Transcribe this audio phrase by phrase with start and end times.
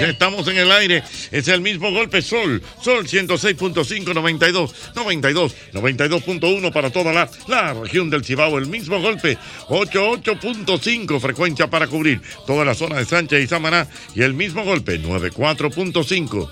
[0.00, 1.02] amigos, buenas, estamos en el aire.
[1.30, 8.10] Es el mismo golpe Sol, Sol 106.5, 92, 92, 92.1 para toda la, la región
[8.10, 8.58] del Cibao.
[8.58, 13.86] El mismo golpe, 88.5 frecuencia para cubrir toda la zona de Sánchez y Samaná.
[14.14, 16.50] Y el mismo golpe, 94.5.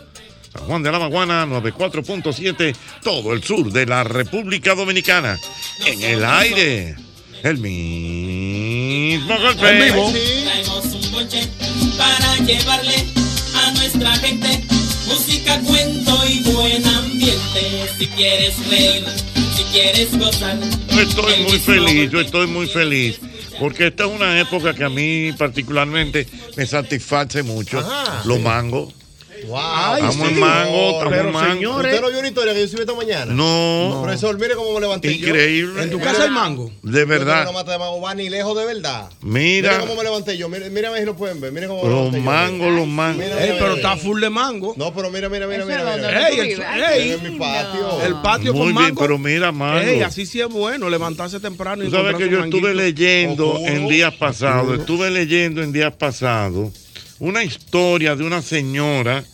[0.53, 5.39] San Juan de la Maguana, 94.7, todo el sur de la República Dominicana.
[5.87, 6.97] En el aire,
[7.43, 9.61] el mismo golpe.
[9.61, 10.15] Traemos
[10.87, 11.49] un bonche
[11.99, 13.18] para llevarle
[13.95, 14.65] nuestra gente
[15.07, 17.89] música, cuento y buen ambiente.
[17.99, 19.05] Si quieres reír,
[19.57, 20.59] si quieres gozar.
[20.91, 23.19] Yo estoy muy feliz, yo estoy muy feliz.
[23.59, 26.27] Porque esta es una época que a mí particularmente
[26.57, 27.79] me satisface mucho.
[27.79, 28.23] Ajá.
[28.25, 28.93] Los mangos.
[29.47, 29.95] Wow.
[29.97, 31.53] Estamos en mango, estamos en mango.
[31.55, 31.93] señores.
[31.95, 33.33] ¿Usted no vio una historia que yo subí esta mañana?
[33.33, 34.01] No.
[34.03, 35.27] Profesor, mire cómo me levanté yo.
[35.29, 35.83] Increíble.
[35.83, 36.71] ¿En tu casa hay mango?
[36.83, 37.45] De verdad.
[37.45, 39.11] No mata de mango, va ni lejos de verdad.
[39.23, 39.73] Mira.
[39.73, 40.49] Mire cómo me levanté yo.
[40.49, 41.53] Mire, mire a ver si lo pueden ver.
[41.53, 42.25] Mire cómo me Los levanté yo.
[42.25, 43.25] mangos, los mangos.
[43.25, 43.89] Mira, Ey, mira, pero mira.
[43.91, 44.75] está full de mango.
[44.77, 45.97] No, pero mira, mira, mira, Eso mira.
[45.97, 46.29] mira.
[46.29, 48.03] Ey, el- ey, en mi patio.
[48.05, 49.81] El patio Muy con bien, pero mira, mango.
[49.81, 53.89] Ey, así sí es bueno, levantarse temprano y Tú sabes que yo estuve leyendo en
[53.89, 56.71] días pasados, estuve leyendo en días pasados
[57.19, 59.25] una historia de una señora,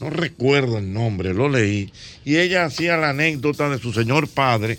[0.00, 1.92] no recuerdo el nombre, lo leí,
[2.24, 4.78] y ella hacía la anécdota de su señor padre,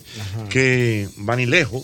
[0.49, 1.83] que Vanilejo,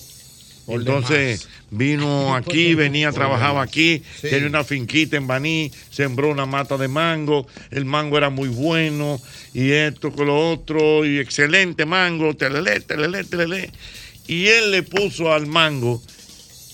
[0.67, 4.29] entonces vino aquí, venía, trabajaba aquí, Sí.
[4.29, 9.19] tenía una finquita en Baní, sembró una mata de mango, el mango era muy bueno,
[9.53, 13.69] y esto con lo otro, y excelente mango, telele, telele, telele.
[14.27, 16.01] Y él le puso al mango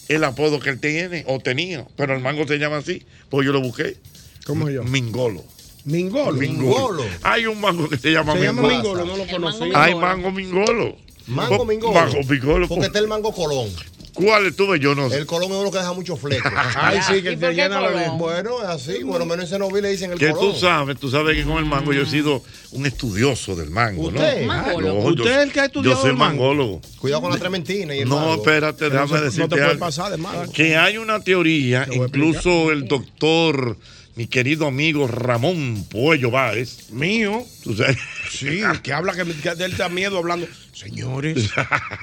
[0.08, 3.54] el apodo que él tiene, o tenía, pero el mango se llama así, pues yo
[3.54, 3.98] lo busqué.
[4.46, 4.90] ¿Cómo se llama?
[4.90, 5.44] Mingolo.
[5.86, 6.34] Mingolo.
[6.34, 7.04] Mingolo.
[7.24, 8.76] Hay un mango que se llama Se llama Mingolo.
[8.76, 9.72] Mingolo, no lo conocí.
[9.74, 10.96] Hay mango Mingolo.
[11.28, 11.94] Mango mingolo.
[11.94, 12.68] Mango Mingolo.
[12.68, 13.70] Porque está el mango colón.
[14.14, 14.94] ¿Cuál estuve yo?
[14.94, 15.18] No sé.
[15.18, 16.52] El colón es uno que deja muchos flecos.
[16.76, 18.18] Ay, sí, que ¿Y te llena la colón?
[18.18, 19.04] Bueno, es así.
[19.04, 20.54] Bueno, menos en Senoví le dicen el Que colón.
[20.54, 24.08] tú sabes, tú sabes que con el mango yo he sido un estudioso del mango,
[24.10, 24.46] ¿Usted?
[24.46, 24.82] ¿no?
[24.82, 26.42] Yo- ¿Usted es el que ha estudiado Yo soy el mango?
[26.44, 26.82] mangólogo.
[27.00, 28.34] Cuidado con la trementina y el No, mango.
[28.36, 29.80] espérate, déjame eso no decirte te puede algo.
[29.80, 30.52] pasar de mango.
[30.52, 33.78] Que hay una teoría, incluso el doctor,
[34.16, 36.90] mi querido amigo Ramón Puello Báez.
[36.92, 37.46] Mío.
[37.64, 37.98] Tú sabes.
[38.30, 40.48] Sí, que habla que, que él da miedo hablando.
[40.82, 41.50] Señores.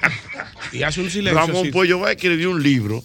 [0.71, 1.37] y hace un silencio.
[1.37, 1.71] Ramón así.
[1.71, 3.03] Puello Báez escribió un libro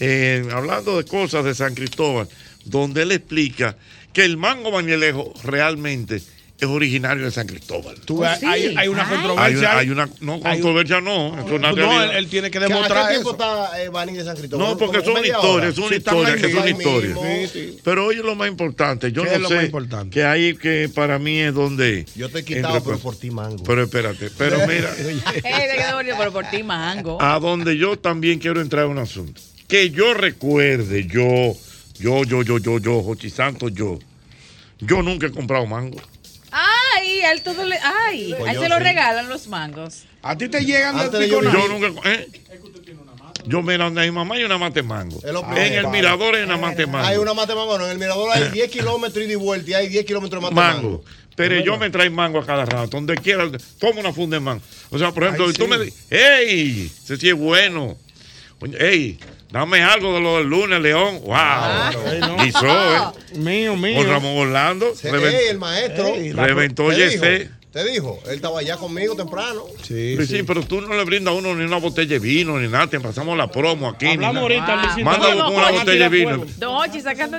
[0.00, 2.28] eh, hablando de cosas de San Cristóbal,
[2.64, 3.76] donde él explica
[4.14, 6.22] que el mango bañelejo realmente
[6.64, 7.96] es originario de San Cristóbal.
[8.04, 8.46] Tú ves, sí.
[8.46, 9.02] hay, hay una.
[9.02, 9.58] Hay controversia.
[9.70, 12.04] una, hay una no, Hay un- controversia no, eso es una No, realidad.
[12.04, 13.38] él, él tiene que ¿A demostrar qué tiempo eso.
[13.68, 14.68] está eh, Baní de San Cristóbal?
[14.68, 16.80] No, porque ¿Como son historias, una Sí, están historia, ahí que es una mismo.
[16.80, 17.16] historia.
[17.16, 17.78] Sí, sí.
[17.82, 20.10] Pero oye lo más importante, yo ¿Qué no es lo sé más importante?
[20.14, 23.30] que hay que para mí es donde Yo te he quitado, entre- pero por ti
[23.30, 23.64] mango.
[23.64, 24.90] Pero espérate, pero mira,
[25.44, 27.20] Eh, pero por ti mango.
[27.20, 29.40] a donde yo también quiero entrar en un asunto.
[29.68, 31.54] Que yo recuerde, yo,
[31.98, 33.98] yo, yo, yo, yo, yo, Jochi Santos, yo,
[34.80, 35.98] yo nunca he comprado mango.
[37.12, 37.78] Ay, a él todo le.
[37.78, 40.04] Ay, Pues a él yo se lo regalan los mangos.
[40.22, 41.68] A ti te llegan Antes de yo piconazo.
[41.68, 42.28] Yo nunca, ¿eh?
[43.44, 45.20] Yo mira donde mi mamá hay una mate mango.
[45.24, 47.06] Lo En el mirador hay una mate mango.
[47.06, 47.86] Hay una mate mango, no.
[47.86, 50.54] En el mirador hay 10 kilómetros y de vuelta y hay 10 kilómetros de mate
[50.54, 50.88] mango.
[50.88, 51.04] mango.
[51.34, 53.50] Pero yo me traigo mango a cada rato, donde quiera,
[53.80, 54.62] toma una funda de mango.
[54.90, 56.92] O sea, por ejemplo, Ay, si tú me dices, ¡Ey!
[57.04, 57.96] Ese sí es bueno.
[58.60, 59.18] Oye, ¡Ey!
[59.52, 61.20] Dame algo de lo del lunes, León.
[61.24, 61.34] ¡Wow!
[61.36, 62.44] Ay, no.
[62.44, 63.00] Hizo, ¿eh?
[63.36, 63.98] Mío, mío.
[63.98, 64.94] Con Ramón Orlando.
[64.96, 66.06] Sí, reven- ey, el maestro.
[66.08, 67.24] Ey, la- reventó ¿Te dijo?
[67.24, 67.50] Yesé.
[67.72, 69.64] Te dijo, él estaba allá conmigo temprano.
[69.82, 72.68] Sí, sí, pero tú no le brindas a uno ni una botella de vino ni
[72.68, 72.86] nada.
[72.86, 74.04] Te pasamos la promo aquí.
[74.06, 74.42] ni Hablamos nada.
[74.42, 74.76] ahorita.
[74.76, 75.04] Luisito.
[75.04, 76.46] Manda Vamos, una botella de vino.
[76.68, 77.38] Ochi sacando.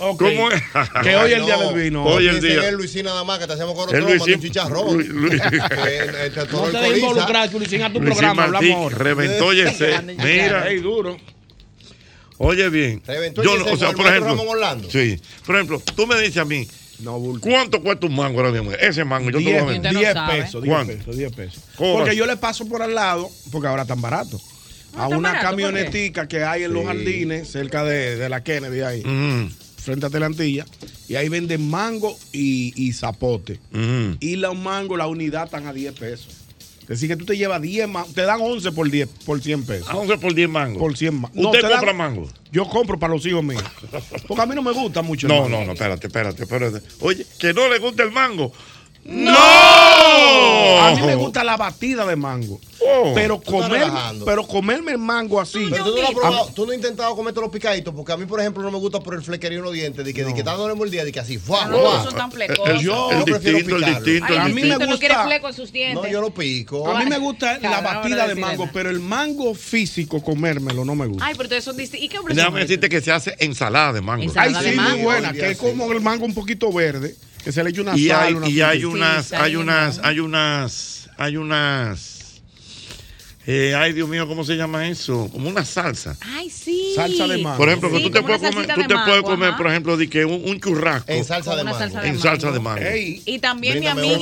[0.00, 0.18] Ok.
[0.22, 0.62] ¿Cómo es?
[1.02, 2.04] Que hoy es el No, día del vino.
[2.04, 2.68] Hoy el día.
[2.68, 4.98] el Luisín nada más que te hacemos con otro un chicharrón.
[4.98, 6.96] Lu- Lu- Que, eh, No te coliza.
[6.98, 8.44] involucrar, Luisín, a tu Luisín programa.
[8.44, 8.96] Hablamos ahora.
[8.98, 10.02] reventó Yesé.
[10.02, 11.16] Mira, Ey, duro.
[12.38, 13.02] oye bien.
[13.06, 14.30] Reventó Yo o sea, por ejemplo.
[14.30, 14.90] Ramón Orlando.
[14.90, 15.20] Sí.
[15.46, 16.66] Por ejemplo, tú me dices a mí,
[16.98, 17.20] No.
[17.40, 18.72] ¿cuánto cuesta un mango ahora mismo?
[18.72, 19.92] Ese mango, yo te lo voy a 10 vender.
[19.96, 20.92] Usted no 10 pesos, 10 ¿Cuánto?
[20.96, 21.62] pesos, 10 pesos.
[21.76, 24.42] ¿Cómo Porque yo le paso por al lado, porque ahora están baratos.
[24.96, 25.46] A ¿tan una barato?
[25.50, 29.50] Camionetica que hay en los jardines, cerca de, de la Kennedy, ahí, Ujú,
[29.84, 30.66] frente a Telantilla,
[31.08, 33.60] y ahí venden mango y, y zapote.
[33.72, 34.16] ujú.
[34.20, 36.28] Y los mangos, la unidad están a 10 pesos.
[36.82, 39.62] Es decir, que tú te llevas 10 mangos, te dan 11 por 10, por 100
[39.64, 39.88] pesos.
[39.90, 40.78] 11 por 10 mangos.
[40.78, 41.44] Por 100 mangos.
[41.46, 42.28] ¿Usted te dan- compra mango?
[42.52, 43.62] Yo compro para los hijos míos.
[44.28, 45.26] Porque a mí no me gusta mucho.
[45.26, 45.58] el No, mango.
[45.60, 46.82] no, no, espérate, espérate, espérate.
[47.00, 48.52] Oye, que no le gusta el mango.
[49.04, 49.34] ¡No!
[50.80, 52.60] A mí me gusta la batida de mango.
[52.80, 53.12] Oh.
[53.14, 53.90] Pero, comer,
[54.24, 55.66] pero comerme el mango así.
[55.70, 58.16] Pero tú no, lo has probado, tú no has intentado comerte los picaditos, porque a
[58.16, 60.34] mí, por ejemplo, no me gusta por el flequerío en los dientes, de que, de
[60.34, 61.66] que dándole mordida, de que así, ¡fua!
[61.66, 62.04] No, ¡fua!
[62.04, 62.82] son tan El, flecosos.
[62.82, 64.04] Yo el prefiero distinto, el picarlo.
[64.04, 64.86] distinto, Ay, el a mí me distinto.
[64.86, 66.02] no quiere gusta- fleco en sus dientes.
[66.04, 66.88] No, yo lo pico.
[66.90, 70.84] A mí me gusta la Cabrón, batida no de mango, pero el mango físico, comérmelo,
[70.84, 71.24] no me gusta.
[71.26, 72.04] Ay, pero ustedes son distintos.
[72.04, 72.18] ¿Y qué?
[72.34, 74.22] Déjame decirte que se hace ensalada de mango.
[74.24, 74.58] Ensalada.
[74.60, 77.14] Ay, sí, muy buena, que es como el mango un poquito verde,
[77.44, 78.20] que se le echa una Y sal.
[78.26, 82.40] hay, una y hay unas, Sí, hay unas, hay unas, hay unas.
[83.46, 85.28] eh, ay, Dios mío, ¿cómo se llama eso?
[85.30, 86.16] Como una salsa.
[86.22, 86.92] Ay, sí.
[86.96, 87.58] Salsa de mango.
[87.58, 89.56] Por ejemplo, que tú te puedes comer, tú te puedes comer, ajá.
[89.58, 91.78] por ejemplo, de que un, un churrasco En salsa de una mango.
[91.84, 92.22] salsa de en mango.
[92.22, 92.80] salsa de mango.
[92.82, 94.16] Ey, Y también mi amiga,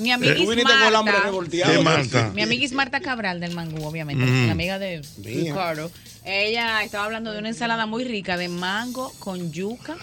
[0.00, 1.14] mi amiga tú viniste con el hambre
[1.82, 4.46] Marta, mi amiga Marta Cabral del Mangú, obviamente, Mm.
[4.46, 5.02] la amiga de.
[5.22, 5.90] Ricardo.
[6.24, 9.96] Ella estaba hablando de una ensalada muy rica de mango con yuca.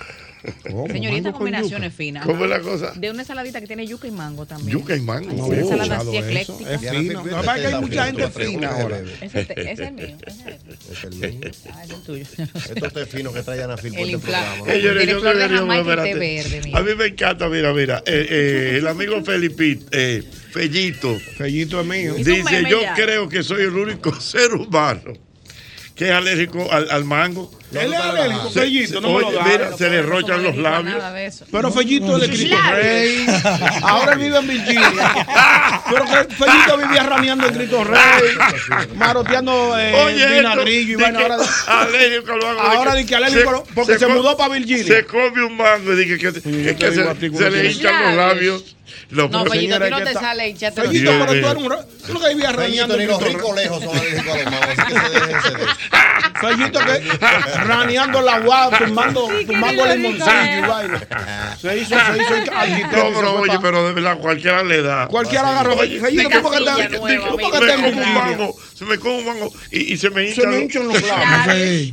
[0.63, 0.87] ¿Cómo?
[0.87, 2.25] Señorita, combinaciones finas.
[2.25, 2.93] ¿Cómo es la cosa?
[2.95, 4.77] De una ensaladita que tiene yuca y mango también.
[4.77, 5.29] Yuca y mango.
[5.31, 6.73] Sí, una ensalada así ecléctica.
[6.73, 7.23] Es fino.
[7.25, 8.99] Lo que hay esta mucha gente fina ahora.
[9.21, 9.55] Ese, es mío.
[9.57, 10.17] ese es mío.
[10.91, 11.51] Es el mío.
[11.71, 12.25] Ah, ese es tuyo.
[12.25, 14.41] Estos té finos que trae Ana Phil por El este infla-
[15.19, 15.75] programa.
[15.83, 16.77] ¿no?
[16.77, 18.03] A mí me encanta, mira, mira.
[18.05, 22.13] eh, eh, el amigo Felipito, eh, Fellito, Fellito es mío.
[22.15, 25.13] Dice: Yo creo que soy el único ser humano
[25.95, 27.51] que es alérgico al, al mango.
[27.73, 29.43] Él es alérgico, Se- Fellito, se- no me lo da.
[29.43, 31.01] mira, se le rochan los labios.
[31.51, 32.57] Pero Fellito es de Cristo.
[32.71, 33.25] Rey.
[33.83, 35.13] Ahora él vive en Virginia.
[35.89, 37.99] Pero que Fellito vivía raneando en Cristo Rey.
[38.95, 41.19] Maroteando eh, vinagrillo y vaina.
[41.21, 44.83] Ahora, alérgico al mango, ahora di que alérgico porque se mudó pa' Virginia.
[44.83, 48.75] Se come un mango y dice que, se, se le hinchan los labios.
[49.11, 51.25] Lo- No, pero- Fellito, a ti señora, no te está- sale hinchate los Fellito, pero
[51.25, 52.07] tú eres un.
[52.07, 53.63] Tú lo que vivías raneando en ni los Cristo ricos Rey.
[53.65, 55.71] lejos son alérgicos a los mangos, así que se déjense de eso.
[56.41, 57.17] Fellito que
[57.65, 61.57] raneando la guapa, tumbando, Sí, que tumbando limoncillo y vaina.
[61.61, 62.97] Se hizo, se hizo el arquitecto.
[62.97, 65.07] No, se pero oye, pero de verdad, cualquiera le da.
[65.07, 65.77] Cualquiera agarró.
[65.77, 68.13] Fellito, de ¿tú por qué casilla te- nueva, tú por qué me te como un
[68.13, 70.87] mango, se me come un mango y, y se me Se hinchan me los- hinchan
[70.87, 70.95] los.
[70.97, 71.43] Está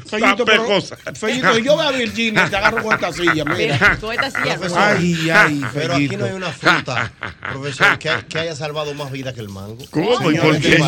[0.09, 0.81] Fellito, pero-.
[1.15, 3.99] Fellito, yo voy a Virginia y te agarro con esta silla, mira.
[4.01, 4.59] Con esta silla.
[4.77, 7.13] Ay, ay, Pero aquí no hay una fruta,
[7.53, 9.79] profesor, que, que haya salvado más vida que el mango.
[9.91, 10.31] ¿Cómo?
[10.31, 10.79] ¿Y por qué?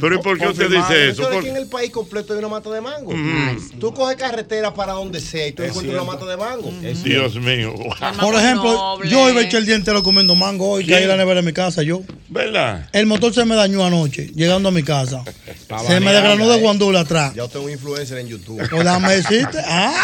[0.00, 1.22] Pero ¿y por qué usted dice eso?
[1.22, 2.87] Profesor, ¿Por- aquí en el país completo hay una mata de mango.
[3.06, 3.78] Mm.
[3.78, 6.72] Tú coges carretera para donde sea y tú Es encuentras una mata de mango.
[7.04, 7.74] Dios mío.
[8.20, 11.08] Por ejemplo, yo iba a echar el día entero comiendo mango hoy, que hay en
[11.08, 12.02] la nevera de mi casa, yo.
[12.28, 12.88] ¿Verdad?
[12.92, 15.22] El motor se me dañó anoche, llegando a mi casa.
[15.86, 17.34] Se me desgranó de guandula atrás.
[17.34, 18.58] Ya usted es un influencer en YouTube.
[18.70, 19.94] Pues déjame decirte, ah,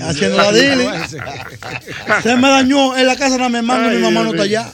[0.02, 0.84] haciendo la dili.
[2.22, 4.72] Se me dañó en la casa de mi hermano y mi mamá no está allá.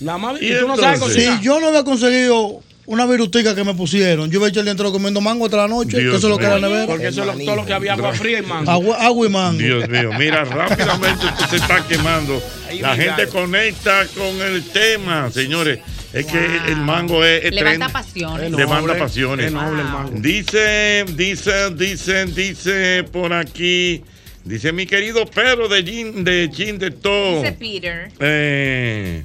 [0.00, 1.22] La madre, ¿Y y tú no sabes entonces?
[1.22, 1.42] Si cocinar.
[1.42, 4.30] yo no había conseguido una virutica que me pusieron.
[4.30, 5.98] Yo iba a echar dentro comiendo mango hasta la noche.
[5.98, 6.86] Dios eso es lo que era nevera.
[6.86, 8.70] Porque eso es lo- todo lo que había agua fría y mango.
[8.70, 9.58] Agua, agua y mango.
[9.58, 12.40] Dios mío, mira, rápidamente esto se está quemando.
[12.68, 15.80] Ahí La gente conecta con el tema, señores.
[16.12, 16.38] Es que
[16.68, 17.92] el mango es, es Levanta trend.
[17.92, 18.50] pasiones.
[18.50, 19.52] Es Levanta pasiones.
[19.52, 19.62] Wow.
[19.62, 20.10] mango.
[20.14, 24.02] Dice, dice, dice, dice por aquí.
[24.44, 27.40] Dice mi querido Pedro de Gin de, Gin de todo.
[27.42, 28.12] Dice Peter.
[28.20, 29.24] Eh,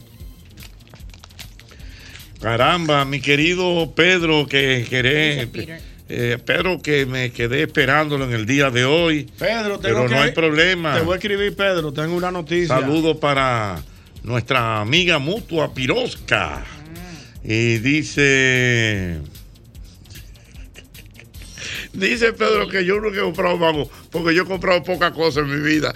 [2.41, 5.47] caramba, mi querido Pedro, que querés.
[6.13, 9.29] Eh, Pedro, que me quedé esperándolo en el día de hoy.
[9.39, 10.95] Pedro, tengo Pero que- no hay problema.
[10.95, 11.93] Te voy a escribir, Pedro.
[11.93, 12.67] Tengo una noticia.
[12.67, 13.81] Saludo para
[14.23, 16.65] nuestra amiga mutua Pirosca.
[17.43, 19.19] Y dice.
[21.93, 25.49] Dice Pedro que yo nunca he comprado mango porque yo he comprado poca cosa en
[25.49, 25.93] mi vida.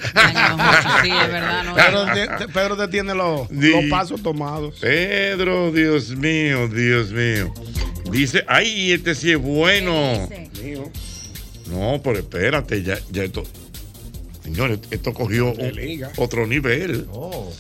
[1.01, 1.63] Sí, es verdad.
[1.63, 4.75] No, Pedro, te, te- Pedro te tiene los, Di- los pasos tomados.
[4.81, 7.53] Pedro, Dios mío, Dios mío.
[8.11, 10.27] Dice, ay, este sí es bueno.
[10.61, 10.91] Mío.
[11.67, 13.43] No, pero espérate, ya, ya esto.
[14.43, 17.07] Señores, esto cogió un- otro nivel.
[17.11, 17.51] Oh,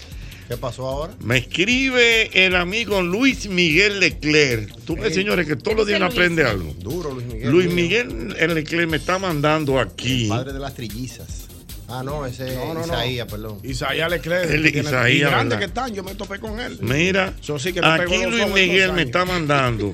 [0.47, 1.13] ¿qué pasó ahora?
[1.21, 4.73] Me escribe el amigo Luis Miguel Leclerc.
[4.85, 6.11] Tú ves, señores, que todos los días Luis.
[6.13, 6.73] aprende algo.
[6.79, 7.49] Duro, Luis Miguel.
[7.51, 7.71] Luis.
[7.71, 10.27] Miguel el Leclerc me está mandando aquí.
[10.29, 11.45] Padre de las trillizas.
[11.87, 12.85] Ah, no, ese es No, no, no.
[12.85, 13.59] Isaías, perdón.
[13.63, 14.49] Isaías Leclerc.
[14.49, 15.59] El que Isaías, y grande ¿verdad?
[15.59, 16.79] que están, yo me topé con él.
[16.81, 19.93] Mira, Eso sí que le pegó aquí Luis Miguel me está mandando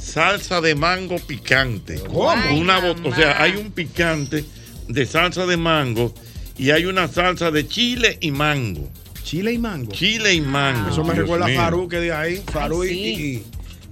[0.00, 2.00] salsa de mango picante.
[2.06, 2.58] ¿Cómo?
[2.58, 3.42] Una Ay, bot- o sea, mamá.
[3.42, 4.44] hay un picante
[4.88, 6.14] de salsa de mango
[6.56, 8.88] y hay una salsa de chile y mango.
[9.26, 9.90] Chile y mango.
[9.92, 10.90] Chile y mango.
[10.90, 11.56] Eso me Dios recuerda a.
[11.56, 12.42] Farú que de ahí.
[12.52, 13.44] Farú y- sí.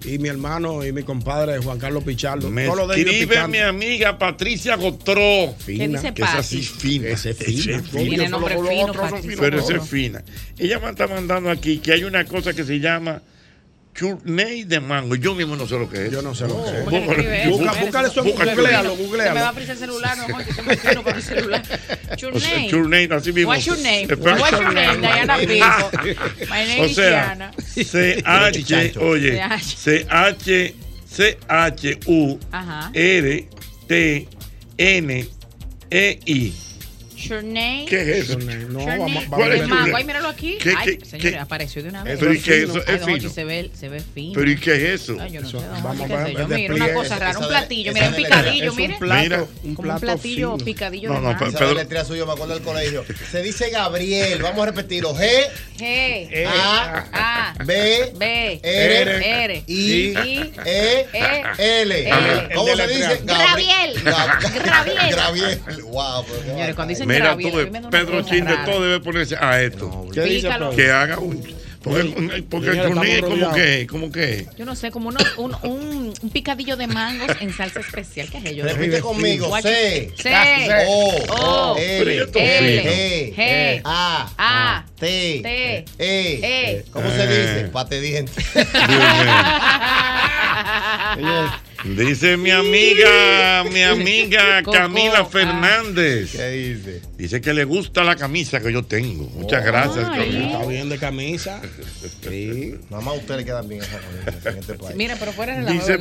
[0.04, 2.50] y, y, y mi hermano y mi compadre Juan Carlos Pichardo.
[2.50, 5.52] Me Todo lo de escribe mi amiga Patricia Gotró.
[5.58, 5.84] Fina.
[5.86, 7.08] ¿Qué dice Que es así fina.
[7.08, 7.78] Ese es fina.
[7.82, 9.82] Ese los fino, Pero esa todos.
[9.84, 10.22] es fina.
[10.56, 13.20] Ella me está mandando aquí que hay una cosa que se llama
[13.94, 15.14] chutney de mango.
[15.14, 16.12] Yo mismo no sé lo que es.
[16.12, 16.84] Yo no sé lo que es.
[16.84, 17.50] ¿Cómo que eso?
[17.84, 18.54] Búscale eso, Búscale.
[18.54, 19.46] googlealo, Se me va a googlealo.
[19.46, 21.62] abrir el celular, no, que soy muy fino para mi celular.
[22.18, 22.70] Your O sea, name.
[22.70, 23.50] chutney, así mismo.
[23.50, 24.06] What's your name?
[24.08, 25.00] What's your name?
[25.00, 25.90] Diana Pico.
[26.50, 27.52] My name O is sea, Diana.
[27.66, 30.74] C-H, oye, CH.
[31.06, 31.94] C-H,
[37.28, 37.40] C-H-U, Ajá.
[37.40, 37.44] R, T, N, E, I.
[37.44, 37.86] Your name.
[37.88, 38.38] ¿Qué es eso?
[38.38, 39.96] No, vamos, vamos ¿Cuál a mango.
[39.96, 40.58] Ay, míralo aquí.
[40.60, 41.38] ¿Qué- Ay, qué- señores, qué?
[41.38, 42.18] apareció de una vez.
[42.18, 42.80] Pero ¿y es qué es eso?
[42.86, 43.30] Ay, Es fino.
[43.30, 44.32] se ve, se ve fino.
[44.34, 45.16] Pero ¿y qué es eso?
[45.20, 46.48] Ay, yo no Eso, sé, vamos sé yo.
[46.48, 47.92] Mira, una cosa rara, un platillo.
[47.92, 48.96] Mira, un picadillo, mire.
[48.98, 49.42] plato, Mira.
[49.42, 52.62] un Como un plato platillo, picadillo No, de no, Pedro- deletrea suyo me acuerdo del
[52.62, 53.04] colegio.
[53.30, 54.42] Se dice Gabriel.
[54.42, 55.14] Vamos a repetirlo.
[55.14, 62.10] G, G, A, A, B, B, R, R, I, I, E, E, L.
[62.54, 63.20] ¿Cómo se dice?
[63.24, 63.94] Gabriel.
[64.04, 65.14] Gab- Gabriel.
[65.16, 65.60] Gabriel.
[65.84, 66.24] Wow.
[66.26, 70.06] pero qué Señores, cuando dicen Mira, tú, Pedro Chin de todo debe ponerse a esto.
[70.12, 70.48] ¿Qué dice?
[70.74, 71.64] Que haga un.
[71.84, 74.48] Porque, porque el es como que, como que.
[74.56, 78.26] Yo no sé, como uno, un, un, un picadillo de mangos en salsa especial.
[78.30, 78.64] ¿Qué es ello?
[78.64, 79.54] Repite conmigo.
[79.60, 80.32] C, C,
[80.88, 82.26] O, O, L.
[82.32, 86.00] G, G, A, A, T, T, E.
[86.78, 86.86] E.
[86.90, 87.68] ¿Cómo se dice?
[87.70, 88.46] Pate dientes.
[91.84, 95.24] Dice mi amiga, mi amiga Camila ah.
[95.26, 96.32] Fernández.
[96.32, 97.02] ¿Qué dice?
[97.18, 99.24] Dice que le gusta la camisa que yo tengo.
[99.34, 100.30] Muchas gracias, Ay.
[100.30, 100.46] Camila.
[100.52, 101.60] Está bien de camisa.
[102.26, 102.74] Sí.
[102.88, 104.96] Nada más a usted le quedan bien esas camisas en este país.
[104.96, 105.98] Mira, pero fuera de la Dice,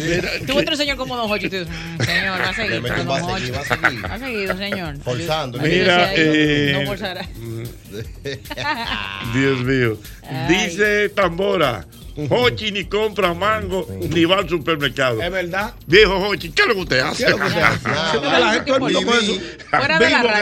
[0.46, 2.82] Tú otro señor como Don Hochi, tú dices, "Mm, señor, va a seguir.
[2.82, 3.50] Pero un Don va a seguir, Hochi".
[3.52, 4.06] va a seguir.
[4.06, 4.98] Ha seguido, señor.
[4.98, 5.58] Forzando.
[5.60, 7.28] Mira, decía, "Ay, eh, no forzará.
[9.34, 9.96] Dios mío.
[10.28, 10.66] Ay.
[10.66, 11.86] Dice Tambora,
[12.16, 15.22] Hochi ni compra mango ni va al supermercado.
[15.22, 15.74] Es verdad.
[15.86, 17.26] Viejo Hochi, ¿qué es lo que usted hace?
[17.26, 18.64] Vivo que está,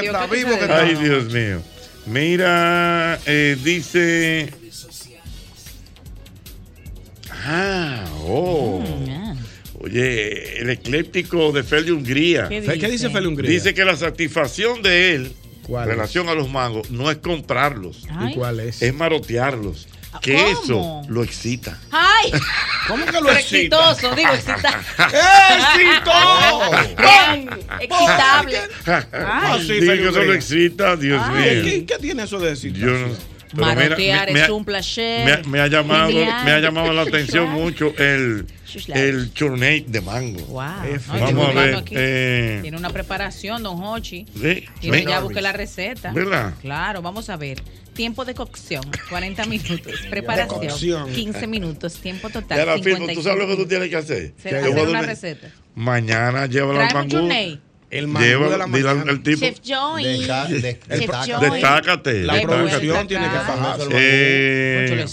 [0.00, 0.72] ¿qué vivo que sucede?
[0.72, 1.62] Ay, Dios mío.
[2.06, 4.52] Mira, eh, dice.
[7.30, 8.82] Ah, oh.
[9.10, 9.34] Ah,
[9.80, 12.48] Oye, el ecléptico de Feli Hungría.
[12.48, 13.50] ¿Qué ¿Qué dice Feli Hungría?
[13.50, 15.32] Dice que la satisfacción de él
[15.62, 15.96] ¿Cuál en es?
[15.96, 18.04] relación a los mangos no es comprarlos.
[18.28, 18.82] ¿Y cuál es?
[18.82, 19.86] es marotearlos.
[20.22, 21.02] Que ¿Cómo?
[21.02, 21.78] eso lo excita.
[21.92, 22.32] Ay,
[22.88, 23.92] ¿Cómo que lo excita?
[23.92, 24.80] exitoso, digo, excita.
[25.50, 26.12] ¡Éxito!
[28.46, 28.68] Bien.
[28.86, 31.34] Ah, Ay, sí, Dice Feli que eso lo excita, Dios Ay.
[31.34, 31.64] mío.
[31.64, 32.90] ¿Qué, qué tiene eso de excitación?
[33.00, 33.14] Yo no.
[33.54, 35.24] pero mira, Marotear me- me ha- es un placer.
[35.26, 38.46] Me, ha- me ha llamado, me ha llamado la atención mucho el,
[38.94, 40.40] El churney de mango.
[40.46, 40.62] Wow.
[41.08, 41.74] No, Vamos a ver.
[41.76, 41.94] aquí.
[41.96, 44.26] eh, Tiene una preparación, don Hochi.
[44.40, 46.12] sí, Tiene ya busqué la receta.
[46.12, 46.54] ¿Verdad?
[46.60, 47.62] Claro, vamos a ver.
[47.94, 49.92] Tiempo de cocción, 40 minutos.
[50.10, 51.12] Preparación, cocción.
[51.12, 51.94] 15 minutos.
[51.94, 54.32] Tiempo total, Ya la 55 firmo, ¿tú sabes lo que tú tienes que hacer?
[54.40, 55.48] Se- Te hacer voy a dar una receta.
[55.74, 57.22] Mañana llévala al mangú.
[57.26, 57.60] ney.
[57.90, 59.04] El mango Lleva, de la mañana.
[59.08, 59.40] al tipo.
[59.40, 60.04] Chef Joy.
[60.04, 62.22] Deja- de- Chef destácate.
[62.22, 63.88] La producción tiene que fajarse.
[63.92, 65.04] Eh,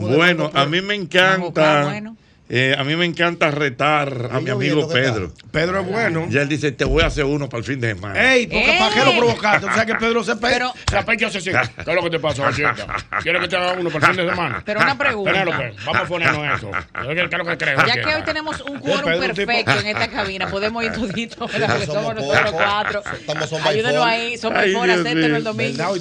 [0.00, 2.16] bueno, a mí me Mango está encanta bueno.
[2.54, 5.32] Eh, a mí me encanta retar a mi amigo Pedro.
[5.50, 6.26] Pedro es bueno.
[6.28, 8.34] Ya él dice, te voy a hacer uno para el fin de semana.
[8.34, 9.66] Ey, porque ¿para qué lo provocaste?
[9.66, 11.38] O sea que Pedro se pe Pero- se apecha así.
[11.84, 12.74] ¿Qué es lo que te pasó, Ochita?
[13.22, 14.62] ¿Quieres que te haga uno para el fin de semana?
[14.66, 15.32] Pero una pregunta.
[15.32, 16.70] Penélope, vamos a ponernos eso.
[16.70, 17.78] ¿Qué es lo que crees?
[17.86, 21.68] Ya que hoy tenemos un quórum perfecto en esta cabina, podemos ir toditos, ¿verdad?
[21.70, 23.02] Porque Somos somos nosotros cuatro.
[23.18, 25.36] Estamos son by Ayúdenos ahí, son Ay, por mío.
[25.36, 25.94] el domingo.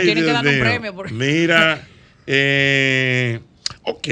[0.00, 1.80] Tienen que dar un premio Mira,
[2.26, 3.40] eh,
[3.90, 4.08] ok,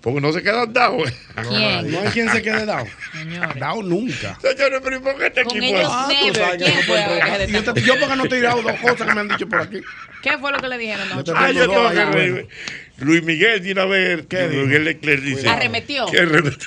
[0.00, 1.12] porque no se quedan dados.
[1.48, 1.90] ¿Quién?
[1.90, 2.86] No hay quien se quede dado.
[3.12, 3.58] Señores.
[3.60, 4.38] Dado nunca.
[4.40, 6.36] Señores, pero ¿y por qué este Con equipo ellos es- never.
[6.36, 8.38] sabes que ¿Quién no fue pueden a que Yo, te- yo porque no te he
[8.38, 9.80] tirado dos cosas que me han dicho por aquí.
[10.22, 11.08] ¿Qué fue lo que le dijeron?
[11.08, 11.22] No?
[11.52, 12.48] yo tengo que reír.
[12.98, 14.62] Luis Miguel de una vez, ¿Qué dijo?
[14.64, 16.06] Miguel Leclerc dice Arremetió.
[16.06, 16.66] que arremetió.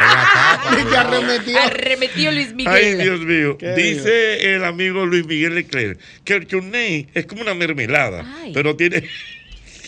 [0.90, 1.58] Que arremetió.
[1.60, 2.72] Arremetió Luis Miguel.
[2.74, 3.58] Ay, Dios mío.
[3.58, 8.52] ¿Qué Dice el amigo Luis Miguel Leclerc que el chutney es como una mermelada, Ay.
[8.54, 9.02] pero tiene, A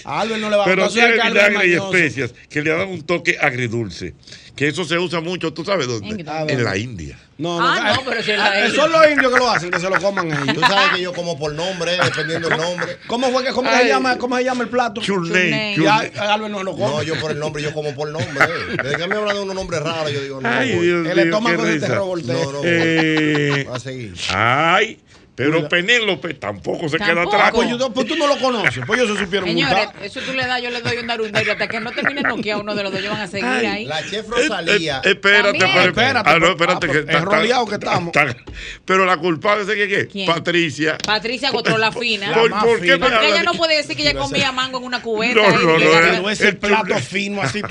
[0.05, 3.03] Albert no le va a pero gustar, tiene vinagre y especias que le dan un
[3.03, 4.15] toque agridulce.
[4.57, 6.21] Que eso se usa mucho, ¿tú sabes dónde?
[6.23, 7.19] ¿En Ah, la India.
[7.39, 8.77] No, no, Ah, no, pero si la Ah, ellos.
[8.77, 10.69] Son los indios que lo hacen, que se lo coman Tú ellos.
[10.69, 12.99] sabes que yo como por nombre, dependiendo del nombre.
[13.07, 15.01] ¿Cómo fue que cómo se llama, cómo se llama el plato?
[15.01, 15.75] Chutney.
[16.19, 16.85] Albert no lo come.
[16.87, 18.47] No, yo por el nombre, yo como por nombre.
[18.83, 20.49] Desde que me hablan de unos nombres raros, yo digo, no.
[20.49, 20.69] Ay.
[20.79, 21.95] Dios el mío, estómago qué se te risa.
[21.95, 22.35] revoltea.
[22.35, 22.61] No, no.
[22.65, 24.15] Eh, a seguir.
[24.35, 24.99] ay,
[25.35, 27.51] pero Penélope tampoco se queda atrás.
[27.55, 30.05] Pues, yo- pues tú no lo conoces, pues ellos se supieron Señores, montar.
[30.05, 32.75] eso tú le das, yo le doy un darundario hasta que no termine noqueado uno
[32.75, 33.85] de los dos, ellos van a seguir Ay, ahí.
[33.87, 34.99] La chef Eh, Rosalía.
[35.05, 36.87] eh, espérate, espérate, Espérate, Ah, no, pues, espérate.
[36.87, 38.15] ah, que pues, es rodeado que estamos.
[38.15, 38.37] está-
[38.85, 40.07] pero la culpable, ¿sé qué qué?
[40.07, 40.27] ¿Quién?
[40.27, 40.99] Patricia.
[41.05, 42.33] Patricia Gotro la fina.
[42.35, 42.97] ¿Por, más por qué fina.
[42.99, 45.35] me Porque ella no que- puede decir que ella comía mango en una cubeta.
[45.35, 46.01] No, y no, no, eh.
[46.13, 47.63] Pero ese el plato fino así,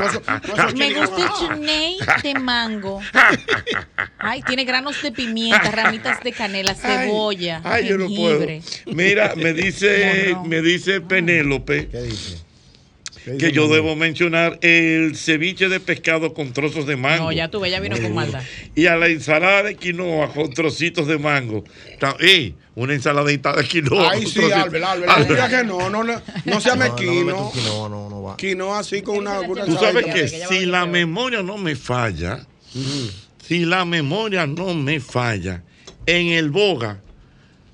[0.75, 1.33] Me gusta el Ah.
[1.39, 3.01] chutney de mango.
[4.17, 7.07] Ay, tiene granos de pimienta, ramitas de canela, Ay,
[7.59, 8.47] cebolla, Ay, yo no puedo.
[8.87, 12.37] Mira, me dice, me dice Penélope ¿Qué dice?
[13.23, 17.25] ¿Qué dice que yo debo mencionar el ceviche de pescado con trozos de mango.
[17.25, 18.41] No, ya tuve, ya vino con maldad.
[18.73, 21.63] Y a la ensalada de quinoa con trocitos de mango.
[22.19, 22.55] ¡Ey!
[22.73, 24.11] Una ensaladita de quinoa.
[24.11, 25.11] Ay, sí, Albert, Albert.
[25.11, 25.29] Albert.
[25.29, 27.25] Diga que no, no, no, no sea No, no, mezquino.
[27.25, 28.37] no, no, no, no va.
[28.37, 30.89] Quinoa así con una, una Tú sabes que que si la peor.
[30.91, 32.47] memoria no me falla,
[33.45, 35.63] si la memoria no me falla,
[36.07, 37.01] en el boga,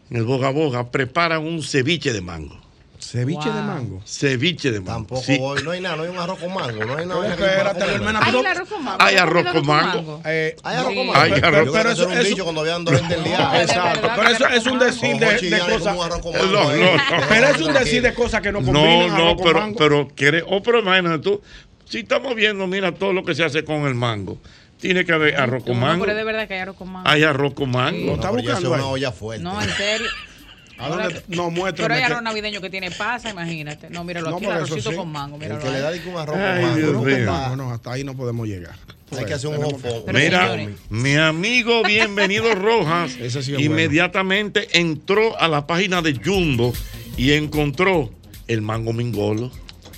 [0.09, 2.57] en el boga boga, preparan un ceviche de mango.
[2.99, 4.01] Ceviche de mango.
[4.05, 4.91] Ceviche de mango.
[4.91, 5.37] Tampoco Sí.
[5.37, 5.61] voy.
[5.63, 6.83] No hay nada, no hay un arroz con mango.
[6.83, 7.27] No hay nada.
[7.29, 8.97] Espérate, hermana, Ay, pero- el arroz con mango.
[9.03, 10.21] Hay ¿Tú has arroz con mango.
[10.25, 11.13] Eh, Hay arroz con mango.
[11.21, 14.29] Hay arroz- creo que pero eso eso- un dicho cuando dos gente de Exacto, pero
[14.29, 14.85] eso es un con mango.
[14.85, 15.87] decir Con de, cosas.
[15.87, 16.97] arroz con No, mango, no, eh.
[16.97, 17.17] no.
[17.29, 18.83] Pero es un decir de cosas que no combinan.
[18.83, 19.77] No, arroz no, con pero, mango.
[19.77, 21.41] pero quiere, oh, pero imagínate tú,
[21.85, 24.39] si estamos viendo, mira todo lo que se hace con el mango.
[24.79, 26.01] Tiene que haber arroz con No, mango.
[26.05, 27.09] pero es de verdad que hay arroz con mango.
[27.09, 28.13] Hay arroz con mango.
[28.15, 28.89] Está No, pero eso buscando una ahí.
[28.91, 29.43] olla fuerte.
[29.43, 30.07] No, en serio.
[30.79, 31.13] ¿A dónde?
[31.15, 31.95] No, Pero muéstrame.
[31.95, 33.89] hay que- arroz navideño que tiene pasa, imagínate.
[33.89, 34.95] No, míralo No, aquí, el arrocito sí.
[34.95, 35.37] con mango.
[35.37, 36.01] El Míralo que le da ahí.
[36.05, 36.77] un arroz Ay, con mango.
[37.05, 37.49] Dios no.
[37.49, 38.75] No, no, hasta ahí no podemos llegar.
[39.17, 39.81] Hay que hacer un.
[39.81, 40.75] Pero Mira, señores.
[40.89, 46.73] mi amigo bienvenido Rojas sí inmediatamente entró a la página de Jumbo
[47.15, 48.11] y encontró
[48.47, 49.49] el mango mingolo.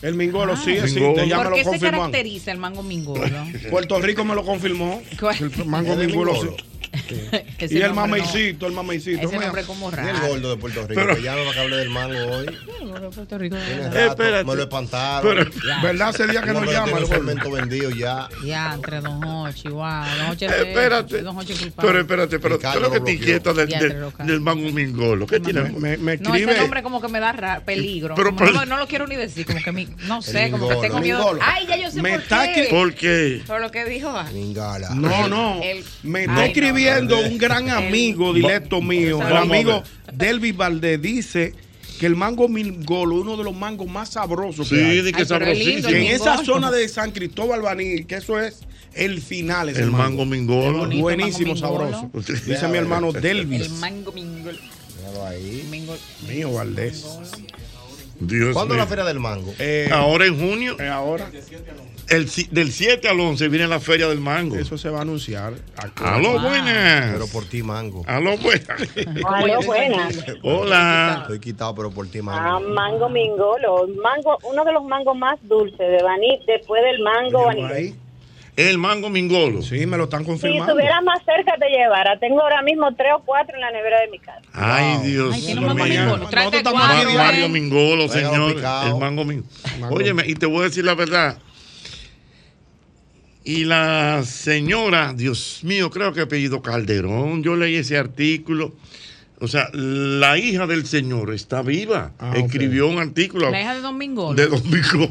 [0.02, 0.74] El mingolo sí Ah.
[0.76, 1.26] existe, Mingolo.
[1.26, 1.98] ya me ¿Por lo qué se confirmó.
[1.98, 3.22] caracteriza el mango mingolo?
[3.70, 5.02] Puerto Rico me lo confirmó.
[5.20, 5.36] ¿Cuál?
[5.58, 6.56] El mango ¿Es de mingolo mingolo?
[6.58, 6.64] sí.
[7.60, 7.94] Y el nombre no.
[7.96, 9.28] mameicito, el mameicito.
[9.28, 10.28] Ese nombre como Y el raro.
[10.28, 12.46] gordo de Puerto Rico, Pero- que ya no me hablé del mango hoy.
[13.14, 13.56] Puerto Rico.
[13.58, 14.44] Espérate.
[14.46, 15.22] me lo espantaron.
[15.52, 16.10] Pero- ¿Verdad?
[16.16, 16.98] Ese día que nos llama.
[17.00, 18.30] el fermento vendido ya.
[18.46, 19.82] Ya, entre Don Hochi, wow.
[20.18, 21.22] Don Hochi es espérate.
[21.22, 21.90] Don Hochi culpable.
[21.90, 25.28] Pero espérate, pero ¿qué es Ricardo lo que te inquieta del, del- del mango mingolo?
[25.28, 25.62] ¿Qué tiene?
[25.64, 26.52] Me, me No, escribe.
[26.54, 28.16] ese nombre como que me da peligro.
[28.16, 30.76] Pero- no, lo- no lo quiero ni decir, como que mi, no sé, como que
[30.76, 31.38] tengo miedo.
[31.42, 32.68] Ay, ya yo sé por qué.
[32.70, 33.42] ¿Por qué?
[33.46, 34.10] Por lo que dijo.
[34.10, 34.90] ah, Ningala.
[34.92, 35.62] No, no.
[35.64, 39.84] El- me está no, escribiendo un gran amigo directo mío, el amigo.
[40.14, 41.54] Delvis Valdés, dice
[42.00, 45.02] que el mango mingolo es uno de los mangos más sabrosos que Sí, hay.
[45.02, 46.46] de que Ay, Que el en esa mingolo.
[46.46, 48.60] zona de San Cristóbal Baní, que eso es
[48.94, 49.70] el final.
[49.70, 50.80] ese El mango mingolo.
[50.80, 51.02] bonito.
[51.02, 51.92] Buenísimo, mango mingolo.
[52.12, 52.34] sabroso.
[52.46, 53.70] Dice mi hermano El Delvis.
[53.72, 54.58] mango mingol.
[54.98, 55.68] Míralo ahí.
[55.70, 56.00] Mingol.
[56.28, 57.06] Mío, Valdés.
[58.20, 58.84] Dios ¿Cuándo es mío.
[58.84, 59.54] la feria del mango?
[59.60, 61.30] Eh, Ahora en junio, eh, ahora,
[62.10, 64.58] el, del 7 al 11 viene la feria del mango.
[64.58, 65.54] eso se va a anunciar.
[66.04, 66.42] Aló, Wow.
[66.42, 67.14] buenas.
[67.14, 68.04] Pero por ti mango.
[68.08, 68.82] Aló, buenas.
[69.26, 70.26] Aló, buenas.
[70.44, 71.20] Hola.
[71.22, 72.70] Estoy quitado, pero por ti Ah, mango.
[72.70, 73.88] mango mingolo.
[74.04, 77.96] Mango, uno de los mangos más dulces de Baní, después del mango Baní.
[78.56, 79.62] El mango mingolo.
[79.62, 80.66] Sí, me lo están Si confirmando.
[80.66, 82.20] estuviera más cerca te llevara.
[82.20, 84.42] Tengo ahora mismo tres o cuatro en la nevera de mi casa.
[84.54, 85.70] Ay, Dios Ay, tiene mío.
[85.72, 86.30] un mango mingolo.
[86.30, 86.74] Cuatro.
[86.74, 87.50] Mario ¿eh?
[87.50, 88.56] Mingolo, señor.
[88.56, 88.88] picado.
[88.96, 89.48] El mango mingolo.
[89.96, 91.38] Óyeme, y te voy a decir la verdad.
[93.46, 98.74] Y la señora, Dios mío, creo que apellido Calderón, yo leí ese artículo.
[99.42, 102.12] O sea, la hija del señor está viva.
[102.36, 104.34] Escribió un artículo La hija de Don Mingo.
[104.34, 105.10] de Domingo.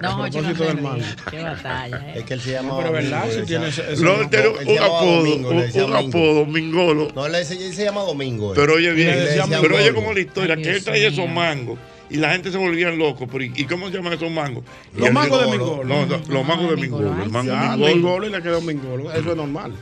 [0.00, 0.38] No, Jochi,
[0.80, 0.96] no.
[1.30, 2.14] Qué batalla, ¿eh?
[2.16, 2.78] Es que él se llama.
[2.78, 7.08] pero verdad, si tiene ese- ese- No, él tiene un apodo, Domingo, un, apodo, Mingolo.
[7.14, 8.52] No, él, se- llama Domingo.
[8.52, 8.56] eh.
[8.56, 9.14] Pero oye bien,
[9.60, 12.56] pero oye como la historia, Ay, que él traía esos mangos y la gente se
[12.56, 13.26] volvía loco.
[13.30, 14.64] Pero ¿y, cómo se llaman esos mangos?
[14.96, 15.84] Los mangos de Mingolo.
[15.84, 17.22] No, no, los mangos de Mingolo.
[17.22, 17.94] El mango Ya, Mingolo.
[17.94, 19.12] Mingolo y le quedó Mingolo.
[19.12, 19.72] Eso es normal.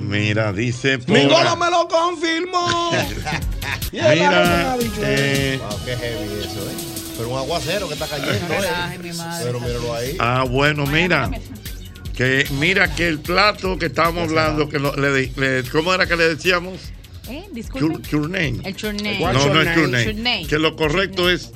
[0.00, 0.98] Mira, dice.
[0.98, 2.90] por- Mingolo me lo confirmó.
[3.92, 6.74] Mira, eh, Wow, qué heavy eso, ¿eh?
[7.16, 8.60] Pero un aguacero que está cayendo, ¿eh?
[8.60, 9.44] relaje, mi madre.
[9.46, 10.16] Pero míralo ahí.
[10.18, 11.30] ah, bueno, mira.
[12.16, 16.06] Que mira que el plato que estábamos hablando, que lo- le, di- le- ¿cómo era
[16.06, 16.78] que le decíamos?
[17.28, 17.44] ¿Eh?
[17.52, 18.02] Disculpe.
[18.08, 18.60] Chur-.
[18.64, 19.18] El churney.
[19.18, 20.04] ¿Cuál No, no es.
[20.04, 20.46] Churney.
[20.46, 21.52] Que lo correcto es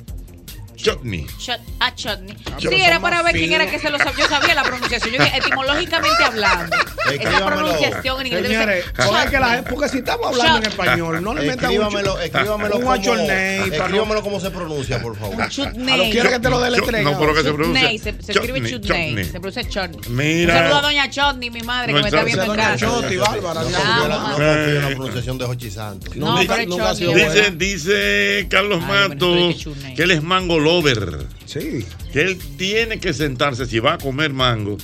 [0.77, 1.25] chutney.
[1.39, 2.35] Shot, ah, chutney.
[2.45, 4.17] pero Sí, era para ver quién era que se lo sabía.
[4.17, 5.13] Yo sabía la pronunciación.
[5.13, 6.75] Yo dije, etimológicamente hablando.
[7.11, 8.85] Esa pronunciación en inglés Señores,
[9.29, 9.61] que la- chutney.
[9.69, 14.21] porque si estamos hablando en español, no le metan un Escríbamelo, escríbamelo un como, escríbamelo
[14.21, 15.41] como se pronuncia, por favor.
[15.41, 16.11] A lo Chutney.
[16.11, 17.03] quiero que te lo dé la Chu- estrella.
[17.11, 17.81] no, pero que se pronuncia.
[17.81, 17.99] Chutney.
[17.99, 19.07] Se, se escribe Chutney, chutney.
[19.09, 19.25] chutney.
[19.25, 20.09] Se pronuncia chutney.
[20.09, 20.53] Mira.
[20.53, 22.77] Un saludo a doña Chutney, mi madre, que No, me está viendo en doña casa.
[22.85, 23.61] Choti, Bárbara.
[23.63, 26.15] No la- pronunciación de Jochi Santos.
[26.15, 27.13] No, pero chutney.
[27.13, 31.25] Dice, dice Carlos Matos que él es mango lover.
[31.45, 31.85] Sí.
[32.11, 34.77] Que él tiene que sentarse, si va a comer mango,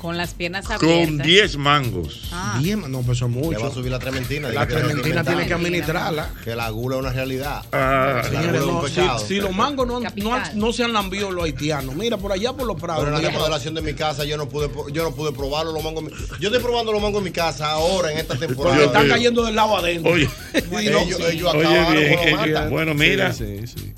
[0.00, 1.24] Con las piernas con abiertas.
[1.24, 2.28] 10 mangos.
[2.32, 2.58] Ah.
[2.60, 3.70] Bien, no, pues eso es Le va a mucho.
[3.72, 4.48] subir la trementina.
[4.50, 6.30] La trementina tiene que administrarla.
[6.42, 7.62] Que la gula es una realidad.
[7.70, 11.94] Ah, Señores, no, si, si los mangos no, no, no se han lambido los haitianos,
[11.94, 13.04] mira, por allá por los prados.
[13.04, 15.84] Pero en la remodelación de mi casa yo no pude yo no pude probarlo los
[15.84, 16.02] mangos.
[16.40, 18.84] Yo estoy probando los mangos en mi casa ahora en esta porque temporada.
[18.84, 19.16] están Dios.
[19.16, 20.10] cayendo del lado adentro.
[20.10, 22.68] Oye, Y no- ellos, ellos oye bien, con eh, mata.
[22.70, 23.94] bueno, mira, Sí, sí, sí.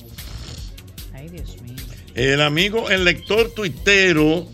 [2.15, 4.47] El amigo, el lector tuitero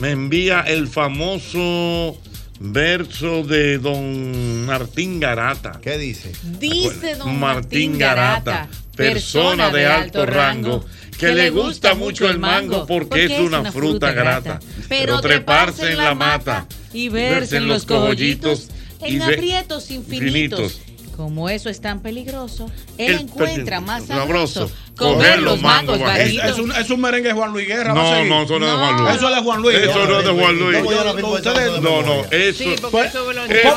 [0.00, 2.18] me envía el famoso
[2.60, 5.80] verso de don Martín Garata.
[5.82, 6.32] ¿Qué dice?
[6.58, 10.84] Dice don Martín Garata, persona de alto rango,
[11.18, 14.60] que le gusta mucho el mango porque es una fruta grata.
[14.88, 18.68] Pero treparse en la mata y verse en los cogollitos
[19.00, 20.80] en aprietos infinitos.
[21.16, 26.02] Como eso es tan peligroso, él El- encuentra más sabroso sabroso comer los mangos Es,
[26.02, 26.44] bajitos.
[26.50, 27.94] es un, es un merengue de Juan Luis Guerra.
[27.94, 29.14] No, no, eso no es de Juan Luis.
[29.14, 29.76] Eso es de Juan Luis.
[29.78, 31.82] Eso no es de Juan Luis.
[31.82, 32.58] No, No, eso.
[32.58, 33.12] Sí, Pues,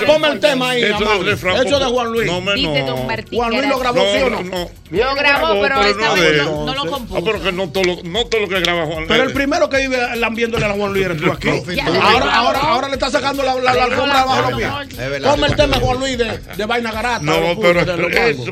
[0.05, 2.27] Ponme el tema ahí, Eso es refrán Eso es de Juan Luis.
[2.27, 2.95] No, me no.
[3.31, 4.69] Juan Luis lo grabó, ¿sí o No, no?
[4.91, 7.19] Lo grabó, pero esta no vez no, no lo compuso.
[7.19, 9.35] Ah, pero que no todo lo, que graba Juan Pero el Luis.
[9.35, 11.49] primero que vive lambiéndole a Juan Luis eres tú aquí.
[11.49, 12.35] Ahora, ya.
[12.35, 15.21] ahora, ahora le está sacando la, alfombra la abajo los pies.
[15.23, 17.23] Ponme el tema Juan Luis de, de vaina garata.
[17.23, 18.51] No, pero eso,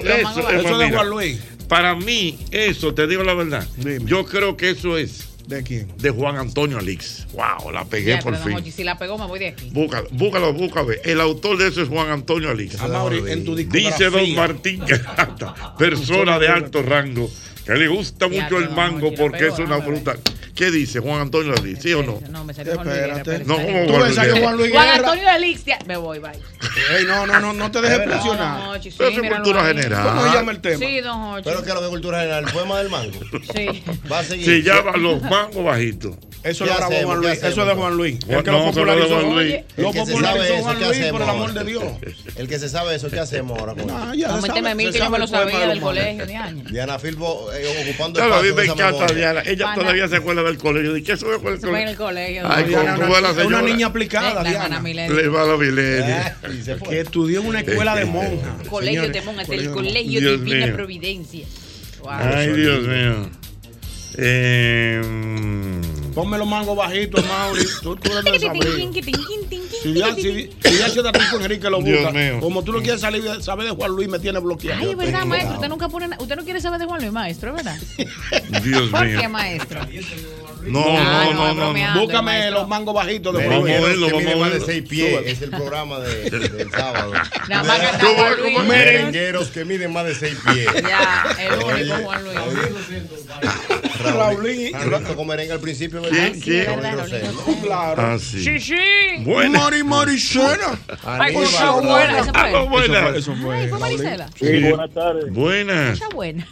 [0.49, 1.39] es de Juan Luis.
[1.67, 3.67] Para mí, eso, te digo la verdad.
[3.77, 4.05] Dime.
[4.05, 5.87] Yo creo que eso es ¿De quién?
[5.97, 7.27] de Juan Antonio Alix.
[7.33, 8.71] Wow, la pegué Ya, por fin.
[8.71, 9.69] Si la pegó, me voy de aquí.
[9.71, 10.91] Búscalo, búscalo, búscalo.
[11.03, 12.77] El autor de eso es Juan Antonio Alix.
[13.69, 14.81] Dice don Martín
[15.77, 17.29] persona de alto rango,
[17.65, 20.15] que le gusta Ya, mucho el mango porque pegó, es una fruta.
[20.55, 21.81] ¿Qué dice Juan Antonio Alix?
[21.81, 22.21] ¿Sí o no?
[22.29, 23.43] No, me salió Juan Luis Guerra, Espérate.
[23.43, 23.87] pero No, está ¿cómo bien.
[23.87, 24.41] Tú Juan ves Luis que Guerra?
[24.45, 24.97] Juan Luis Juan Guerra.
[24.97, 25.79] Antonio Alixia.
[25.87, 26.31] Me voy, bye.
[26.97, 28.59] Ey, no, no, no, no te dejes presionar.
[28.59, 29.73] No, Pero eso es míralo cultura ahí.
[29.75, 30.07] general.
[30.09, 30.85] ¿Cómo se llama el tema?
[30.85, 31.43] Sí, don Jochi.
[31.45, 33.19] Pero que lo de cultura general, el poema del mango.
[33.55, 33.83] Sí.
[34.11, 34.45] Va a seguir.
[34.45, 36.15] Se llama Los Mangos Bajitos.
[36.43, 37.05] Eso ¿Qué lo grabó hacemos?
[37.05, 37.37] Juan ¿Qué Luis.
[37.39, 37.77] Eso es de hacemos?
[37.79, 38.19] Juan Luis.
[38.25, 39.15] Juan- El que lo no, eso no es de popularizó.
[39.15, 39.55] Juan Luis.
[39.77, 41.63] Lo El que se sabe popularizó eso, Juan ¿qué Luis, hacemos por el amor ahora?
[41.63, 41.83] de Dios.
[42.35, 44.13] El que se sabe eso, ¿qué hacemos ahora con eso?
[44.13, 46.25] ya se sabe- que yo sabe me lo el poema sabía de del los colegio
[46.25, 46.71] de años.
[46.71, 49.15] Diana Filbo eh, ocupando Claro, a mí espacio me esa encanta memoria.
[49.33, 49.49] Diana.
[49.49, 50.93] Ella todavía se acuerda del colegio.
[50.93, 52.43] ¿De qué se acuerda del Se fue en el colegio?
[52.49, 53.61] Ay, Diana, tú la es una señora.
[53.61, 54.81] niña Eh, aplicada, Diana.
[54.81, 56.37] Le va a la Milenia.
[56.43, 56.89] Eh, y.
[56.89, 58.67] Que estudió en una escuela de monjas.
[58.67, 60.75] Colegio de monjas, colegio el de colegio Dios Divina mío.
[60.75, 61.45] Providencia.
[62.01, 62.11] Wow.
[62.11, 63.29] Ay, Dios mío.
[64.17, 65.01] Eh,
[66.13, 67.63] Ponme los mangos bajitos, Mauri.
[67.81, 68.75] Tú, tú eres de Sabrina.
[69.83, 72.11] Si ya, si, si ya se te con Enrique lo Dios busca.
[72.17, 72.39] mío.
[72.39, 74.81] Como tú no quieres salir saber de Juan Luis, me tiene bloqueado.
[74.81, 75.55] Ay, es verdad, maestro.
[75.55, 76.07] Usted nunca pone.
[76.17, 77.77] Usted no quiere saber de Juan Luis, maestro, ¿es verdad?
[78.63, 79.19] Dios ¿Por mío.
[79.19, 79.81] qué, maestro?
[80.65, 81.55] No, Ah, no, no, no.
[81.55, 82.59] bromeando, Búscame maestro.
[82.59, 84.65] los mangos bajitos de Vamos a verlo, que vamos mide a más de verlo.
[84.73, 85.19] 6 pies.
[85.25, 87.13] Es el programa de, del sábado.
[87.49, 88.55] Nada más canta ¿Cómo- Juan Luis.
[88.57, 90.67] cómo- Merengueros que miden más de 6 pies.
[90.83, 92.37] Ya, el único Juan Luis.
[94.03, 94.73] Raulín.
[94.73, 96.17] Raulín tocó merengue al principio, ¿verdad?
[96.17, 96.39] ¿Quién?
[96.41, 96.65] ¿Quién?
[96.65, 97.61] Raulín ¿Verdad, Rosell, Raulín ¿no?
[97.67, 98.01] Claro.
[98.01, 98.43] Ah, sí.
[98.43, 98.75] Sí, sí.
[99.19, 99.59] Buena.
[99.59, 100.79] Mari Maricena.
[101.05, 101.49] Ay, buena,
[102.33, 103.17] Ah, fue.
[103.19, 103.55] Eso fue.
[103.57, 104.27] Ay, fue Marisela.
[104.37, 104.59] Sí.
[104.63, 105.31] buenas tardes.
[105.33, 105.97] Buenas.
[105.97, 106.47] Esa buena.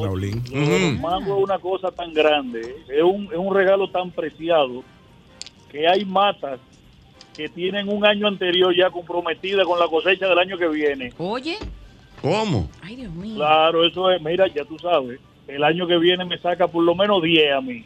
[0.00, 0.42] Raulín.
[0.50, 1.00] Ujú.
[1.00, 4.82] Mango es una cosa tan grande, es un, es un regalo tan preciado
[5.70, 6.60] que hay matas
[7.36, 11.12] que tienen un año anterior ya comprometida con la cosecha del año que viene.
[11.18, 11.56] Oye.
[12.22, 12.70] ¿Cómo?
[12.80, 13.34] Ay, Dios mío.
[13.36, 16.94] Claro, eso es, mira, ya tú sabes, el año que viene me saca por lo
[16.94, 17.84] menos 10 a mí.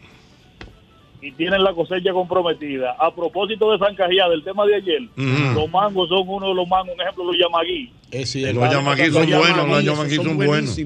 [1.20, 2.94] y tienen la cosecha comprometida.
[3.00, 6.68] A propósito de San Cajiá, del tema de ayer, los mangos son uno de los
[6.68, 7.90] mangos, un ejemplo, los yamaguí.
[8.12, 10.78] Es Los yamaguí son buenos, los yamaguí son buenos.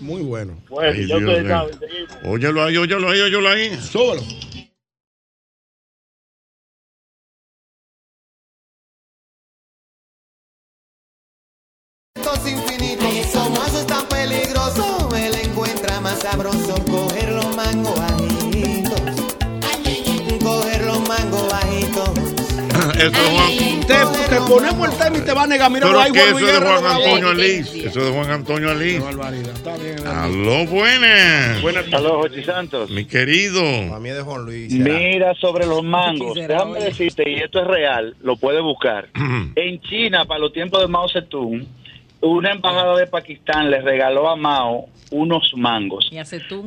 [0.00, 0.22] Muy.
[0.22, 2.16] Bueno, Ay, ya Dios seguimos.
[2.24, 3.78] Óyelo ahí, óyelo ahí, óyelo ahí.
[3.80, 4.22] Súbelo.
[12.46, 19.00] infinitos Como eso es tan peligroso Él encuentra más sabroso Coger los mangos bajitos
[20.42, 22.10] Coger los mangos bajitos
[22.96, 23.69] Eso es Juan.
[24.06, 25.70] Te, te ponemos el tema y te va a negar.
[25.70, 26.86] Mira, Pero ahí que eso es de Juan.
[26.86, 27.74] Antonio Alís.
[27.74, 29.02] Eso es de Juan Antonio Alís.
[29.02, 30.06] Está bien.
[30.06, 31.62] Aló, buenas.
[31.62, 32.90] Buenas tardes, Jochi Santos.
[32.90, 33.60] Mi querido.
[33.94, 34.72] A mí es de Juan Luis.
[34.72, 36.34] Mira sobre los mangos.
[36.34, 36.84] Déjame oye.
[36.84, 39.08] decirte, y esto es real, lo puedes buscar.
[39.54, 41.66] en China, para los tiempos de Mao Zedong,
[42.22, 46.10] una embajada de Pakistán le regaló a Mao unos mangos.
[46.10, 46.18] Y.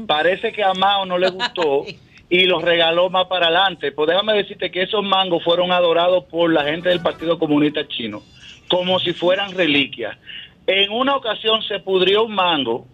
[0.07, 1.85] Parece que a Mao no le gustó
[2.33, 3.91] y los regaló más para adelante.
[3.91, 8.23] Pues déjame decirte que esos mangos fueron adorados por la gente del Partido Comunista Chino
[8.67, 10.17] como si fueran reliquias.
[10.65, 12.87] En una ocasión se pudrió un mango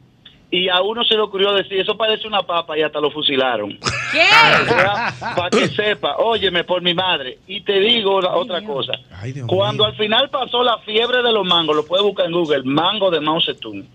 [0.52, 3.80] y a uno se le ocurrió decir, eso parece una papa y hasta lo fusilaron.
[4.12, 4.28] ¿Qué?
[5.22, 7.38] Para que sepa, óyeme por mi madre.
[7.48, 8.92] Y te digo la otra cosa.
[9.48, 13.10] Cuando al final pasó la fiebre de los mangos, lo puedes buscar en Google, mango
[13.10, 13.86] de Mao Zedong.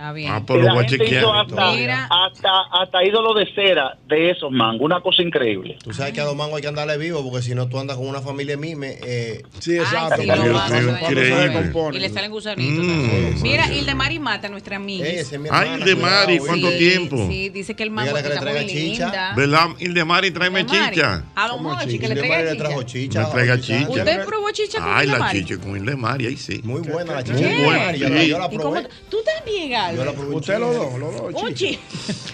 [0.00, 0.32] Está bien.
[0.32, 1.22] Ah, pues lo la voy a gente chequear.
[1.22, 2.08] hizo hasta, Mira.
[2.10, 5.76] hasta, hasta ídolo de cera de esos mangos, una cosa increíble.
[5.84, 7.98] Tú sabes que a los mangos hay que andarle vivo porque si no tú andas
[7.98, 8.96] con una familia mime.
[9.06, 10.22] Eh, sí, exacto.
[10.22, 11.96] sí, Cuando- los mangos cuando se.
[11.96, 12.82] Y le salen gusanitos.
[12.82, 13.42] Mm.
[13.42, 15.06] Mira, Ildemari Mata, nuestra amiga.
[15.06, 16.78] Ese es mi Ay, hermana, Ildemari, cuidado, ¿cuánto oye.
[16.78, 17.26] tiempo?
[17.28, 19.04] Sí, dice que el mango que le está muy traiga chicha.
[19.04, 19.34] linda.
[19.36, 19.66] ¿Verdad?
[19.80, 21.24] Ildemari, tráeme Ildemari, chicha.
[21.34, 23.20] A los mochi, que le Ildemari traiga le trajo chicha.
[23.20, 23.20] chicha.
[23.26, 23.86] Me traiga chicha.
[23.90, 25.44] ¿Usted probó chicha con Ay, la Ildemari?
[25.44, 26.60] chicha con Ildemari, ahí sí.
[26.64, 27.38] Muy buena la Muy chicha.
[27.50, 27.64] ¿Qué?
[27.64, 27.92] buena.
[28.24, 28.56] Yo la- sí.
[28.56, 28.88] probé.
[29.10, 29.89] ¿Tú también?
[29.96, 30.34] Yo la probé.
[30.36, 31.34] Usted los dos, los dos.
[31.34, 31.46] chico.
[31.46, 31.78] Ochi.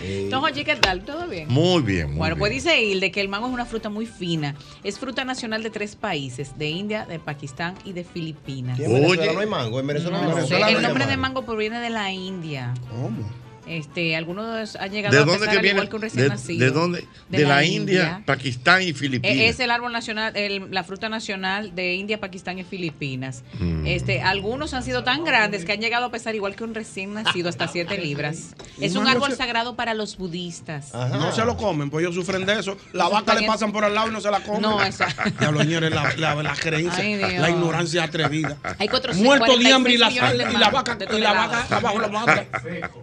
[0.03, 1.05] Entonces, oye, ¿qué tal?
[1.05, 1.49] ¿Todo bien?
[1.49, 2.39] Muy bien, muy Bueno, bien.
[2.41, 4.55] pues dice Hilde que el mango es una fruta muy fina.
[4.85, 8.79] Es fruta nacional de tres países, de India, de Pakistán y de Filipinas.
[8.79, 9.81] ¿Y en Venezuela no hay mango?
[9.81, 12.75] En Venezuela no, No hay el nombre de mango proviene de la India.
[12.91, 13.46] ¿Cómo?
[13.67, 15.77] Este, algunos han llegado ¿De a dónde pesar que al viene?
[15.77, 16.65] igual que un recién ¿De, nacido.
[16.65, 17.05] de dónde?
[17.29, 19.37] De, la, India, Pakistán y Filipinas.
[19.37, 23.43] Eh, Es el árbol nacional, el- la fruta nacional de India, Pakistán y Filipinas.
[23.59, 23.87] Mm.
[23.87, 27.15] Este, algunos han sido tan grandes que han llegado a pesar igual que un recién
[27.15, 28.55] nacido hasta 7 libras.
[28.81, 30.93] Es un árbol se- sagrado para los budistas.
[30.95, 32.77] No se lo comen, pues ellos sufren de eso.
[32.93, 34.63] La vaca le pasan por al lado y no se la comen.
[34.63, 35.09] No, esa-
[35.41, 38.57] Diablo, señores, la, la, la creencia, Ay, la ignorancia atrevida.
[38.79, 41.33] Hay cuatro- Muerto de hambre y la, 46 millones de y la vaca, y la
[41.33, 42.45] vaca abajo mata.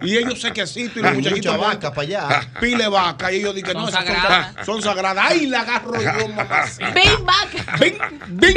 [0.01, 2.51] Y ellos sequecitos y los Hay muchachitos vaca para allá.
[2.59, 3.31] Pile vaca.
[3.31, 4.65] Y ellos dicen, Son no, esas son.
[4.65, 5.25] Son sagradas.
[5.29, 6.65] ¡Ay, la agarro yo, mamá!
[6.93, 7.77] Ven, vaca.
[7.79, 7.97] ¡Ven,
[8.29, 8.55] ven!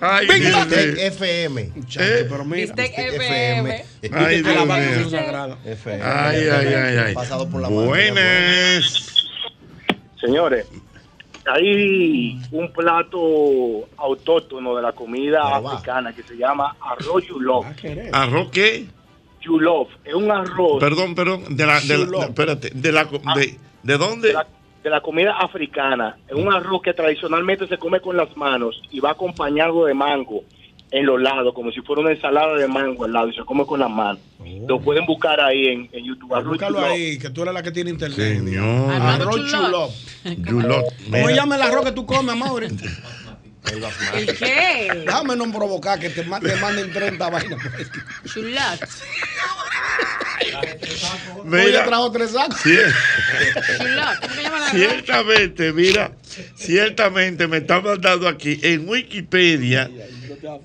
[0.00, 0.66] Ay, ven, Dios vaca.
[0.76, 0.94] mío.
[0.96, 1.72] FM.
[1.74, 2.66] Muchacho, pero mira.
[2.74, 3.84] Bistec FM.
[4.12, 5.56] Ay, Dios mío.
[5.64, 6.02] FM.
[6.02, 7.14] Ay, ay, ay, ay.
[7.14, 7.68] Pasado por la.
[7.68, 9.14] Buenas.
[10.20, 10.66] Señores,
[11.46, 17.64] hay un plato autóctono de la comida africana que se llama arroz yulov.
[18.12, 18.86] ¿Arroz qué?
[20.04, 21.44] Es un arroz Perdón, perdón.
[21.56, 22.70] De la, de la- espérate.
[22.74, 24.28] De, la, co- de, ¿de dónde?
[24.28, 24.46] de la,
[24.84, 26.16] de la comida africana.
[26.28, 30.42] Es un arroz que tradicionalmente se come con las manos y va acompañado de mango
[30.90, 33.66] en los lados, como si fuera una ensalada de mango al lado y se come
[33.66, 34.20] con las manos.
[34.66, 36.34] Lo pueden buscar ahí en, en YouTube.
[36.34, 38.16] Arroz Búscalo ahí, que tú eres la que tiene internet.
[38.38, 38.90] Señor.
[38.92, 39.90] Arroz Chulop.
[40.24, 40.48] chulop.
[40.48, 40.84] Yulot.
[41.10, 42.68] ¿Cómo llama el arroz que tú comes, Mauri?
[44.14, 45.02] ¿El qué?
[45.06, 47.58] Déjame no provocar que te, te manden 30 vainas.
[48.32, 48.80] Chulat.
[51.44, 51.84] Mira.
[51.84, 52.60] trajo tres sacos.
[52.62, 52.76] Sí.
[53.78, 54.20] Chulat.
[54.20, 56.12] ¿Cómo se llama la Ciertamente, mira,
[56.54, 59.90] ciertamente me está mandando aquí en Wikipedia,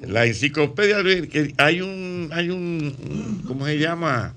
[0.01, 0.97] la enciclopedia,
[1.29, 4.33] que hay un, hay un, ¿cómo se llama?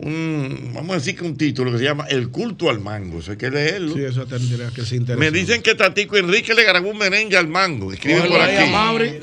[0.00, 3.32] Un, vamos a decir que un título que se llama El culto al mango, eso
[3.32, 3.94] hay que leerlo.
[3.94, 5.16] Sí, eso tendría que ser interesante.
[5.16, 7.92] Me dicen que Tatico Enrique le grabó un merengue al mango.
[7.92, 8.54] Escribe por aquí.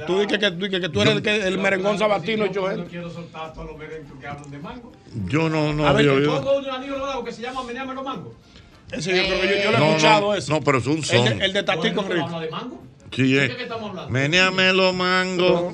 [0.06, 2.84] Tú dices que, tú que tú eres el, que- el merengón sabatino, Joel.
[2.90, 4.92] quiero soltar todos los merengues que hablan de mango.
[5.30, 7.64] Yo no, no, A ver, yo- yo- Pongo un amigo lo hago que se llama
[7.64, 8.34] Meneame los mangos.
[8.92, 10.52] Ese yo creo que yo, yo lo he no, escuchado no, eso.
[10.54, 11.40] no, pero es un El son.
[11.40, 12.22] de, el de Tatico Enrique.
[12.22, 12.84] habla de mango?
[13.16, 13.56] Sí, ¿De eh.
[13.56, 14.10] qué estamos hablando?
[14.12, 15.74] Menéame los mangos.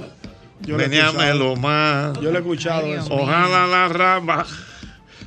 [0.61, 2.13] Yo lo he Menéamelo más.
[2.21, 3.11] Yo lo he escuchado eso.
[3.11, 4.45] Ojalá la rama.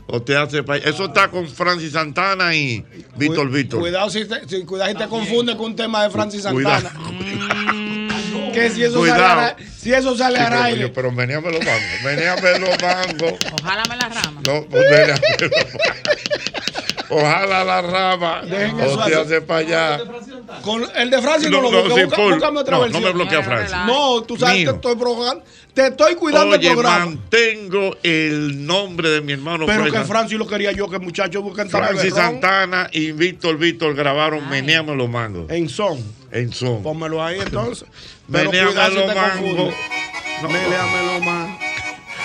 [0.07, 2.85] O te hace Eso está con Francis Santana y
[3.17, 3.81] Víctor Víctor.
[3.81, 6.83] Cuidado si te, si, cuidado si te confunde con un tema de Francis Cuidado.
[6.88, 7.75] Santana.
[8.55, 9.19] Que si eso Cuidado.
[9.19, 10.81] sale, a, si eso sale Sí, al pero, aire.
[10.83, 11.83] yo- pero menéame los mangos.
[12.05, 13.35] Menéame los mangos.
[13.61, 14.40] Ojalá me la rama.
[14.47, 16.74] No, pues menéame los mangos.
[17.16, 18.42] Ojalá la rama.
[18.42, 19.12] Dejen O eso te así.
[19.14, 20.00] hace para allá.
[20.62, 23.03] Con el de Francis no, No, lo no, sí, Busca- búscame otra No, versión.
[23.03, 23.77] no me bloquea Francis.
[23.87, 24.70] No, tú sabes, Mío.
[24.70, 25.44] te estoy provocando.
[25.74, 27.07] Te estoy cuidando Oye, el programa.
[27.07, 31.42] mantengo el nombre de mi hermano Pero que Francis- lo quería yo, que el muchacho
[31.42, 35.50] busca Francis Santana y Víctor Víctor grabaron Meneame los mangos.
[35.50, 35.98] En son.
[36.31, 36.83] En son.
[36.83, 37.88] Pónmelo ahí entonces.
[38.29, 38.74] Meneame los
[39.07, 39.74] te mangos.
[40.42, 41.59] Meneame los mangos.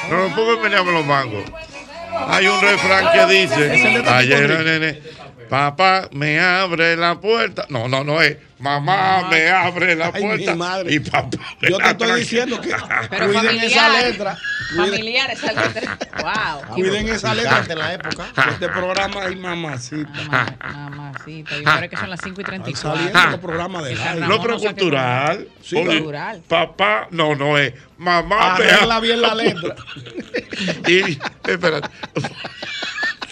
[0.10, 1.43] No, no pongo en Meneame los mangos.
[2.27, 5.01] Hay un refrán que dice, ayer, nene,
[5.49, 7.65] papá me abre la puerta.
[7.69, 10.56] No, no, no es, mamá me abre la Ay, mi puerta.
[10.56, 10.93] madre.
[10.93, 12.76] Y papá me Yo te estoy diciendo que
[13.10, 13.65] Pero cuiden familiar.
[13.65, 14.38] esa letra.
[14.76, 15.98] Familiar, esa letra.
[16.22, 16.76] Wow.
[16.76, 17.65] cuiden esa letra.
[17.69, 18.26] En la época.
[18.52, 20.10] Este programa hay mamacita.
[20.63, 21.58] Mamacita.
[21.58, 22.95] Y ahora que son las 5 y Están 34.
[23.06, 23.95] saliendo los programas de
[24.28, 25.48] No, pero cultural.
[25.63, 26.41] Sí, Oye, cultural.
[26.48, 27.74] Papá, no, no es.
[27.98, 29.76] Mamá me Arregla abre bien la letra.
[30.88, 31.17] Y,
[31.50, 31.89] espérate.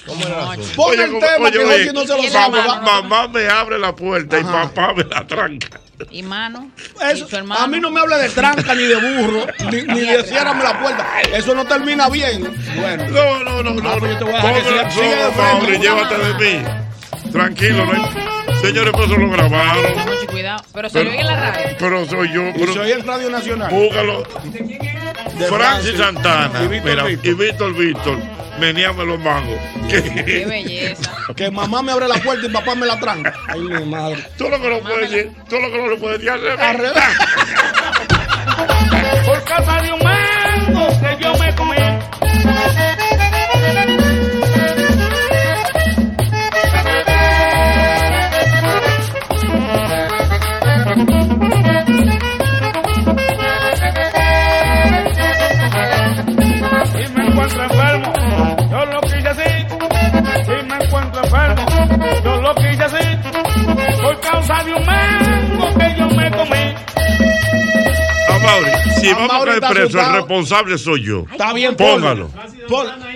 [0.07, 0.61] ¿Cómo era el?
[0.75, 2.61] Pon tema que no se lo sabe.
[2.63, 5.79] mamá, me abre la puerta y papá me la tranca.
[6.11, 6.69] Y mano.
[7.11, 7.63] Eso, y su hermano.
[7.63, 10.79] a mí no me hable de tranca ni de burro, ni, ni de ciérrame la
[10.79, 11.05] puerta.
[11.33, 12.47] Eso no termina bien.
[12.79, 13.89] Bueno, No, no, no, no.
[13.89, 15.79] Ah, pues yo te voy a dejar que Póngale siga- siga de frente.
[15.79, 17.31] Llévate de mí.
[17.31, 19.85] Tranquilo, no hay- Señores, pues eso lo grabaron.
[20.27, 20.63] Cuidado.
[20.73, 21.75] Pero se oye en la radio.
[21.79, 22.47] Pero soy yo.
[22.49, 23.69] y Pero, soy en Radio Nacional.
[23.71, 24.23] búscalo.
[25.37, 26.63] De Francis Santana.
[26.63, 27.25] Y Víctor mira, Víctor.
[27.27, 28.19] y Víctor Víctor.
[28.59, 29.59] Meníame los mangos.
[29.89, 31.11] Qué Que- belleza.
[31.35, 33.33] Que mamá me abre la puerta y papá me la tranca.
[33.47, 34.23] Ay, mi madre.
[34.37, 37.03] Tú lo que no puedes decir, tú lo que no le puedes decir al revés.
[39.25, 41.75] Por causa de un mango que yo me comí.
[57.47, 58.13] Encuentro enfermo,
[58.69, 59.65] yo lo quise así.
[60.45, 61.65] Si me encuentro enfermo,
[62.23, 64.01] yo lo quise así.
[64.01, 66.75] Por causa de un mango que yo me comí.
[68.43, 71.25] Mauri, si vamos Mauri a caer preso, el responsable soy yo.
[71.31, 72.29] Está bien, Póngalo.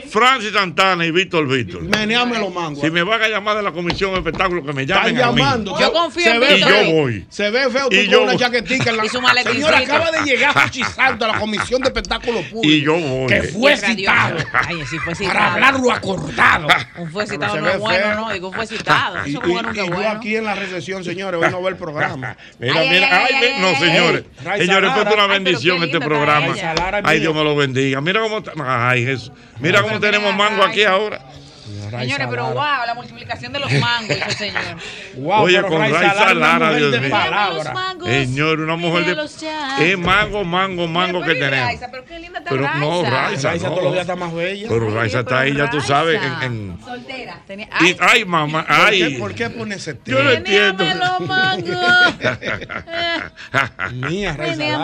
[0.10, 1.84] Francis Santana y Víctor Víctor.
[1.84, 2.82] meneame los mangos.
[2.82, 5.32] Si me van a llamar de la comisión de espectáculo, que me Están llamen a
[5.32, 5.41] mí.
[5.41, 5.80] llamando.
[5.80, 6.72] Yo confío Se en ve Y Víctor.
[6.72, 6.91] yo feo.
[6.94, 7.26] voy.
[7.30, 8.39] Se ve feo tú Y con yo una voy.
[8.41, 9.67] chaquetica en la Y su maletincito.
[9.67, 10.54] Señora, acaba de llegar
[10.96, 12.65] Santo a la Comisión de Espectáculos Públicos.
[12.65, 13.28] Y yo voy.
[13.28, 14.38] Que fue citado.
[14.54, 15.34] Ay, sí fue citado.
[15.39, 16.67] Para hablar lo acordado.
[16.98, 18.30] Un fue citado no es bueno, no.
[18.34, 19.17] Digo, fue citado.
[19.26, 20.10] Eso y- es bueno que yo bueno.
[20.10, 22.36] aquí en la recesión, señores, hoy no ve el programa.
[22.60, 24.24] Mira, mira, ay, no, señores.
[24.58, 26.53] Señores, esto es una bendición qué este programa.
[27.03, 27.19] Ay.
[27.19, 28.01] Dios me lo bendiga.
[28.01, 28.41] Mira cómo.
[28.65, 29.31] Ay, Jesús.
[29.60, 31.21] Mira cómo tenemos mango aquí ahora.
[31.99, 34.62] Señores, pero wow, la multiplicación de los mangos, señor.
[35.15, 37.15] Wow, Oye, pero con Raiza Lara, Dios mío.
[38.06, 39.91] Señor, una mujer de.
[39.91, 41.65] Es mango, mango, mango que Pero, tenemos.
[41.67, 43.49] Raiza, pero qué linda está Pero no, Raiza.
[43.49, 43.67] Raiza.
[43.67, 44.67] Todos los días está más bella.
[44.69, 46.21] Pero Raiza está ahí, ya tú sabes.
[46.21, 47.39] En, en- Soltera.
[47.45, 49.17] Tenía, y, ay, mamá, ¿Por qué, ay.
[49.17, 50.34] ¿Por qué pone ese Yo no tema?
[50.38, 50.84] entiendo.
[50.84, 52.15] Menéame los mangos.
[53.93, 54.75] Mía, Raiza.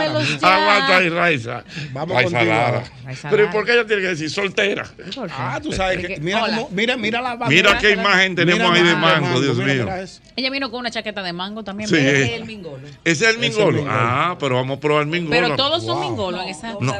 [0.42, 1.64] Aguanta ahí, Raiza.
[1.92, 2.84] Vamos Raiza contigo Lara.
[3.24, 3.52] Pero ¿y Lara.
[3.52, 4.86] por qué ella tiene que decir soltera?
[5.32, 6.20] Ah, tú sabes que.
[6.20, 9.88] Mira, mira, mira la Mira qué imagen tenemos ahí de mango, Dios mío.
[10.36, 11.90] Ella vino con una chaqueta de mango también.
[11.90, 11.96] Sí.
[11.98, 12.88] es el mingolo.
[13.04, 13.72] Ese es el mingolo.
[13.78, 13.92] mingolo.
[13.92, 15.32] Ah, pero vamos a probar el mingolo.
[15.32, 16.10] Pero todos son Wow.
[16.10, 16.74] mingolos en esa.
[16.80, 16.94] No.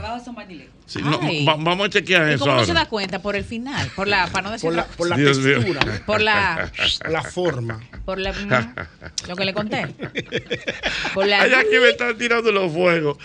[0.86, 2.84] Sí, no, va- vamos a chequear ¿Y eso cómo no se ahora.
[2.86, 3.22] da cuenta?
[3.22, 5.26] Por el final, por la, para no decir Por la, por la mío.
[5.34, 6.72] textura, por la,
[7.10, 7.82] la forma.
[8.06, 9.86] por la, mm, lo que le conté.
[11.14, 13.18] Por la, Ay, aquí me están tirando los fuegos.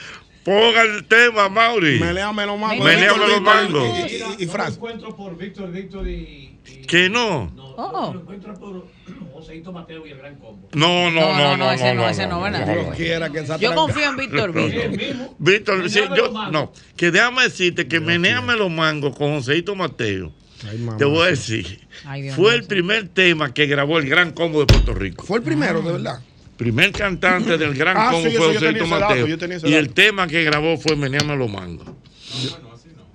[0.44, 2.00] Ponga el tema, Mauri.
[2.00, 2.84] Meléame los mangos.
[2.84, 3.88] Meléame los mangos.
[4.10, 6.51] Y, y, y lo encuentro por Víctor, Víctor y.
[6.86, 7.50] Que no.
[7.56, 8.12] No, Oh.
[8.12, 8.86] lo encuentro por
[9.32, 10.68] Joseito Mateo y el Gran Combo.
[10.74, 13.58] No, no, No, no, no, no, no, ese no, no, ese no, ¿verdad?
[13.58, 14.90] Yo confío en Víctor Víctor.
[15.38, 20.32] Víctor, sí, yo, no, que déjame decirte que menéame los mangos con Joseito Mateo.
[20.68, 20.86] Ay.
[20.98, 22.52] Te voy a decir, Ay, fue mío.
[22.52, 25.24] el primer tema que grabó el Gran Combo de Puerto Rico.
[25.24, 26.20] Fue el primero, de verdad.
[26.56, 29.26] Primer cantante del Gran Ah, Combo sí, fue Joseito dato, Mateo.
[29.26, 29.66] ese Y dato.
[29.78, 31.86] el tema que grabó fue Meneame los mangos.
[32.34, 32.71] Meneame los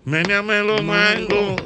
[0.07, 1.61] mangos.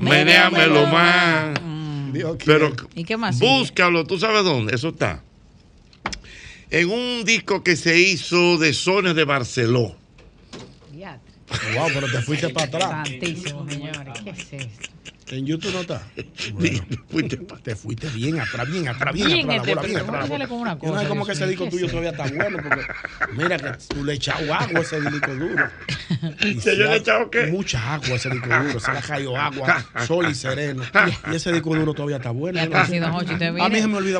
[0.00, 2.12] Meneame los mangos.
[2.12, 2.70] Dios quiera.
[2.70, 3.38] Pero ¿Y qué más?
[3.38, 4.74] búscalo, ¿tú sabes dónde?
[4.74, 5.22] Eso está.
[6.70, 9.96] En un disco que se hizo de Sones de Barceló.
[11.74, 13.08] Wow, pero te fuiste para atrás.
[13.08, 14.14] Santísimo, señores.
[14.22, 14.90] ¿Qué es esto?
[15.30, 16.02] En YouTube no está.
[17.10, 19.84] Fuiste Te fuiste bien atrás, bien atrás, bien, Bien, atrás.
[19.84, 20.50] este, la bola, bien atrás.
[20.50, 20.78] la bola.
[20.82, 22.58] Yo no sé cómo que ese disco ¿qué tuyo todavía está bueno.
[22.62, 22.86] Porque
[23.34, 25.68] mira que tú le echas agua a ese disco duro.
[26.40, 27.46] Y ¿Que si yo le he echado qué?
[27.48, 28.80] Mucha agua a ese disco duro.
[28.80, 30.82] Se le ha caído agua, sol y sereno.
[31.30, 32.58] Y ese disco duro todavía está bueno.
[32.58, 34.18] Ya don usted A mí se me olvida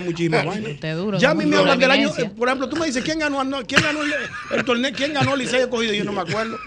[0.95, 2.11] duro, Ya a mí me hablan del año.
[2.19, 4.13] eh, Por ejemplo, tú me dices, ¿quién ganó, quién ganó el,
[4.53, 4.93] el torneo?
[4.95, 5.93] ¿Quién ganó el Liceo cogido?
[5.95, 6.59] Yo no me acuerdo.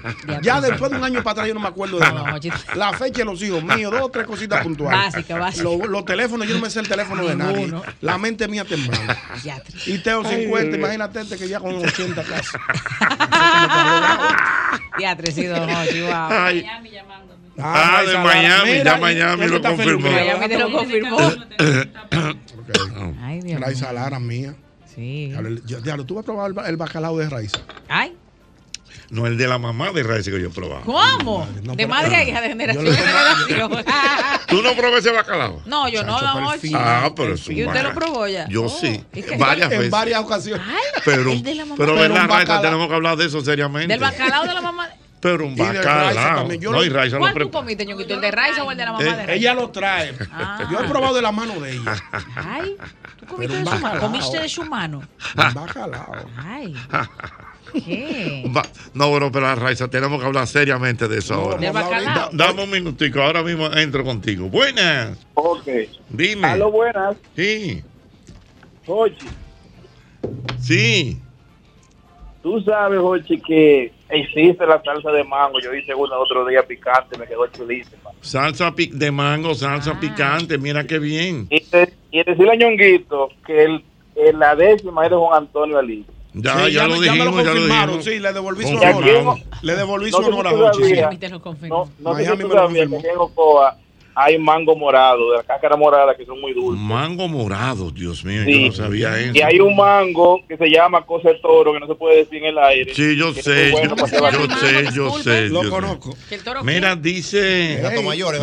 [0.42, 2.40] Ya después de un año para atrás yo no me acuerdo de nada.
[2.76, 4.96] La fecha de los hijos míos, dos o tres cosita puntual.
[4.96, 5.64] Básica, básica.
[5.64, 7.72] Lo- Los teléfonos, yo no me sé el teléfono de nadie.
[8.02, 9.14] La mente mía temblando.
[9.86, 10.80] Y Teo Ay, 50, ay.
[10.80, 12.58] imagínate este que ya con 80 casi.
[15.48, 16.12] Don Jochi, wow.
[16.30, 16.66] Ay.
[17.60, 18.72] Ah, Ah, de Miami.
[18.72, 20.10] Mira, ya Miami ¿dónde lo confirmó.
[20.12, 21.18] Miami te lo confirmó.
[23.22, 23.92] Ay, Dios Raiza.
[23.94, 24.56] Lara mía.
[24.96, 25.28] Sí.
[25.30, 27.60] Diablo, yo- Diablo, tú vas a probar el, ba- el bacalao de Raiza.
[27.88, 28.16] Ay,
[29.12, 30.82] No el de la mamá de Raiz que yo he probado.
[30.86, 31.46] ¿cómo?
[31.62, 33.86] de madre a hija, de generación en generación.
[34.48, 35.62] ¿Tú no probé ese bacalao?
[35.66, 36.72] No, yo no, don Jochi.
[36.74, 38.48] Ah, pero es un ¿Y usted lo probó ya?
[38.48, 39.04] Yo Oh, sí.
[39.38, 39.90] Varias en veces.
[39.92, 40.66] varias ocasiones.
[41.04, 41.76] Pero, el de la mamá.
[41.78, 43.88] pero Pero verdad, Raiza, tenemos que hablar de eso seriamente.
[43.90, 44.90] Del bacalao de la mamá.
[45.20, 46.38] Pero un bacalao.
[46.38, 46.62] también.
[46.62, 47.62] Yo No, lo- y Raiza lo ¿Cuál tú prepara.
[47.62, 48.14] comiste, ñoquito?
[48.16, 49.34] ¿El de Raiza o el de la mamá Eh, de Raiza?
[49.34, 50.16] Ella lo trae.
[50.32, 50.68] Ah.
[50.72, 51.96] Yo he probado de la mano de ella.
[52.36, 52.76] Ay,
[53.20, 54.00] tú comiste de su mano.
[54.00, 55.04] Comiste de su mano.
[55.36, 56.26] Un bacalao.
[56.38, 56.76] Ay,
[57.74, 58.44] ¿qué?
[58.56, 61.72] Va- No, bueno, pero Raiza, tenemos que hablar seriamente de eso ahora.
[61.72, 62.30] Bacalao.
[62.32, 64.48] Da- dame un minutico, ahora mismo entro contigo.
[64.50, 65.18] Buenas.
[65.34, 65.68] Ok.
[66.10, 66.48] Dime.
[66.48, 67.16] Aló, buenas.
[67.36, 67.82] Sí,
[68.86, 69.28] Jochi,
[70.60, 71.18] sí.
[72.44, 75.60] tú sabes, Jochi, que existe la salsa de mango.
[75.60, 78.10] Yo hice una otro día picante, me quedó chulísima.
[78.22, 81.48] Salsa pi- de mango, salsa picante, mira qué bien.
[81.50, 83.84] Y, de- y decirle a Ñonguito que el,
[84.16, 86.06] el- la décima es de Juan Antonio Ali.
[86.34, 88.06] Ya, Sí, ya, lo me- ya me dijimos, ya lo confirmaron, dijimos.
[88.06, 89.38] sí, le devolví su honor.
[89.62, 90.56] Le devolví No su honor a sí.
[91.42, 91.92] confirmo.
[92.00, 92.90] No, no sé si que en
[94.16, 96.82] hay mango morado, de la cáscara morada, que son muy dulces.
[96.82, 98.62] Mango morado, Dios mío, Sí.
[98.62, 99.32] yo no sabía eso.
[99.34, 102.38] Y hay un mango que se llama cosa de toro, que no se puede decir
[102.40, 102.94] en el aire.
[102.94, 104.08] Sí, yo sé, yo, yo
[104.58, 105.50] sé, yo sé.
[105.50, 106.16] Lo conozco.
[106.30, 107.82] ¿Que el toro Mira, dice,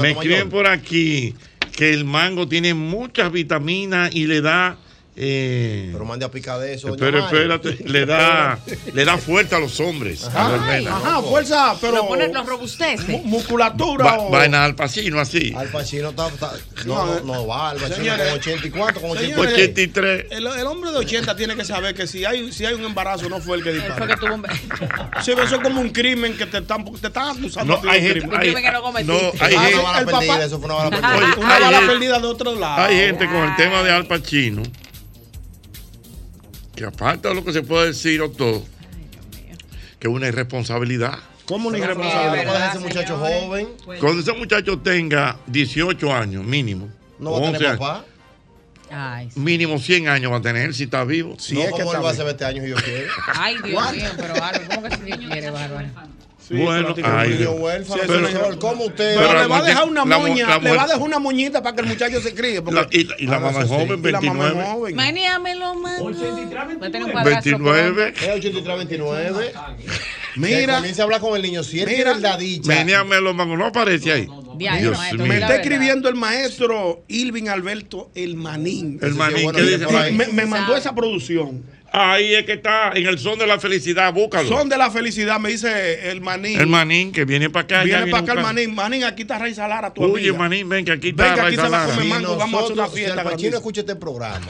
[0.00, 1.34] me escriben por aquí
[1.76, 4.76] que el mango tiene muchas vitaminas y le da,
[5.20, 6.94] eh, Pero mande a picar de eso.
[6.96, 8.56] pero espérate, le da,
[8.94, 10.22] le da fuerza a los hombres.
[10.24, 10.96] Ajá, Albermena.
[10.96, 13.02] ajá, fuerza, pero Lo pone, lo robustece.
[13.10, 14.04] mu- musculatura.
[14.04, 15.52] Va- o- vaina al pasino así.
[15.56, 16.52] Al Pacino está, está-
[16.86, 20.24] no, no, no va, Al Pacino con 84, con señores, 83.
[20.24, 20.26] 83.
[20.30, 23.28] El, el hombre de 80 tiene que saber que si hay, si hay un embarazo
[23.28, 24.06] no fue el que disparó.
[24.06, 24.46] que tuvo un...
[25.22, 27.74] Sí, pero eso es como un crimen que te están, te están acusando.
[27.74, 28.36] No, un hay gente, crimen.
[28.38, 29.12] hay, crimen que no cometiste.
[29.12, 31.16] no, hay Ah, gente, no, Una bala perdida, eso fue una bala perdida.
[31.16, 32.82] Oye, Una bala perdida de otro lado.
[32.84, 34.62] hay gente con el tema de Al Pacino
[36.78, 38.62] que aparte de lo que se puede decir, doctor,
[39.98, 41.18] que es una irresponsabilidad.
[41.44, 42.44] ¿Cómo una irresponsabilidad?
[42.44, 43.68] no, ese muchacho joven.
[44.00, 48.04] Cuando ese muchacho tenga 18 años mínimo, No va a 11 tener años, papá.
[48.90, 49.40] Ay, sí.
[49.40, 51.36] mínimo 100 años va a tener si está vivo.
[51.38, 52.22] Sí, no, es que como él está va a bien.
[52.22, 53.12] hacer 20 años y yo quiero.
[53.34, 55.88] Ay, Dios mío, pero Bárbaro, ¿cómo que si Dios quiere, Bárbaro?
[56.48, 57.54] Sí, Bueno, pero ay, Dios.
[57.58, 59.16] huérfano, Sí, profesor, no- ¿cómo usted?
[59.16, 61.18] Pero, Pero le va a dejar una la moña, la le va a dejar una
[61.18, 62.62] moñita para que el muchacho se críe.
[62.62, 64.72] porque- La- y, la- y la Hágase mamá es joven, y la mamá es 29.
[64.72, 64.96] joven.
[64.96, 66.04] Maníamelo, mano.
[66.04, 68.14] Va a tener un padrastro 29.
[68.18, 69.52] Es 83, 29.
[70.36, 71.62] Mira, Que comience a hablar con el niño.
[71.62, 72.68] Si tiene la dicha.
[72.68, 74.28] Menéame los mangos, no aparece ahí.
[74.56, 74.92] Dios mío.
[75.18, 75.54] me está verdad.
[75.56, 78.98] escribiendo el maestro Ilvin Alberto El Manín.
[79.02, 80.12] El manín, bueno, ¿qué dice.
[80.12, 81.62] Me, me mandó esa producción.
[81.90, 84.46] Ahí es que está, en el son de la felicidad, búscalo.
[84.48, 86.60] Son de la felicidad, me dice el Manín.
[86.60, 87.82] El manín que viene para acá.
[87.82, 88.74] Viene para acá el Manín.
[88.74, 90.38] Manín, aquí está Raiza Lara, tu Oye, amiga.
[90.38, 91.86] manín, ven que aquí está Ven que aquí se va a Lara.
[91.86, 93.56] comer Si mango, vamos a hacer una nosotros- fiesta Si el grandísima.
[93.56, 94.46] escucha este programa,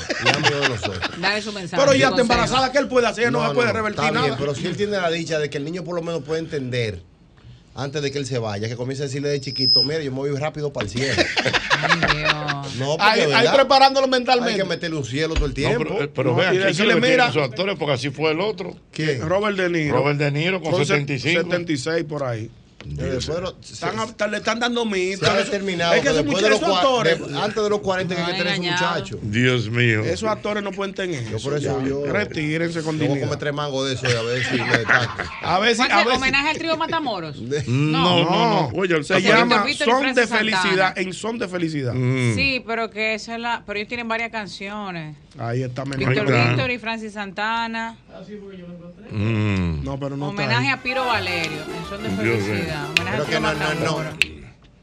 [0.68, 1.01] nosotros.
[1.20, 1.82] Dale su mensaje.
[1.82, 3.22] Pero ya está embarazada, ¿qué él puede hacer?
[3.24, 4.26] Ella no, se puede revertir está nada.
[4.26, 6.41] bien, pero si él tiene la dicha de que el niño por lo menos puede
[6.41, 7.03] entender
[7.81, 10.16] antes de que él se vaya, que comience a decirle de chiquito, mira, yo me
[10.18, 11.22] voy rápido para el cielo.
[11.81, 12.74] Ay, Dios.
[12.76, 14.57] No, Ahí, ahí preparándolo hay mentalmente.
[14.59, 15.85] que meterle un cielo todo el No, tiempo.
[15.89, 18.74] pero, eh, pero No, vean, y decirle, mira- sus actores porque así fue el otro.
[18.93, 19.18] ¿Qué?
[19.18, 19.97] Robert De Niro.
[19.97, 21.43] Robert De Niro con Son 75.
[21.43, 22.51] 76 por ahí.
[22.89, 25.24] Están, le están dando mito.
[25.24, 27.81] se ha determinado Es que esos de los muchachos, cua- actores, de- antes de los
[27.81, 28.95] 40 que hay No, que tener su engañado.
[28.95, 29.18] muchacho.
[29.22, 30.05] Dios mío.
[30.05, 31.68] esos actores no pueden tener Yo por eso.
[31.70, 31.89] eso ya.
[31.89, 33.39] yo- Retírense con Yo voy a comer dignidad.
[33.39, 35.22] tres mangos de eso y a ver si me destaco.
[35.43, 37.37] A ver si, ¿Cuál a ver ¿Homenaje al trío Matamoros?
[37.66, 38.66] No, no, no.
[38.74, 41.95] Oye, el se llama Son de Felicidad, en Son de Felicidad.
[41.95, 42.35] Mm.
[42.37, 43.62] Sí, pero que esa es la...
[43.66, 45.16] Pero ellos tienen varias canciones.
[45.39, 46.24] Ahí está Víctor Menor.
[46.24, 46.49] está.
[46.49, 47.97] Víctor y Francis Santana.
[49.11, 49.84] Mm.
[49.84, 51.62] No, pero no Homenaje está a Piro Valerio.
[51.62, 52.11] En Son de.
[52.11, 52.84] Felicidad.
[52.91, 53.70] Homenaje que trío no, no, no.
[53.74, 54.14] Matamoros.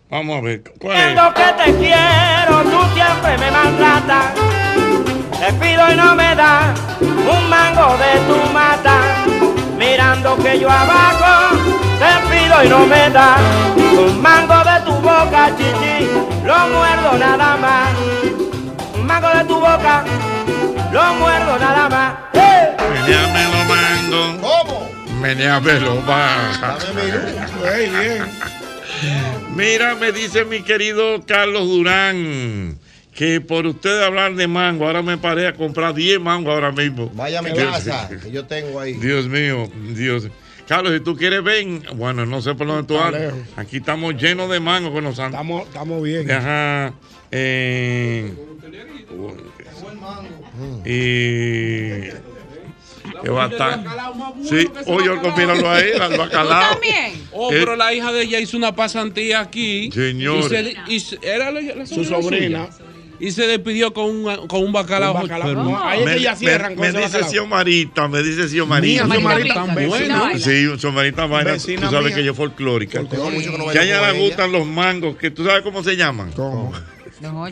[0.09, 0.63] Vamos a ver.
[0.79, 1.33] ¿Cuál es?
[1.33, 4.33] Que te quiero, tú siempre me maltratas.
[5.39, 9.01] Te pido y no me das un mango de tu mata.
[9.77, 11.57] Mirando que yo abajo,
[11.99, 13.39] te pido y no me das
[13.99, 16.07] un mango de tu boca, chichi.
[16.45, 17.89] Lo muerdo nada más.
[18.95, 20.05] Un mango de tu boca,
[20.91, 22.13] lo muerdo nada más.
[22.33, 22.75] ¡Eh!
[22.93, 24.41] Meneame los mangos.
[24.41, 24.91] ¿Cómo?
[25.21, 26.77] Meneame los baja.
[27.63, 28.23] Bien.
[29.55, 32.77] Mira, me dice mi querido Carlos Durán
[33.15, 37.09] que por usted hablar de mango, ahora me paré a comprar 10 mangos ahora mismo.
[37.13, 38.93] Vaya a mi casa, que yo tengo ahí.
[38.93, 40.27] Dios mío, Dios.
[40.67, 43.33] Carlos, si tú quieres ven, bueno, no sé por dónde tú andas.
[43.55, 46.29] Aquí estamos llenos de mango con los Estamos, estamos bien.
[46.29, 46.93] Ajá.
[47.31, 48.33] eh,
[50.85, 52.09] y
[53.23, 53.83] que va a estar.
[54.43, 56.77] Sí, oye, míralo ahí, al bacalao.
[57.31, 59.89] Oh, Eh, pero la hija de ella hizo una pasantía aquí.
[59.91, 60.45] Señores.
[60.45, 62.69] Y se- y se- era la, la Su sobrina.
[63.17, 65.13] Y se despidió con un, con un bacalao.
[65.15, 65.47] Un bacalao.
[65.47, 67.23] Pero- No, ahí que ella cierran me, me dice.
[67.23, 69.05] Xiomarita, me dice Xiomarita.
[69.05, 70.31] Mía, Xiomarita tan bueno.
[70.37, 72.23] Sí, Xiomarita vaina, Vecina tú sabes mía.
[72.23, 73.01] que es folclórica.
[73.71, 76.31] Que a ella le gustan los mangos, que tú sabes cómo se llaman.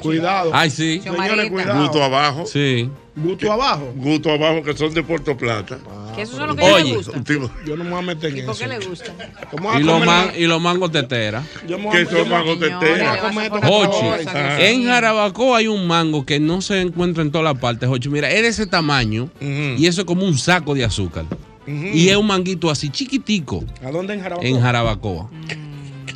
[0.02, 0.52] Cuidado.
[0.54, 1.02] Ay, sí.
[1.04, 1.82] Señores, cuidado.
[1.82, 2.46] Gusto abajo.
[2.46, 2.90] Sí.
[3.16, 3.94] Gusto abajo.
[3.96, 5.78] Gusto abajo, que son de Puerto Plata.
[6.16, 6.90] Que esos son los que a ella Oye.
[6.92, 7.24] le gustan.
[7.66, 8.48] Yo no me voy a meter en ¿Y eso.
[8.48, 9.16] por qué le gustan?
[9.54, 11.40] Vamos a Y los, man- y los mangos tetera.
[11.40, 13.18] A- son mangos yo me voy teteras.
[13.18, 14.30] a comer esto Jochi, con todo.
[14.30, 14.62] Ajá.
[14.68, 18.10] en Jarabacoa hay un mango que no se encuentra en todas las partes, Jochi.
[18.10, 21.26] Mira, es de ese tamaño y eso es como un saco de azúcar.
[21.66, 24.48] Y es un manguito así chiquitico ¿A dónde en Jarabacoa?
[24.50, 25.30] en Jarabacoa.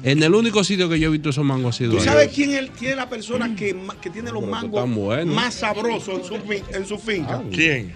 [0.03, 2.03] En el único sitio que yo he visto esos mangos ha sido ¿Tú ahí.
[2.05, 5.35] sabes quién es, quién es la persona que, que tiene los mangos están buenos.
[5.35, 6.35] más sabrosos en su,
[6.75, 7.41] en su finca?
[7.51, 7.93] ¿Quién?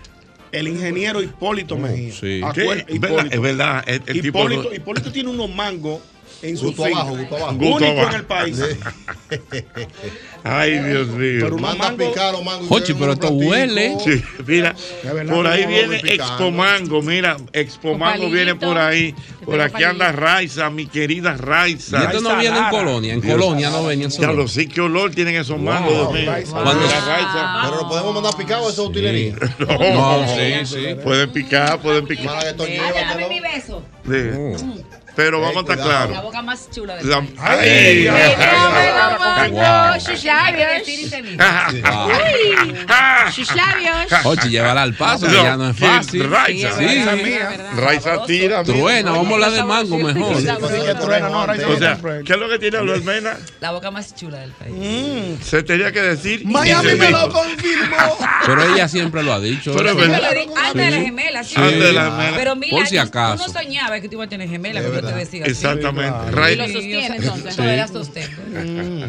[0.52, 2.12] El ingeniero Hipólito Mejía.
[2.14, 2.42] sí.
[2.42, 2.94] Acuer- ¿Qué?
[2.96, 6.02] Es verdad, es verdad, el- el tipo- Hipólito, Hipólito tiene unos mangos
[6.42, 7.00] en su Gusto finca.
[7.02, 7.54] abajo, gusto abajo.
[7.54, 8.10] Gusto Único abajo.
[8.10, 8.60] en el país.
[10.44, 11.40] Ay, Dios mío.
[11.42, 12.66] Pero Manda a mangos- picar los mangos.
[12.66, 13.96] y Jochi, pero esto huele.
[14.04, 14.76] Sí, mira,
[15.30, 16.02] por ahí viene.
[16.04, 19.14] Expo Mango, mira, Expo Mango viene por ahí,
[19.46, 22.06] por aquí anda Raiza, mi querida Y Raiza.
[22.06, 23.36] esto no viene en colonia, en Dios.
[23.38, 26.10] colonia no venía en Ya lo sé, qué olor tienen esos mangos.
[26.52, 26.82] Cuando-.
[26.82, 29.36] Pero lo podemos mandar picado, eso es utilería.
[29.60, 30.96] No, No, sí, sí.
[31.04, 32.40] Pueden picar, pueden picar.
[32.42, 33.30] Que esto llévatelo.
[33.30, 33.84] mi beso.
[34.06, 34.66] Sí.
[35.16, 36.00] Pero vamos a estar cuidado.
[36.02, 36.24] La claros.
[36.24, 37.32] boca más chula del La- país.
[37.40, 40.00] Ay, Ay, ay, ay, ay, Wow.
[40.00, 40.72] Sus labios.
[41.40, 43.32] Ah.
[43.34, 43.96] sus labios.
[44.26, 46.30] Oye, llévala al paso, que ya no es fácil.
[46.30, 46.70] Raiza.
[47.76, 48.64] Raiza tira.
[48.64, 48.64] mira.
[48.64, 50.36] Truena, vamos a hablar de mango mejor.
[50.36, 50.58] O sea.
[52.26, 53.38] ¿qué es lo que tiene la almena?
[53.60, 54.74] La boca más chula del país.
[54.76, 55.42] Mm.
[55.44, 56.46] Se tenía que decir.
[56.46, 58.18] Miami me lo confirmó.
[58.46, 59.72] Pero ella siempre lo ha dicho.
[59.78, 59.98] Antes
[60.74, 61.56] de las gemelas, sí.
[61.58, 62.34] Antes de las gemelas.
[62.38, 62.86] Pero mira,
[64.02, 65.34] que tú ibas a tener gemelas, Es.
[65.34, 66.12] Exactamente.
[66.12, 66.32] claro.
[66.32, 67.58] Y Ray- lo sostiene entonces, Sí.
[67.58, 68.42] todavía sostengo.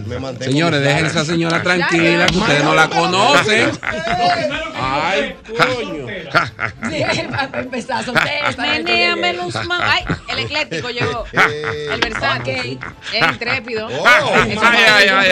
[0.06, 3.70] Me Señores, dejen esa señora tranquila, que ustedes no la conocen.
[4.74, 6.06] Ay, coño.
[7.54, 8.52] Empezar, soltera.
[9.66, 11.24] Man- Ay, el ecléctico llegó.
[11.32, 12.78] Eh, El versátil,
[13.14, 13.86] el intrépido.
[13.88, 14.06] Oh.
[14.06, 15.30] Ay, ay, ay,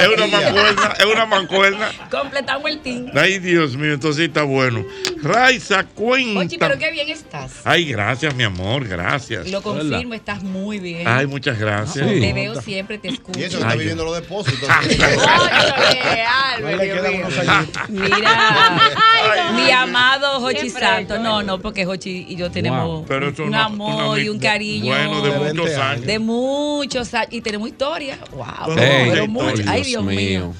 [0.00, 1.88] Es una mancuerna, es una mancuerna.
[2.10, 3.06] Completamos el team.
[3.14, 4.84] Ay, Dios mío, entonces está bueno.
[5.22, 6.56] Raiza, Oye, cuenta.
[6.58, 7.52] pero qué bien estás.
[7.64, 9.46] Ay, gracias, mi amor, gracias.
[9.58, 11.06] Lo confirmo, estás muy bien.
[11.06, 12.08] Ay, muchas gracias.
[12.08, 12.20] Sí.
[12.20, 13.38] Te veo siempre, te escucho.
[13.38, 14.68] Y eso que está viviendo los depósitos.
[17.88, 21.20] Mira, mi amado Jochi Santos.
[21.20, 24.94] No, no, porque Jochi y yo tenemos un amor y un cariño.
[24.94, 26.06] Bueno, de muchos 20 años.
[26.06, 27.28] de muchos años.
[27.32, 28.18] Y tenemos historia.
[28.32, 28.74] Wow.
[28.76, 29.62] Pero mucho.
[29.66, 30.54] Ay, Dios Dios mío.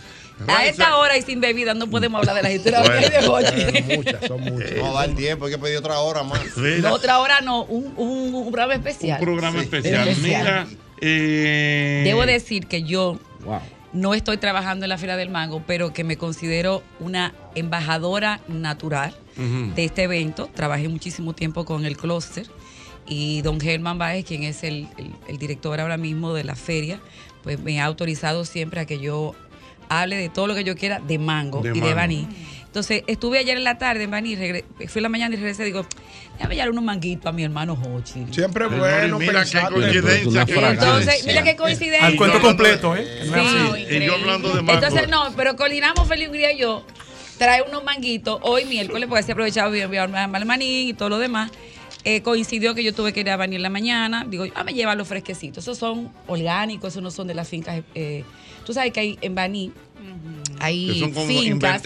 [0.46, 3.08] A esta hora y sin bebida no podemos hablar de las historias Bueno.
[3.08, 3.60] de Jochi.
[3.82, 4.76] Son muchas, son muchas.
[4.76, 6.40] No da el tiempo, hay que pedir otra hora más.
[6.56, 9.18] Mira, Otra hora no, un, un, un programa especial.
[9.20, 9.64] un programa Sí.
[9.64, 10.08] especial.
[10.08, 10.42] Especial.
[10.42, 10.66] Mira,
[11.00, 13.60] eh, Debo decir que yo Wow.
[13.92, 19.14] no estoy trabajando en la Feria del Mango, pero que me considero una embajadora natural
[19.36, 20.50] de este evento.
[20.52, 22.46] Trabajé muchísimo tiempo con el clúster
[23.06, 27.00] y don Germán Báez, quien es el, el- el director ahora mismo de la feria,
[27.44, 29.34] pues me ha autorizado siempre a que yo
[29.88, 31.94] hable de todo lo que yo quiera de mango De y de.
[31.94, 32.28] Baní.
[32.68, 34.52] Entonces, estuve ayer en la tarde en Baní, fui
[34.96, 35.86] en la mañana y regresé, digo,
[36.36, 38.26] déjame llevar unos manguitos a mi hermano Hochi.
[38.30, 40.70] Siempre es bueno mira qué coincidencia.
[40.70, 42.06] Entonces, mira qué coincidencia.
[42.06, 43.06] Al cuento completo, ¿eh?
[43.24, 43.96] Sí.
[43.96, 44.74] Y yo hablando de mango.
[44.74, 46.84] Entonces, no, pero coordinamos Felipe Ungría y yo.
[47.38, 51.18] Trae unos manguitos hoy miércoles, porque se aprovechado de enviarme al maní y todo lo
[51.18, 51.50] demás.
[52.04, 54.26] Eh, coincidió que yo tuve que ir a Baní en la mañana.
[54.28, 55.64] Digo, ah, me llevan los fresquecitos.
[55.64, 57.82] Esos son orgánicos, esos no son de las fincas.
[57.94, 58.24] eh,
[58.68, 59.72] tú sabes que hay en Baní
[60.60, 61.82] hay Que son como fincas.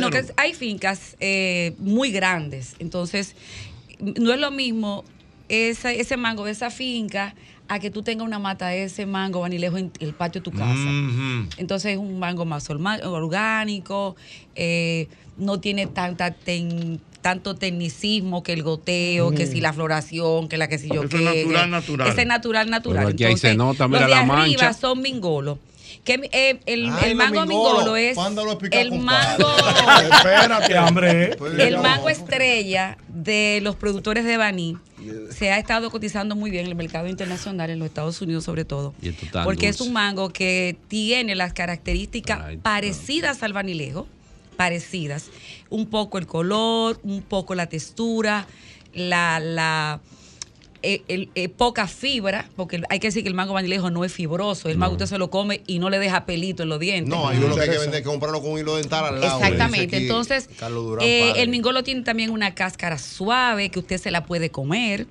[0.00, 2.76] No, que hay fincas eh, muy grandes.
[2.78, 3.34] Entonces,
[3.98, 5.02] no es lo mismo
[5.48, 7.34] esa- ese mango de esa finca
[7.66, 10.52] a que tú tengas una mata de ese mango vanilejo en el patio de tu
[10.52, 10.88] casa.
[11.56, 14.14] Entonces es un mango más orgánico,
[14.54, 20.56] eh, no tiene tanta ten- tanto tecnicismo que el goteo, que si la floración, que
[20.58, 21.16] la que si yo Eso qué.
[21.18, 22.08] es natural, natural.
[22.08, 23.04] Ese es natural, natural.
[23.04, 24.72] Pero aquí ahí se nota, mira los de la arriba mancha.
[24.72, 25.58] son mingolos.
[26.04, 28.18] Que eh, el, Ay, el mango mingolo es
[28.72, 29.46] el mango
[30.12, 31.36] Espérate, hambre.
[31.58, 34.78] el mango estrella de los productores de Baní
[35.30, 38.64] se ha estado cotizando muy bien en el mercado internacional, en los Estados Unidos sobre
[38.64, 38.94] todo.
[39.44, 44.08] Porque es un mango que tiene las características Ay, parecidas al vanilejo,
[44.56, 45.26] parecidas.
[45.70, 48.46] Un poco el color, un poco la textura.
[48.92, 50.00] la, la
[50.82, 54.12] eh, el- eh, poca fibra, porque hay que decir que el mango vanilejo no es
[54.12, 54.68] fibroso.
[54.68, 57.08] El mango usted se lo come y no le deja pelito en los dientes.
[57.08, 59.38] No, hay uno que hay que vender, comprarlo con un hilo dental al lado.
[59.40, 59.96] Exactamente.
[59.96, 64.24] Aquí Entonces, Durán eh, el mingolo tiene también una cáscara suave que usted se la
[64.24, 65.06] puede comer.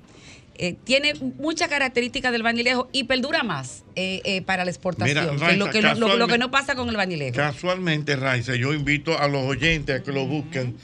[0.63, 5.33] Eh, tiene muchas características del vanilejo y perdura más eh, eh, para la exportación.
[5.33, 7.35] Mira, que lo, que no, lo- lo que no pasa con el vanilejo.
[7.35, 10.75] Casualmente, Raiza, yo invito a los oyentes a que lo busquen.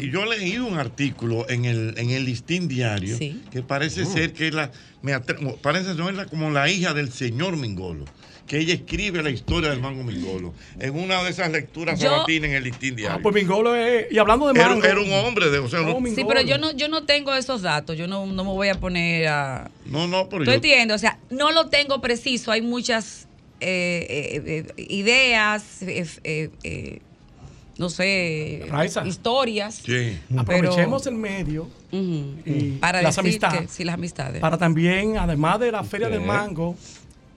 [0.00, 3.16] Y yo leí un artículo en el, en el listín diario
[3.52, 7.56] que parece ser que es la, me atre- parece ser como la hija del señor
[7.56, 8.06] Mingolo.
[8.50, 12.50] Que ella escribe la historia del mango Mingolo en una de esas lecturas Yo- sabatinas
[12.50, 13.16] en el listín diario.
[13.16, 14.10] Ah, pues Mingolo es.
[14.10, 14.82] Y hablando de mango.
[14.84, 17.62] era un hombre de- o sea, no- Sí, pero yo no, yo no tengo esos
[17.62, 17.96] datos.
[17.96, 19.70] Yo no, no me voy a poner a.
[19.86, 20.96] No, no, pero ¿Tú yo- entiendes?
[20.96, 22.50] O sea, no lo tengo preciso.
[22.50, 23.28] Hay muchas
[23.60, 26.98] eh, eh, eh, ideas, eh, eh, eh,
[27.78, 29.06] no sé, Raiza.
[29.06, 29.76] historias.
[29.86, 30.18] Sí.
[30.36, 33.60] Aprovechemos el medio y Para las amistades.
[33.60, 34.40] que- sí, las amistades.
[34.40, 36.74] Para también, además de la Feria del Mango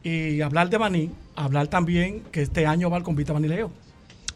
[0.03, 3.71] y hablar de Baní, hablar también que este año va al convite Banileo.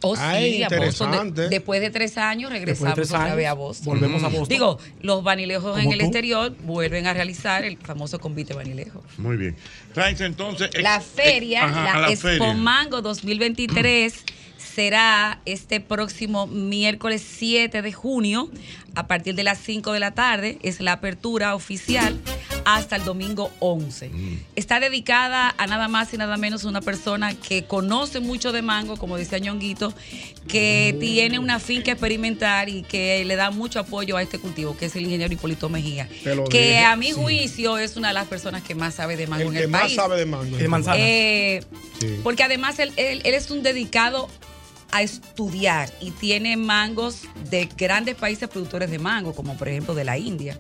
[0.02, 1.34] Oh, sí, a Boston.
[1.34, 3.86] De- después de tres años regresamos tres otra años, vez a Boston.
[3.86, 4.48] volvemos a Boston.
[4.50, 6.06] Digo, los vanilejos en el tú.
[6.06, 9.04] exterior vuelven a realizar el famoso convite vanilejo.
[9.18, 9.56] Muy bien.
[10.20, 10.70] Entonces.
[10.82, 12.54] La feria, eh, ajá, la, la Expo feria.
[12.54, 14.24] Mango 2023
[14.58, 18.52] será este próximo miércoles 7 de junio
[18.98, 20.58] a partir de las 5 de la tarde.
[20.64, 22.20] Es la apertura oficial
[22.66, 24.10] hasta el domingo 11.
[24.56, 28.98] Está dedicada a nada más y nada menos una persona que conoce mucho de mango,
[28.98, 29.94] como decía Ñonguito,
[30.48, 34.88] que tiene una finca experimental y que le da mucho apoyo a este cultivo, que
[34.88, 36.10] es el ingeniero Hipólito Mejía.
[36.50, 37.14] Que dije, a mi sí.
[37.14, 39.70] juicio es una de las personas que más sabe de mango El en que el
[39.70, 39.96] más país.
[39.96, 40.58] sabe de mango.
[40.58, 40.98] De manzana.
[41.00, 41.62] Eh,
[42.00, 42.20] Sí.
[42.24, 44.30] Porque además él, él- él es un dedicado
[44.92, 50.04] a estudiar y tiene mangos de grandes países productores de mango, como por ejemplo de
[50.04, 50.60] la India.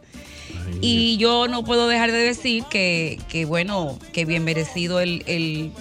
[0.81, 5.71] Y yo no puedo dejar de decir que, que, bueno, que bien merecido el, el,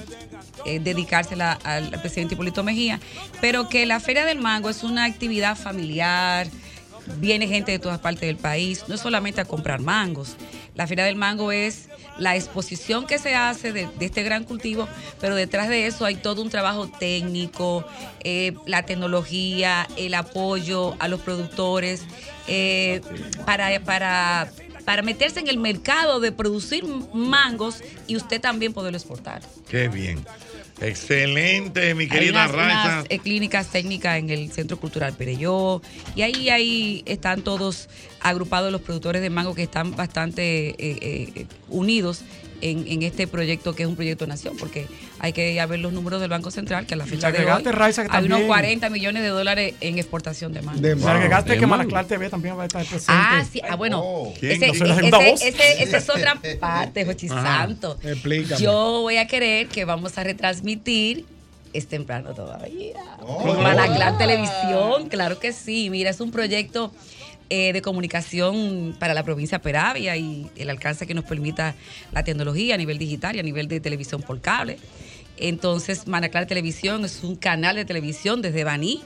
[0.64, 3.00] eh, dedicársela al, al presidente Hipólito Mejía,
[3.40, 6.48] pero que la Feria del Mango es una actividad familiar,
[7.18, 10.36] viene gente de todas partes del país, no solamente a comprar mangos.
[10.74, 11.88] La Feria del Mango es
[12.18, 14.88] la exposición que se hace de, de este gran cultivo,
[15.20, 17.84] pero detrás de eso hay todo un trabajo técnico,
[18.24, 22.02] eh, la tecnología, el apoyo a los productores,
[22.48, 23.00] eh,
[23.44, 24.50] para, para,
[24.84, 29.42] para meterse en el mercado de producir mangos y usted también poderlo exportar.
[29.68, 30.24] Qué bien.
[30.80, 32.84] Excelente, mi Hay querida unas, Raiza.
[32.98, 35.80] unas, eh, clínicas técnicas en el Centro Cultural Pereyó
[36.14, 37.88] y ahí, ahí están todos
[38.20, 42.22] agrupados los productores de mango que están bastante eh, eh, unidos
[42.60, 44.86] en, en este proyecto que es un proyecto nación, porque
[45.18, 47.44] hay que ir a ver los números del Banco Central, que a la fecha de
[47.44, 50.80] hoy Raiza, que hay unos también- 40 millones de dólares en exportación de mango.
[50.80, 51.66] Le agregaste De que.
[51.66, 53.12] Malaclar TV también va a estar presente.
[53.14, 54.02] Ah, sí, ah, bueno,
[54.38, 54.62] ¿Quién?
[54.62, 57.28] ese, esa es otra parte, Jochi.
[57.28, 57.98] Santo.
[58.02, 58.60] Explícame.
[58.60, 61.24] Yo voy a querer que vamos a retransmitir,
[61.72, 63.54] es temprano todavía, Oh.
[63.54, 65.90] Malaclar Televisión, claro que sí.
[65.90, 66.92] Mira, es un proyecto
[67.50, 71.74] eh, de comunicación para la provincia de Peravia y el alcance que nos permita
[72.12, 74.78] la tecnología a nivel digital y a nivel de televisión por cable.
[75.36, 79.02] Entonces, Manaclar Televisión es un canal de televisión desde Baní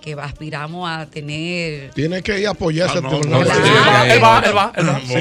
[0.00, 3.40] que aspiramos a tener Tienes que ir a apoyar ese Ah, no, torneo.
[3.40, 3.68] no, Sí, sí,
[4.12, 5.14] él va, él va, él va, Sí.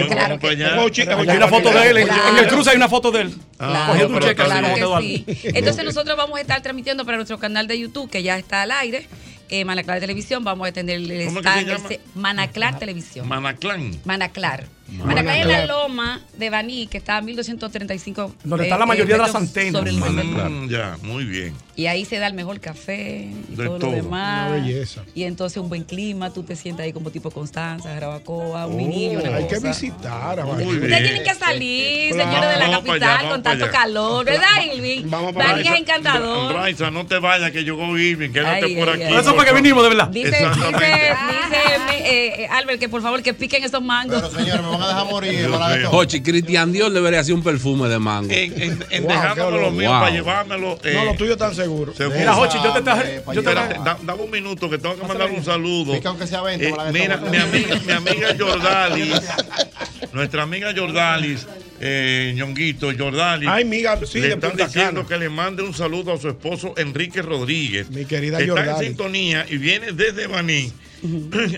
[0.80, 2.30] Ochi, Hay una foto de él, en, Claro.
[2.30, 3.34] en el cruce hay una foto de él.
[3.58, 5.26] Ah, pero claro como que sí.
[5.56, 8.72] Entonces nosotros vamos a estar transmitiendo para nuestro canal de YouTube, que ya está al
[8.72, 9.08] aire,
[9.50, 12.04] eh, Manaclar Televisión, vamos a tener el ¿Cómo es que se stand, llama?
[12.16, 13.28] Manaclar Televisión.
[13.28, 13.92] Manaclán.
[14.06, 14.68] Manaclar.
[14.88, 15.16] Manaclar.
[15.26, 18.36] Manaclar es la loma de Baní, que está a 1235.
[18.44, 19.74] Donde está la mayoría de las antenas.
[19.74, 21.56] Sobre el Mm, ya, muy bien.
[21.76, 23.90] y ahí se da el mejor café y De todo, todo.
[23.92, 24.52] lo demás.
[24.52, 25.02] Una belleza.
[25.16, 29.20] Y entonces un buen clima, tú te sientas ahí como tipo Constanza, Jarabacoa, un Oh,
[29.20, 30.40] una hay que visitar.
[30.40, 30.84] a Muy bien.
[30.84, 32.30] Ustedes tienen que salir, Claro.
[32.32, 35.04] señores de la capital, allá, con tanto calor, ¿verdad, Irving?
[35.10, 36.56] Vamos para Baní es encantador.
[36.92, 39.14] No te vayas que llegó Irving, quédate Ay, por ay, aquí.
[39.14, 39.20] ay.
[39.20, 40.08] Eso fue que vinimos, de verdad.
[40.10, 41.66] Dice, dice, dice
[42.08, 44.22] eh, eh, Albert que por favor que piquen esos mangos.
[44.22, 45.50] Pero señores, me van a dejar morir.
[45.86, 48.32] Jochi, Cristian Dios debería hacer un perfume de mango.
[48.32, 50.00] En, en, en Wow, dejándome lo mío Wow.
[50.00, 50.80] para llevármelo.
[50.84, 51.94] eh, No, lo tuyo tan seguro.
[51.94, 52.18] seguro.
[52.20, 53.20] Mira, Jochi, yo te traje.
[53.20, 53.84] Hombre, Yo te Espérate, traje.
[53.86, 55.94] da- dame un minuto que tengo que mandar un saludo.
[55.94, 59.22] Pica aunque sea 20, Eh, mira, mi amiga, mi amiga Jordalis,
[60.14, 61.46] nuestra amiga Jordalis,
[61.80, 65.08] eh, Ñonguito, Jordalis, Ay, miga, sí, le están diciendo Cana.
[65.08, 68.84] que le mande un saludo a su esposo Enrique Rodríguez, Mi querida que está en
[68.88, 70.72] sintonía y viene desde Baní.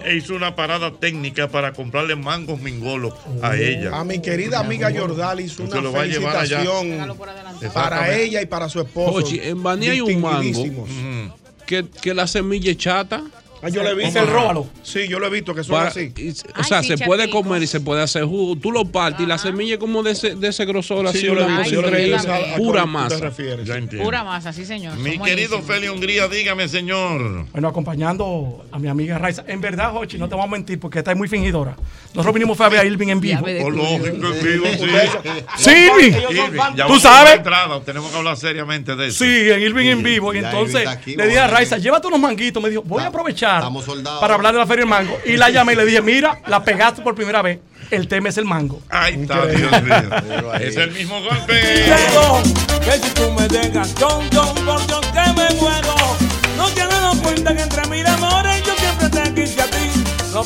[0.06, 3.98] E hizo una parada técnica para comprarle mangos mingolos a ella.
[3.98, 7.18] A mi querida amiga Jordalis, Se una lo felicitación
[7.74, 9.14] para ella y para su esposo.
[9.14, 10.88] Jochi, en Baní hay un mango
[11.66, 13.24] que, que la semilla es chata
[13.62, 14.20] Ah, yo lo he visto.
[14.20, 14.68] El róbalo.
[14.84, 16.14] Sí, yo lo he visto que son Para- así.
[16.16, 16.30] y-
[16.60, 18.56] o sea, se puede comer y se puede hacer jugo.
[18.56, 21.26] Tú lo partes y la semilla es como de ese, de ese grosor, Sí, así,
[21.28, 22.16] yo lo he visto, cosa yo lo he increíble.
[22.18, 22.32] visto.
[22.32, 23.18] ¿A- a cuál Pura masa.
[23.20, 23.66] refieres?
[23.68, 24.04] Ya entiendo.
[24.06, 24.96] Pura masa, sí, señor.
[24.98, 25.62] Mi Son querido.
[25.64, 27.46] Feli Hungría, dígame, señor.
[27.52, 29.44] Bueno, acompañando a mi amiga Raiza.
[29.48, 31.76] En verdad, Jochi, no te vamos a mentir porque esta es muy fingidora.
[32.14, 33.42] Nosotros vinimos fue a ver a Irving en vivo.
[33.64, 34.88] Oh, lógico, en vivo, sí.
[35.58, 35.88] Sí,
[36.88, 37.42] Tú sabes.
[37.86, 39.24] tenemos que hablar seriamente de eso.
[39.24, 40.34] Sí, en Irving en vivo.
[40.34, 41.48] Y entonces está le dije a.
[41.48, 42.62] Raiza, llévate unos manguitos.
[42.62, 43.47] Me dijo, voy a aprovechar
[43.84, 44.20] soldados.
[44.20, 45.18] para hablar de la Feria del Mango.
[45.26, 47.60] Y la llamé y le dije, mira, la pegaste por primera vez.
[47.90, 48.82] El tema es el mango.
[48.90, 50.54] Ahí está, Dios mío.
[50.60, 51.86] Es el mismo golpe.
[52.84, 55.96] Que si tú me dejas, John, John, por John, que me muero.
[56.58, 59.78] No te has dado cuenta que entre mil amores yo siempre te quise a ti.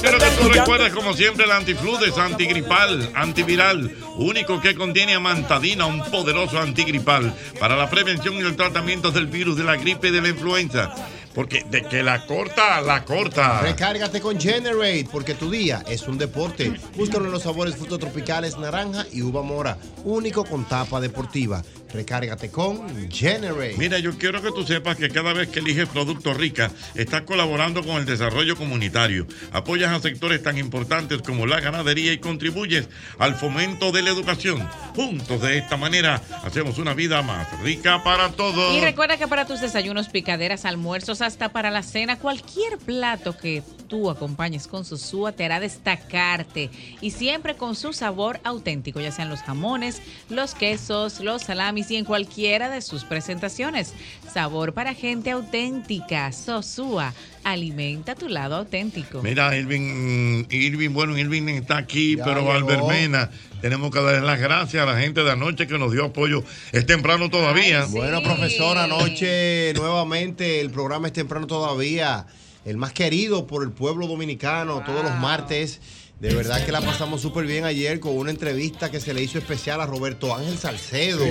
[0.01, 6.01] Te que tú recuerdes, como siempre, el antifludes, antigripal, antiviral, único que contiene amantadina, un
[6.09, 10.21] poderoso antigripal para la prevención y el tratamiento del virus, de la gripe y de
[10.21, 10.93] la influenza.
[11.33, 13.61] Porque de que la corta, la corta.
[13.61, 16.73] Recárgate con Generate, porque tu día es un deporte.
[16.95, 19.77] Búscalo en los sabores frutos tropicales, naranja y uva mora.
[20.03, 21.63] Único con tapa deportiva.
[21.93, 23.75] Recárgate con Generate.
[23.77, 27.83] Mira, yo quiero que tú sepas que cada vez que eliges Productos Rica, estás colaborando
[27.83, 32.87] con el desarrollo comunitario, apoyas a sectores tan importantes como la ganadería y contribuyes
[33.19, 34.67] al fomento de la educación.
[34.95, 38.73] Juntos, de esta manera, hacemos una vida más rica para todos.
[38.73, 43.63] Y recuerda que para tus desayunos, picaderas, almuerzos, hasta para la cena, cualquier plato que
[43.87, 46.69] tú acompañes con Sosúa te hará destacarte
[47.01, 51.97] y siempre con su sabor auténtico, ya sean los jamones, los quesos, los salamis y
[51.97, 53.93] en cualquiera de sus presentaciones.
[54.33, 56.31] Sabor para gente auténtica.
[56.31, 57.13] Sosúa,
[57.43, 59.21] alimenta tu lado auténtico.
[59.21, 62.53] Mira, Irving, Irving, bueno, Irving está aquí, Ya pero llegó.
[62.53, 63.29] Albermena,
[63.61, 66.43] tenemos que darle las gracias a la gente de anoche que nos dio apoyo.
[66.71, 67.85] Es temprano todavía.
[67.85, 72.25] Bueno, profesora, anoche nuevamente el programa es temprano todavía.
[72.65, 75.79] El más querido por el pueblo dominicano todos los martes.
[76.21, 79.39] De verdad que la pasamos súper bien ayer con una entrevista que se le hizo
[79.39, 81.25] especial a Roberto Ángel Salcedo.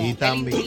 [0.00, 0.62] Y también.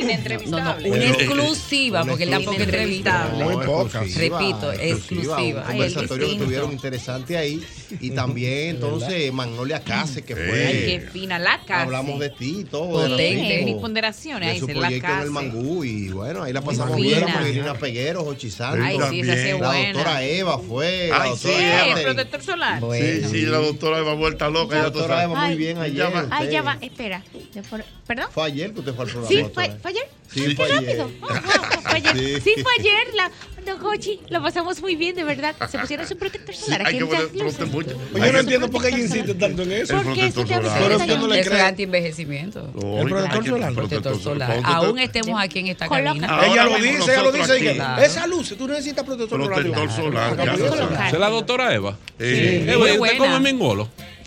[0.49, 2.81] No, no, una exclusiva, Una porque él tampoco es exclusiva.
[3.29, 3.45] entrevistable.
[3.45, 3.51] No,
[3.85, 5.37] exclusiva, Repito, exclusiva.
[5.37, 5.63] Un Ay, el
[5.93, 7.63] conversatorio que tuvieron interesante ahí.
[8.01, 10.65] Y también, entonces, Magnolia Case, que fue.
[10.67, 11.83] Ay, qué fina la casa.
[11.83, 13.03] Hablamos de ti y todo.
[13.03, 14.47] de Potente, mis ponderaciones.
[14.49, 15.29] de Ahí su se la proyecto en el.
[15.31, 15.83] Mangú.
[15.85, 18.49] Y bueno, ahí la Muy pasamos bien con Irina Peguero, Jochi.
[18.59, 21.07] Ay, sí, esa sí La doctora Eva fue.
[21.09, 22.03] la Ay, doctora sí, Catherine.
[22.03, 22.81] protector solar.
[22.91, 24.75] Sí, sí, la doctora Eva vuelta loca.
[24.75, 25.31] La ya tú doctora sabes.
[25.31, 25.97] Eva muy bien ayer.
[25.97, 26.27] Ya va.
[26.31, 27.23] Ay, ya va, espera.
[28.07, 28.27] ¿Perdón?
[28.31, 29.27] Fue ayer que usted fue al programa.
[29.27, 30.09] Sí, fue ayer.
[30.33, 30.75] Sí, Qué fue ayer.
[30.83, 31.11] rápido.
[31.21, 32.13] Oh, wow, fue ayer.
[32.41, 32.41] Sí.
[32.55, 32.61] Sí.
[32.63, 33.13] fue ayer.
[33.15, 33.31] La,
[33.65, 35.55] Don Hochi, lo pasamos muy bien, de verdad.
[35.69, 36.81] Se pusieron su protector solar.
[36.81, 39.71] hay aquí que poner protector- Oye, yo no entiendo por qué ella insiste tanto en
[39.71, 40.01] eso.
[40.03, 42.71] Porque eso ya Pero es no anti-envejecimiento.
[42.99, 43.73] El protector solar.
[43.73, 44.61] Protector solar.
[44.63, 46.41] Aún estemos aquí en esta cabina.
[46.45, 47.81] Ella lo dice, ella lo dice.
[48.03, 49.61] Esa luz, tú necesitas protector solar.
[49.61, 50.37] Protector solar.
[50.37, 50.91] ya tú sabes.
[50.91, 51.97] ¿Esa es la doctora Eva?
[52.19, 52.25] Sí.
[52.67, 53.53] Eva, Muy ¿y ¿usted come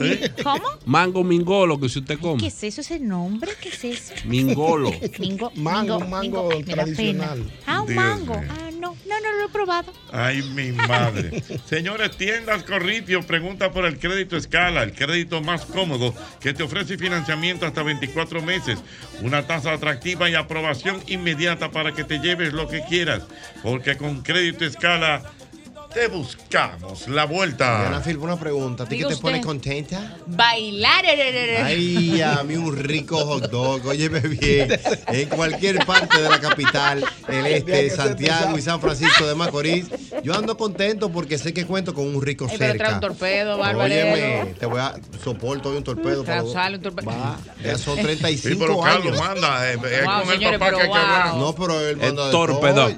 [0.04, 0.34] mingolo?
[0.42, 0.64] ¿Cómo?
[0.84, 2.46] Mango mingolo, que si usted ¿Qué come.
[2.46, 2.80] es eso?
[2.80, 3.52] ¿Ese nombre?
[3.60, 4.14] ¿Qué es eso?
[4.24, 4.90] Mingolo.
[5.18, 6.64] Mingo, Mango, mingo, mango mingo.
[6.64, 7.50] Tradicional.
[7.66, 8.38] Ah, un Dios mango.
[8.40, 8.48] mío.
[8.50, 9.92] Ah, no, no, no lo he probado.
[10.12, 11.42] Ay, mi madre.
[11.68, 16.96] Señores, tiendas Corritio pregunta por el crédito escala, el crédito más cómodo que te ofrece
[16.98, 18.78] financiamiento hasta 24 meses,
[19.22, 23.22] una tasa atractiva y aprobación inmediata para que te lleves lo que quieras,
[23.62, 25.22] porque con crédito escala
[25.96, 27.80] te buscamos la vuelta.
[27.80, 28.82] Diana Filpo, una pregunta.
[28.84, 30.18] ¿A ti qué te pone contenta?
[30.26, 31.06] Bailar.
[31.64, 37.02] Ay, a mí un rico hot dog, óyeme bien, en cualquier parte de la capital,
[37.28, 39.86] el este, Santiago y San Francisco de Macorís,
[40.22, 42.94] yo ando contento porque sé que cuento con un rico Ay, pero trae cerca.
[42.96, 43.94] un torpedo, bárbaro.
[43.94, 44.94] Óyeme, te voy a
[45.24, 46.26] soporto hoy un torpedo.
[46.52, 47.08] Sale un torpedo.
[47.08, 49.18] Va, ya son Sí, 35 pero Carlos años.
[49.18, 51.30] manda, eh, es Wow, con el papá pero que hay que hablar.
[51.30, 51.40] wow.
[51.40, 52.90] No, pero él El manda de torpedo.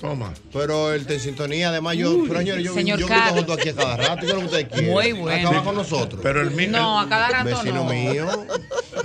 [0.00, 0.32] Toma.
[0.52, 3.74] Pero él en sintonía, además yo, pero señores, yo, Señor yo grito junto aquí a
[3.74, 4.90] cada rato, ¿qué es lo que ustedes quieren?
[4.90, 5.48] Muy bueno.
[5.48, 6.20] Acaba con nosotros.
[6.22, 6.78] Pero el mismo.
[6.78, 7.84] No, a cada rato Vecino no.
[7.84, 8.46] mío,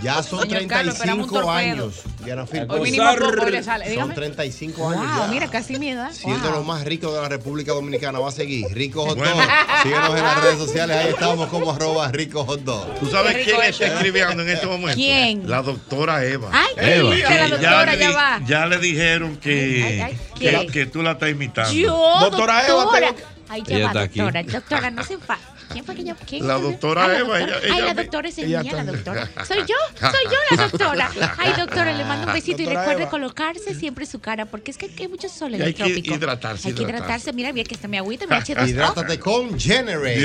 [0.01, 1.51] ya son Señor Carlos, esperamos un 35 torpedo.
[1.51, 2.01] años.
[2.23, 2.73] Diana Filpo.
[2.75, 3.85] Hoy mínimo poco le sale.
[3.85, 4.13] Son Dígame.
[4.13, 5.27] 35 años Wow, ya.
[5.27, 6.11] mira, casi mi edad.
[6.11, 6.57] Siendo Wow.
[6.57, 8.67] los más ricos de la República Dominicana, va a seguir.
[8.71, 9.17] Rico Hot.
[9.17, 9.35] Bueno.
[9.83, 12.99] Síguenos en las redes sociales, ahí estamos como arroba Rico Hot Dog.
[12.99, 14.95] ¿Tú sabes quién rico está escribiendo en este momento?
[14.95, 15.49] ¿Quién?
[15.49, 16.49] La doctora Eva.
[16.53, 17.09] Ay, Eva.
[17.09, 18.41] qué linda la doctora, le ya va.
[18.45, 20.67] ya le dijeron que, Ay, ay, que, ¿qué?
[20.67, 21.71] que tú la estás imitando.
[21.73, 23.07] Yo, Doctora doctora.
[23.09, 24.19] Eva, tengo Ay, ya Ella va, está aquí.
[24.19, 24.43] doctora.
[24.43, 25.39] Doctora, no se enfade.
[25.73, 26.15] ¿Quién fue que yo?
[26.25, 26.63] ¿Quién La fue?
[26.71, 27.59] doctora Ah, Eva, doctora.
[27.63, 29.29] ella- Ay, la doctora es ella mía, la doctora.
[29.45, 31.11] Soy yo, soy yo la doctora.
[31.37, 33.11] Ay, doctora, le mando un besito y Doctora recuerde Eva.
[33.11, 35.83] colocarse siempre su cara, porque es que hay mucho sol en Y hay el que
[35.83, 36.15] trópico.
[36.15, 37.33] hidratarse, Hay que hidratarse.
[37.33, 38.67] Mira, mira que está mi agüita, mi H2O.
[38.69, 40.19] Hidrátate con Generate.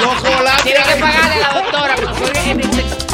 [0.00, 0.56] Doctora.
[0.62, 3.13] Tiene que pagarle a la doctora.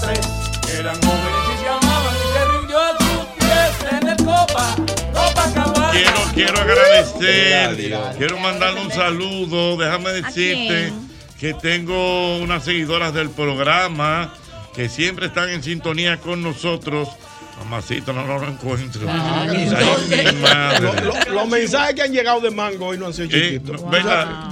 [0.00, 0.78] Contratos mes tras mes, trabajan de 8 a 3.
[0.78, 4.76] Eran jóvenes y se amaban y se rindió a sus pies en el Copa.
[5.92, 9.76] Quiero, quiero agradecer, quiero mandarle un saludo.
[9.76, 10.92] Déjame decirte
[11.40, 14.32] que tengo unas seguidoras del programa
[14.74, 17.08] que siempre están en sintonía con nosotros.
[17.58, 19.06] Mamacita, no lo encuentro.
[19.08, 23.80] Ah, lo- lo- los mensajes que han llegado de Mango hoy no han sido chiquitos.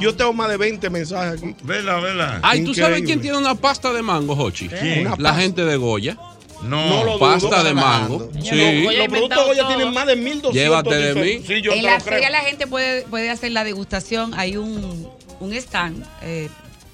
[0.01, 1.41] Yo tengo más de 20 mensajes.
[1.63, 2.41] Vela, vela.
[2.43, 3.05] Ay, ¿tú sabes Increíble.
[3.07, 4.69] quién tiene una pasta de mango, Hochi?
[4.69, 5.35] La pasta.
[5.35, 6.17] gente de Goya.
[6.63, 8.31] No, No lo dudo, pasta de mango.
[8.43, 8.85] Sí.
[8.97, 11.45] Los productos Goya tienen más de 1200 Llévate de mí.
[11.47, 14.33] Sí, yo en la feria la gente puede, puede hacer la degustación.
[14.35, 15.07] Hay un,
[15.41, 16.49] un stand eh,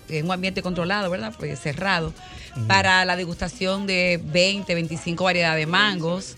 [0.09, 1.33] en un ambiente controlado, ¿verdad?
[1.39, 2.13] Pues cerrado,
[2.67, 6.37] para la degustación de 20, 25 variedades de mangos.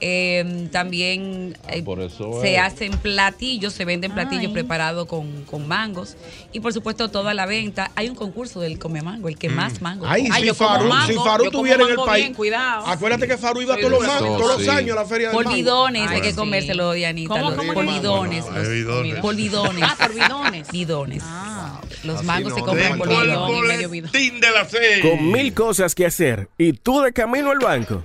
[0.00, 2.60] Eh, también eh, por eso se es.
[2.60, 4.52] hacen platillos, se venden platillos Ay.
[4.52, 6.16] preparados con, con mangos.
[6.52, 7.90] Y por supuesto, toda la venta.
[7.94, 10.06] Hay un concurso del come mango, el que más mango.
[10.06, 10.40] Ay, come.
[10.40, 12.24] si Farú, mango, si como estuviera en el país.
[12.24, 12.86] bien, cuidado.
[12.86, 15.50] Acuérdate que Farú iba todos los, años a la feria del mango.
[15.50, 17.28] Polidones, hay Ay, que comérselo, Dianita.
[17.34, 18.44] ¿Cómo, los cómo, Ay, bidones.
[18.48, 20.70] Ah, por bidones.
[20.70, 21.22] Bidones.
[22.04, 23.08] Los mangos se compran por
[24.68, 25.02] seis.
[25.02, 28.04] Con mil cosas que hacer y tú de camino al banco.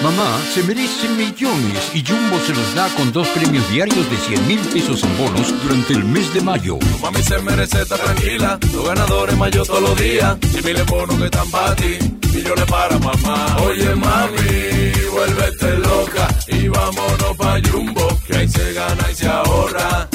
[0.00, 4.46] Mamá se merece millones y Jumbo se los da con dos premios diarios de 100
[4.46, 6.78] mil pesos en bonos durante el mes de mayo.
[7.02, 10.36] Mami se merece estar tranquila, los ganadores mayo todos los días.
[10.56, 11.98] Y miles bonos que están para ti,
[12.36, 13.56] millones para mamá.
[13.66, 14.52] Oye mami,
[15.12, 20.08] vuélvete loca y vámonos pa' Jumbo, que ahí se gana y se ahorra.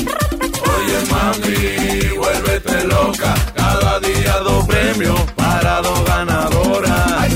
[0.74, 7.34] Oye mami, vuélvete loca, cada día dos premios para dos ganadoras.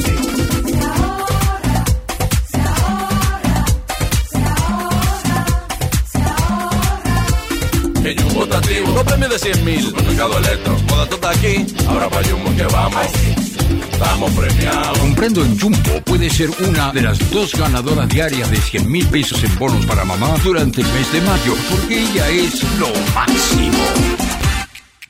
[8.04, 9.82] Que Jumbo está activo, dos premios de 100 mil.
[9.82, 13.45] Supermercado Electro, moda tú estás aquí, ahora pa' Jumbo que vamos.
[13.92, 14.98] Estamos premiados.
[15.00, 19.44] Comprando en Jumbo puede ser una de las dos ganadoras diarias de 100 mil pesos
[19.44, 23.84] en bonos para mamá durante el mes de mayo, porque ella es lo máximo.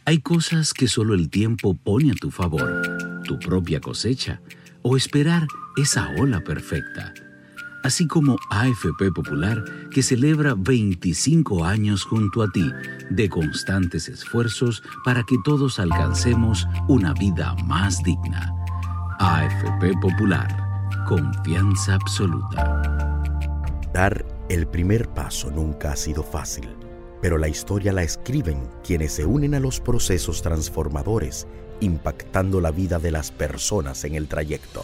[0.05, 4.39] Hay cosas que solo el tiempo pone a tu favor, tu propia cosecha
[4.83, 5.47] o esperar
[5.77, 7.11] esa ola perfecta.
[7.85, 12.67] Así como AFP Popular, que celebra 25 años junto a ti
[13.11, 18.51] de constantes esfuerzos para que todos alcancemos una vida más digna.
[19.19, 20.47] AFP Popular,
[21.07, 23.21] confianza absoluta.
[23.93, 26.67] Dar el primer paso nunca ha sido fácil,
[27.21, 31.45] pero la historia la escriben quienes se unen a los procesos transformadores,
[31.81, 34.83] impactando la vida de las personas en el trayecto.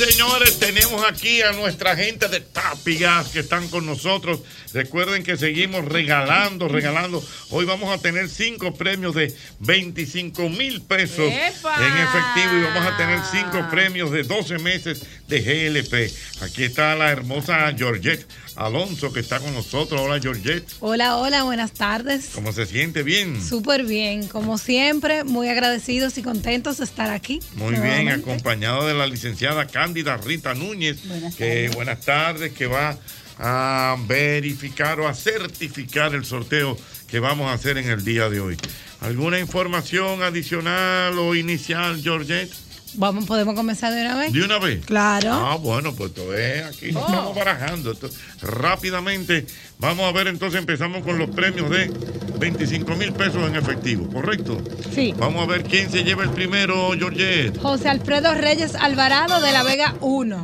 [0.00, 4.40] Señores, tenemos aquí a nuestra gente de Tapigas que están con nosotros.
[4.72, 7.22] Recuerden que seguimos regalando, regalando.
[7.50, 11.76] Hoy vamos a tener cinco premios de 25 mil pesos ¡Epa!
[11.86, 16.42] en efectivo y vamos a tener cinco premios de 12 meses de GLP.
[16.42, 18.26] Aquí está la hermosa Georgette
[18.56, 20.00] Alonso que está con nosotros.
[20.00, 22.30] Hola Georgette, Hola, hola, buenas tardes.
[22.34, 23.02] ¿cómo se siente?
[23.02, 23.42] Bien.
[23.42, 27.40] Súper bien, como siempre, muy agradecidos y contentos de estar aquí.
[27.54, 31.74] Muy bien, acompañado de la licenciada Cándida Rita Núñez, Buenas que tardes.
[31.74, 32.96] buenas tardes, que va
[33.40, 36.78] a verificar o a certificar el sorteo
[37.08, 38.56] que vamos a hacer en el día de hoy.
[39.00, 42.52] ¿Alguna información adicional o inicial, Georgette?
[42.94, 44.32] Vamos, ¿podemos comenzar de una vez?
[44.32, 44.84] ¿De una vez?
[44.84, 45.32] Claro.
[45.32, 47.06] Ah, bueno, pues esto es aquí nos Oh.
[47.06, 47.92] estamos barajando.
[47.92, 48.10] Esto-
[48.42, 49.46] rápidamente,
[49.78, 51.90] vamos a ver entonces, empezamos con los premios de
[52.38, 54.60] 25 mil pesos en efectivo, ¿correcto?
[54.94, 55.14] Sí.
[55.18, 57.58] Vamos a ver quién se lleva el primero, Georgette.
[57.58, 60.42] José Alfredo Reyes Alvarado de la Vega 1.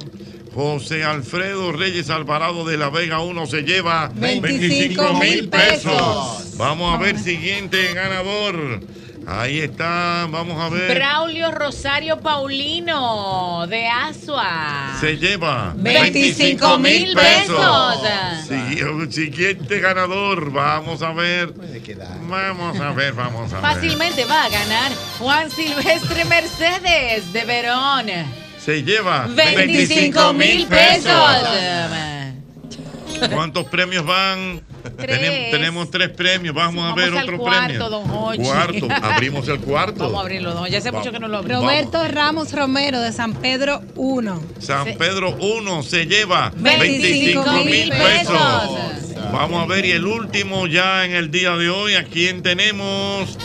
[0.54, 6.56] José Alfredo Reyes Alvarado de la Vega 1 se lleva 25 mil mil pesos.
[6.56, 8.80] Vamos a ver siguiente ganador.
[9.28, 10.94] Ahí está, vamos a ver.
[10.94, 14.92] Braulio Rosario Paulino de Asua.
[15.00, 17.98] Se lleva 25 mil pesos.
[18.48, 21.52] Sigui- Siguiente ganador, vamos a ver.
[22.28, 23.72] Vamos a ver, vamos a ver.
[23.74, 28.06] Fácilmente va a ganar Juan Silvestre Mercedes de Verón.
[28.64, 31.12] Se lleva 25 mil pesos.
[33.32, 34.60] ¿Cuántos premios van?
[34.90, 35.18] Tres.
[35.18, 36.54] Tenemos, tenemos tres premios.
[36.54, 37.90] Vamos, a ver al otro cuarto, premio.
[37.90, 38.36] don.
[38.36, 38.88] Cuarto.
[39.02, 40.04] Abrimos el cuarto.
[40.04, 40.68] Vamos a abrirlo, don.
[40.68, 41.62] Ya hace mucho que no lo abrimos.
[41.62, 44.42] Roberto Ramos Romero de San Pedro 1.
[44.58, 48.96] San Pedro 1 se lleva 25 25 mil pesos.
[49.32, 53.36] Vamos a ver, y el último ya en el día de hoy, ¿a quién tenemos?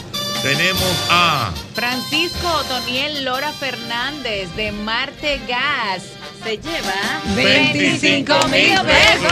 [0.41, 6.03] Tenemos a Francisco Otoniel Lora Fernández de Marte Gas
[6.43, 9.31] se lleva 25 mil pesos.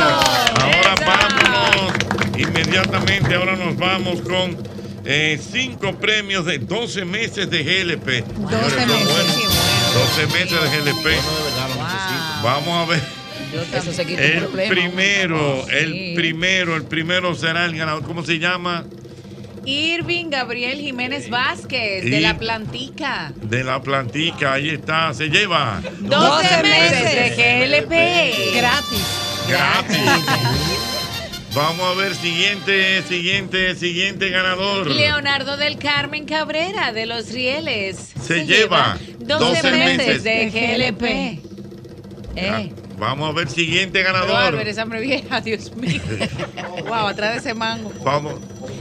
[0.62, 1.94] Ahora vámonos
[2.38, 4.58] inmediatamente, ahora nos vamos con
[5.06, 8.26] eh, cinco premios de 12 meses de GLP.
[8.26, 9.36] 12 meses.
[9.94, 11.08] 12 meses de GLP.
[12.44, 13.02] Vamos a ver.
[13.74, 14.76] Eso se quita un El problema.
[14.76, 18.04] primero, el primero, el primero será el ganador.
[18.04, 18.86] ¿Cómo se llama?
[19.70, 23.32] Irving Gabriel Jiménez Vázquez de la Plantica.
[23.36, 28.56] De la plantica, ahí está, se lleva 12 meses de GLP.
[28.56, 29.06] Gratis.
[29.48, 30.00] gratis.
[31.54, 34.88] Vamos a ver, siguiente, siguiente, siguiente ganador.
[34.88, 38.14] Leonardo del Carmen Cabrera de Los Rieles.
[38.22, 41.50] Se lleva 12, 12 meses meses de GLP.
[42.36, 42.74] Eh.
[43.00, 44.36] Vamos a ver, siguiente Pero ganador.
[44.44, 46.02] Álvaro, esa hambre vieja, Dios mío.
[46.86, 47.92] wow, atrás de ese mango.
[48.04, 48.36] Vamos.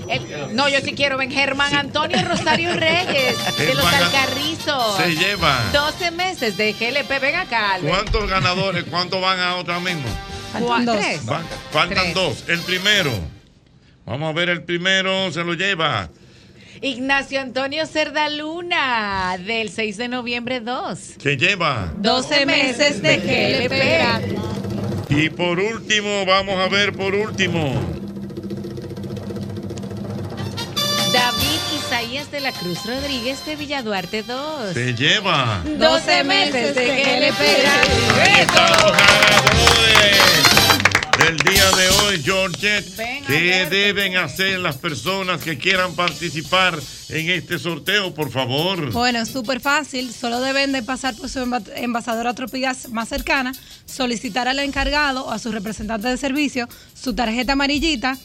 [0.09, 4.97] El- no, yo sí quiero ven Germán Antonio Rosario Reyes de los Alcarrizos.
[4.97, 5.59] Se lleva.
[5.73, 7.21] 12 meses de GLP.
[7.21, 7.95] Ven acá, Albert.
[7.95, 8.85] ¿Cuántos ganadores?
[8.85, 10.03] ¿Cuántos van ahora mismo?
[10.53, 10.97] Faltan dos.
[10.99, 11.27] Tres.
[11.27, 12.15] Van- faltan Tres.
[12.15, 12.45] dos.
[12.49, 13.11] El primero.
[14.07, 16.09] Vamos a ver, el primero se lo lleva.
[16.81, 20.99] Ignacio Antonio Cerda Luna del 6 de noviembre 2.
[21.21, 21.93] Se lleva.
[21.97, 24.49] 12 meses de GLP.
[25.11, 27.75] Y por último, vamos a ver por último.
[31.13, 34.75] David Isaías de la Cruz Rodríguez de Villaduarte 2.
[34.75, 35.63] Se lleva.
[35.65, 37.39] 12 meses de GLP.
[41.29, 42.87] Del día de hoy, Georgette,
[43.27, 46.79] ¿qué deben hacer las personas que quieran participar
[47.11, 48.91] en este sorteo, por favor?
[48.93, 50.11] Bueno, súper fácil.
[50.15, 53.53] Solo deben de pasar por su enva- envasadora Tropigas más cercana,
[53.85, 58.17] solicitar al encargado o a su representante de servicio su tarjeta amarillita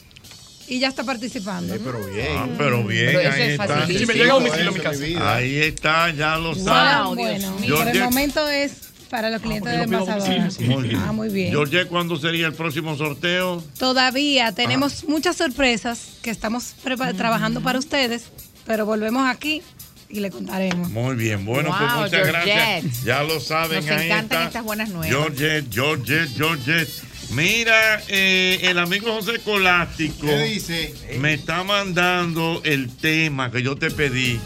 [0.66, 1.76] y ya está participando.
[1.84, 2.26] pero bien.
[2.38, 3.66] Ah, pero bien, Pero eso ahí es está.
[3.66, 3.98] facilísimo.
[4.00, 5.34] Si me llega a domicilio a mi casa.
[5.34, 7.14] Ahí está, ya lo Wow, saben.
[7.16, 8.72] bueno, por el momento es
[9.14, 10.48] para los clientes de envasadora.
[10.58, 11.00] Muy bien.
[11.06, 11.50] Ah, muy bien.
[11.52, 13.62] Georgette, ¿cuándo sería el próximo sorteo?
[13.78, 16.74] Todavía tenemos muchas sorpresas que estamos
[17.16, 18.24] trabajando para ustedes,
[18.66, 19.62] pero volvemos aquí
[20.08, 20.90] y le contaremos.
[20.90, 22.82] Muy bien, bueno, Wow, pues muchas Georgette.
[22.82, 23.04] gracias.
[23.04, 24.44] Ya lo saben, Nos ahí encantan está.
[24.48, 25.08] estas buenas nuevas.
[25.08, 26.90] Georgette, Georgette, Georgette.
[27.30, 30.92] Mira, eh, el amigo José Colástico ¿Qué dice?
[31.20, 34.40] me está mandando el tema que yo te pedí.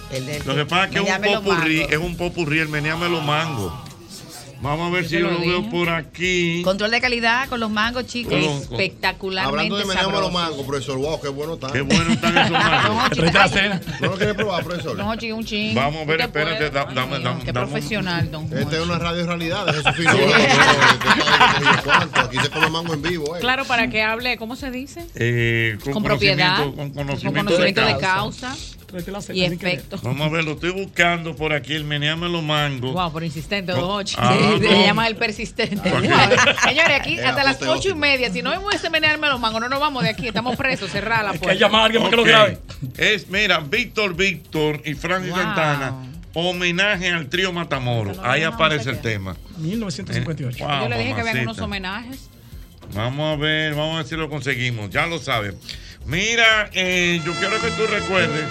[0.44, 3.87] Lo que pasa es que es un popurrí, es un popurrí, el meneame los mangos.
[4.60, 6.62] Vamos a ver Yo si yo lo lo veo por aquí.
[6.64, 8.32] Control de calidad con los mangos, chicos.
[8.34, 8.42] Con
[8.80, 9.76] Espectacularmente Hablando
[10.16, 11.70] de los mangos, profesor, wow, qué bueno están.
[11.72, 13.18] Qué bueno están esos mangos.
[14.00, 14.96] ¿No lo quiere probar, profesor?
[14.96, 15.74] Don Hochi, un ching.
[15.76, 18.82] Vamos a ver, espérate, da- Ay, dame, mío, dame, Qué dame profesional, don Esta es
[18.82, 20.36] una radio realidad, de Jesús Figueroa.
[22.24, 23.40] Aquí se come mango en vivo, eh.
[23.40, 25.06] Claro, para que hable, ¿cómo se dice?
[25.14, 28.48] Eh, con, Con propiedad, conocimiento- Con Con conocimiento, de causa.
[28.48, 28.56] causa.
[28.90, 29.98] La Y efecto.
[30.02, 32.94] Vamos a ver, lo estoy buscando por aquí, el meneame los mangos.
[32.94, 33.80] Wow, por insistente, No.
[33.82, 34.16] don Ocho.
[34.18, 34.56] Ah, Sí, no.
[34.58, 35.90] Le llaman el persistente.
[35.90, 39.60] Señores, aquí Es hasta las ocho y media, si no vemos ese menearme los mangos,
[39.60, 41.66] no nos vamos de aquí, estamos presos, cerrada la puerta.
[41.68, 42.58] Ok.
[42.96, 45.38] Es, mira, Víctor Víctor y Francis Wow.
[45.42, 45.94] Santana,
[46.32, 48.18] homenaje al trío Matamoros.
[48.22, 49.36] Ahí aparece el tema.
[49.58, 50.64] 1958.
[50.64, 52.30] Wow, Yo le dije que habían unos homenajes.
[52.94, 54.88] Vamos a ver, vamos a ver si lo conseguimos.
[54.90, 55.54] Ya lo sabes.
[56.06, 58.46] Mira, eh, yo quiero que tú recuerdes.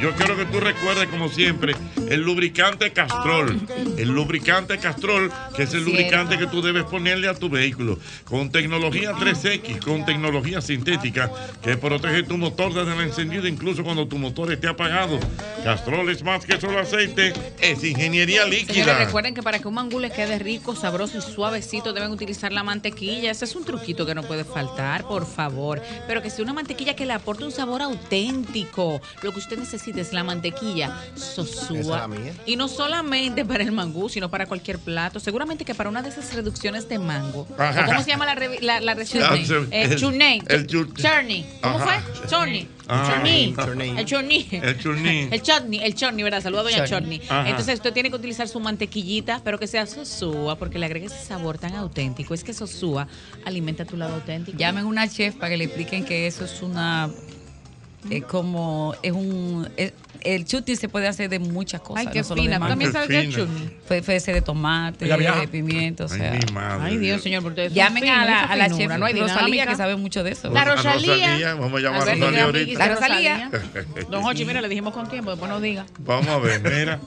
[0.00, 1.74] Yo quiero que tú recuerdes, como siempre,
[2.10, 3.58] el lubricante Castrol.
[3.96, 5.90] El lubricante Castrol, que es el Cierto.
[5.90, 7.98] lubricante que tú debes ponerle a tu vehículo.
[8.24, 11.30] Con tecnología 3X, con tecnología sintética,
[11.62, 15.18] que protege tu motor desde el encendido, incluso cuando tu motor esté apagado.
[15.64, 18.98] Castrol es más que solo aceite, es ingeniería Señores, líquida.
[18.98, 22.62] recuerden que para que un mangú les quede rico, sabroso y suavecito deben utilizar la
[22.62, 23.30] mantequilla.
[23.30, 25.80] Ese es un truquito que no puede faltar, por favor.
[26.06, 29.00] Pero que sea una mantequilla que le aporte un sabor auténtico.
[29.22, 31.98] Lo que usted necesita es la mantequilla Esa es sosúa.
[32.00, 32.32] la mía.
[32.46, 35.20] Y no solamente para el mangú, sino para cualquier plato.
[35.20, 37.46] Seguramente que para una de esas reducciones de mango.
[37.58, 37.82] Ajá.
[37.82, 38.96] ¿O ¿Cómo se llama la, revi- la, la Eh,
[39.82, 40.42] el- chutney.
[40.48, 41.46] el Chutney.
[41.62, 41.94] ¿Cómo fue?
[42.28, 42.68] Chutney.
[42.88, 43.54] Ah, Chutney.
[43.56, 43.90] chutney.
[43.98, 44.48] El chutney.
[44.52, 45.28] El chutney.
[45.32, 46.40] El chutney, el chutney, ¿verdad?
[46.42, 47.20] Saludos a doña.
[47.28, 47.48] Ajá.
[47.48, 51.24] Entonces usted tiene que utilizar su mantequillita, pero que sea sosúa, porque le agrega ese
[51.24, 52.32] sabor tan auténtico.
[52.32, 53.08] Es que sosúa
[53.44, 54.56] alimenta tu lado auténtico.
[54.56, 57.10] Llamen a una chef para que le expliquen que eso es una.
[58.10, 58.94] Es como.
[59.02, 59.68] Es un.
[59.76, 59.92] es-
[60.22, 62.04] el chutney se puede hacer de muchas cosas.
[62.06, 62.56] Ay, qué no solo de fina.
[62.56, 62.70] ¿Tú mango.
[62.72, 63.76] también sabes qué chutney?
[63.86, 66.32] Puede, puede ser de tomate, de pimiento, o Ay, sea.
[66.32, 67.22] mi madre Ay, Dios, Dios.
[67.22, 69.66] señor, porque ustedes Llamen a la, a la chef no hay Rosalía, dinámica.
[69.66, 70.50] que sabe mucho de eso.
[70.50, 71.14] La A Rosalía.
[71.26, 72.78] Rosalía, Vamos a llamar a Rosalía ahorita.
[72.88, 73.50] La Rosalía.
[74.10, 75.86] Don Hochi, mira, le dijimos con tiempo, después no diga.
[76.00, 76.98] Vamos a ver, mira.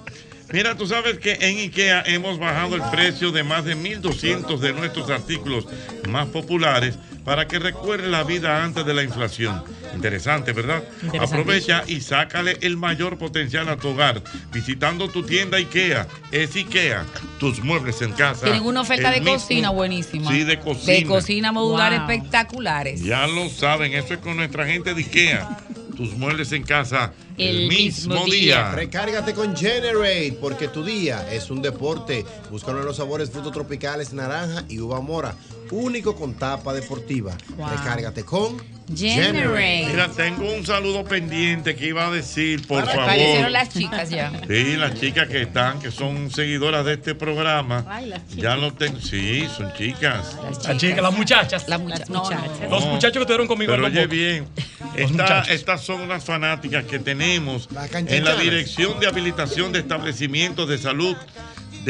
[0.54, 4.74] Mira, tú sabes que en IKEA hemos bajado el precio de más de 1.200 de
[4.74, 5.68] nuestros artículos
[6.08, 9.64] más populares para que recuerde la vida antes de la inflación.
[9.94, 10.84] Interesante, ¿verdad?
[11.20, 16.08] Aprovecha y sácale el mayor potencial a tu hogar visitando tu tienda IKEA.
[16.32, 17.06] Es IKEA,
[17.40, 18.46] tus muebles en casa.
[18.46, 20.32] Tienen una oferta de mismo- cocina buenísima.
[20.32, 20.94] Sí, de cocina.
[20.94, 22.02] De cocina modular Wow.
[22.02, 23.02] espectaculares.
[23.04, 25.58] Ya lo saben, eso es con nuestra gente de IKEA.
[25.98, 28.72] Tus muebles en casa el, mismo día.
[28.72, 32.26] Recárgate con Generate, porque tu día es un deporte.
[32.50, 35.36] Búscalo en los sabores frutos tropicales, naranja y uva mora.
[35.72, 37.36] Único con tapa deportiva.
[37.58, 37.70] Wow.
[37.70, 38.58] Recárgate con
[38.96, 39.86] Generate.
[39.88, 43.04] Mira, tengo un saludo pendiente que iba a decir, por favor.
[43.04, 44.32] Aparecieron las chicas ya.
[44.48, 47.86] Sí, las chicas que están, que son seguidoras de este programa.
[47.88, 48.44] Ay, las chicas.
[48.44, 49.00] Ya lo tengo.
[49.00, 50.36] Sí, son chicas.
[50.64, 51.68] Las chicas, las muchachas.
[51.68, 52.10] Las muchachas.
[52.10, 52.70] No, no.
[52.70, 53.72] Los muchachos que estuvieron conmigo.
[53.74, 54.48] Pero oye bien,
[54.96, 57.70] esta- estas son unas fanáticas que tenemos
[58.08, 58.36] en la.
[58.40, 61.16] Dirección de Habilitación de Establecimientos de Salud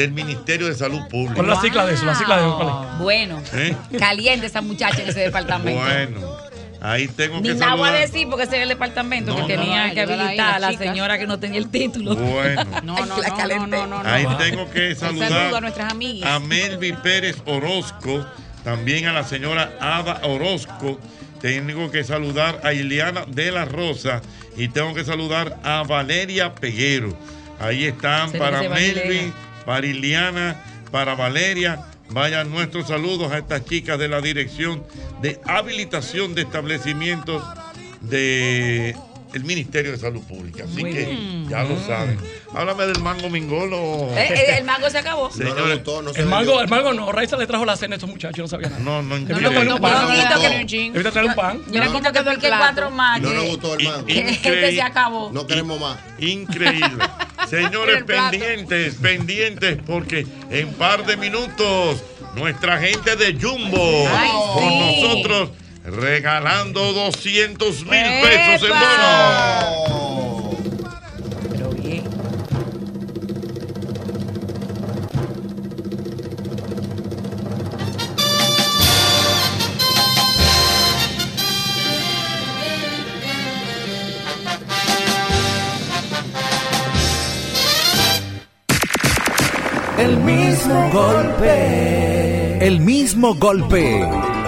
[0.00, 1.34] del Ministerio de Salud Pública.
[1.34, 2.06] ¿Cuál es la cicla de eso?
[2.06, 2.98] La cicla de eso, ¿cuál es?
[3.00, 3.76] Bueno, ¿Eh?
[3.98, 5.78] caliente esa muchacha en ese departamento.
[5.78, 6.36] Bueno,
[6.80, 9.56] ahí tengo Ni que nada voy a decir porque ese es el departamento No, que
[9.56, 12.16] no, tenía no, que habilitar a la señora que no tenía el título.
[12.16, 12.64] Bueno.
[12.82, 13.66] No, no, no, calenté.
[13.66, 14.08] no, no, no.
[14.08, 16.30] Ahí tengo que saludo saludar a nuestras amigas.
[16.30, 18.24] a Melvi Pérez Orozco,
[18.64, 20.98] también a la señora Ada Orozco.
[21.42, 24.22] Tengo que saludar a Ileana de la Rosa
[24.56, 27.14] y tengo que saludar a Valeria Peguero.
[27.60, 29.32] Ahí están Se para dice Melvi, Valeria.
[29.70, 30.56] Para Ileana,
[30.90, 31.86] para Valeria.
[32.08, 34.84] Vayan nuestros saludos a estas chicas de la Dirección
[35.22, 37.40] de Habilitación de Establecimientos
[38.00, 38.96] de
[39.32, 40.64] el Ministerio de Salud Pública.
[40.64, 41.48] Así Muy que bien.
[41.48, 42.18] ya lo saben.
[42.54, 44.08] Háblame del mango mingolo.
[44.16, 45.30] Eh, eh, el mango se acabó.
[45.30, 45.80] Señores,
[46.16, 48.48] el mango, el mango no, Raiza le trajo la cena a estos muchachos, yo no
[48.48, 48.80] sabía nada.
[48.80, 49.42] No, no, un pan.
[49.42, 50.14] No, no, no, no.
[50.94, 51.62] Evita traerle un pan.
[51.70, 53.20] Yo no quito que pique cuatro más.
[53.20, 54.06] No nos gustó el mango.
[54.06, 55.30] que este se acabó.
[55.32, 55.98] No queremos más.
[56.18, 57.04] Increíble.
[57.48, 62.02] Señores, pendientes, pendientes, porque en par de minutos
[62.36, 65.02] nuestra gente de Jumbo Ay, con sí.
[65.02, 65.50] nosotros
[65.84, 70.56] regalando 200 mil pesos en bono.
[71.52, 72.04] Pero bien.
[89.98, 92.66] El mismo golpe.
[92.66, 94.39] El mismo golpe.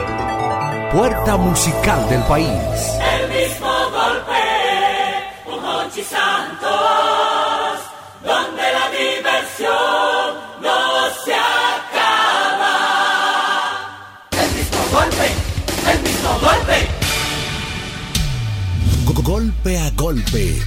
[0.93, 2.49] Puerta musical del país.
[3.15, 4.43] El mismo golpe,
[5.47, 6.71] un Hochi Santos,
[8.23, 12.77] donde la diversión no se acaba.
[14.33, 15.27] El mismo golpe,
[15.93, 16.89] el mismo golpe.
[19.05, 20.61] Go- Golpe a golpe.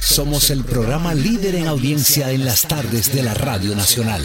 [0.00, 4.24] Somos el programa líder en audiencia en las tardes de la Radio Nacional.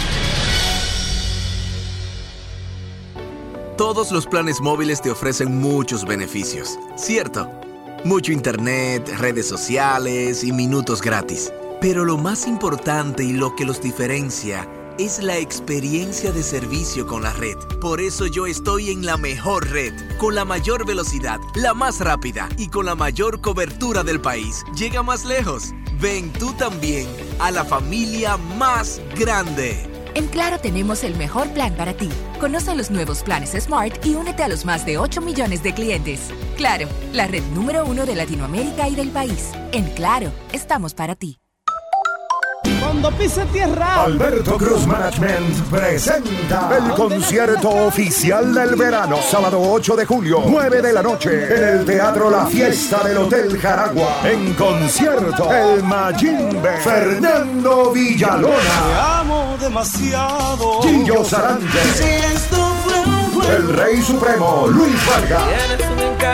[3.77, 7.49] Todos los planes móviles te ofrecen muchos beneficios, ¿cierto?
[8.03, 11.51] Mucho internet, redes sociales y minutos gratis.
[11.79, 14.67] Pero lo más importante y lo que los diferencia
[14.99, 17.57] es la experiencia de servicio con la red.
[17.79, 22.49] Por eso yo estoy en la mejor red, con la mayor velocidad, la más rápida
[22.57, 24.63] y con la mayor cobertura del país.
[24.75, 25.73] Llega más lejos.
[25.99, 27.07] Ven tú también
[27.39, 30.00] a la familia más grande.
[30.13, 32.09] En Claro tenemos el mejor plan para ti.
[32.39, 36.29] Conoce los nuevos planes Smart y únete a los más de 8 millones de clientes.
[36.57, 39.51] Claro, la red número uno de Latinoamérica y del país.
[39.71, 41.37] En Claro, estamos para ti.
[42.79, 44.03] Cuando pise tierra.
[44.03, 50.93] Alberto Cruz Management presenta el concierto oficial del verano, sábado 8 de julio, 9 de
[50.93, 54.21] la noche, en el Teatro La Fiesta del Hotel Jaragua.
[54.25, 60.81] En concierto, el Majimbe, Fernando Villalona, Te amo demasiado.
[60.81, 62.70] Gillo Sarante, Si juego.
[63.49, 65.43] El Rey Supremo, Luis Vargas.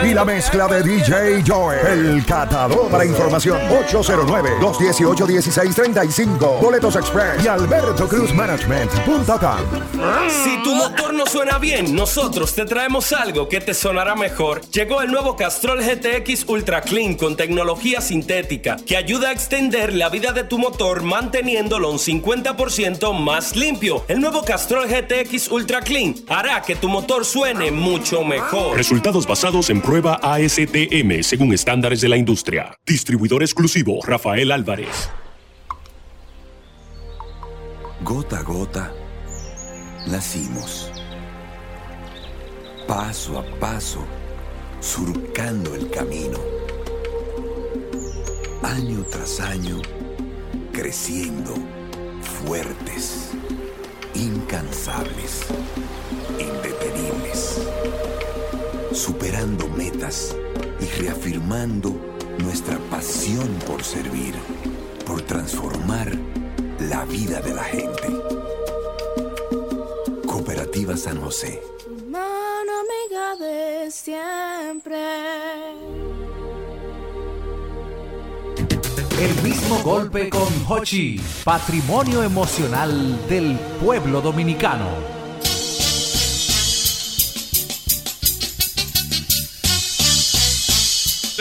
[0.04, 2.88] Y la mezcla de DJ Joe, el catador.
[2.88, 3.60] Para información,
[3.90, 6.60] 809-218-1635.
[6.60, 9.58] Boletos Express y albertocruzmanagement.com.
[10.44, 14.60] Si tu motor no suena bien, nosotros te traemos algo que te sonará mejor.
[14.70, 20.10] Llegó el nuevo Castrol GTX Ultra Clean con tecnología sintética que ayuda a extender la
[20.10, 24.04] vida de tu motor manteniéndolo un 50% más limpio.
[24.06, 28.76] El nuevo Castrol GTX Ultra Clean hará que tu motor suene mucho mejor.
[28.76, 32.76] Resultados basados en prueba ASTM según estándares de la industria.
[32.86, 35.10] Distribuidor exclusivo Rafael Álvarez.
[38.02, 38.92] Gota a gota,
[40.06, 40.90] nacimos.
[42.86, 44.00] Paso a paso,
[44.80, 46.38] surcando el camino.
[48.62, 49.80] Año tras año,
[50.72, 51.54] creciendo,
[52.44, 53.30] fuertes,
[54.14, 55.46] incansables,
[56.38, 57.60] indetenibles.
[58.92, 60.36] Superando metas
[60.80, 61.94] y reafirmando
[62.38, 64.34] nuestra pasión por servir,
[65.06, 66.16] por transformar
[66.80, 68.08] la vida de la gente.
[70.26, 71.62] Cooperativa San José.
[72.08, 74.98] Mano amiga de siempre.
[79.20, 85.17] El mismo golpe con Hochi, patrimonio emocional del pueblo dominicano.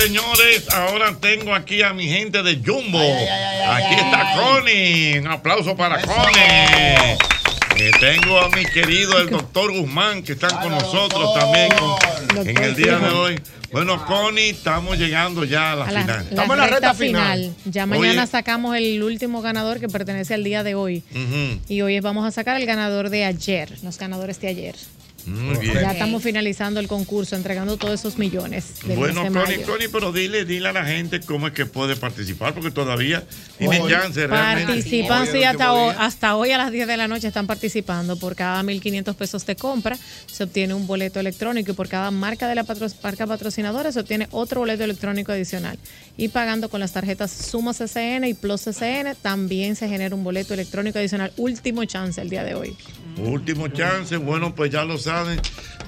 [0.02, 2.99] Señores, ahora tengo aquí a mi gente de Jumbo.
[3.02, 5.18] aquí está Connie.
[5.18, 7.18] Un aplauso para Connie.
[7.80, 12.57] Eh, tengo a mi querido el doctor Guzmán que están con nosotros también con- en
[12.64, 13.40] el día de hoy.
[13.72, 16.28] Bueno, Connie, estamos llegando ya a la, A la, final.
[16.57, 17.56] la recta final.
[17.65, 18.32] Ya mañana Oye.
[18.32, 21.03] sacamos el último ganador que pertenece al día de hoy.
[21.68, 24.76] Y hoy vamos a sacar el ganador de ayer, los ganadores de ayer.
[25.26, 25.73] Muy bien.
[25.73, 28.76] Ya estamos finalizando el concurso, entregando todos esos millones.
[28.95, 29.61] Bueno, Connie.
[29.64, 33.23] Connie, pero dile, dile a la gente cómo es que puede participar, porque todavía
[33.57, 34.73] tienen Hoy chance realmente.
[34.73, 38.18] Participan, sí, hasta hoy, hasta hoy a las 10 de la noche están participando.
[38.18, 42.48] Por cada 1.500 pesos de compra se obtiene un boleto electrónico y por cada marca
[42.48, 45.77] de la patro- marca patrocinadora se obtiene otro boleto electrónico adicional.
[46.15, 50.53] Y pagando con las tarjetas Suma CCN y Plus CCN también se genera un boleto
[50.53, 51.34] electrónico adicional.
[51.38, 52.76] Último chance el día de hoy.
[53.18, 55.40] Último chance, bueno, pues ya lo saben.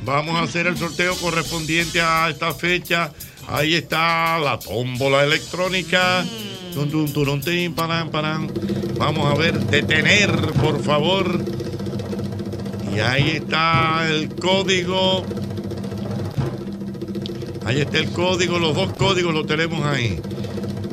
[0.03, 3.11] Vamos a hacer el sorteo correspondiente a esta fecha.
[3.47, 6.23] Ahí está la tómbola electrónica.
[8.97, 11.43] Vamos a ver, detener, por favor.
[12.95, 15.25] Y ahí está el código.
[17.65, 20.19] Ahí está el código, los dos códigos los tenemos ahí.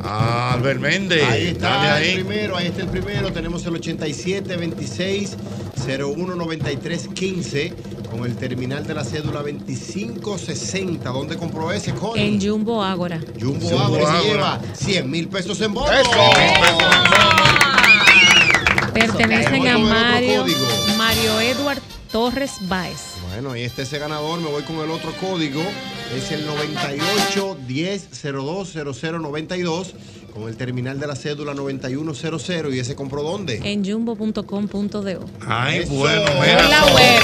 [0.02, 2.08] Albert Méndez, Ahí está ahí.
[2.10, 3.32] el primero, ahí está el primero.
[3.32, 5.36] Tenemos el 87 26
[5.86, 7.74] 01 93 15
[8.06, 11.10] con el terminal de la cédula 2560.
[11.10, 12.24] ¿Dónde compró ese, Connie?
[12.26, 13.20] En Jumbo Ágora.
[13.40, 14.22] Jumbo Jumbo Agro se Ágora.
[14.22, 15.90] lleva 100 mil pesos en bono.
[18.92, 20.44] Pertenecen a el Mario.
[20.96, 21.80] Mario Edward
[22.10, 23.16] Torres Baez.
[23.28, 24.40] Bueno, ahí está ese ganador.
[24.40, 25.62] Me voy con el otro código.
[26.16, 28.72] Es el 98 10 02
[29.02, 29.94] 0092
[30.36, 32.74] con el terminal de la cédula 9100.
[32.74, 33.60] ¿Y ese compró dónde?
[33.64, 35.24] En jumbo.com.do.
[35.46, 35.94] Ay, Eso.
[35.94, 36.68] bueno, Por mira.
[36.68, 37.22] la web.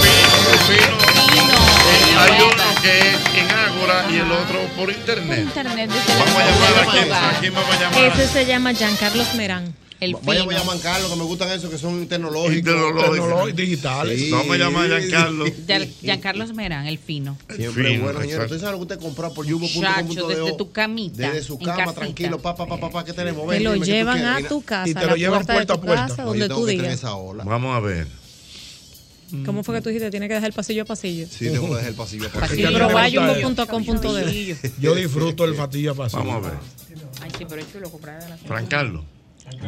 [2.18, 5.40] Hay uno que es en Ágora y el otro por internet.
[5.40, 8.04] Internet Vamos a llamar a quién, a quién vamos a llamar.
[8.20, 9.74] Ese se llama Giancarlos Merán.
[10.02, 12.74] El voy a llamar a Carlos, que me gustan esos que son tecnológicos.
[12.74, 13.54] Tecnológicos.
[13.56, 14.18] digitales.
[14.20, 14.30] Sí.
[14.32, 15.44] Vamos a llamar a Giancarlo.
[15.66, 17.38] Gian- Giancarlos Merán, el fino.
[17.54, 18.34] Siempre Fino, bueno, señores.
[18.34, 18.54] exacto.
[18.54, 20.28] Usted sabe lo que usted compra por yubo.com.do.
[20.28, 21.28] desde tu camita.
[21.30, 21.94] Desde su cama, casita.
[22.00, 23.42] tranquilo, pa, pa, pa, pa, pa, ¿qué tenemos?
[23.44, 25.16] Te Ven, lo qué tú llevan a Mira, tu casa, y te a lo la
[25.16, 26.06] llevan puerta a puerta.
[26.08, 26.94] casa, No, donde tú que digas.
[26.94, 27.44] esa ola.
[27.44, 28.08] Vamos a ver.
[29.46, 30.10] ¿Cómo fue que tú dijiste?
[30.10, 31.26] Tiene que dejar el pasillo a pasillo.
[31.30, 32.68] Sí, tengo que dejar el pasillo a pasillo.
[32.68, 33.38] a.
[34.80, 36.24] Yo disfruto el fatilla pasillo.
[36.24, 36.58] Vamos a ver.
[37.22, 39.04] Ay, sí, pero es chulo comprar de la Fran Carlos.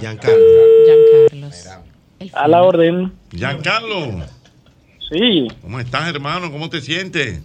[0.01, 0.39] Giancarlo.
[1.31, 1.69] Giancarlos.
[2.33, 3.13] A la orden.
[3.33, 4.25] Giancarlo.
[5.11, 6.51] Sí, ¿Cómo estás, hermano?
[6.51, 7.41] ¿Cómo te sientes?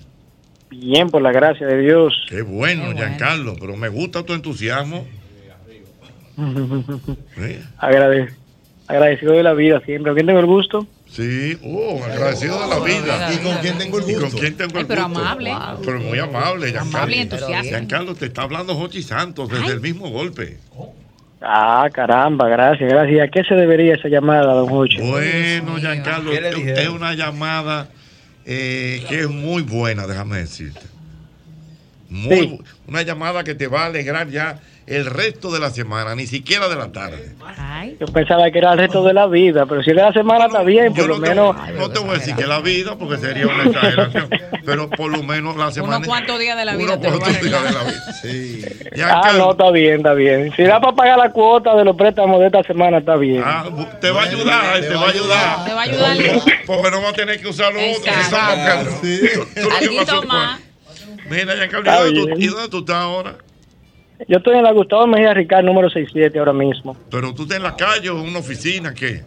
[0.72, 2.14] bien, por la gracia de Dios.
[2.30, 3.56] Qué bueno, Giancarlo.
[3.60, 5.06] Pero me gusta tu entusiasmo.
[6.38, 7.60] Sí.
[7.80, 8.30] Agrade-
[8.88, 10.12] agradecido de la vida siempre.
[10.12, 10.88] ¿A quién tengo el gusto?
[11.10, 13.34] Sí, oh, agradecido de la vida.
[13.34, 14.30] ¿Y con quién tengo el ¿Y gusto?
[14.30, 15.20] con quién tengo el pero gusto?
[15.20, 15.52] amable.
[15.54, 15.82] Wow.
[15.86, 16.98] Pero muy amable, Giancarlo.
[16.98, 17.64] Amable y entusiasta.
[17.64, 20.60] Giancarlo, te está hablando Jochi Santos desde el mismo golpe.
[21.42, 23.22] Ah, caramba, gracias, gracias.
[23.22, 25.02] ¿A qué se debería esa llamada, don Jocho?
[25.02, 27.88] Bueno, Giancarlo, es una llamada
[28.46, 30.82] eh, que es muy buena, déjame decirte.
[32.10, 32.48] Muy, Sí.
[32.58, 34.60] bu- Una llamada que te va a alegrar ya
[34.90, 37.32] el resto de la semana, ni siquiera de la tarde.
[38.00, 40.64] Yo pensaba que era el resto de la vida, pero si era la semana está
[40.64, 41.56] bien, por lo menos.
[41.78, 44.30] No te voy a decir que la vida, porque sería una exageración,
[44.66, 45.98] pero por lo menos la semana.
[45.98, 48.14] Unos cuantos días de la vida unos cuantos días de la vida.
[48.22, 48.66] Sí.
[49.04, 50.52] Ah, no, está bien, está bien.
[50.56, 53.44] Si da para pagar la cuota de los préstamos de esta semana, está bien.
[53.46, 53.66] Ah,
[54.02, 55.66] te va a ayudar, te va a ayudar.
[55.66, 56.18] Te va a ayudar.
[56.66, 58.16] Porque no va a tener que usar los otros.
[59.02, 60.60] Tú Alguito fue- más.
[61.30, 62.42] Mira, Giancarlo, Está ¿y dónde, tú, bien.
[62.42, 63.36] y dónde tú estás ahora?
[64.28, 66.96] Yo estoy en la Gustavo Mejía Ricard, número 67 ahora mismo.
[67.10, 69.24] Pero tú estás en la calle o en una oficina, ¿qué?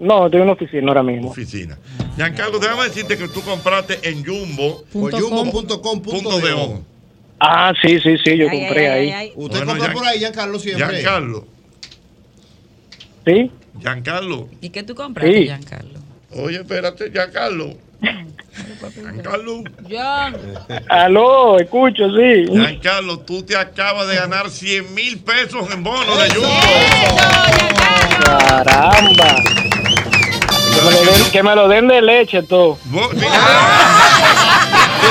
[0.00, 1.30] No, estoy en una oficina ahora mismo.
[1.30, 1.78] Oficina.
[2.16, 4.84] Giancarlo, déjame decirte que tú compraste en Jumbo.
[4.92, 6.82] Jumbo.com.do.
[7.38, 9.32] Ah, sí, sí, sí, yo compré ahí.
[9.34, 10.86] Usted Bueno, compra por ahí, Giancarlo, siempre.
[10.86, 11.46] Giancarlo.
[13.26, 13.50] ¿Sí?
[13.80, 14.48] Giancarlo.
[14.60, 15.44] ¿Y qué tú compraste, Sí.
[15.44, 15.98] Giancarlo?
[16.36, 17.74] Oye, espérate, Giancarlo.
[18.94, 19.62] Giancarlo.
[20.88, 22.46] Aló, escucho, sí.
[22.50, 26.48] Giancarlo, tú te acabas de ganar 100 mil pesos en bono de Jumbo.
[28.24, 29.36] Caramba.
[30.74, 32.78] Que me, lo den, que me lo den de leche, todo.
[32.90, 32.98] Tú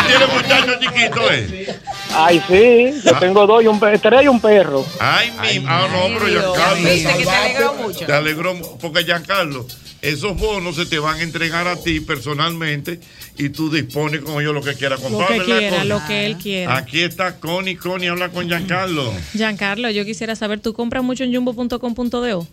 [0.08, 1.80] tienes muchachos chiquitos, ¿eh?
[2.14, 3.20] Ay, sí, yo Ah.
[3.20, 4.86] tengo dos, y un, tres y un perro.
[5.00, 5.66] Ay, mi.
[5.68, 6.90] Ah, no, pero Giancarlo.
[6.90, 8.06] Viste que te alegró mucho.
[8.06, 9.66] Te alegró porque Giancarlo,
[10.02, 13.00] esos bonos se te van a entregar a ti personalmente
[13.38, 15.30] y tú dispones con ellos lo que quieras Lo comprar.
[15.34, 16.78] que ¿verdad, quiera, lo que él quiera.
[16.78, 17.76] Aquí está Connie.
[17.76, 19.14] Connie habla con Giancarlo.
[19.34, 22.46] Giancarlo, yo quisiera saber, ¿tú compras mucho en jumbo.com.de?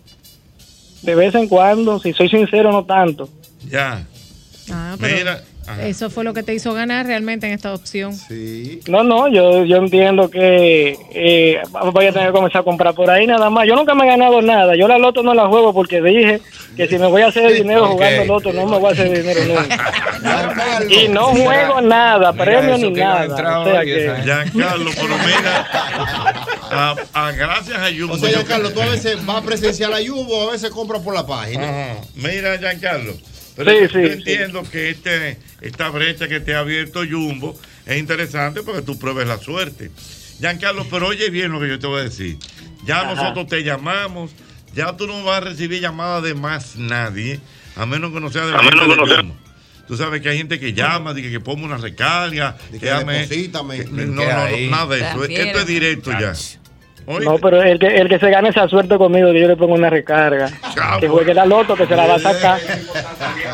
[1.01, 3.29] De vez en cuando, si soy sincero, no tanto.
[3.69, 4.05] Ya.
[4.69, 5.43] Ah, pero Mira.
[5.69, 5.85] Ajá.
[5.87, 8.13] eso fue lo que te hizo ganar realmente en esta opción.
[8.15, 8.79] Sí.
[8.87, 11.61] No, no, yo, yo entiendo que eh,
[11.93, 13.67] voy a tener que comenzar a comprar por ahí nada más.
[13.67, 14.75] Yo nunca me he ganado nada.
[14.75, 16.41] Yo la loto no la juego porque dije
[16.75, 17.91] que si me voy a hacer dinero Ok.
[17.93, 19.91] jugando loto, no me voy a hacer dinero nunca.
[20.89, 23.59] y no juego nada, premio ni nada.
[23.61, 25.67] O sea que, Giancarlo, pero mira,
[26.71, 28.13] a- a- gracias a Jumbo.
[28.13, 31.01] O sea, yo- Giancarlo, tú a veces vas a presenciar la Yubo, a veces compras
[31.01, 31.63] por la página.
[31.69, 31.95] Ajá.
[32.15, 33.13] Mira, Giancarlo.
[33.59, 34.13] Pero Sí, yo, sí, yo sí.
[34.13, 39.27] entiendo que este, esta brecha que te ha abierto Jumbo es interesante porque tú pruebes
[39.27, 39.91] la suerte.
[40.39, 42.37] Giancarlo, pero oye bien lo que yo te voy a decir.
[42.85, 43.15] Ya Ajá.
[43.15, 44.31] nosotros te llamamos,
[44.73, 47.41] ya tú no vas a recibir llamadas de más nadie,
[47.75, 49.35] a menos que no sea de la A menos que no de sea- Jumbo.
[49.89, 52.87] Tú sabes que hay gente que llama, dice que ponme una recarga, que que que-
[53.27, 55.23] ¿Qué No, no, no, nada de eso.
[55.25, 56.33] Esto es directo ya.
[57.11, 59.55] Oye, no, pero el que, el que se gane esa suerte conmigo, que yo le
[59.57, 60.47] pongo una recarga.
[60.99, 62.59] Que juegue la loto, que se la va a sacar.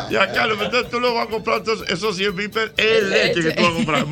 [0.09, 3.41] Ya, Carlos, entonces tú lo vas a comprar esos, esos 100 mil pesos en leche
[3.41, 4.03] que tú vas a comprar.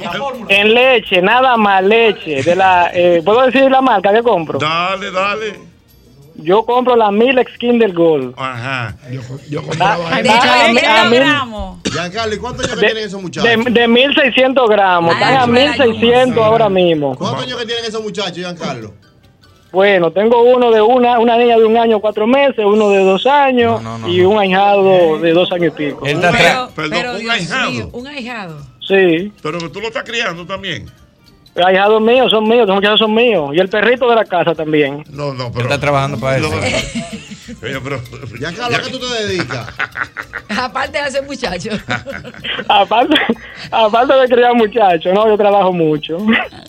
[0.47, 2.41] En leche, nada más leche.
[2.41, 4.59] De la, eh, ¿Puedo decir la marca que compro?
[4.59, 5.73] Dale, dale.
[6.35, 8.33] Yo compro la Milex Kinder Gold.
[8.37, 8.95] Ajá.
[9.49, 10.31] Yo compraba a, eso.
[10.31, 13.49] a- a- a mil- Giancarlo, ¿y cuántos años que tienen esos muchachos?
[13.65, 15.13] de, de 1600 gramos.
[15.13, 17.15] Están a 1600 ahora mismo.
[17.15, 18.93] ¿Cuántos años que tienen esos muchachos, Giancarlo?
[19.73, 23.25] Bueno, tengo uno de una, una niña de un año cuatro meses, uno de dos
[23.25, 26.01] años y un ahijado de dos años y pico.
[26.03, 27.71] Pero, perdón, pero, un Dios ahijado.
[27.71, 28.61] mío, un ahijado.
[28.87, 30.85] Sí, Pero tú lo estás criando también.
[31.55, 33.49] los ahijados míos son míos, los muchachos son míos.
[33.53, 35.03] Y el perrito de la casa también.
[35.09, 35.63] No, no, pero.
[35.65, 36.49] Está trabajando para eso.
[36.51, 37.99] Oye, pero.
[38.37, 39.67] Giancarlo, ¿a qué tú te dedicas?
[40.55, 41.71] Aparte de ese muchacho.
[42.67, 43.15] aparte,
[43.71, 46.19] aparte de criar muchachos, no, yo trabajo mucho.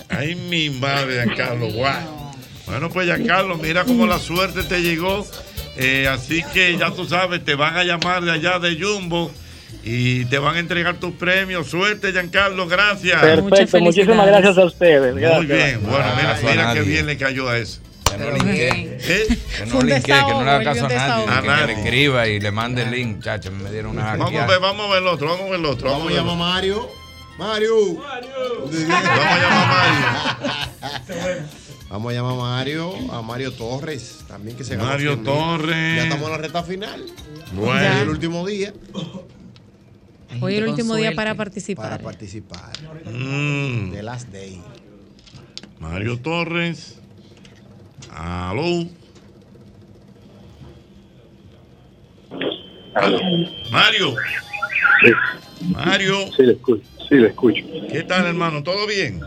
[0.08, 2.23] Ay, mi madre, Giancarlo, guau.
[2.66, 5.26] Bueno, pues Giancarlo, mira cómo la suerte te llegó.
[5.76, 9.30] Eh, así que ya tú sabes, te van a llamar de allá de Jumbo
[9.82, 11.66] y te van a entregar tus premios.
[11.68, 13.20] Suerte, Giancarlo, gracias.
[13.20, 15.12] Perfecto, muchísimas gracias a ustedes.
[15.14, 17.80] Muy bien, bueno, mira, mira qué bien le cayó a eso.
[18.10, 18.68] Que no linké.
[19.00, 19.38] ¿Eh?
[19.58, 21.24] Que no linké, que no le haga caso a nadie.
[21.24, 21.66] A Que, que nadie.
[21.66, 23.50] le escriba y le mande el link, chacho.
[23.50, 25.66] Me dieron una Vamos a ver, vamos a ver el otro, vamos a ver el
[25.66, 25.90] otro.
[25.90, 26.88] Vamos a llamar a Mario.
[27.36, 27.74] Mario.
[27.96, 30.38] Vamos a llamar a
[31.10, 31.42] Mario.
[31.90, 35.32] Vamos a llamar a Mario, a Mario Torres, también que se ganó Mario 100 mil.
[35.32, 35.96] Torres.
[35.96, 37.04] Ya estamos en la recta final.
[37.54, 37.72] Bueno.
[37.72, 38.72] Hoy es el último día.
[40.40, 41.90] Hoy es el último día para participar.
[41.90, 42.72] Para participar.
[43.04, 43.92] Mm.
[43.92, 44.60] The last day.
[45.78, 46.98] Mario Torres.
[48.10, 48.86] Aló.
[53.70, 54.14] Mario.
[55.68, 56.32] Mario.
[56.36, 56.82] Sí, le escucho.
[57.08, 57.64] Sí, le escucho.
[57.90, 58.62] ¿Qué tal, hermano?
[58.62, 59.20] ¿Todo bien?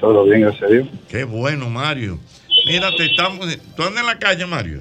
[0.00, 0.88] Todo bien, gracias a Dios.
[1.08, 2.18] Qué bueno, Mario.
[2.66, 3.46] Mira, te estamos.
[3.76, 4.80] ¿Tú andas en la calle, Mario?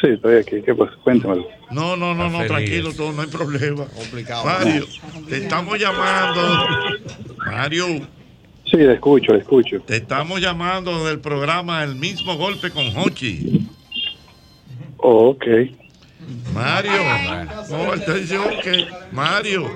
[0.00, 0.62] Sí, estoy aquí.
[0.62, 0.92] ¿Qué pasa?
[1.04, 1.46] Cuéntamelo.
[1.70, 3.84] No, no, no, no, tranquilo, todo, no hay problema.
[3.86, 4.44] Complicado.
[4.44, 4.86] Mario,
[5.28, 6.58] te estamos llamando.
[7.46, 7.86] Mario,
[8.70, 9.80] Sí, le escucho, le escucho.
[9.82, 13.68] te estamos llamando del programa El mismo golpe con Hochi.
[14.96, 15.44] Oh, ok.
[16.54, 16.92] Mario,
[17.70, 19.12] no, él te dice ok.
[19.12, 19.68] Mario,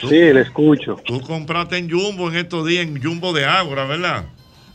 [0.00, 0.96] Sí, le escucho.
[1.04, 4.24] tú compraste en Jumbo en estos días, en Jumbo de Ágora, ¿verdad?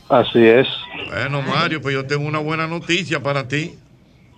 [0.09, 0.67] Así es.
[1.09, 3.73] Bueno, Mario, pues yo tengo una buena noticia para ti.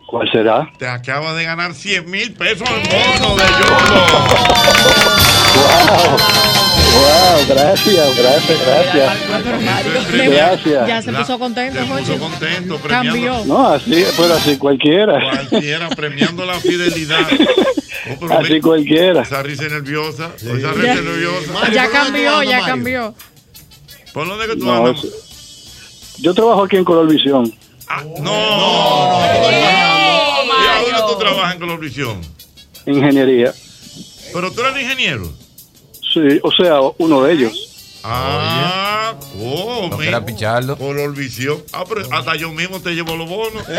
[0.07, 0.71] ¿Cuál será?
[0.77, 4.05] Te acabas de ganar 100 mil pesos en bono de Jumbo.
[5.55, 6.54] Wow,
[7.47, 9.13] gracias, gracias, gracias.
[10.29, 10.87] Gracias.
[10.87, 13.11] Ya se puso contento, Se puso contento, premiando.
[13.11, 13.45] Cambió.
[13.45, 15.19] No, así, pero así cualquiera.
[15.47, 17.19] Cualquiera premiando la fidelidad.
[18.21, 19.23] Oh, Así cualquiera.
[19.23, 20.29] Esa risa nerviosa.
[20.35, 21.71] Esa Ya- risa nerviosa.
[21.73, 23.15] Ya cambió, ya cambió.
[24.13, 25.03] ¿Por dónde que tú No, andas?
[26.19, 27.51] yo trabajo aquí en Color Visión,
[28.21, 29.19] No.
[29.19, 32.21] ¿Y a dónde tú trabajas en Colorvisión?
[32.85, 33.51] ingeniería.
[34.33, 35.33] Pero tú eres ingeniero.
[36.15, 37.71] Sí, o sea, uno de ellos.
[38.07, 40.77] Ah, oh, No picharlo.
[40.77, 41.57] Colorvisión.
[41.73, 43.63] Ah, pero hasta yo mismo te llevo los bonos.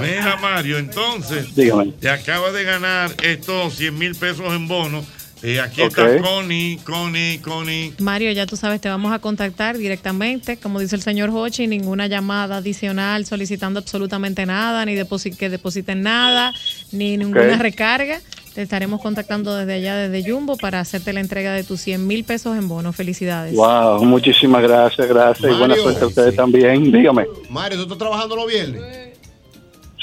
[0.00, 1.92] Mira, Mario, entonces, Dígame.
[2.00, 5.04] te acaba de ganar estos 100 mil pesos en bonos.
[5.42, 7.92] Eh, aquí está Connie, Connie, Connie.
[7.98, 12.06] Mario, ya tú sabes, te vamos a contactar directamente, como dice el señor Hochi, ninguna
[12.06, 16.54] llamada adicional solicitando absolutamente nada, ni deposi- que depositen nada,
[16.92, 18.20] ni ninguna recarga.
[18.54, 22.22] Te estaremos contactando desde allá, desde Jumbo, para hacerte la entrega de tus 100 mil
[22.22, 22.92] pesos en bono.
[22.92, 23.52] Felicidades.
[23.56, 25.52] Wow, muchísimas gracias, gracias.
[25.52, 26.92] y buena suerte a ustedes también.
[26.92, 27.26] Dígame.
[27.50, 28.80] Mario, ¿tú estás trabajando los viernes?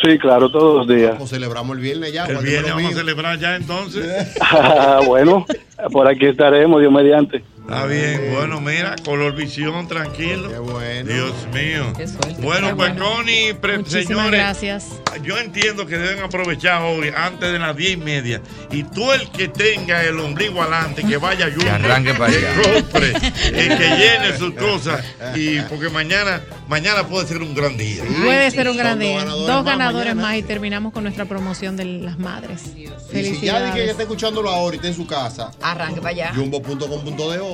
[0.04, 1.16] Sí, claro, todos los días.
[1.18, 2.26] Pues celebramos el viernes ya.
[2.26, 4.36] El viernes vamos a celebrar ya entonces.
[5.06, 5.46] bueno,
[5.92, 7.44] por aquí estaremos, Dios mediante.
[7.62, 10.50] Está bien, bueno, mira, color visión, tranquilo.
[11.06, 11.94] Dios mío.
[12.42, 13.06] Bueno, Qué pues bueno.
[13.06, 14.88] Connie, pre- Muchísimas señores, gracias.
[15.24, 18.42] yo entiendo que deben aprovechar hoy, antes de las diez y media.
[18.72, 22.38] Y tú el que tenga el ombligo adelante, que vaya a Jumbo, arranque para que
[22.40, 22.62] allá.
[22.74, 25.06] compre, eh, que llene sus cosas.
[25.36, 28.04] Y porque mañana, mañana puede ser un gran día.
[28.24, 29.20] Puede ser un gran día.
[29.20, 32.64] ganadores Dos más ganadores más y terminamos con nuestra promoción de las madres.
[32.66, 33.90] Y si ya dije que Felicidades.
[33.92, 36.32] está escuchándolo ahora y está en su casa, Arranque para allá.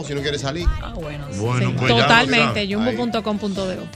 [0.03, 0.67] Si no quiere salir.
[0.81, 1.25] Ah, bueno.
[1.37, 3.87] Bueno, pues Totalmente, jumbo.com.do.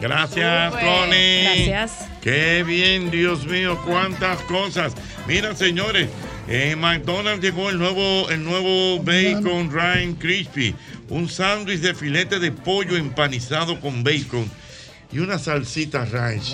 [0.00, 1.66] Gracias, Connie.
[1.68, 2.08] Gracias.
[2.20, 4.94] Qué bien, Dios mío, cuántas cosas.
[5.26, 6.08] Mira, señores,
[6.48, 10.74] en McDonald's llegó el nuevo, el nuevo Bacon Ryan Crispy,
[11.08, 14.50] un sándwich de filete de pollo empanizado con bacon
[15.16, 16.52] y una salsita ranch.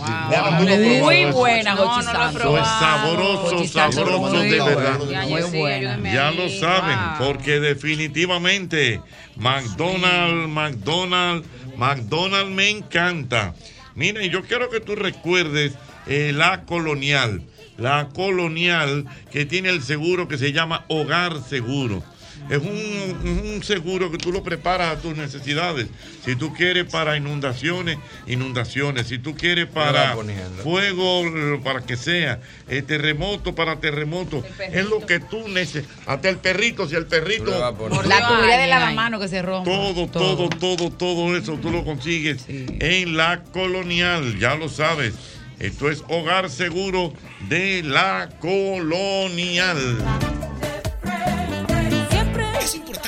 [1.01, 5.01] Muy buena, No, no es sabroso, Santos, sabroso muy de verdad.
[5.11, 5.99] Ya, Muy buena.
[6.15, 7.27] Ya lo saben, Wow.
[7.27, 9.01] porque definitivamente
[9.35, 13.53] McDonald's, McDonald's, McDonald's me encanta.
[13.97, 15.73] Miren, yo quiero que tú recuerdes
[16.07, 17.43] eh, la colonial,
[17.79, 22.05] la colonial que tiene el seguro que se llama Hogar Seguro.
[22.51, 25.87] Es un, un seguro que tú lo preparas a tus necesidades.
[26.25, 29.07] Si tú quieres para inundaciones, inundaciones.
[29.09, 30.15] Si tú quieres para
[30.63, 31.23] fuego,
[31.63, 32.41] para que sea.
[32.69, 34.45] eh, terremoto para terremoto.
[34.71, 35.91] Es lo que tú necesitas.
[36.07, 37.51] Hasta el perrito, si el perrito.
[38.07, 39.71] La tubería de lavamanos que se rompe.
[39.71, 45.15] Todo, todo, todo, todo eso tú lo consigues en la colonial, ya lo sabes.
[45.59, 47.13] Esto es Hogar Seguro
[47.49, 49.79] de la Colonial.
[52.73, 52.82] Sí.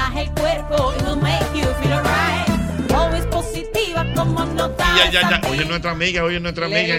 [0.00, 2.48] Relaja el cuerpo, it will make you feel alright.
[2.94, 4.84] Always positiva como nota.
[4.96, 5.48] Ya, ya, ya.
[5.50, 6.96] Oye, nuestra amiga, oye, nuestra amiga.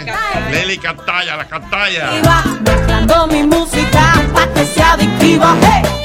[0.52, 2.12] Leli Catalla, la Catalla.
[2.62, 5.56] Mezclando mi música pa' que sea adictiva.
[5.62, 6.01] Hey,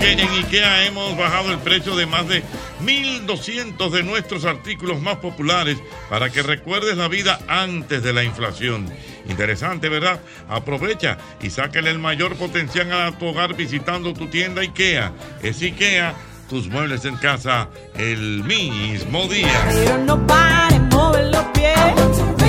[0.00, 2.42] en IKEA hemos bajado el precio de más de
[2.82, 5.78] 1.200 de nuestros artículos más populares
[6.08, 8.88] para que recuerdes la vida antes de la inflación.
[9.28, 10.20] Interesante, ¿verdad?
[10.48, 15.12] Aprovecha y sácale el mayor potencial a tu hogar visitando tu tienda IKEA.
[15.42, 16.14] Es IKEA,
[16.48, 19.68] tus muebles en casa el mismo día.
[19.68, 22.39] Pero no paren, mover los pies.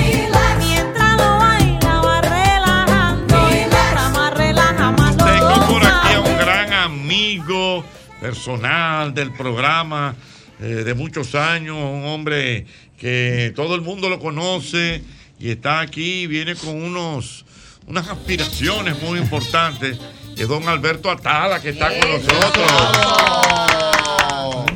[8.22, 10.14] Personal del programa
[10.60, 12.66] eh, de muchos años, un hombre
[12.96, 15.02] que todo el mundo lo conoce
[15.40, 17.44] y está aquí, viene con unos,
[17.88, 19.98] unas aspiraciones muy importantes,
[20.36, 22.72] que es don Alberto Atala, que está con nosotros.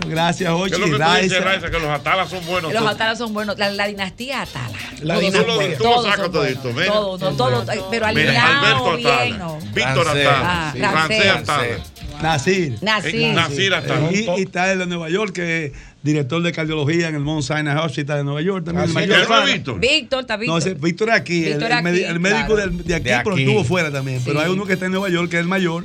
[0.08, 0.72] Gracias, ¿Qué Ochi.
[0.74, 1.70] es lo que tú dices, Raiza.
[1.70, 2.72] Que los Atalas son buenos.
[2.72, 3.58] Los Atalas son buenos.
[3.58, 4.78] La, la dinastía Atala.
[5.02, 5.46] La Todos dinastía.
[5.46, 5.78] son buenos.
[5.78, 6.74] Tú lo sacas todito, buenos.
[6.80, 6.92] mira.
[6.92, 9.58] Todos, no, todos, pero Mira, alineado Alberto bien, Atala, ¿no?
[9.72, 10.08] Víctor.
[10.08, 11.32] Atala, Ah, Francés francés.
[11.42, 11.66] Atala.
[12.22, 12.78] Nasir.
[12.82, 13.34] Nasir.
[13.34, 14.10] Nasir Atala.
[14.12, 15.72] Y, y está el de Nueva York, que es
[16.02, 18.64] director de cardiología en el Mount Sinai Hospital de Nueva York.
[18.64, 19.52] También el mayor ¿ese no es fan.
[19.52, 19.80] Víctor?
[19.80, 20.64] Víctor, está Víctor.
[20.66, 22.70] No, Víctor es aquí, el, Víctor el aquí, el médico claro.
[22.70, 24.20] del- de aquí, De pero estuvo fuera también.
[24.24, 25.84] Pero hay uno que está en Nueva York, que es el mayor,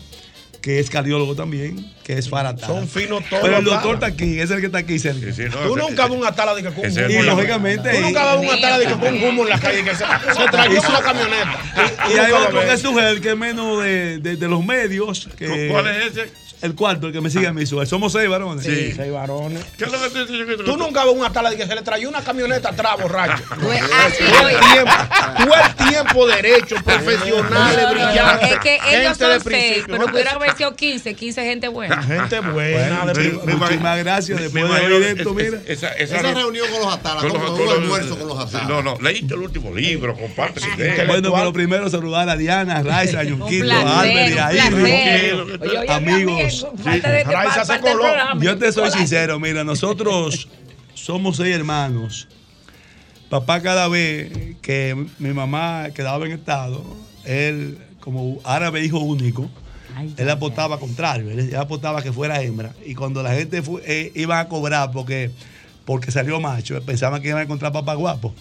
[0.62, 2.68] que es cardiólogo también, que es Faratá.
[2.68, 3.44] Son finos todos.
[3.44, 5.26] Pero el doctor está aquí, es el que está aquí cerca.
[5.64, 7.90] Tú nunca ves un atala de que con Y lógicamente.
[7.92, 10.46] Tú nunca ves un atala de que con humo en la calle que se, se
[10.52, 11.60] trayó una camioneta.
[12.14, 15.30] Y hay otro que es su jefe, que es menos de, de, de los medios.
[15.38, 16.32] Que, ¿Cuál es ese?
[16.62, 17.66] El cuarto, el que me sigue a mí.
[17.66, 18.64] su- Somos seis varones.
[18.66, 18.94] Sí.
[18.96, 19.64] seis varones.
[19.78, 20.46] ¿Qué es lo que tú dices?
[20.58, 23.44] que Tú nunca ves un atala de que se le trayó una camioneta atrás, borracho.
[23.60, 24.60] Todo así el es.
[24.72, 24.92] tiempo,
[25.38, 28.52] todo el tiempo derecho, profesionales, brillantes.
[28.52, 32.02] Es que ellos gente son seis, pero pudieron haber sido 15, 15 gente buena.
[32.04, 33.14] Gente buena, de
[33.46, 34.38] Me- muchísimas gracias.
[34.38, 35.62] me- Después me de esto, es- mira.
[35.66, 38.40] Esa, esa, Esa reunión con los Atalas, con los- un con los- almuerzo con los
[38.40, 38.68] Atalas.
[38.70, 41.08] No, no, leíste el último libro, comparte ideas.
[41.08, 45.90] Bueno, pero primero saludar a Diana, Raiza, a Yunquito, a Albert y a Irving.
[45.90, 46.51] Amigos.
[48.44, 50.48] Yo te soy sincero, mira, nosotros
[50.94, 52.28] somos seis hermanos.
[53.30, 56.84] Papá cada vez que mi mamá quedaba en estado,
[57.26, 59.50] él como árabe hijo único,
[60.18, 62.74] él apostaba contrario, él apostaba que fuera hembra.
[62.86, 65.32] Y cuando la gente fu- eh, iba a cobrar porque,
[65.86, 68.34] porque salió macho, pensaban que iban a encontrar papá guapo.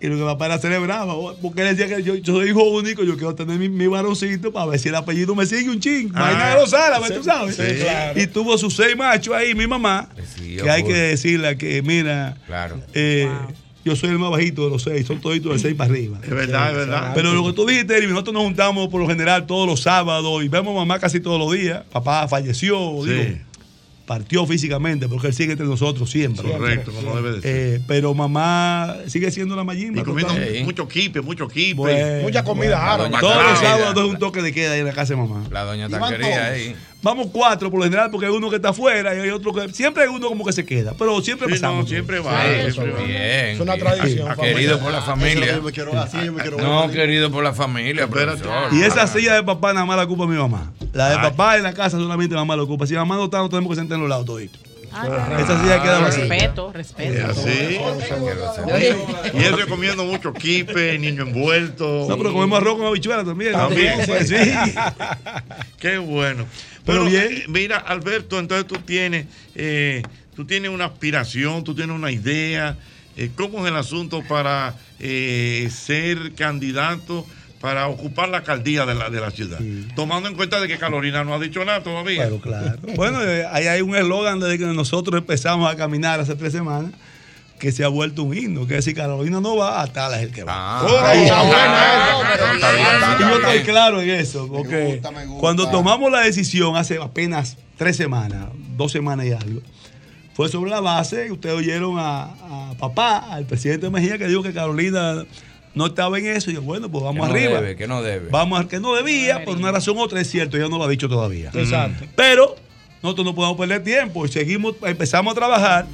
[0.00, 1.12] Y lo que papá era celebraba,
[1.42, 4.52] porque él decía que yo, yo soy hijo único, yo quiero tener mi, mi varoncito
[4.52, 6.12] para ver si el apellido me sigue un ching.
[6.14, 7.56] Ah, Vaina de los árabes, sí, tú sabes.
[7.56, 8.20] sí, claro.
[8.20, 10.08] Y tuvo sus seis machos ahí, mi mamá,
[10.62, 12.80] que hay que decirle que, mira, Claro.
[12.94, 13.28] eh,
[13.84, 16.18] yo soy el más bajito de los seis, son toditos de seis para arriba.
[16.22, 17.12] Es verdad, es verdad.
[17.16, 20.48] Pero lo que tú dijiste, nosotros nos juntamos por lo general todos los sábados y
[20.48, 21.82] vemos a mamá casi todos los días.
[21.90, 23.10] Papá falleció, Sí.
[23.10, 23.38] digo,
[24.08, 26.50] partió físicamente porque él sigue entre nosotros siempre.
[26.50, 27.56] Correcto, como debe de ser.
[27.74, 30.00] Eh, pero mamá sigue siendo la mayimba.
[30.00, 30.64] Y comiendo total.
[30.64, 31.74] mucho kipe, mucho kipe.
[31.74, 33.16] Bueno, Mucha comida bueno, árabe.
[33.20, 35.44] Todos los sábados es un toque de queda ahí en la casa de mamá.
[35.50, 36.42] La doña Taquería todos.
[36.42, 36.74] ahí.
[37.00, 39.68] Vamos cuatro por lo general porque hay uno que está afuera y hay otro que.
[39.72, 41.84] Siempre hay uno como que se queda, pero siempre Sí, pasamos.
[41.84, 42.98] no, siempre va, Sí, siempre va.
[43.04, 43.20] Bien.
[43.54, 44.78] Es una tradición, Querido familia.
[44.80, 45.32] por la Ah, familia.
[45.32, 48.08] es lo que yo me quiero- así yo me quiero No, querido por la familia,
[48.08, 48.72] profesor.
[48.72, 50.72] Y esa silla de papá nada más la ocupa mi mamá.
[50.92, 51.22] La de Ay.
[51.22, 52.84] papá en la casa solamente mamá la ocupa.
[52.84, 54.60] Si mamá no está, no tenemos que sentar en los lados toditos.
[55.04, 56.24] Esa silla queda vacía.
[56.24, 57.26] Respeto, respeto.
[57.28, 57.78] Así.
[59.34, 62.06] Y él comiendo mucho kipe, niño envuelto.
[62.08, 63.52] No, pero comemos arroz con habichuela también.
[63.52, 64.36] También, Pues sí.
[65.78, 66.46] Qué bueno.
[66.84, 67.38] Pero Bueno, bien.
[67.38, 70.02] eh, Mira, Alberto, entonces tú tienes, eh,
[70.34, 72.76] tú tienes una aspiración, tú tienes una idea.
[73.16, 77.26] Eh, ¿Cómo es el asunto para eh, ser candidato
[77.60, 79.58] para ocupar la alcaldía de la, de la ciudad?
[79.96, 82.24] Tomando en cuenta de que Carolina no ha dicho nada todavía.
[82.24, 82.78] Pero claro.
[82.94, 86.92] Bueno, eh, ahí hay un eslogan desde que nosotros empezamos a caminar hace tres semanas
[87.58, 90.32] que se ha vuelto un himno, que es si Carolina no va, Atala es el
[90.32, 90.80] que va.
[93.18, 95.02] Y yo estoy claro en eso, porque
[95.40, 99.60] cuando tomamos la decisión hace apenas tres semanas, dos semanas y algo,
[100.34, 102.22] fue sobre la base ustedes oyeron a,
[102.70, 105.24] a papá, al presidente Mejía, que dijo que Carolina
[105.74, 106.50] no estaba en eso.
[106.50, 107.60] Y yo, bueno, pues vamos Que no arriba.
[107.60, 108.28] debe, que no debe.
[108.30, 110.84] Vamos a que no debía, por una razón u otra, es cierto, ella no lo
[110.84, 111.50] ha dicho todavía.
[111.54, 112.04] Exacto.
[112.16, 112.56] Pero
[113.02, 115.86] nosotros no podemos perder tiempo y seguimos, empezamos a trabajar.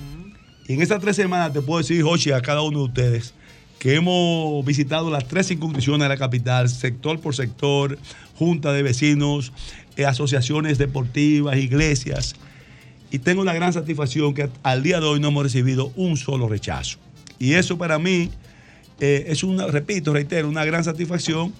[0.67, 3.35] Y en esas tres semanas te puedo decir, Jochi, a cada uno de ustedes,
[3.79, 7.99] que hemos visitado las tres circunscripciones de la capital, sector por sector,
[8.37, 9.53] junta de vecinos,
[9.97, 12.35] eh, asociaciones deportivas, iglesias.
[13.11, 16.49] Y tengo una gran satisfacción que al día de hoy no hemos recibido un solo
[16.49, 16.99] rechazo.
[17.39, 18.31] Y eso para mí
[19.01, 21.53] eh, es una, repito, reitero, una gran satisfacción.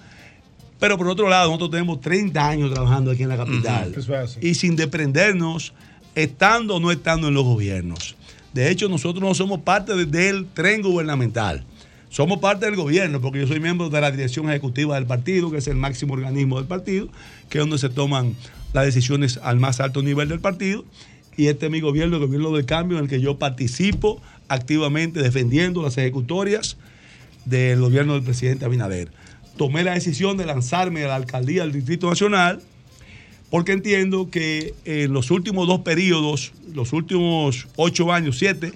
[0.79, 3.91] Pero por otro lado, nosotros tenemos 30 años trabajando aquí en la capital.
[4.41, 5.73] Y sin desprendernos,
[6.15, 8.15] estando o no estando en los gobiernos.
[8.53, 11.63] De hecho, nosotros no somos parte de- del tren gubernamental.
[12.09, 15.57] Somos parte del gobierno, porque yo soy miembro de la dirección ejecutiva del partido, que
[15.57, 17.09] es el máximo organismo del partido,
[17.49, 18.35] que es donde se toman
[18.73, 20.85] las decisiones al más alto nivel del partido.
[21.35, 25.21] Y este es mi gobierno, el gobierno del cambio, en el que yo participo activamente
[25.21, 26.77] defendiendo las ejecutorias
[27.45, 29.11] del gobierno del presidente Abinader.
[29.57, 32.61] Tomé la decisión de lanzarme a la alcaldía del Distrito Nacional
[33.49, 38.73] porque entiendo que en los últimos dos periodos, los últimos ocho años, siete,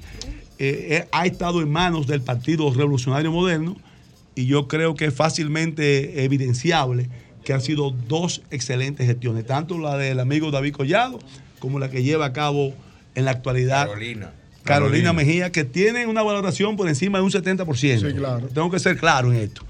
[0.57, 3.75] eh, eh, ha estado en manos del Partido Revolucionario Moderno
[4.35, 7.09] y yo creo que es fácilmente evidenciable
[7.43, 11.19] que han sido dos excelentes gestiones, tanto la del amigo David Collado
[11.59, 12.73] como la que lleva a cabo
[13.15, 14.31] en la actualidad Carolina.
[14.69, 17.75] Carolina Mejía, que tiene una valoración por encima de un 70%.
[17.99, 18.47] Sí, claro.
[18.53, 19.63] Tengo que ser claro en esto.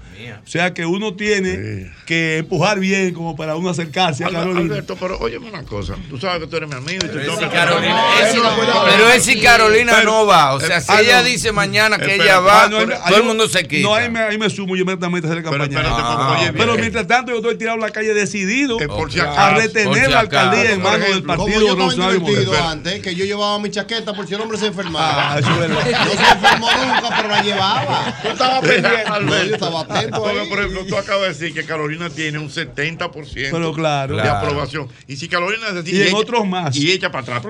[0.44, 4.60] O sea que uno tiene que empujar bien como para uno acercarse a Carolina.
[4.60, 5.94] Alberto, pero óyeme una cosa.
[6.10, 8.84] Tú sabes que tú eres mi amigo y tú tengo que Carolina, No, es- no,
[8.84, 10.52] pero es si Carolina no va.
[10.52, 11.26] O sea, si Ah, ella no.
[11.28, 13.82] dice mañana que ella va, Ah, no, todo el mundo se quita.
[13.88, 15.64] No, ahí me, ahí me sumo yo inmediatamente a hacer campaña.
[15.64, 19.10] espérate, Ah, porque, oye, pero mientras tanto yo estoy tirado a la calle decidido por
[19.10, 22.12] si a retener por si la alcaldía en manos del ejemplo, Como Partido yo estaba
[22.12, 22.68] divertido Moderno.
[22.68, 25.46] antes, que yo llevaba mi chaqueta por si el hombre se Ah, es.
[25.46, 28.14] No se enfermó nunca, pero la llevaba.
[28.22, 29.04] Tú estabas pendiente.
[29.20, 32.48] No, yo estaba atento Porque, por ejemplo, tú acabas de decir que Carolina tiene un
[32.50, 34.16] 70% Pero claro.
[34.16, 34.38] de Claro.
[34.38, 34.88] aprobación.
[35.06, 35.96] Y si Carolina necesita.
[35.96, 36.74] Y en ella- otros más.
[36.76, 37.42] Y echa para atrás.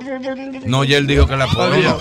[0.67, 1.97] No, y él dijo que la apoya.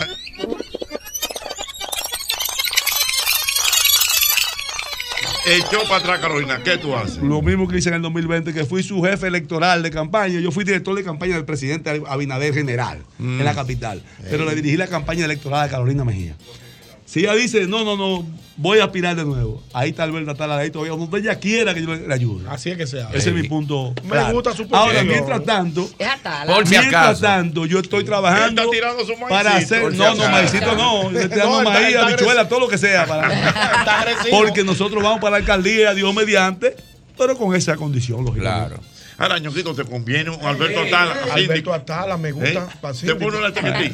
[5.51, 6.61] Echó para atrás, Carolina.
[6.63, 7.17] ¿Qué tú haces?
[7.23, 10.39] Lo mismo que hice en el 2020, que fui su jefe electoral de campaña.
[10.39, 14.03] Yo fui director de campaña del presidente Abinader General en la capital.
[14.29, 16.35] Pero le dirigí la campaña electoral a Carolina Mejía.
[17.05, 18.27] Si ella dice, no, no, no,
[18.61, 21.73] voy a aspirar de nuevo, ahí tal vez está la ley todavía, donde ella quiera
[21.73, 22.45] que yo le, le ayude.
[22.49, 23.09] Así es que sea.
[23.13, 23.93] Ese es mi punto.
[24.03, 24.33] Me claro.
[24.33, 25.07] gusta su Ahora, posición.
[25.07, 25.89] mientras tanto.
[26.45, 27.21] Por si mientras acaso.
[27.21, 29.81] tanto, yo estoy trabajando está tirando su maicito, para hacer.
[29.81, 31.11] por si No, no, maicito no.
[31.11, 33.05] Yo estoy dando No, maíz, habichuela, todo lo que sea.
[33.05, 33.29] Para,
[34.31, 36.75] porque nosotros vamos para la alcaldía, Dios mediante,
[37.17, 38.75] pero con esa condición, lógicamente.
[38.75, 38.88] Claro.
[39.19, 41.15] Ahora, ñoquito, te conviene un Alberto Atala.
[41.33, 41.73] Alberto.
[41.73, 42.69] Atala me gusta.
[42.81, 42.93] ¿Eh?
[43.05, 43.49] Te pone una.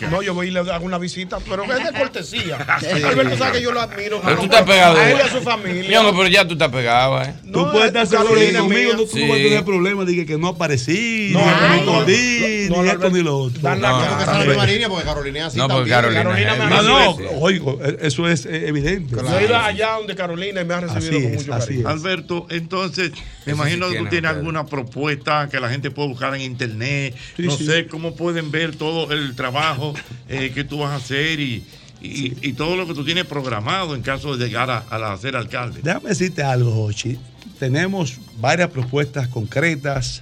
[0.10, 2.58] No, yo voy y le hago una visita, pero es de cortesía.
[2.86, 3.02] Sí.
[3.04, 4.22] Alberto sabe que yo lo admiro.
[4.22, 4.98] Pero no, tú estás pegado.
[4.98, 5.90] A él y a su familia.
[5.90, 7.34] Mi amor, pero ya tú estás pegado, ¿eh?
[7.52, 9.66] Tú No, puedes es estar seguro Carolina que conmigo no, tú no vas a tener
[9.66, 13.24] problemas de que, no aparecí, No, no, me no, escondí, no, ni no, esto ni
[13.24, 13.76] lo otro.
[13.76, 14.00] No.
[14.46, 15.90] Porque Carolina así No, porque.
[15.90, 16.24] Carolina.
[16.24, 19.16] No, no, oigo, eso es eh, evidente.
[19.16, 21.68] Yo he ido allá donde Carolina y me ha recibido Así con es, mucho así
[21.68, 21.90] cariño.
[21.90, 23.12] Alberto, entonces,
[23.46, 25.15] me imagino que tú tiene, tienes alguna propuesta
[25.50, 27.16] que la gente puede buscar en internet.
[27.36, 27.66] Sí, no sí.
[27.66, 29.94] sé cómo pueden ver todo el trabajo
[30.30, 31.64] eh, que tú vas a hacer y,
[32.02, 35.36] y- y todo lo que tú tienes programado en caso de llegar a, a, ser
[35.36, 35.80] alcalde.
[35.84, 37.18] Déjame decirte algo, Jochi.
[37.60, 40.22] Tenemos varias propuestas concretas.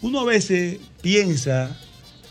[0.00, 1.76] Uno a veces piensa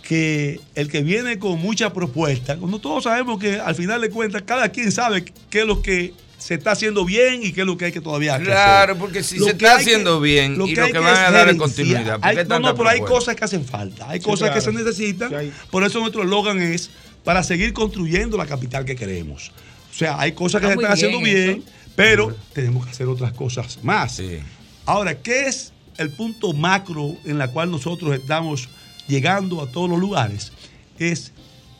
[0.03, 4.41] que el que viene con muchas propuestas, cuando todos sabemos que al final de cuentas
[4.41, 7.77] cada quien sabe qué es lo que se está haciendo bien y qué es lo
[7.77, 8.47] que hay que todavía hacer.
[8.47, 11.05] Claro, porque si Lo se que está que- haciendo bien y lo hay que van
[11.05, 11.57] a es darle gerenciar.
[11.57, 12.19] continuidad.
[12.19, 14.09] ¿Por Hay- no, no, pero hay cosas que hacen falta.
[14.09, 15.29] Hay Sí, cosas que se necesitan.
[15.29, 16.89] Sí, Por eso nuestro eslogan es
[17.23, 19.51] para seguir construyendo la capital que queremos.
[19.93, 21.63] O sea, hay cosas que Está se están haciendo bien bien,
[21.95, 24.15] pero tenemos que hacer otras cosas más.
[24.15, 24.39] Sí.
[24.85, 28.67] Ahora, ¿qué es el punto macro en la cual nosotros estamos
[29.07, 30.53] llegando a todos los lugares?
[30.97, 31.33] Es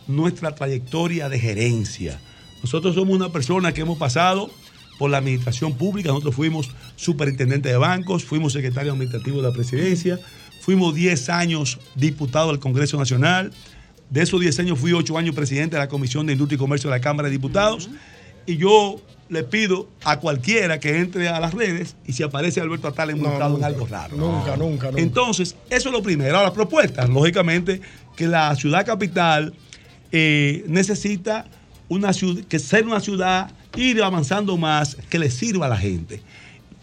[0.08, 2.20] nuestra trayectoria de gerencia.
[2.62, 4.52] Nosotros somos una persona que hemos pasado
[4.98, 10.20] por la administración pública, nosotros fuimos superintendente de bancos, fuimos secretario administrativo de la presidencia,
[10.62, 13.52] fuimos 10 años diputado del Congreso Nacional,
[14.12, 16.90] de esos 10 años fui 8 años presidente de la Comisión de Industria y Comercio
[16.90, 17.90] de la Cámara de Diputados,
[18.46, 19.02] y yo
[19.32, 23.52] le pido a cualquiera que entre a las redes y si aparece Alberto Atala involucrado
[23.52, 24.18] en nunca, algo raro.
[24.18, 25.02] Nunca, nunca, nunca.
[25.02, 26.38] Entonces, eso es lo primero.
[26.38, 27.10] Ahora, propuestas.
[27.10, 27.80] Lógicamente,
[28.18, 29.54] que la ciudad capital
[30.12, 31.46] eh, necesita
[31.92, 36.22] una ciudad, que ser una ciudad, ir avanzando más, que le sirva a la gente,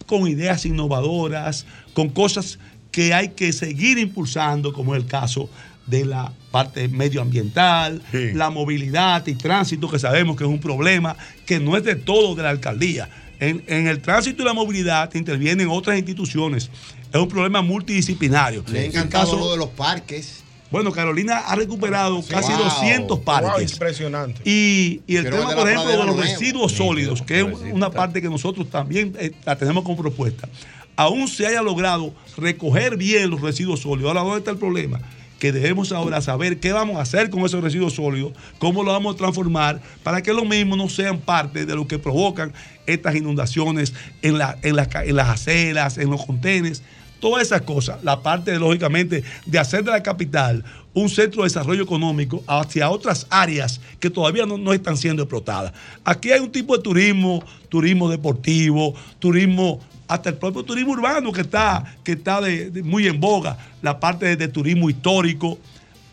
[0.06, 1.64] con ideas innovadoras,
[1.94, 2.58] con cosas
[2.90, 5.48] que hay que seguir impulsando, como es el caso
[5.86, 8.02] de la parte medioambiental,
[8.34, 11.16] la movilidad y tránsito, que sabemos que es un problema
[11.46, 13.08] que no es de todo de la alcaldía.
[13.40, 16.70] En, en el tránsito y la movilidad intervienen otras instituciones.
[17.10, 18.62] Es un problema multidisciplinario.
[18.70, 20.44] Le ha En encantado caso- lo de los parques.
[20.70, 22.64] Bueno, Carolina ha recuperado casi Wow.
[22.64, 23.52] 200 parques.
[23.52, 24.40] Wow, impresionante.
[24.44, 26.20] Y, y el Quiero tema, por ejemplo, de los nuevo.
[26.22, 30.48] residuos Sí, sólidos, que es una parte que nosotros también eh, la tenemos como propuesta,
[30.96, 34.08] aún se haya logrado recoger bien los residuos sólidos.
[34.10, 35.00] Ahora, ¿dónde está el problema?
[35.38, 39.14] Que debemos ahora saber qué vamos a hacer con esos residuos sólidos, cómo lo vamos
[39.14, 42.52] a transformar, para que los mismos no sean parte de lo que provocan
[42.86, 46.82] estas inundaciones en, la- en, las ca- en las aceras, en los contenes.
[47.20, 50.64] Todas esas cosas, la parte, de, lógicamente, de hacer de la capital
[50.94, 55.72] un centro de desarrollo económico hacia otras áreas que todavía no, están siendo explotadas.
[56.04, 61.42] Aquí hay un tipo de turismo, turismo deportivo, turismo, hasta el propio turismo urbano que
[61.42, 65.58] está, que está de- muy en boga, la parte de, de turismo histórico,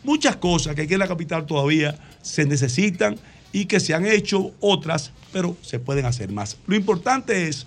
[0.04, 3.16] muchas cosas que aquí en la capital todavía se necesitan
[3.52, 6.56] y que se han hecho otras, pero se pueden hacer más.
[6.66, 7.66] Lo importante es,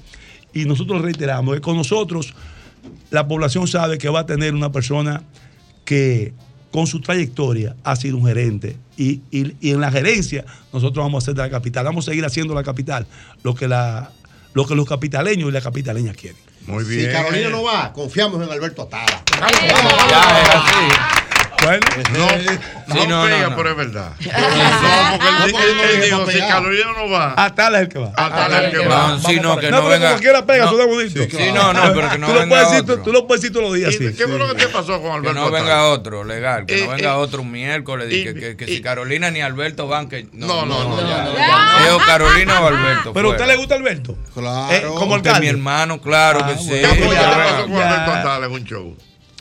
[0.53, 2.33] y nosotros reiteramos, que con nosotros
[3.11, 5.23] la población sabe que va a tener una persona
[5.85, 6.33] que
[6.71, 11.23] con su trayectoria ha sido un gerente y, y- y en la gerencia nosotros vamos
[11.23, 13.07] a hacer de la capital, vamos a seguir haciendo la capital
[13.43, 14.11] lo que, la,
[14.53, 16.37] lo que los capitaleños y las capitaleñas quieren.
[16.67, 19.23] Muy Si Carolina no va, confiamos en Alberto Atala.
[21.69, 22.29] Bueno,
[22.87, 23.55] no, Sí, no, pega, no, no.
[23.55, 24.11] pero es verdad.
[24.33, 26.39] Ah, no, porque él, él- él dijo, si.
[26.39, 28.11] Carolina no va, Atala es el que va.
[28.15, 29.07] Atala es el que va.
[29.09, 30.07] No, sí, no, que no, venga.
[30.09, 31.21] como quiera pega, no, suena bonito.
[31.29, 33.03] Sí, no, no, pero que no venga puedes decir, tú, otro.
[33.03, 33.93] tú lo puedes decir todos los días.
[33.93, 34.13] ¿Y sí.
[34.17, 35.59] ¿Qué fue lo que te pasó con Que Alberto no Atala?
[35.61, 38.65] venga otro, legal, que Eh, no venga eh, otro un miércoles, y que, que- que
[38.65, 41.85] si Carolina ni Alberto van, que no, No, no, no, no.
[41.85, 43.13] Es o Carolina o Alberto.
[43.13, 44.17] Pero a usted le gusta Alberto.
[44.33, 44.71] Claro.
[44.73, 45.41] Eh, como alcalde.
[45.41, 46.69] mi hermano, claro Ah, que sí.
[46.69, 46.89] bueno.
[46.93, 47.75] ¿Qué que pasó con.
[47.81, 48.97] Alberto Atala en un show?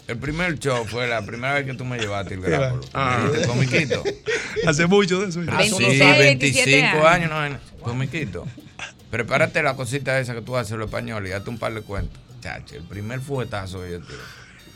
[0.09, 2.48] El primer show fue la primera vez que tú me llevaste el va.
[2.48, 2.82] grápulo.
[2.94, 3.28] Ah.
[3.47, 4.02] Comiquito.
[4.66, 5.40] Hace mucho de eso.
[5.48, 7.30] Ah, 26, sí, 27 25 años.
[7.32, 8.47] años, no, comiquito.
[9.10, 12.18] Prepárate la cosita esa que tú haces los españoles y hazte un par de cuentos.
[12.40, 14.18] Chacho, el primer fuetazo que yo tiré.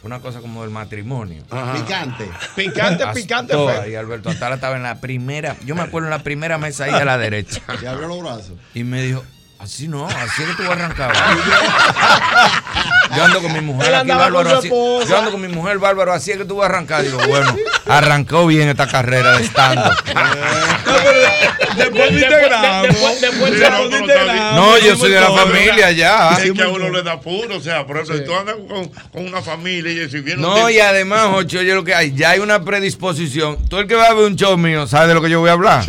[0.02, 1.42] Una cosa como del matrimonio.
[1.44, 2.28] Picante.
[2.56, 3.52] Picante, As- picante.
[3.52, 3.86] toda.
[3.88, 6.90] Y Alberto Atala estaba en la primera, yo me acuerdo en la primera mesa ahí
[6.90, 7.62] a la derecha.
[7.80, 8.52] Le abrió los brazos.
[8.74, 9.22] Y me dijo,
[9.62, 11.12] así no, así es que tú vas a arrancar.
[13.16, 14.58] Yo ando con mi mujer aquí, Bárbaro.
[14.58, 14.68] Así,
[15.08, 17.02] yo ando con mi mujer, Bárbaro, así es que tú vas a arrancar.
[17.02, 17.54] Digo, bueno,
[17.86, 19.80] arrancó bien esta carrera de stand
[21.76, 23.20] Después lo integramos.
[23.20, 23.60] después- Sí,
[24.54, 26.30] no, yo soy de la familia ya.
[26.38, 28.88] Es que a uno le da puro, o sea, por eso si tú andas con,
[28.88, 32.14] con una familia y si viene un No, y además, Ocho, oye lo que hay,
[32.14, 33.56] ya hay una predisposición.
[33.68, 35.50] Todo el que va a ver un show mío sabe de lo que yo voy
[35.50, 35.84] a hablar.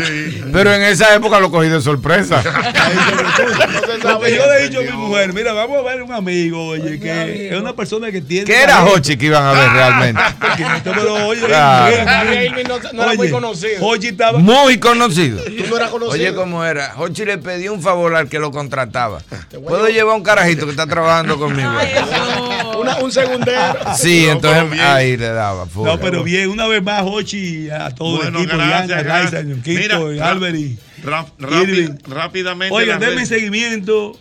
[0.51, 2.41] Pero en esa época lo cogí de sorpresa.
[4.03, 6.67] Lo que yo le he dicho a mi mujer, mira, vamos a ver un amigo,
[6.67, 8.45] oye, que es una persona que tiene.
[8.45, 10.21] ¿Qué era Hochi que iban a ver realmente?
[10.39, 11.41] Porque no te me lo oye.
[11.41, 11.87] Claro.
[11.87, 12.15] bien, bien.
[12.15, 13.85] Javier Irving no, no era muy conocido.
[13.85, 14.39] Hochi estaba.
[14.39, 15.41] Muy conocido.
[15.43, 16.13] Tú no eras conocido.
[16.13, 16.93] Oye, ¿cómo era?
[16.97, 19.21] Hochi le pidió un favor al que lo contrataba.
[19.67, 21.69] ¿Puedo llevar un carajito que está trabajando conmigo?
[22.79, 23.73] Una- un segundero.
[23.97, 25.65] Sí, No, entonces ahí le daba.
[25.75, 29.45] No, pero bien, una vez más, Hochi, a todo Bueno, el equipo, gracias, Diana, gracias.
[29.65, 29.97] Mira,
[30.29, 31.97] Albert y Irving.
[32.07, 32.73] rápidamente.
[32.73, 34.17] Oigan, denme redes- seguimiento.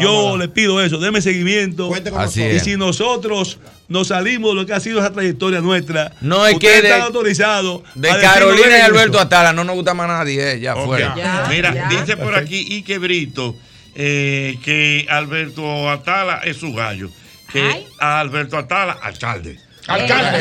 [0.00, 1.88] Yo les pido eso, denme seguimiento.
[1.88, 2.62] Cuente con Así Y es.
[2.62, 3.58] si nosotros
[3.88, 7.02] nos salimos de lo que ha sido esa trayectoria nuestra, No, es que de- están
[7.02, 7.82] autorizados.
[7.94, 9.20] De Carolina y "Miren Alberto eso".
[9.26, 11.14] Atala no nos gusta más nadie, eh, ya fuera.
[11.16, 11.88] Ya, Mira, ya.
[11.88, 13.56] dice por aquí Ike Brito
[13.94, 17.08] eh, que Alberto Atala es su gallo.
[17.52, 17.86] Que Ay.
[17.98, 19.58] a Alberto Atala, alcalde.
[19.88, 20.38] Alcalde.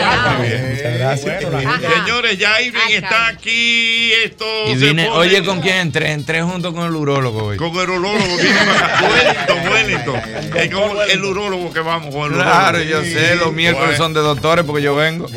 [0.69, 1.43] Muchas gracias.
[1.93, 2.95] Señores, ya Irving Alcalde.
[2.97, 4.11] está aquí.
[4.23, 6.11] Esto Y se vine, pone- oye, ¿con quién entré?
[6.11, 7.57] Entré junto con el urólogo hoy.
[7.57, 8.15] Con el urólogo.
[8.17, 10.22] Wellington, Wellington.
[10.55, 14.03] Es como el urólogo que vamos con el Claro, yo sé, los miércoles Bueno.
[14.03, 15.27] son de doctores porque yo vengo.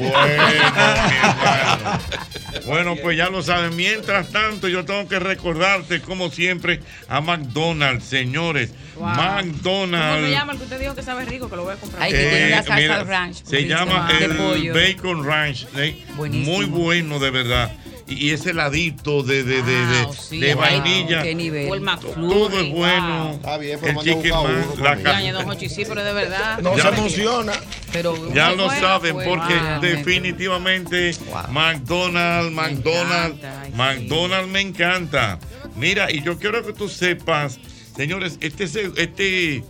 [2.66, 3.74] Bueno, pues ya lo saben.
[3.76, 8.70] Mientras tanto, yo tengo que recordarte, como siempre, a McDonald's, señores.
[8.96, 9.04] Wow.
[9.06, 10.30] ¿Cómo se McDonald's.
[10.30, 11.48] llama el que usted dijo que sabe rico?
[11.48, 12.02] Que lo voy a comprar.
[12.02, 13.36] Eh, Ay, que tiene una salsa mira, ranch.
[13.36, 13.68] Se buenísima,
[13.98, 14.74] llama de el pollo.
[14.74, 15.66] Bacon Ranch.
[15.76, 16.04] ¿eh?
[16.16, 17.72] Muy bueno, de verdad.
[18.06, 21.22] Y, y ese ladito de, de, de, de- Wow, sí, de wow, vainilla.
[21.22, 21.68] qué nivel.
[21.68, 23.24] Todo es bueno.
[23.26, 23.34] wow.
[23.34, 26.58] Está bien, pero El chicken man, la sí, pero de verdad.
[26.62, 27.52] No Ya se me- emociona.
[27.92, 29.80] Pero Ya lo bueno, saben, fue, porque wow.
[29.82, 31.14] definitivamente
[31.50, 33.76] McDonald's, McDonald's, encanta, ay, sí.
[33.76, 35.38] McDonald's me encanta.
[35.76, 37.58] Mira, y yo quiero que tú sepas,
[37.96, 39.62] señores, este, este,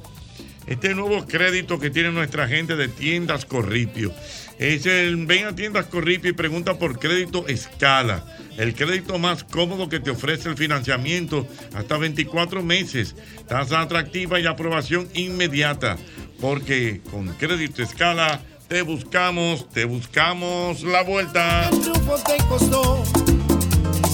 [0.69, 4.13] este nuevo crédito que tiene nuestra gente de tiendas Corripio.
[4.59, 8.25] Es el, ven a tiendas Corripio y pregunta por crédito escala.
[8.57, 13.15] El crédito más cómodo que te ofrece el financiamiento hasta 24 meses.
[13.47, 15.97] Tasa atractiva y aprobación inmediata.
[16.41, 21.71] Porque con crédito escala te buscamos, te buscamos la vuelta.
[21.71, 23.05] triunfo te costó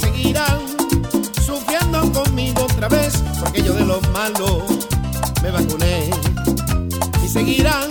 [0.01, 0.60] seguirán
[1.44, 4.64] sufriendo conmigo otra vez porque yo de lo malo
[5.43, 6.10] me vacuné
[7.35, 7.89] seguirán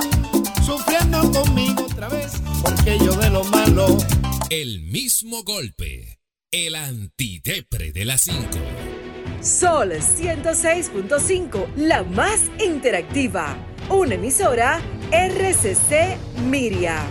[0.65, 3.97] sufriendo conmigo otra vez porque yo de lo malo
[4.49, 6.19] El mismo golpe.
[6.49, 8.47] El antidepre de las 5.
[9.41, 13.57] Sol 106.5, la más interactiva.
[13.89, 14.79] Una emisora
[15.11, 17.03] RCC Miria.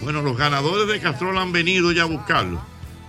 [0.00, 2.60] Bueno, los ganadores de Castrol han venido ya a buscarlo.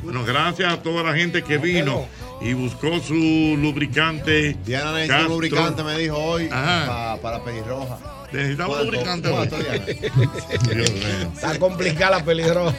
[0.04, 2.06] Bueno, gracias a toda la gente que vino
[2.42, 3.14] y buscó su
[3.58, 4.56] lubricante.
[4.66, 6.86] Diana necesita un lubricante, me dijo hoy, Ajá.
[6.88, 7.98] pa- para pelirroja.
[8.32, 8.92] Necesitamos ¿Cuánto?
[8.92, 9.36] lubricante hoy.
[9.48, 9.86] ¿Cuánto, Diana?
[10.76, 11.32] Dios mío.
[11.34, 12.76] Está complicada la peligrosa.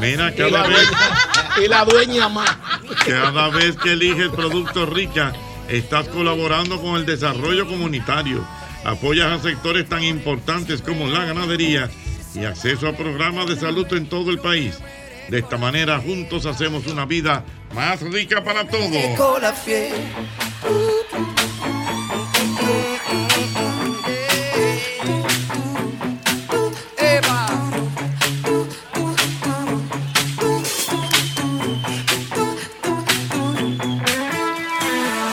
[0.00, 2.56] Mira, Y cada la, vez, dueña, y la dueña más.
[3.06, 5.32] cada vez que eliges Productos Rica,
[5.68, 8.44] estás colaborando con el desarrollo comunitario.
[8.84, 11.88] Apoyas a sectores tan importantes como la ganadería
[12.34, 14.78] y acceso a programas de salud en todo el país.
[15.32, 17.42] De esta manera, juntos hacemos una vida
[17.74, 18.90] más rica para todos.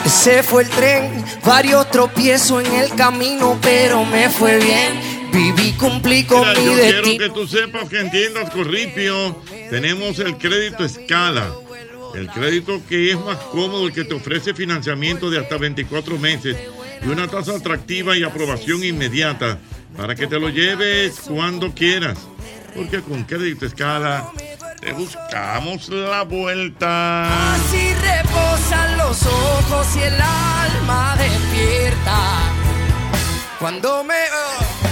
[0.06, 5.09] Se fue el tren, varios tropiezos en el camino, pero me fue bien.
[5.32, 10.36] Viví, cumplí con Mira, mi yo quiero que tú sepas que entiendas, Corripio, tenemos el
[10.36, 11.50] crédito escala.
[12.14, 16.56] El crédito que es más cómodo, el que te ofrece financiamiento de hasta 24 meses
[17.04, 19.58] y una tasa atractiva y aprobación inmediata
[19.96, 22.18] para que te lo lleves cuando quieras.
[22.74, 24.30] Porque con crédito escala
[24.80, 27.54] te buscamos la vuelta.
[27.54, 32.18] Así reposan los ojos y el alma despierta.
[33.58, 34.89] Cuando me.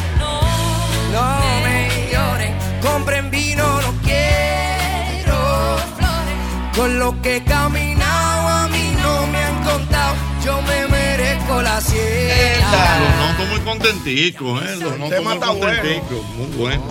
[1.13, 2.55] No me lloren.
[2.81, 6.77] Compren vino, no quiero flores.
[6.77, 10.15] Con lo que he caminado a mí no me han contado.
[10.45, 12.99] Yo me merezco la Los siesta.
[13.21, 14.77] noto muy contenticos, ¿eh?
[14.81, 16.25] Los noto muy contenticos.
[16.37, 16.83] Muy bueno.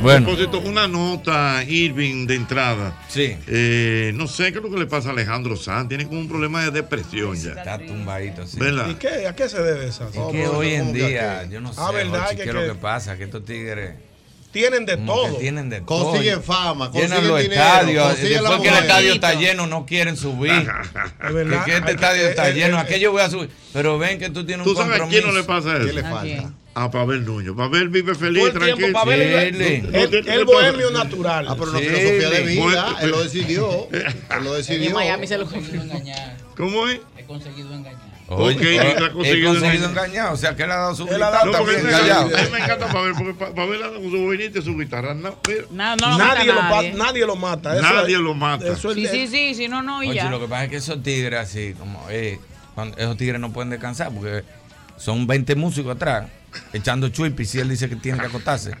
[0.00, 0.28] Bueno.
[0.28, 2.96] A propósito, una nota, Irving, de entrada.
[3.08, 3.36] Sí.
[3.48, 5.88] Eh, no sé qué es lo que le pasa a Alejandro Sanz.
[5.88, 7.50] Tiene como un problema de depresión ya.
[7.50, 8.58] Está tumbadito así.
[8.58, 8.88] ¿Verdad?
[8.90, 9.26] ¿Y qué?
[9.26, 10.04] ¿A qué se debe esa?
[10.06, 12.20] Es que hoy en día, yo no sé, Ah, ¿verdad?
[12.24, 13.94] Jochi, que, qué es que lo que pasa, que estos tigres
[14.52, 15.36] tienen de como todo.
[15.38, 16.10] tienen de todo.
[16.12, 18.08] Consiguen fama, Llenan consiguen los dinero, estadios.
[18.20, 20.52] Después la que el estadio está lleno, no quieren subir.
[21.28, 21.64] Es verdad.
[21.64, 23.50] Que este estadio está lleno, aquello voy a subir.
[23.72, 25.22] Pero ven que tú tienes ¿Tú un sabes a compromiso.
[25.22, 25.86] quién no le pasa eso?
[25.86, 26.52] ¿Qué le falta?
[26.84, 27.56] A Pavel Nuño.
[27.56, 28.92] Pavel vive feliz, Todo el tiempo, tranquilo.
[28.92, 29.82] Pavel es-.
[29.84, 31.46] No, no El, el bohemio natural.
[31.48, 32.96] Ah, pero una filosofía de vida.
[33.00, 33.88] Él lo decidió.
[33.90, 34.04] Él
[34.44, 34.94] lo En decidió.
[34.94, 36.36] Miami se lo conseguido engañar.
[36.56, 37.00] ¿cómo es?
[37.16, 38.08] He conseguido engañar.
[38.30, 40.06] Oye, Ok, he él ha conseguido, conseguido engañar.
[40.06, 40.32] engañar.
[40.34, 41.98] O sea, que él ha dado su Él ha guitarra dado No, porque también, a
[41.98, 44.58] mí me encanta- a mí me encanta Pavel, porque Pa- Pavel anda con su boinita
[44.58, 45.14] y su guitarra.
[45.14, 45.38] No,
[45.70, 46.92] No, no lo nadie, lo, nadie.
[46.94, 47.74] nadie lo mata.
[47.74, 48.66] Eso Nadie es- lo mata.
[48.68, 50.30] Eso es Sí, sí, sí, si no, no, y Oye, ya.
[50.30, 52.38] lo que pasa es que esos tigres así, como eh,
[52.98, 54.44] esos tigres no pueden descansar porque
[54.98, 56.26] son 20 músicos atrás
[56.72, 58.72] echando chuipi si él dice que tiene que acostarse.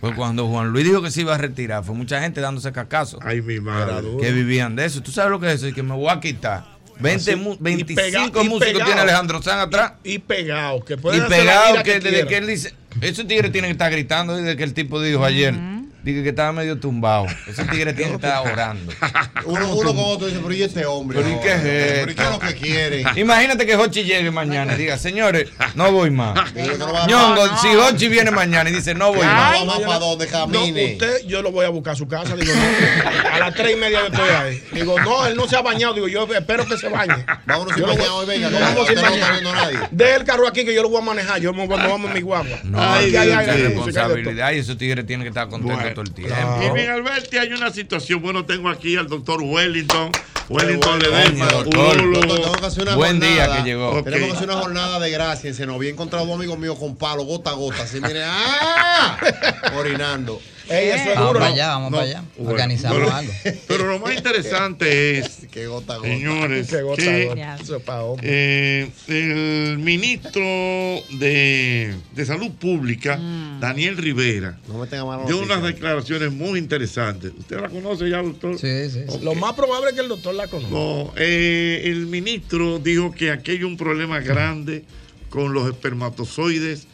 [0.00, 3.18] Pues cuando Juan Luis dijo que se iba a retirar, fue mucha gente dándose cacazo
[3.22, 4.06] Ay, mi madre.
[4.20, 5.02] que vivían de eso.
[5.02, 5.68] ¿Tú sabes lo que es eso?
[5.68, 6.72] Y que me voy a quitar.
[7.00, 8.84] 20 Así, mu- y 25 pega- y músicos pegado.
[8.84, 9.92] tiene Alejandro Sanz atrás.
[10.04, 10.84] Y pegado.
[10.84, 13.70] Que Y pueden hacer la pegado gira que, desde que él dice, esos tigres tienen
[13.70, 15.54] que estar gritando desde que el tipo dijo ayer.
[16.02, 17.26] Dije que estaba medio tumbado.
[17.46, 18.92] Esos tigres tienen que estar orando.
[19.44, 21.18] Uno, uno con otro dice, pero ¿y este hombre?
[21.20, 21.60] Pero ¿y qué es?
[21.62, 23.06] ¿Pero qué es lo que quieren?
[23.18, 26.34] Imagínate que Hochi llegue mañana y diga, señores, no voy más.
[26.54, 27.58] No a- Ñongo, no.
[27.58, 29.60] si Hochi viene mañana y dice, no voy No más.
[29.60, 30.86] va más para donde camine.
[30.86, 32.36] No, usted, yo lo voy a buscar a su casa.
[32.36, 33.30] Digo, no.
[33.34, 34.62] A las tres y media yo estoy ahí.
[34.72, 35.94] Digo, no, él no se ha bañado.
[35.94, 37.24] Digo, yo espero que se bañe.
[37.46, 39.32] Vámonos sin voy- hoy, venga, no vamos sin no bañar.
[39.34, 39.88] a.
[39.90, 41.40] Deje el carro aquí que yo lo voy a manejar.
[41.40, 42.58] Yo me, vamos en mi guagua.
[42.64, 45.91] No, hay responsabilidad y esos tigres tienen que estar contentos Bueno.
[45.92, 46.34] Todo el tiempo.
[46.62, 48.22] Y bien, Alberti, hay una situación.
[48.22, 50.10] Bueno, tengo aquí al doctor Wellington.
[50.48, 54.02] Wellington bueno, Ledesma, Buen día que llegó.
[54.02, 55.86] Tenemos que hacer una jornada de gracia en Senoví.
[55.86, 57.82] He encontrado dos amigos míos con palo, gota a gota.
[57.82, 59.18] Así, mire, ¡ah!
[59.76, 60.40] Orinando.
[60.68, 61.40] Ey, eso es Vamos duro.
[61.40, 62.24] para allá, vamos No, para allá.
[62.36, 63.32] bueno, Organizamos pero- algo.
[63.68, 66.08] Pero lo más interesante es, Qué gota, gota.
[66.08, 67.32] señores, Qué gota, que.
[67.60, 67.82] Eso es
[68.22, 73.60] eh, el ministro de, de Salud Pública, Mm.
[73.60, 77.32] Daniel Rivera, No me tenga mala dio unas declaraciones muy interesantes.
[77.38, 78.58] ¿Usted la conoce ya, doctor?
[78.58, 79.00] Sí, sí.
[79.08, 79.18] sí.
[79.22, 80.72] Lo más probable es que el doctor la conozca.
[80.72, 84.84] No, eh, el ministro dijo que aquí hay un problema grande
[85.28, 86.86] con los espermatozoides,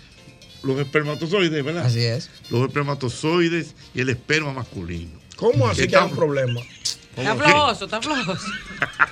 [0.63, 1.87] los espermatozoides, ¿verdad?
[1.87, 2.31] Así es.
[2.51, 5.19] Los espermatozoides y el esperma masculino.
[5.37, 6.61] ¿Cómo así Que que hay un problema?
[7.19, 8.47] Está flojoso, está flojoso.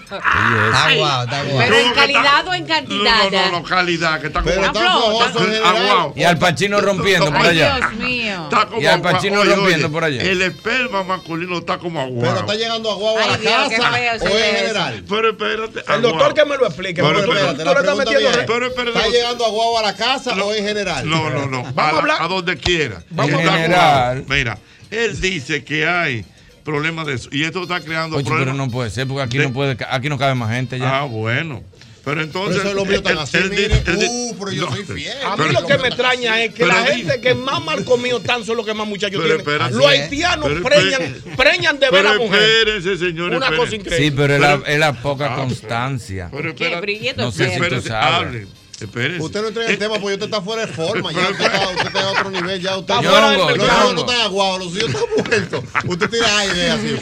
[0.07, 1.59] Está guau, está guau.
[1.59, 3.31] Pero en calidad o en cantidad.
[3.31, 6.13] no, no, no, calidad, que está como Pero Está está flojo, flojoso.
[6.17, 7.77] Y al Pachino rompiendo por Ay, allá.
[7.77, 8.45] Dios mío.
[8.45, 10.23] Está como Y al agua- oye, rompiendo oye, por allá.
[10.23, 12.41] El esperma masculino está como Pero aguado.
[12.41, 15.05] está llegando a guagua a la casa feo o en general.
[15.09, 15.93] Pero espérate.
[15.95, 17.03] El doctor que me lo explique.
[17.03, 18.37] Pero espérate, tú la le estás pregunta metiendo viene.
[18.37, 18.99] re- Pero espérate.
[18.99, 21.09] ¿Está llegando a guagua a la casa o en general?
[21.11, 21.63] No, no, no.
[21.73, 23.03] Vamos a, a la- hablar- a donde quiera.
[23.11, 23.83] Vamos a general.
[24.19, 24.25] aguado.
[24.29, 24.59] Mira,
[24.91, 26.25] él dice que hay
[26.67, 27.29] problemas de eso.
[27.33, 30.09] Y esto está creando Oye, pero no puede ser, porque aquí de- no puede, aquí
[30.11, 30.99] no cabe más gente ya.
[31.01, 31.63] Ah, bueno.
[32.05, 32.65] Pero entonces.
[32.65, 33.69] eso míos están él- así, él mire.
[33.81, 35.13] dice- Uh, pero yo no, soy fiel.
[35.25, 38.19] A mí Pero- lo que me extraña es que la gente que más mal comido
[38.19, 39.41] están son los que más muchachos Pero tienen.
[39.41, 39.75] espérate.
[39.75, 40.01] Los es.
[40.03, 42.43] haitianos Pero preñan, preñan de ver a mujer.
[42.43, 43.37] espérense, señores.
[43.37, 44.05] Una cosa increíble.
[44.07, 46.29] Sí, pero es la, es poca Ah, constancia.
[46.31, 47.15] Pero espérate.
[47.17, 48.47] No sé si tú sabes.
[48.81, 49.23] Espérense.
[49.25, 51.11] Usted no entrega el Eh, tema porque usted está fuera de forma.
[51.13, 52.61] Ya usted está, usted está a otro nivel.
[52.61, 53.57] Ya usted Está Yo fuera mercado.
[53.57, 54.11] no hijos no voy.
[54.13, 55.65] están aguados, los hijos están muertos.
[55.87, 56.99] Usted tira aire así.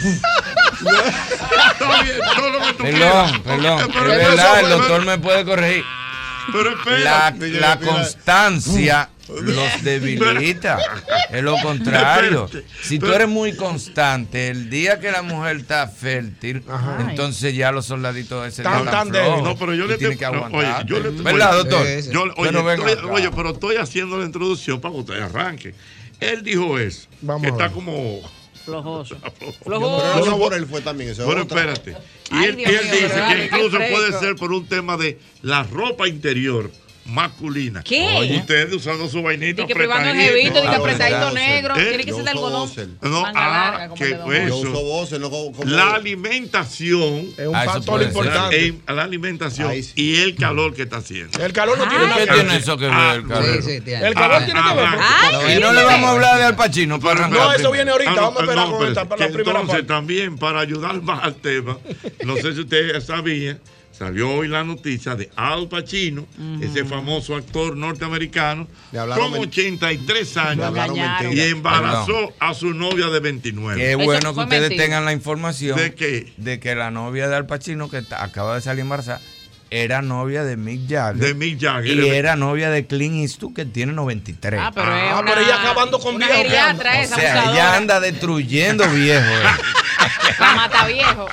[0.74, 3.78] Está bien, todo lo que tú Perdón, perdón.
[3.80, 5.84] Es Pero verdad, el doctor me puede corregir.
[6.52, 7.48] Pero La, espérate.
[7.60, 10.78] la constancia los debilita.
[11.30, 12.48] Es lo contrario.
[12.82, 16.62] Si tú pero- eres muy constante, el día que la mujer está fértil,
[17.08, 19.42] entonces ya los soldaditos de ese Tan, están tan flojos.
[19.42, 20.82] No, pero yo le tienes te- que aguantar.
[20.82, 21.86] oye, yo le- ¿Verdad, oye, doctor?
[22.12, 25.74] Yo, oye, Pero estoy- oye, pero estoy haciendo la introducción para que usted arranque.
[26.20, 27.08] Él dijo eso.
[27.22, 28.20] Vamos que está como.
[28.64, 29.16] Flojoso.
[29.38, 30.24] Pero Flojoso.
[30.30, 31.10] no por él fue también.
[31.10, 31.90] Eso es Pero espérate.
[31.90, 35.64] Y Ay, él, Dios dice pero que incluso puede ser por un tema de la
[35.64, 36.70] ropa interior
[37.06, 37.82] masculina.
[37.82, 38.14] ¿Qué?
[38.18, 39.62] Oye, Ustedes usando su vainita.
[39.62, 41.76] Di que privando el jevito, di que No, apretadito negro.
[41.76, 41.84] ¿eh?
[41.88, 42.70] Tiene que ser de algodón.
[43.02, 44.48] No, ah, larga, como que de don eso.
[44.48, 45.52] Yo uso voces, no como.
[45.52, 47.28] como- La alimentación.
[47.36, 48.66] Es un Ah, factor importante.
[48.66, 51.42] en- la alimentación y el calor que está haciendo.
[51.44, 51.88] El calor no Ah.
[51.88, 52.60] tiene nada ¿Qué que tiene ver.
[52.60, 54.06] eso que Ah, ver, sí, tiene.
[54.06, 54.86] El calor Ah, tiene que ver.
[54.86, 58.10] ah, Y qué no le vamos a hablar de Al Pacino No, eso viene ahorita.
[58.12, 61.34] Ah, Vamos a esperar con esta para la primera entonces también para ayudar más al
[61.36, 61.78] tema,
[62.24, 63.58] no sé si usted sabía,
[63.96, 66.26] salió hoy la noticia de Al Pacino,
[66.60, 73.20] ese famoso actor norteamericano, con men- 83 Le años y embarazó a su novia de
[73.20, 73.80] 29.
[73.80, 74.84] Qué bueno que ustedes mentira.
[74.84, 76.32] tengan la información ¿De qué?
[76.36, 79.20] de que la novia de Al Pacino, que acaba de salir embarazada,
[79.70, 81.16] era novia de Mick Jagger.
[81.16, 81.96] De Mick Jagger.
[81.96, 84.60] Y era novia de Clint Eastwood, que tiene 93.
[84.62, 87.00] Ah, pero es Ah, una, pero ella acabando con una viejo, ¿qué geriatra anda?
[87.00, 87.52] o esa, sea, abusadora.
[87.52, 89.24] ella anda destruyendo viejo.
[90.06, 90.34] eh.
[90.38, 91.26] La mata viejo.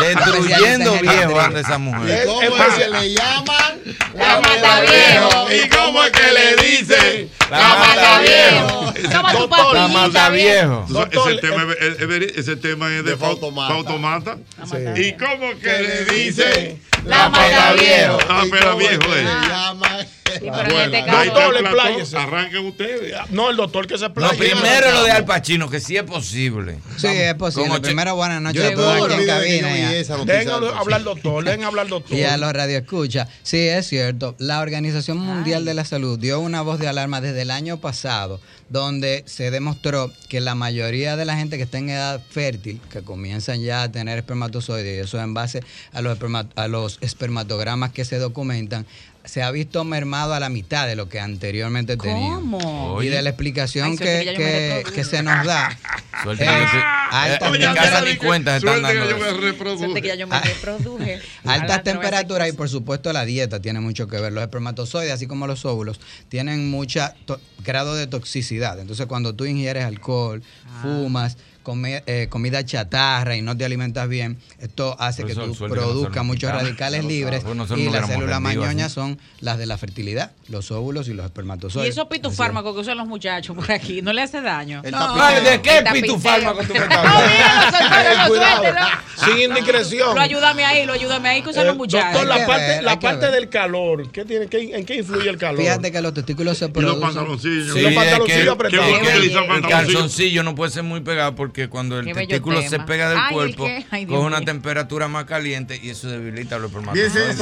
[0.00, 2.26] Destruyendo viejo anda esa ¿Y mujer.
[2.26, 3.80] cómo Es es que le llaman?
[4.14, 5.46] La mata viejo.
[5.52, 7.30] ¿Y cómo es que le dicen?
[7.50, 8.92] La mata viejo.
[9.12, 10.86] Toma tu Doctor, La mata viejo.
[10.88, 13.74] Doctor, ese, tema, es- es- es ese tema es de, De Fau- Fautomata.
[13.74, 14.36] Fautomata.
[14.64, 15.02] Sí.
[15.02, 16.82] ¿Y cómo que Que le dicen?
[17.04, 18.18] La mata viejo.
[18.28, 19.24] Ah, ¿Y pero es viejo es.
[19.24, 20.06] le llaman?
[20.32, 21.24] Sí, pero en este caso.
[21.26, 22.22] Doctor.
[22.22, 23.14] Arranquen ustedes.
[23.30, 24.38] No, el doctor que se No, playa.
[24.38, 26.78] primero lo de Al Pacino, que sí es posible.
[26.96, 27.68] Sí, es posible.
[27.68, 30.24] Con Primero, buenas noches a todos aquí en cabina.
[30.24, 32.16] Dejen hablar doctor, dejen hablar doctor.
[32.16, 33.28] Y a los radioescuchas.
[33.42, 34.34] Sí, es cierto.
[34.38, 38.40] La Organización Mundial de la Salud dio una voz de alarma desde el año pasado,
[38.70, 43.02] donde se demostró que la mayoría de la gente que está en edad fértil, que
[43.02, 45.60] comienzan ya a tener espermatozoides, y eso en base
[45.92, 46.16] a los,
[46.56, 48.86] a los espermatogramas que se documentan,
[49.24, 52.40] se ha visto mermado a la mitad de lo que anteriormente tenían.
[52.40, 53.02] ¿Cómo?
[53.02, 55.78] Y de la explicación Ay, que, que se nos da.
[56.22, 59.40] Suerte que eh, ni cuenta están que yo me eso.
[59.40, 59.78] reproduje.
[59.84, 60.40] Suerte que ya yo me Ah.
[60.42, 61.20] reproduje.
[61.44, 64.32] Altas temperaturas y por supuesto la dieta tiene mucho que ver.
[64.32, 68.78] Los espermatozoides, así como los óvulos, tienen mucha to- grado de toxicidad.
[68.80, 70.42] Entonces cuando tú ingieres alcohol,
[70.82, 75.68] fumas, come- eh, comida chatarra y no te alimentas bien, esto hace que tú que
[75.68, 77.42] produzcas muchos radicales libres
[77.76, 81.26] y no las células mañoñas son las de la fertilidad, los óvulos y los Y
[81.26, 81.90] espermatozoides.
[81.90, 84.82] esos pitufármacos que usan los muchachos por aquí, ¿no le hace daño?
[84.84, 88.80] El No, ¿De qué pitufármaco tú me estás hablando?
[89.24, 90.14] Sin indiscreción.
[90.14, 92.12] Lo ayúdame ahí, lo ayúdame ahí con Eh, los muchachos.
[92.12, 95.28] doctor, la que parte, la que parte del calor, ¿qué tiene, qué- ¿en qué influye
[95.30, 95.60] el calor?
[95.60, 97.00] Fíjate que los testículos se Y los producen.
[97.02, 97.74] pantaloncillos.
[97.74, 98.86] Sí, los pantaloncillos apretados.
[99.00, 103.08] ¿Qué utiliza El calzoncillo no puede ser muy pegado porque cuando el testículo se pega
[103.10, 103.66] del Ay, ¿el cuerpo?
[103.90, 104.46] Ay, coge una mío.
[104.46, 107.36] temperatura más caliente y eso debilita los espermatozoides.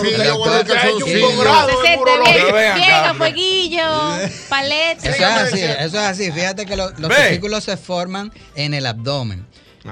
[2.68, 3.82] acá, Llega, pero- fueguillo,
[4.48, 5.08] paleta.
[5.08, 6.32] Eso es así, eso es así.
[6.32, 9.46] Fíjate que lo- los testículos se forman en el abdomen.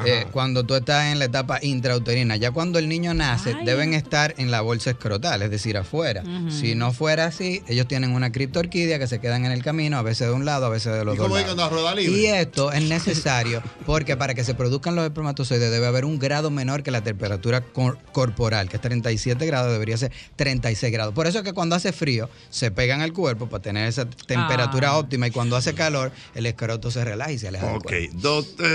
[0.06, 4.34] Eh, cuando tú estás en la etapa intrauterina, ya cuando el niño nace, deben estar
[4.38, 6.22] en la bolsa escrotal, es decir, afuera.
[6.50, 10.02] Si no fuera así, ellos tienen una criptorquidia que se quedan en el camino, a
[10.02, 11.70] veces de un lado, a veces de los ¿Y dos lados.
[11.72, 12.18] rueda libre?
[12.20, 16.50] Y esto es necesario porque para que se produzcan los espermatozoides debe haber un grado
[16.50, 21.14] menor que la temperatura cor- corporal, que es 37 grados, debería ser 36 grados.
[21.14, 24.90] Por eso es que cuando hace frío se pegan al cuerpo para tener esa temperatura
[24.90, 24.98] Ah.
[24.98, 28.10] óptima y cuando hace calor el escroto se relaja y se aleja del Ok, eh,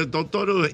[0.08, 0.72] doctor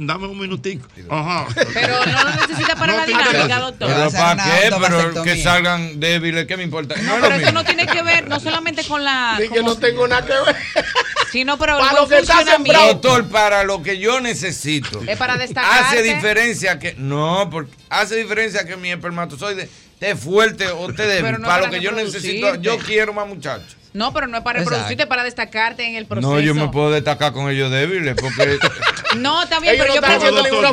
[0.00, 0.86] dame un minutico.
[1.10, 1.46] Ajá.
[1.74, 3.88] Pero no lo necesita para No la dinámica, doctor.
[3.88, 4.70] Pero ¿para qué?
[4.80, 6.96] Pero que salgan débiles, ¿qué me importa?
[6.96, 9.36] No, pero eso no tiene que ver no solamente con la.
[9.40, 10.56] Di que no tengo nada que ver.
[11.32, 12.94] sino pero Para lo que está sembrado.
[12.94, 15.02] Doctor, para lo que yo necesito.
[15.06, 15.98] Es para destacarte.
[15.98, 16.94] Hace diferencia que.
[16.94, 19.68] No, porque hace diferencia que mi espermatozoide
[20.00, 21.22] esté fuerte o esté débil.
[21.24, 22.54] Pero no para para lo que yo necesito.
[22.56, 23.76] Yo quiero más muchachos.
[23.94, 26.30] No, pero no es para reproducirte, es para destacarte en el proceso.
[26.30, 28.58] No, yo me puedo destacar con ellos débiles porque.
[29.16, 30.70] No, está bien, Ellos pero no yo ninguna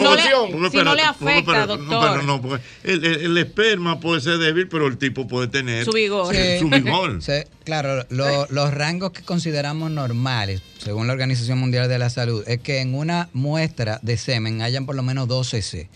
[0.59, 1.87] no si no le afecta, doctor.
[1.87, 5.47] No, pero no, porque el, el- el esperma puede ser débil, pero el tipo puede
[5.47, 6.35] tener Su vigor.
[6.35, 6.59] Sí.
[6.59, 7.21] su vigor.
[7.23, 7.31] Sí,
[7.63, 12.59] claro, lo- los rangos que consideramos normales, según la Organización Mundial de la Salud, es
[12.59, 15.89] que en una muestra de semen hayan por lo menos 12 C.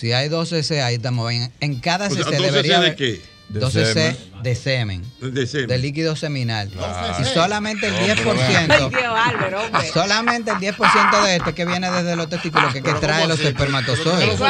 [0.00, 1.52] Si hay 12 C, ahí estamos bien.
[1.60, 3.20] En cada O sea, CC 12 debería de haber qué?
[3.50, 4.16] De 12 C semen.
[4.42, 5.68] De semen, De semen.
[5.68, 6.70] de líquido seminal.
[6.80, 7.18] Ah.
[7.20, 9.90] Y solamente el No, pero 10%, Ay, Dios, Álvaro, hombre.
[9.92, 13.38] solamente el 10% de este que viene desde los testículos, que es que trae los
[13.40, 14.40] espermatozoides.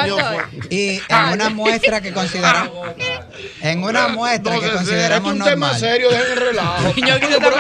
[0.71, 2.73] Y en una muestra que consideramos,
[3.63, 5.81] en una muestra que Este es consideramos un tema normal.
[5.81, 6.77] serio, dejen el relajo.
[6.83, 7.51] Pero aquí no- se puede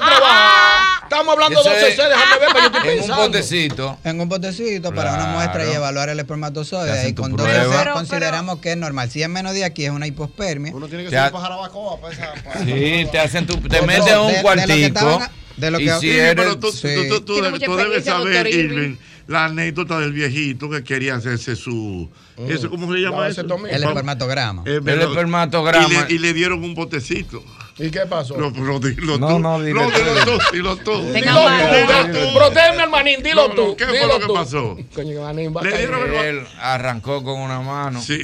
[0.00, 0.94] trabajar.
[1.04, 3.22] Estamos hablando de Eso 12 es- C, déjame ver, pero yo estoy en un pensando.
[3.26, 3.98] potecito.
[4.04, 7.08] En un potecito para una muestra y evaluar el espermatozoide.
[7.08, 7.64] Y con prueba.
[7.64, 9.10] 12 Pero- consideramos que es normal.
[9.10, 10.72] Si es menos de aquí es una hipospermia.
[10.84, 12.32] Uno tiene que ser un pajarabacoa para esa.
[12.44, 13.56] para- Sí, te hacen tu.
[13.56, 14.72] Te de- un de lo que cuartico.
[14.74, 16.34] estaban- de lo y que- si Sí, eres.
[16.34, 16.88] Pero tú, Sí.
[17.08, 17.42] tú- tú- tú
[17.76, 18.96] debes- saber, Irving.
[19.26, 22.10] La anécdota del viejito que quería hacerse su.
[22.46, 23.40] ¿Eso cómo se llama La eso?
[23.70, 24.62] El espermatograma.
[24.66, 25.88] El pero- espermatograma.
[25.88, 27.42] Y le, y le dieron un botecito.
[27.76, 28.36] ¿Y qué pasó?
[28.38, 29.38] Lo, lo, dilo No, tú.
[29.40, 30.92] no, dile no, dilo tú, dilo tú.
[31.02, 32.34] Dilo Tenga tú, dilo.
[32.34, 33.76] Protégeme al manín, dilo No, tú.
[33.76, 34.34] ¿qué fue dilo lo que tú.
[34.34, 34.76] pasó?
[34.94, 38.20] Coño, manín, va a Le dieron el- Él arrancó con una mano Sí,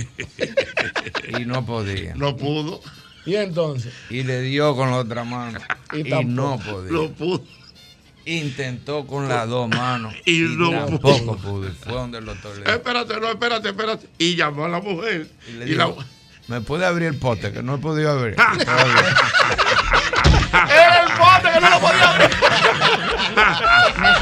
[1.38, 2.14] y no podía.
[2.14, 2.80] no pudo.
[3.26, 5.58] Y entonces, Y le dio con la otra mano
[5.92, 6.30] Y y, tampoco.
[6.32, 6.92] no podía.
[6.92, 7.42] No pudo.
[8.26, 11.68] Intentó con las dos manos Y y, no tampoco pudo.
[11.68, 14.06] Y Fue donde el doctor le dijo, Espérate, no, espérate, espérate.
[14.18, 15.26] Y llamó a la mujer.
[15.48, 15.92] y le Y la,
[16.50, 17.52] ¿me puede abrir el pote?
[17.52, 18.34] Que no he podido abrir.
[18.34, 18.52] era
[21.02, 22.30] el pote que no lo podía abrir.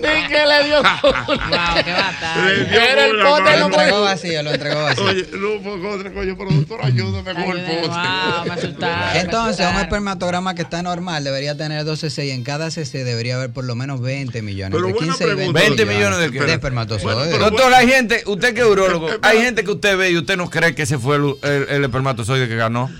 [0.00, 0.82] Ni que le dio.
[0.82, 2.92] Wow, qué batalla.
[2.92, 3.50] Era el pote.
[3.58, 5.04] Lo no entregó vacío, lo entregó vacío.
[5.04, 7.88] Oye, no, por contra, coño, pero doctor, ayúdame con el pote.
[7.88, 9.16] wow, me asustaron.
[9.16, 13.36] Entonces, un espermatograma que está normal debería tener 12 C y en cada CC debería
[13.36, 14.72] haber por lo menos 20 millones.
[14.74, 15.60] Pero de buena 15 y 20, pregunta.
[15.60, 17.38] 20 millones de de espermatozoides.
[17.38, 19.18] Doctor, hay gente, usted que es Espera.
[19.22, 21.84] hay gente que usted ve y usted no cree que ese fue el, el- el
[21.84, 22.90] espermatozoide que ganó.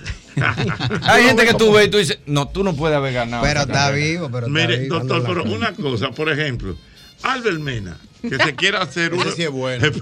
[1.03, 3.43] hay gente que tú ves y tú dices, no, tú no puedes haber ganado.
[3.43, 3.97] pero está carrera".
[4.07, 4.99] vivo, pero está Mire, vivo.
[4.99, 6.77] doctor, pero una cosa, por ejemplo,
[7.23, 9.23] Albert Mena, que se quiera hacer un.
[9.35, 9.87] Sí es bueno.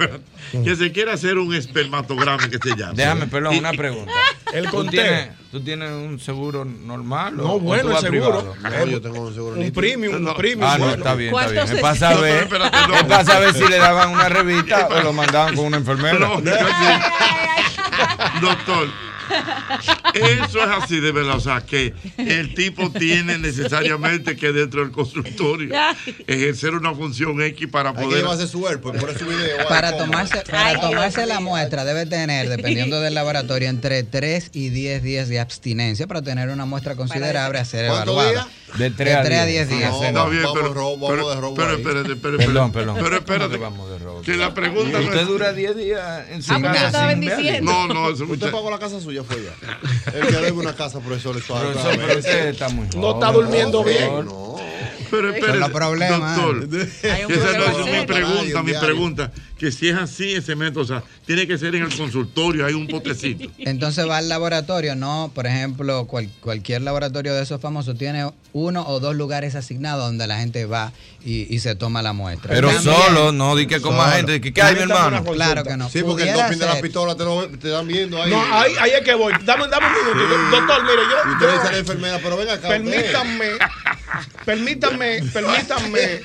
[0.64, 2.94] Que se quiera hacer un espermatograma que se llama.
[2.94, 4.10] Déjame, perdón, una pregunta.
[4.54, 7.38] El ¿Tú tienes, ¿Tú tienes un seguro normal?
[7.38, 8.54] o- No, o bueno, el seguro.
[8.54, 8.56] privado?
[8.62, 9.74] No, yo tengo un seguro Un nítido.
[9.74, 10.30] premium, No.
[10.30, 10.66] un premium.
[10.70, 11.76] Ah, no, está bien, está ¿Cuánto bien.
[11.76, 12.48] Es para saber,
[12.94, 16.18] es para saber si le daban una revista o lo mandaban con una enfermera.
[16.18, 16.40] No.
[18.40, 18.88] Doctor,
[20.14, 21.36] eso es así de verdad.
[21.36, 25.74] O sea, que el tipo tiene necesariamente que dentro del consultorio
[26.26, 28.48] ejercer una función X para Hay que poder.
[28.48, 29.68] su cuerpo y por su video.
[29.68, 35.02] Para tomarse, para tomarse la muestra debe tener, dependiendo del laboratorio, entre 3 y 10
[35.02, 38.48] días de abstinencia para tener una muestra considerable a ser ¿Cuántos evaluada.
[38.76, 39.90] De 3 De a 3 a 10 10 días.
[39.90, 42.72] No, Está bien, vamos pero, de robo, vamos pero, de robo pero espérate, espérate, Perdón,
[42.72, 42.96] perdón.
[43.02, 44.22] Pero espérate, ¿Cómo que vamos de robo?
[44.22, 45.26] que la pregunta no Usted es.
[45.26, 47.72] dura 10 días en su Ah, casa yo estaba sin bendiciendo.
[47.72, 50.12] No, no, eso es Usted mucha- pagó la casa suya, fue ya.
[50.12, 51.72] El que debe una casa, profesor, le suave.
[51.72, 54.24] Profesor, pero usted está muy No está durmiendo bien.
[54.24, 54.56] No.
[55.10, 56.36] Pero espérate, los problemas.
[56.36, 56.68] doctor,
[57.10, 58.80] Hay un esa no problema es mi pregunta, mi Diario.
[58.88, 59.32] pregunta.
[59.58, 62.74] Que si es así ese método, o sea, tiene que ser en el consultorio, hay
[62.74, 63.50] un potecito.
[63.58, 68.86] Entonces va al laboratorio, no, por ejemplo, cual- cualquier laboratorio de esos famosos tiene uno
[68.88, 70.92] o dos lugares asignados donde la gente va
[71.24, 72.54] y, y se toma la muestra.
[72.54, 75.24] Pero También- solo, no di que con más gente, di que, ¿qué hay, mi hermano?
[75.24, 75.88] Claro que no.
[75.90, 78.30] Sí, porque el doping de la pistola te, lo, te dan viendo ahí.
[78.30, 79.32] No, ahí, ahí es que voy.
[79.44, 80.56] Dame, dame un minuto.
[80.56, 81.30] Doctor, mire, yo.
[81.30, 82.68] Y usted dice a la yo enfermera, pero ven acá.
[82.68, 83.46] permítanme,
[84.44, 86.20] permítanme, permítanme.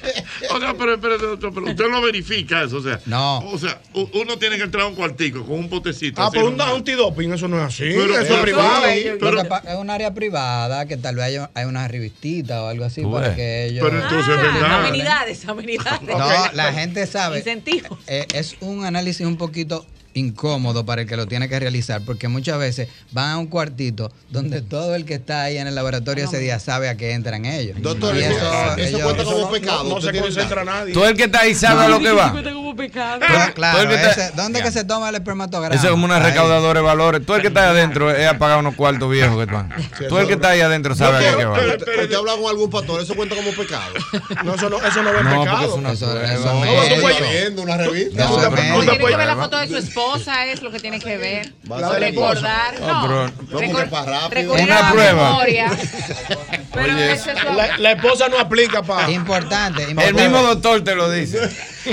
[0.52, 3.00] O sea, pero, pero, doctor, pero usted no verifica eso, o sea.
[3.06, 3.23] No.
[3.46, 3.82] O sea,
[4.14, 6.22] uno tiene que entrar a un cuartico con un potecito.
[6.22, 6.76] Ah, pero un, normal.
[6.78, 7.84] un tidoping, eso no es así.
[7.96, 8.86] Pero- eso es privado.
[8.86, 13.36] Es un área privada que tal vez haya, hay una revistita o algo así para
[13.36, 13.86] que ellos.
[13.90, 14.80] Pero entonces es Ah, verdad.
[14.88, 16.02] Amenidades, amenidades.
[16.02, 16.18] No,
[16.54, 17.40] la gente sabe.
[17.40, 18.00] Incentivos.
[18.08, 22.28] Eh, es un análisis un poquito incómodo para el que lo tiene que realizar, porque
[22.28, 26.26] muchas veces van a un cuartito donde todo el que está ahí en el laboratorio
[26.26, 27.78] ese día sabe a qué entran ellos.
[27.82, 29.84] Doctor, Y eso- eso ellos- cuenta como no- pecado.
[29.84, 30.94] No, no ¿usted se concentra nadie.
[30.94, 32.32] Todo el que está ahí sabe a lo que va.
[32.54, 33.20] como pecado.
[33.20, 35.76] Todo- Todo claro, el que está- ese- ¿dónde que se toma el espermatograma?
[35.76, 37.26] Eso es como una recaudadora de valores.
[37.26, 39.66] Tú el que está ahí adentro es a pagar unos cuartos viejos que tú has.
[40.10, 41.54] Tú el que está ahí adentro sabe a qué va.
[41.54, 43.94] Usted usted habla con algún pastor, eso cuenta como pecado.
[44.44, 45.64] No, eso no, eso no es No, porque pecado.
[45.68, 47.02] es una Eso- eso No, es tú médico.
[47.02, 48.26] puedes viendo una revista.
[48.26, 50.03] Eso que ver la Pues, foto de su esposa,
[50.52, 51.54] es lo que tiene que ver.
[52.00, 53.28] Recordar, No.
[54.30, 55.30] Recurrir Una prueba.
[55.30, 55.72] memoria.
[56.74, 59.10] Pero Oye, eso es lo- La, la esposa no aplica para.
[59.12, 61.40] Importante, El mismo doctor te lo dice.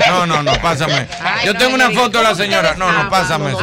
[0.07, 1.07] No, no, no, pásame.
[1.21, 2.75] Ay, Yo no, tengo una foto de la ¿cómo señora.
[2.77, 3.57] No, no, pásame no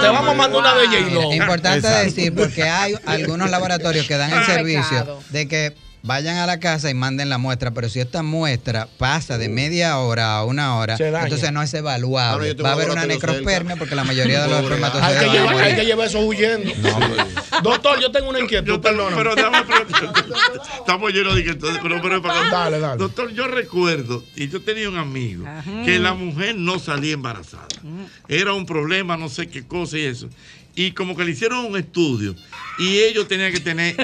[0.00, 0.86] Te vamos a mandar una de.
[0.86, 1.32] J-Lo.
[1.32, 2.04] Importante Exacto.
[2.04, 5.74] decir, porque hay algunos laboratorios que dan el Ah, servicio de que
[6.04, 9.98] vayan a la casa y manden la muestra, pero si esta muestra pasa de media
[9.98, 12.54] hora a una hora, entonces no es Ah, no, evaluable.
[12.54, 13.76] yo Va a haber una necrospermia cerca.
[13.78, 16.70] porque la mayoría de los Pobre, Hay espermatozoides que, llevar, hay que llevar eso huyendo.
[17.62, 19.16] Doctor, yo tengo una inquietud, Yo tengo- perdóname.
[19.16, 19.34] pero
[19.66, 20.62] preguntar.
[20.78, 22.98] Estamos llenos de que entonces, pero, pero para- Dale, dale.
[22.98, 25.44] Doctor, yo recuerdo, y yo tenía un amigo,
[25.86, 27.66] que la mujer no salía embarazada.
[28.28, 30.28] Era un problema, no sé qué cosa y eso.
[30.76, 32.34] Y como que le hicieron un estudio
[32.78, 33.94] y ellos tenían que tener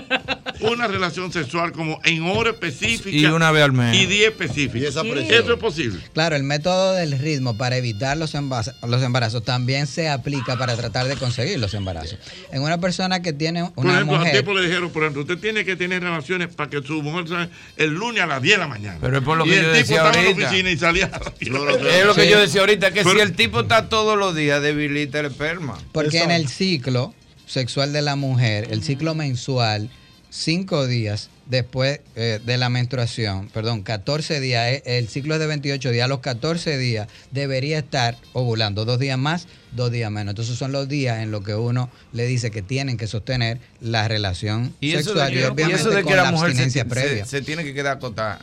[0.60, 3.96] una relación sexual como en hora específica Y una vez al mes.
[3.96, 4.78] y día específica.
[4.78, 5.26] Y esa presión.
[5.42, 6.00] Eso es posible.
[6.12, 10.76] Claro, el método del ritmo para evitar los, embaz- los embarazos también se aplica para
[10.76, 12.18] tratar de conseguir los embarazos.
[12.52, 14.36] En una persona que tiene Por una ejemplo, al mujer...
[14.38, 17.48] tipo le dijeron, por ejemplo, usted tiene que tener relaciones para que su mujer salga
[17.76, 18.98] el lunes a las 10 de la mañana.
[19.00, 20.76] Pero es por lo y que el yo tipo decía estaba en la oficina y
[20.78, 21.96] salía a las 10 de la No, no, mañana.
[21.98, 22.28] Es lo que Sí.
[22.30, 25.76] yo decía ahorita, que Pero- si el tipo está todos los días, debilita el esperma.
[25.90, 27.14] Porque en el ciclo
[27.46, 29.88] sexual de la mujer, el ciclo mensual,
[30.28, 35.46] cinco días después eh, de la menstruación, perdón, 14 días, eh, el ciclo es de
[35.46, 40.32] 28 días, a los 14 días debería estar ovulando, dos días más, dos días menos.
[40.32, 44.06] Entonces son los días en los que uno le dice que tienen que sostener la
[44.06, 46.30] relación Y eso, sexual de y que, y obviamente eso de con que la, la
[46.32, 47.24] mujer abstinencia se- previa.
[47.24, 48.38] se tiene que quedar acotada.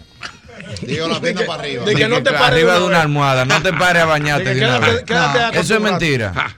[0.81, 1.85] Digo la pierna para arriba.
[1.85, 4.53] De que no te pares arriba de una almohada, no te pares a bañarte De
[4.55, 5.03] que de una quédate- vez.
[5.03, 6.33] quédate No, Eso es mentira.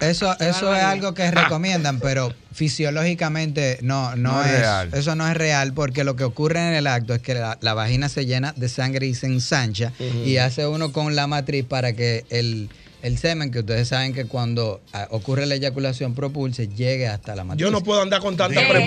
[0.00, 4.90] Eso, eso es algo que recomiendan, pero fisiológicamente no, no, No es es, real.
[4.94, 7.74] Eso no es real porque lo que ocurre en el acto es que la, la
[7.74, 9.92] vagina se llena de sangre y se ensancha
[10.24, 12.70] y hace uno con la matriz para que el,
[13.02, 17.44] el semen, que ustedes saben que cuando ah, ocurre la eyaculación propulse, llegue hasta la
[17.44, 17.60] matriz.
[17.64, 18.86] Yo no puedo andar con tanta el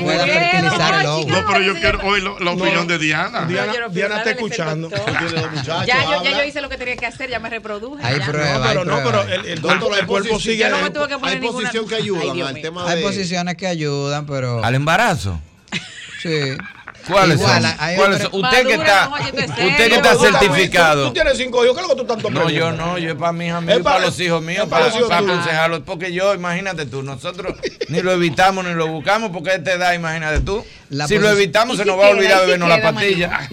[1.03, 1.23] No.
[1.25, 3.45] No, pero yo quiero oír lo- la opinión de Diana.
[3.45, 4.89] Diana, no Diana está escuchando.
[4.89, 8.03] Ya yo, ya yo hice lo que tenía que hacer, ya me reproduje.
[8.05, 8.25] Hay ya.
[8.25, 8.75] pruebas.
[8.75, 10.57] No, pero hay no, pero el, el Doctor, cuerpo, el hay cuerpo sigue.
[10.59, 12.97] Yo no me tuve que poner Hay ninguna- posición que Ay, ayudan al tema Hay
[12.97, 13.03] de...
[13.03, 15.39] posiciones que ayudan, pero Al embarazo.
[16.21, 16.29] sí.
[17.07, 17.63] ¿Cuáles Igual,
[18.21, 18.29] son?
[18.43, 21.11] Usted que está, usted que está Tú- tú- certificado.
[21.13, 23.31] tienes cinco hijos, ¿qué es lo que tú tanto No, yo no, yo es para
[23.33, 25.81] mis amigos, Es para para- los hijos míos, para aconsejarlos.
[25.85, 27.55] Porque yo, imagínate tú, nosotros
[27.89, 30.63] ni lo evitamos ni lo buscamos porque a esta edad, imagínate tú.
[30.89, 32.81] La si lo evitamos, ¿Y se si nos va a olvidar ¿Y si bebernos la
[32.81, 33.49] pastilla.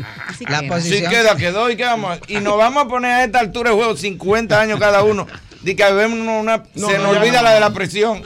[0.49, 2.19] La posición- Si queda, quedó y qué vamos.
[2.19, 5.27] a- Y nos vamos a poner a esta altura de juego 50 años cada uno.
[5.63, 6.63] De que bebemos una.
[6.75, 7.43] No, se no, nos olvida no.
[7.43, 8.23] la de la presión.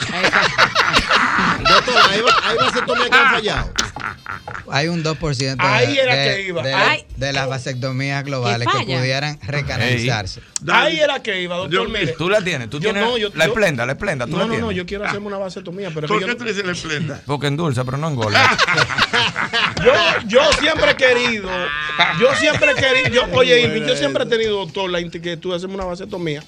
[1.74, 3.72] Doctor, hay, hay vasectomías que han fallado.
[4.70, 6.62] Hay un 2% de, Ahí era de- que iba.
[6.62, 7.04] de- Ay.
[7.16, 10.40] de las vasectomías globales que pudieran recanalizarse.
[10.70, 12.12] Ahí era que iba, doctor, Yo- mire.
[12.12, 14.44] Tú la tienes, tú Yo tienes no, yo- la esplenda, la esplenda, tú No, la
[14.44, 14.66] no, tienes.
[14.66, 17.20] no, yo quiero hacerme una vasectomía, pero ¿Por qué no- tú le dices la esplenda?
[17.26, 18.40] Porque endulza, pero no engorda.
[19.84, 19.92] yo,
[20.26, 21.48] yo siempre he querido,
[22.20, 25.56] yo siempre he querido, yo, oye, Irving, yo siempre he tenido, doctor, la inquietud de
[25.56, 26.42] hacerme una vasectomía,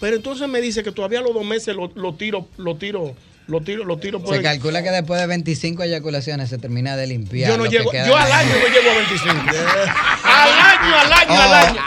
[0.00, 3.14] pero entonces me dice que todavía a los dos meses lo, lo tiro, lo tiro,
[3.50, 7.06] lo tiro, lo tiro por Se calcula que después de 25 eyaculaciones se termina de
[7.06, 7.50] limpiar.
[7.50, 9.36] Yo no llego, yo al año no llego a 25.
[10.24, 11.54] al año, al año, al Oh.
[11.68, 11.82] año.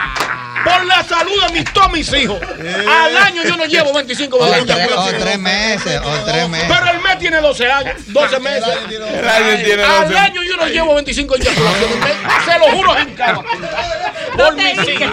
[0.63, 2.39] Por la salud de mis, todos mis hijos.
[2.41, 4.61] Al año yo no llevo 25 O, tres,
[4.95, 6.67] o tres meses, o tres meses.
[6.69, 8.63] Pero el mes tiene 12 años, 12 meses.
[8.89, 10.17] El año tiene Al 12.
[10.19, 11.97] año yo no llevo 25 eyaculaciones.
[12.45, 13.43] Se lo juro en cama.
[14.37, 15.11] Por mis hijos.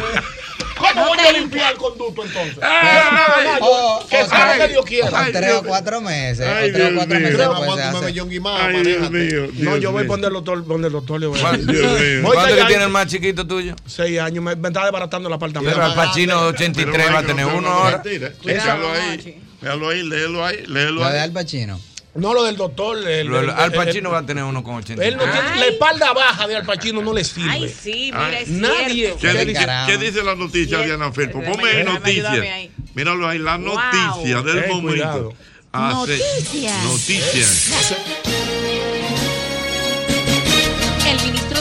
[0.80, 2.58] ¿Cómo No voy a limpiar el conducto entonces?
[2.62, 2.98] Ay,
[3.44, 5.06] No, no, o- yo- que o sea lo tres- que Dios quiera.
[5.08, 6.46] o tres o cuatro meses.
[6.46, 7.24] Ay, o tres o Dios cuatro mío.
[7.28, 8.12] meses después se hace.
[8.12, 10.10] Dios No, yo voy mío.
[10.12, 11.80] donde el doctor, donde el doctor le voy a ¿Cuánto- decir.
[11.86, 12.22] Dios mío.
[12.22, 13.74] Voy ¿Cuánto que tiene el más chiquito tuyo?
[13.86, 15.74] Seis años, me, me está desbaratando el apartamento.
[15.76, 18.02] Pero Al Pacino 83 va a tener uno ahora.
[18.02, 19.38] Déjalo ahí.
[19.62, 21.24] Léelo ahí, léelo Lo de ahí.
[21.24, 21.78] Al Pacino.
[22.14, 22.98] No, lo del doctor.
[23.08, 25.06] el- Lo- el- Al el- Pacino va a tener uno con 83.
[25.12, 27.50] Él no tiene, la espalda baja de Al Pacino no le sirve.
[27.50, 28.26] Ay, sí, Ay.
[28.26, 29.14] mira, es Nadie.
[29.20, 31.40] ¿Qué, dice, qué dice la noticia, Diana Felpo?
[31.42, 32.46] Ponme noticias.
[32.94, 33.76] Míralo ahí, la Wow.
[33.76, 35.34] noticia del Eh, momento.
[35.72, 36.82] Noticias.
[36.84, 37.70] Noticias.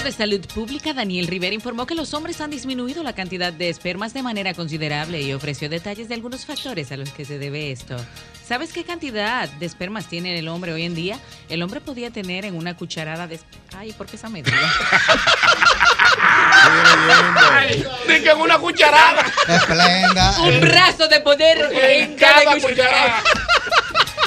[0.10, 4.12] De Salud Pública, Daniel Rivera, informó que los hombres han disminuido la cantidad de espermas
[4.12, 7.96] de manera considerable y ofreció detalles de algunos factores a los que se debe esto.
[8.44, 11.20] ¿Sabes qué cantidad de espermas tiene el hombre hoy en día?
[11.48, 13.40] El hombre podía tener en una cucharada de...
[13.78, 14.58] Ay, ¿por qué esa medida?
[18.08, 19.32] Ni que en una cucharada.
[19.48, 20.42] Esplenda.
[20.42, 23.22] Un brazo de poder en cada cucharada.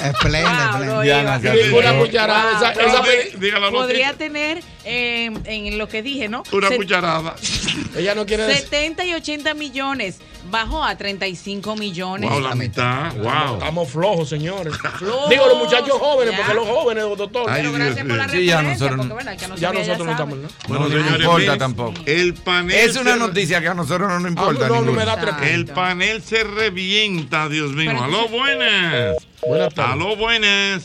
[0.02, 1.40] Iba.
[1.40, 2.72] Sí, una cucharada.
[2.72, 3.60] Esa, Wow.
[3.60, 6.42] la Podría tener eh, en lo que dije, ¿no?
[6.52, 7.34] Una Se- cucharada.
[7.96, 8.62] Ella no quiere decir.
[8.64, 10.18] 70 y 80 millones.
[10.50, 12.28] Bajó a 35 millones.
[12.28, 13.14] Wow, la mitad.
[13.14, 13.54] Wow.
[13.58, 14.74] Estamos flojos, señores.
[14.98, 15.30] Flojos.
[15.30, 16.38] Digo, los muchachos jóvenes, Ya.
[16.38, 17.48] porque los jóvenes, doctor.
[17.48, 18.28] Ay, Pero Dios gracias por la.
[18.28, 20.48] Sí, ya referencia, nosotros- porque, bueno, no Ya nosotros no estamos, ¿no?
[20.68, 22.00] Bueno, no nos señores, importa tampoco.
[22.06, 22.76] El panel.
[22.76, 24.66] Es una noticia que a nosotros no nos importa.
[24.66, 25.34] Ah, no, no me da tres.
[25.52, 27.90] El panel se revienta, Dios mío.
[27.92, 29.16] Pero Aló, buenas.
[29.46, 29.94] Buenas tardes.
[29.94, 30.84] Aló, buenas.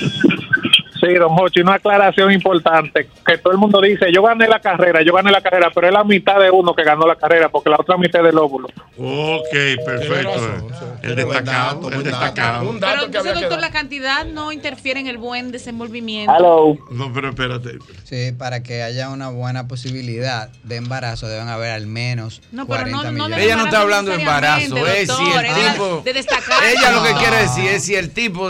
[1.00, 5.02] Sí, don Jochi, una aclaración importante, que todo el mundo dice, yo gané la carrera,
[5.04, 7.70] yo gané la carrera, pero es la mitad de uno que ganó la carrera, porque
[7.70, 8.68] la otra mitad es del óvulo.
[8.98, 9.54] Ok,
[9.86, 10.68] perfecto.
[11.04, 12.70] El destacado, el destacado.
[12.70, 16.34] Un Pero entonces, doctor, la cantidad no interfiere en el buen desenvolvimiento.
[16.36, 16.76] Hello.
[16.92, 17.78] No, pero espérate.
[18.04, 22.84] Sí, para que haya una buena posibilidad de embarazo deben haber al menos No, pero
[22.84, 25.74] 40 no- no Ella no está hablando de embarazo, necesariamente, es si doctor, el era
[25.74, 26.02] tipo.
[26.04, 26.64] de destacar.
[26.64, 28.50] Ella lo que quiere decir es si el tipo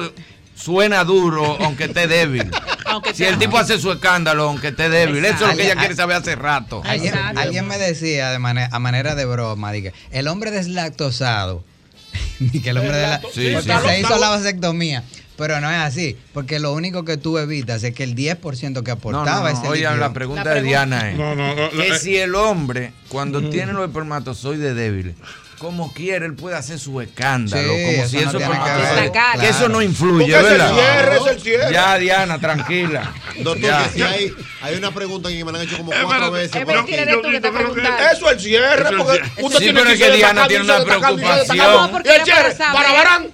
[0.58, 2.50] suena duro, aunque esté débil.
[2.90, 5.24] Aunque Si sea- el tipo hace su escándalo, aunque esté débil.
[5.26, 6.82] Eso es lo que ella quiere saber hace rato.
[6.86, 11.66] Alguien, me decía de manera, a manera de broma, dije, el hombre deslactosado,
[12.40, 13.88] ni que el hombre de la, Sí, porque sí.
[13.90, 15.04] se hizo la vasectomía,
[15.36, 18.92] pero no es así, porque lo único que tú evitas es que el 10% que
[18.92, 19.60] No, aportaba no, no.
[19.60, 22.00] ese Oigan, líquido- la pregunta La de Diana es No, no, no, que eh.
[22.00, 25.16] si el hombre, cuando tiene los espermatozoides débiles,
[25.58, 28.72] como quiere, él puede hacer su escándalo, Sí, como eso si no eso tiene que.
[29.02, 29.40] Destacar.
[29.40, 30.74] que eso no influye, Porque es el ¿verdad?
[30.74, 31.74] cierre, es el cierre.
[31.74, 33.14] Ya, Diana, tranquila.
[33.40, 36.56] Doctor, que si hay, hay una pregunta que me la han hecho como cuatro veces.
[36.56, 37.38] Es verdad, eres tú que.
[37.38, 40.84] Eso es el cierre, porque el- usted Sí, tiene pero es que Diana tiene una
[40.84, 41.58] preocupación.
[41.58, 43.28] No, el cierre, para.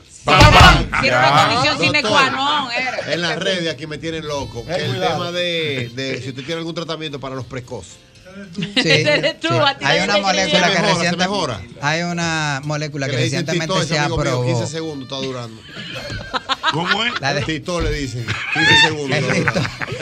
[1.02, 2.70] Si era una condición sine qua non.
[3.12, 4.66] En las redes aquí me tienen loco.
[4.68, 7.98] El tema de, de si usted tiene algún tratamiento para los precoces.
[8.55, 9.55] Sí, Eres tú, sí.
[9.55, 11.61] a ti Hay una molécula que recientemente mejora.
[11.81, 14.45] hay una molécula que recientemente se aprobó.
[14.45, 15.61] 15 segundos está durando.
[16.72, 17.19] ¿Cómo es?
[17.22, 19.19] La de- Tito le dicen 15 segundos.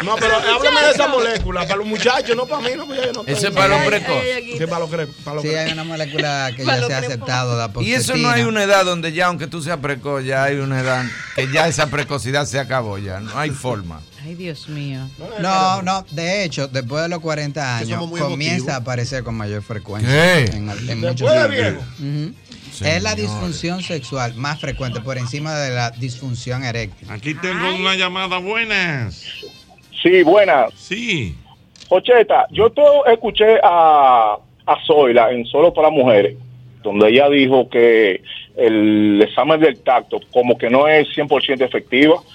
[0.03, 3.13] No, pero háblame de esa molécula, para los muchachos, no para mí, no, porque yo
[3.13, 4.89] no Ese es para los ay, Sí, para los
[5.23, 8.43] para hay una molécula que Para ya se ha aceptado, la Y eso no hay
[8.43, 11.05] una edad donde ya, aunque tú seas precoz, ya hay una edad
[11.35, 13.19] que ya esa precocidad se acabó ya.
[13.19, 14.01] No hay forma.
[14.23, 14.99] Ay, Dios mío.
[15.39, 18.25] No, no, de hecho, después de los 40 Que años comienza
[18.55, 18.69] emotivos.
[18.69, 20.09] a aparecer con mayor frecuencia.
[20.11, 20.45] ¿Qué?
[20.55, 21.29] En, en muchos.
[22.85, 27.09] Es la disfunción sexual más frecuente por encima de la disfunción eréctil.
[27.11, 29.23] Aquí tengo una llamada buenas.
[30.01, 30.73] Sí, buenas.
[30.75, 31.35] Sí.
[31.89, 32.81] Ocheta, yo te
[33.11, 36.37] escuché a, a Zoila en Solo para Mujeres,
[36.81, 38.23] donde ella dijo que
[38.57, 42.25] el examen del tacto como que no es 100% efectivo.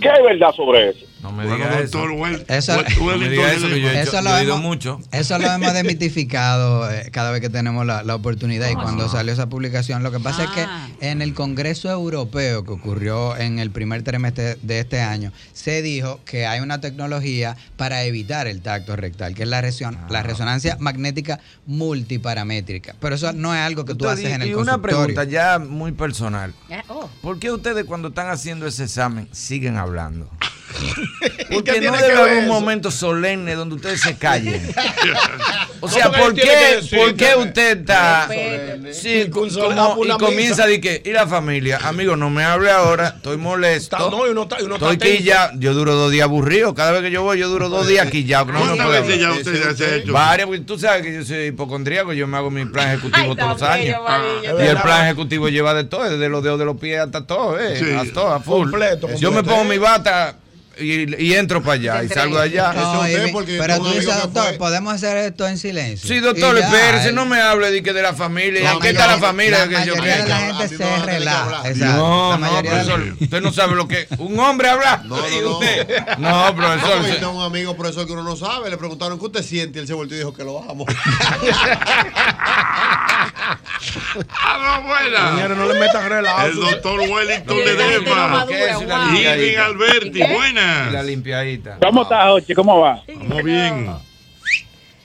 [0.00, 1.06] ¿Qué hay verdad sobre eso?
[1.24, 1.98] No me Bueno, digas eso.
[2.06, 4.62] doctor Eso- No digas eso que yo he, Eso hecho- lo yo he oído hemos-
[4.62, 5.00] mucho.
[5.10, 9.32] Eso lo hemos demitificado eh, cada vez que tenemos la, la oportunidad y cuando salió
[9.32, 10.02] esa publicación.
[10.02, 10.44] Lo que pasa Ah.
[10.90, 15.32] es que en el Congreso Europeo que ocurrió en el primer trimestre de este año,
[15.54, 19.96] se dijo que hay una tecnología para evitar el tacto rectal, que es la, reson-
[20.10, 22.94] la resonancia magnética multiparamétrica.
[23.00, 24.98] Pero eso no es algo que tú Entonces, haces en el y una consultorio.
[25.14, 26.52] pregunta ya muy personal.
[26.70, 27.08] Ah, oh.
[27.22, 30.28] ¿Por qué ustedes cuando están haciendo ese examen siguen hablando?
[31.50, 34.60] ¿Y Porque no debe haber un momento solemne donde ustedes se callen.
[35.80, 38.26] O No, sea, ¿por qué, ¿por qué usted está
[38.92, 43.36] sí, como- y comienza de que y la familia, amigo, no me hable ahora, estoy
[43.36, 43.98] molesto.
[44.10, 46.92] No, y uno está- y uno está estoy quillado, yo duro dos días aburrido, cada
[46.92, 49.62] vez que yo voy yo duro dos días quillado, no me ¿Cuántas puedo ya usted
[49.62, 50.12] ya se ha hecho?
[50.14, 53.36] Varias, porque tú sabes que yo soy hipocondríaco, yo me hago mi plan ejecutivo Ay,
[53.36, 54.00] todos los años.
[54.08, 54.64] Marillo.
[54.64, 57.60] Y el plan ejecutivo lleva de todo, desde los dedos de los pies hasta todo,
[57.60, 57.90] eh, Sí.
[57.92, 58.70] hasta todo, a full.
[58.70, 60.36] Completo, Yo me pongo mi bata
[60.78, 62.72] y, y entro para allá y salgo de allá.
[62.72, 63.12] No, y
[63.58, 66.08] pero tú dices, doctor, podemos hacer esto en silencio.
[66.08, 68.74] Sí, doctor, Y espérese, no me hable de, que de la familia.
[68.74, 69.66] La ¿Qué está la familia?
[69.66, 71.68] la que yo mayoría de la gente se relaja.
[71.68, 71.96] Exacto.
[71.96, 75.02] No, La no, de- profesor, usted no sabe lo que un hombre habla.
[75.14, 75.58] No, no, y no.
[75.58, 75.86] usted.
[76.18, 77.04] No, No, profesor.
[77.20, 78.70] tengo un amigo profesor que uno no sabe.
[78.70, 80.84] Le preguntaron qué usted siente y él se volvió y dijo que lo amo.
[84.30, 85.30] ¡Ah, no, buena!
[85.30, 86.46] Señores, no le metan relajo.
[86.46, 87.56] El doctor Wellington
[88.04, 89.14] no madura, wow.
[89.16, 90.22] Irving Alberti,
[90.64, 90.92] buenas.
[90.92, 91.78] La limpiadita.
[91.80, 92.54] ¿Cómo estás, Ochi?
[92.54, 93.02] ¿Cómo va?
[93.14, 93.90] Muy bien.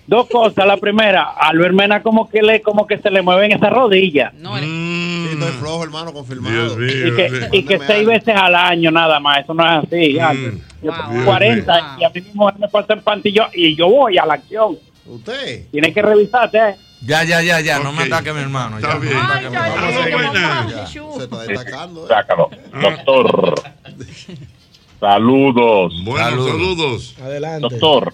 [0.08, 0.66] Dos cosas.
[0.66, 4.34] La primera, a Albert Mena como que le, como que se le mueven esas rodillas.
[4.34, 6.84] Sí, estoy flojo, hermano, confirmado.
[6.84, 9.44] Y que, y que seis veces al año nada más.
[9.44, 10.58] Eso no es así, Albert.
[10.82, 14.18] Yo tengo Dios 40 y a mí mismo me falta el pantillo y yo voy
[14.18, 14.80] a la acción.
[15.06, 15.70] ¿Usted?
[15.72, 16.76] Tienes que revisarte, ¿eh?
[17.02, 18.80] Ya, ya, ya, ya, no me ataque mi hermano.
[18.80, 20.88] ya, no me ataque mi hermano.
[20.88, 22.06] Se está destacando.
[22.06, 22.08] ¿eh?
[22.10, 22.50] Sácalo.
[22.82, 23.62] Doctor.
[25.00, 25.94] Saludos.
[26.04, 27.16] Buenos saludos.
[27.22, 27.62] Adelante.
[27.70, 28.14] Doctor,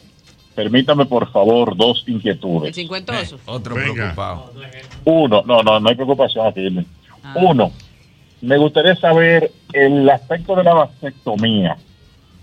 [0.53, 2.75] permítame por favor dos El inquietudes.
[2.75, 3.39] cincuentoso.
[3.45, 4.51] Otro preocupado.
[5.03, 6.61] Uno, no, no, no hay preocupación aquí.
[6.61, 6.83] Irving.
[7.35, 7.71] Uno,
[8.41, 11.77] me gustaría saber el aspecto de la vasectomía,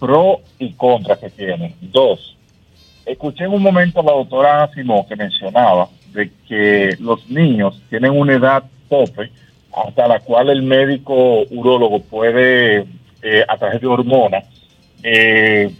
[0.00, 1.76] pro y contra que tiene.
[1.80, 2.36] Dos,
[3.06, 8.10] escuché en un momento a la doctora Simón que mencionaba de que los niños tienen
[8.18, 9.30] una edad tope
[9.72, 12.84] hasta la cual el médico urólogo puede,
[13.22, 14.44] eh, a través de hormonas,
[15.02, 15.70] eh,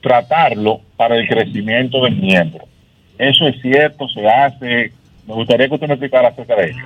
[0.00, 2.64] tratarlo para el crecimiento del miembro.
[3.18, 4.92] Eso es cierto, se hace.
[5.26, 6.84] Me gustaría que usted me explicara acerca de ello.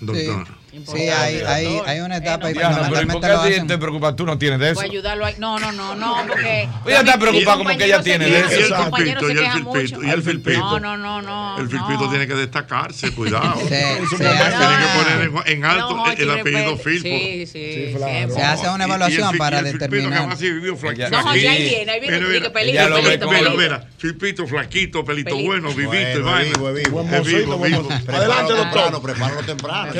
[0.00, 0.46] Doctor.
[0.46, 0.52] Sí,
[0.92, 4.14] hay, hay, hay una etapa y Diana, pero ¿y por qué a ti te preocupa?
[4.14, 4.74] Tú no tienes de eso.
[4.76, 5.34] Voy a ayudarlo ahí.
[5.38, 6.68] No, no, no, no, porque.
[6.86, 8.74] Ella está preocupada como que ella tiene de Y el eso.
[8.94, 10.58] filpito, y el filpito, y el filpito.
[10.58, 11.58] No, no, no, no.
[11.58, 13.58] El filpito tiene que destacarse, cuidado.
[13.68, 16.76] Se- Tiene que poner en, en alto No, el, apellido.
[16.76, 17.08] Filpo.
[17.08, 18.30] Sí, sí, siempre.
[18.34, 20.28] Se hace una Y- y el evaluación para y el filpito que determinar.
[20.28, 21.10] más vivió flaquito.
[21.10, 26.22] No, Jochi, ahí viene, ahí viene, pelito, pelito, mira, filpito flaquito, pelito bueno, vivito, y
[26.22, 26.50] vaina.
[26.56, 27.08] vivo, vivo.
[27.10, 27.88] Es vivo, vivo.
[28.08, 29.02] Adelante, doctor.
[29.02, 29.92] Prepáralo temprano.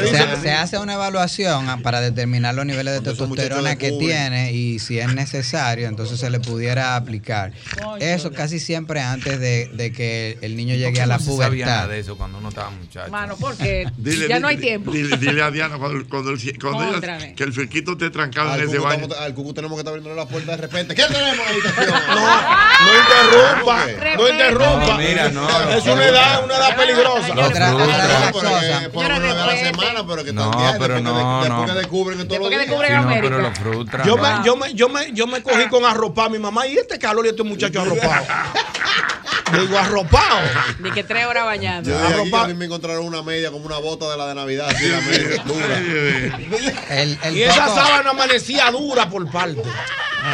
[0.63, 5.13] Hace una evaluación ah, para determinar los niveles de testosterona que tiene y si es
[5.15, 7.53] necesario, entonces se le pudiera aplicar.
[8.01, 11.67] Eso casi siempre antes de, de que el niño llegue a la no se sabía
[11.67, 11.89] nada pubertad.
[11.95, 13.11] de eso cuando uno estaba muchacho.
[13.11, 14.91] Mano, porque Dile, ya no hay tiempo.
[14.91, 17.01] Dile, dile a Diana cuando, cuando, el- cuando
[17.37, 19.07] que el filquito esté trancado Al en ese baño.
[19.19, 20.95] al cucu tenemos que estar abriendo la puerta de repente.
[20.95, 21.95] ¿Qué tenemos en la habitación?
[22.79, 23.87] No interrumpa,
[24.17, 24.87] no interrumpa.
[24.87, 25.71] No, mira, no.
[25.73, 27.33] Es una edad, una edad peligrosa.
[27.33, 31.15] Otra, otra por una vez a la semana, pero que No, también pero después, no,
[31.15, 31.67] que, después no.
[31.67, 33.29] que descubren en todos los Después que descubren Sí, no, América.
[33.37, 34.07] pero los frustran.
[34.07, 34.23] Yo no.
[34.23, 36.99] me, yo, me, yo, me, yo me cogí con arropado a mi mamá y este
[36.99, 38.25] calor y este muchacho arropado.
[39.53, 40.41] Digo, arropado.
[40.81, 41.89] Ni que tres horas bañando.
[41.89, 44.35] Yo dije aquí, a mí me encontraron una media como una bota de la de
[44.35, 45.79] Navidad, así la media dura.
[46.91, 49.63] El, el Y esa sábana amanecía dura por parte.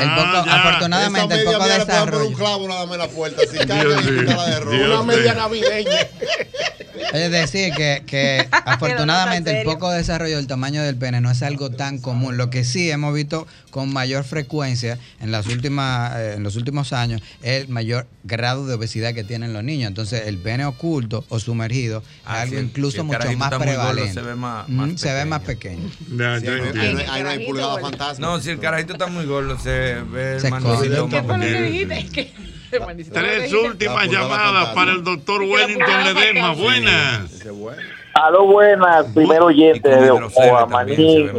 [0.02, 2.28] El poco- afortunadamente, el poco desarrollo.
[2.28, 5.90] un clavo nada más en la puerta, así de Una media navideña.
[7.12, 11.70] Es decir, que, que afortunadamente el poco desarrollo del tamaño del pene no es algo
[11.70, 12.36] tan común.
[12.36, 16.93] Lo que sí hemos visto con mayor frecuencia en las últimas, eh, en los últimos
[16.93, 19.89] años es el mayor grado de obesidad que tienen los niños.
[19.89, 23.59] Entonces, el pene oculto o sumergido es Ah, algo incluso si mucho más muy gordo,
[23.61, 24.12] prevalente.
[24.15, 25.89] se ve más- Mm, se ve más pequeño.
[25.90, 28.27] Sí, no hay pulgada fantasma.
[28.27, 29.70] No, si el carajito está muy gordo, se
[30.10, 31.22] ve el Se manucito esconde.
[31.22, 31.62] más pequeño.
[31.62, 32.06] dijiste?
[32.12, 32.32] ¿Qué?
[32.72, 36.52] Hermanito, ¿no Tres últimas llamadas para el doctor Wellington Ledesma.
[36.55, 37.44] Buenas.
[37.52, 37.82] Bueno.
[38.14, 41.30] Aló, buenas, primer oyente de Ocoa, Manín.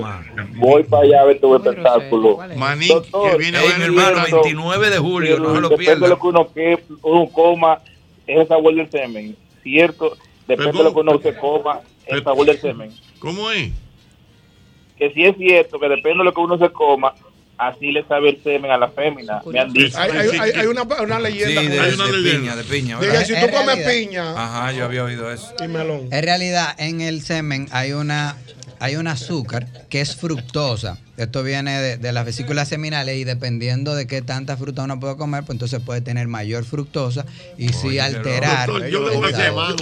[0.55, 2.37] Voy para allá a ver tu espectáculo.
[2.57, 4.41] Manín, que viene a ver el hermano, libro.
[4.43, 6.07] 29 de julio, no se lo Depende de pierda.
[6.09, 7.79] lo que uno, que uno coma,
[8.27, 9.35] es el sabor del semen.
[9.63, 10.17] ¿Cierto?
[10.47, 12.91] Depende de lo que uno se coma, es el sabor del semen.
[13.19, 13.71] ¿Cómo es?
[14.97, 17.13] Que si es cierto que depende de lo que uno se coma,
[17.57, 19.41] así le sabe el semen a la fémina.
[19.45, 19.97] Me han dicho.
[19.97, 21.61] Hay, hay, hay, hay una, una leyenda.
[21.61, 22.39] Sí, de, Hay una de leyenda.
[22.39, 22.99] piña, de piña.
[22.99, 25.53] Diga, si En tú comes realidad- piña Ajá, yo había oído eso.
[25.63, 26.07] y melón.
[26.11, 28.37] En realidad, en el semen hay una
[28.79, 30.97] hay un azúcar que es fructosa.
[31.17, 35.15] Esto viene de, de las vesículas seminales y dependiendo de qué tanta fruta uno puede
[35.15, 37.25] comer, pues entonces puede tener mayor fructosa
[37.57, 38.67] y sí Oye, alterar.
[38.67, 39.75] Doctor, yo me quedo-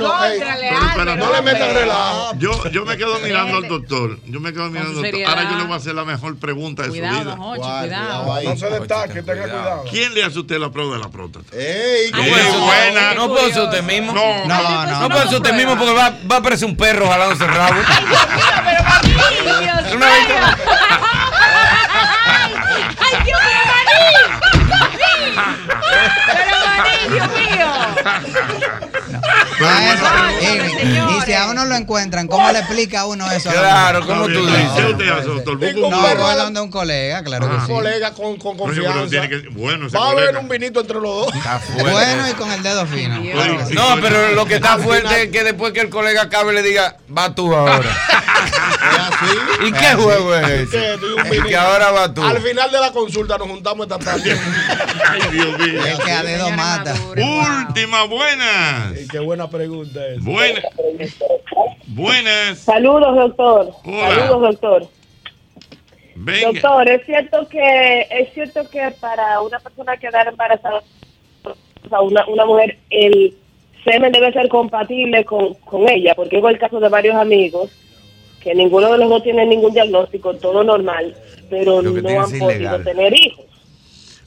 [0.00, 1.80] no, pero le metan hombre.
[1.80, 2.34] relajo.
[2.38, 4.18] Yo, yo me quedo mirando al doctor.
[4.26, 5.24] Yo me quedo mirando al doctor.
[5.26, 7.34] Ahora yo le voy a hacer la mejor pregunta de Cuidado, su vida.
[7.36, 7.80] Guay, cuidado.
[8.24, 8.46] cuidado ahí.
[8.46, 9.84] No se destaque, ten tenga cuidado.
[9.90, 11.44] ¿Quién le hace usted la prueba de la próstata?
[11.56, 12.10] ¡Ey!
[12.10, 13.14] Puede ser buena.
[13.14, 14.12] No puede ser usted mismo.
[14.12, 17.08] No, No, no, No puede ser usted mismo porque va, va a aparecer un perro
[17.08, 17.74] jalándose el rabo.
[19.60, 20.69] Dios mío.
[22.98, 24.04] ¡Ay, Dios mío, Maní!
[26.26, 27.68] ¡Pero Maní, Dios mío!
[29.62, 33.50] Ah, eso- y y si a uno lo encuentran, ¿cómo le explica a uno eso?
[33.50, 34.70] Claro, ¿cómo tú dices?
[34.76, 35.58] ¿Qué usted hace, doctor?
[35.58, 37.72] Busca un No, voy donde un colega, claro que Un sí.
[37.72, 39.06] colega con, con confianza.
[39.08, 40.28] tiene que- bueno, Va a colega.
[40.30, 41.34] haber un vinito entre los dos.
[41.78, 43.16] Bueno y con el dedo fino.
[43.72, 46.96] No, pero lo que está fuerte es que después que el colega acabe le diga,
[47.16, 47.80] va tú ahora.
[49.66, 50.70] ¿Y qué juego es ese?
[50.70, 51.48] Que tú y un Y vinito.
[51.48, 52.22] que ahora va tú.
[52.24, 54.38] Al final de la consulta nos juntamos esta tarde.
[55.08, 55.84] Ay, Dios mío.
[55.84, 56.94] El que a dedo mata.
[57.68, 58.94] Última, buenas.
[59.20, 60.24] Qué buena pregunta es.
[60.24, 60.64] Buenas.
[61.88, 62.58] Buenas.
[62.58, 63.70] Saludos, doctor.
[63.84, 64.14] Hola.
[64.14, 64.88] Saludos, doctor.
[66.14, 66.46] Venga.
[66.52, 70.82] Doctor, es cierto que es cierto que para una persona quedar embarazada,
[71.44, 73.36] o sea, una, una mujer, el
[73.84, 77.70] semen debe ser compatible con, con ella, porque hubo el caso de varios amigos
[78.42, 81.14] que ninguno de los dos tiene ningún diagnóstico, todo normal,
[81.50, 82.84] pero no han es podido ilegal.
[82.84, 83.44] tener hijos.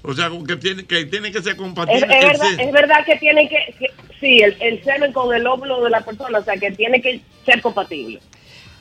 [0.03, 2.05] O sea, que tiene que, tiene que ser Es, compatible.
[2.05, 3.91] es el verdad, es verdad que tiene que, que-
[4.23, 7.21] sí, el, el semen con el óvulo de la persona, o sea, que tiene que
[7.45, 8.19] ser compatible.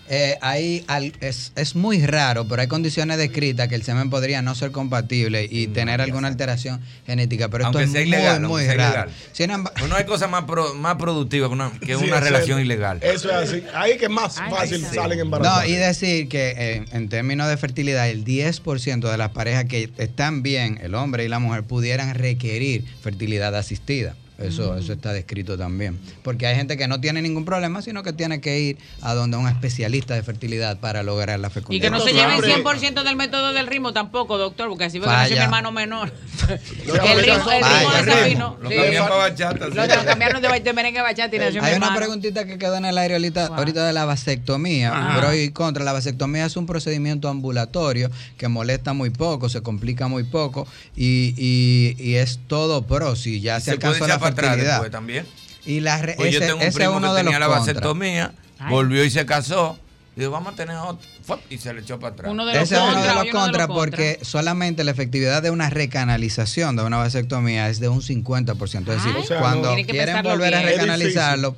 [0.08, 4.42] Eh, hay al- es, es muy raro, pero hay condiciones descritas que el semen podría
[4.42, 8.40] no ser compatible y tener alguna alteración genética, pero esto Aunque es sea muy, ilegal.
[8.42, 9.10] muy sea raro.
[9.36, 9.72] ilegal.
[9.78, 12.64] Pues no hay cosa más, pro- más productiva que una, que Sí, una relación es-
[12.64, 12.98] ilegal.
[13.00, 13.64] Eso es así.
[13.74, 15.68] Ahí que más fácil salen No, embarazadas.
[15.68, 20.42] y decir que eh, en términos de fertilidad, el 10% de las parejas que están
[20.42, 24.16] bien, el hombre y la mujer, pudieran requerir fertilidad asistida.
[24.42, 25.98] Eso, eso está descrito también.
[26.22, 29.36] Porque hay gente que no tiene ningún problema, sino que tiene que ir a donde
[29.36, 31.84] un especialista de fertilidad para lograr la Y fecundidad.
[31.84, 35.12] que no se lleven 100% del método del ritmo tampoco, doctor, porque así fue que
[35.14, 35.22] Falla.
[35.22, 36.12] nació mi hermano menor.
[36.86, 38.04] cambiaron el ritmo, el ritmo Falla.
[38.04, 38.58] desafino.
[38.62, 38.76] Lo Sí.
[38.76, 39.66] cambian para bachata.
[39.66, 39.74] sí.
[39.76, 42.76] Lo cambiaron de, de merengue a bachata y nació mi Hay una preguntita que quedó
[42.76, 45.84] en el aire ahorita, ahorita de la vasectomía, pro y contra.
[45.84, 50.66] La vasectomía es un procedimiento ambulatorio que molesta muy poco, se complica muy poco
[50.96, 55.26] y, y- y es todo pro si ya se, alcanzó la atrás después también.
[55.64, 57.46] Y la re- Pues yo ese, tengo un primo uno que de los tenía la
[57.46, 58.32] vasectomía,
[58.68, 59.78] volvió y se casó.
[60.14, 61.08] Digo, vamos a tener otro.
[61.48, 62.32] Y se le echó para atrás.
[62.54, 66.98] Ese es uno de los contras porque solamente la efectividad de una recanalización de una
[66.98, 68.80] vasectomía es de un 50%.
[68.80, 70.68] Es decir, Ay, O sea, cuando no- Tiene que quieren volver a bien.
[70.68, 71.56] Es recanalizarlo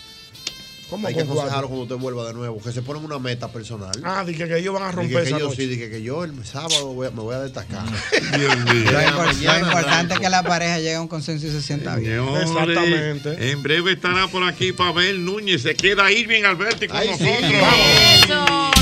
[0.94, 3.90] ¿Cómo Hay que aconsejarlo cuando usted vuelva de nuevo, que se ponen una meta personal.
[4.04, 5.56] Ah, dije que ellos van a Dije romper que esa yo noche.
[5.56, 7.84] sí, dije que yo el sábado voy a- me voy a destacar.
[8.38, 8.92] Dios mío.
[8.92, 11.60] Lo, impor- lo Mañana importante es que la pareja llegue a un consenso y se
[11.62, 12.24] sienta bien.
[12.24, 13.50] Señores, Exactamente.
[13.50, 15.62] En breve estará por aquí Pavel Núñez.
[15.62, 17.24] Se queda Irving Alberti con Ay, sí.
[17.24, 18.74] nosotros.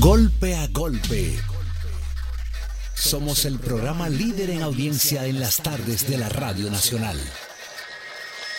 [0.00, 1.36] Golpe a golpe.
[2.94, 7.18] Somos el programa líder en audiencia en las tardes de la Radio Nacional.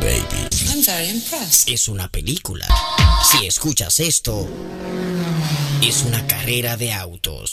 [0.00, 0.48] baby.
[0.70, 1.68] I'm very impressed.
[1.68, 2.66] Es una película.
[3.30, 4.48] Si escuchas esto,
[5.82, 7.52] es una carrera de autos.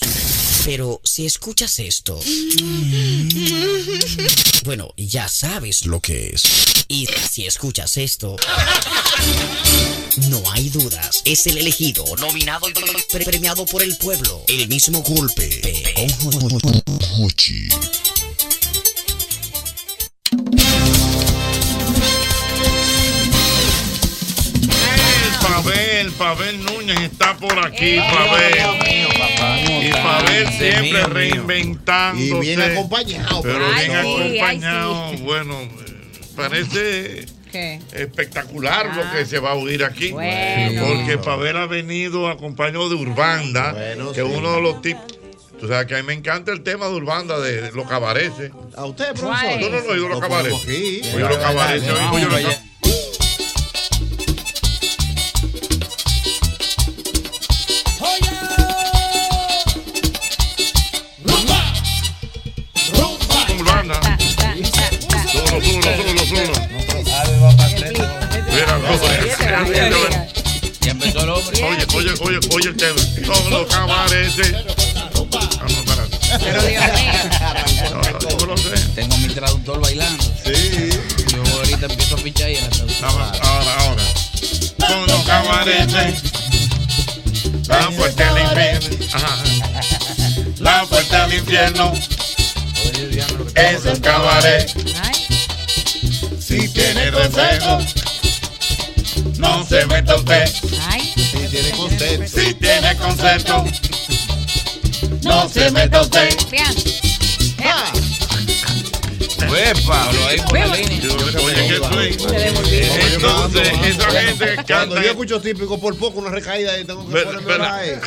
[0.65, 2.19] Pero si escuchas esto,
[4.63, 6.43] bueno, ya sabes Lo que es.
[6.87, 8.35] Y si escuchas esto,
[10.29, 11.21] no hay dudas.
[11.25, 14.43] Es el elegido, nominado y pre- premiado por el pueblo.
[14.47, 15.61] El mismo golpe.
[17.19, 17.67] Hochi.
[17.69, 18.14] El Pavel,
[26.17, 28.55] Pavel Núñez está por aquí, Pavel.
[29.85, 32.25] Y Pavel siempre reinventándose.
[32.25, 35.11] Y viene acompañado, Pero bien Ay, sí, ay, acompañado.
[35.23, 37.81] Bueno, eh, parece ¿Qué?
[37.93, 40.11] espectacular lo que se va a oír aquí.
[40.11, 40.85] Bueno.
[40.87, 44.33] Porque Pavel ha venido acompañado de Urbanda, que es sí.
[44.33, 45.03] uno de los tipos.
[45.59, 48.51] Tú sabes que a mí me encanta el tema de Urbanda, de, de los cabareces.
[48.75, 49.61] ¿A usted, profesor?
[49.61, 51.13] No, no, no, yo los Lo cabareces.
[51.13, 51.93] Oye, los cabareces.
[70.81, 71.63] Ya empezó el hombre.
[71.63, 73.01] Oye, oye, oye, oye el tema.
[73.25, 73.69] Todos los
[78.39, 78.75] yo lo sé.
[78.95, 80.23] Tengo mi traductor bailando.
[80.43, 80.89] Sí.
[81.31, 83.09] Yo ahorita empiezo a fichar y el traductor.
[83.09, 84.03] Ahora, ahora.
[84.87, 86.21] Con los cabareces.
[87.67, 89.07] La puerta del infierno.
[89.13, 89.37] Ajá.
[90.59, 91.93] La puerta del infierno.
[93.55, 94.69] Es un cabaret.
[96.39, 97.79] Si tiene consejo,
[99.45, 100.45] no se meta usted.
[100.47, 102.27] Si tiene concepto.
[102.39, 103.65] Si tiene concepto,
[105.23, 106.29] no se meta usted.
[109.55, 110.09] ¡Epa!
[110.27, 110.99] ahí por la línea.
[113.13, 115.03] Entonces, esa gente Cuando canta.
[115.03, 118.01] yo escucho típico, por poco una recaída y tengo que ponerme la E.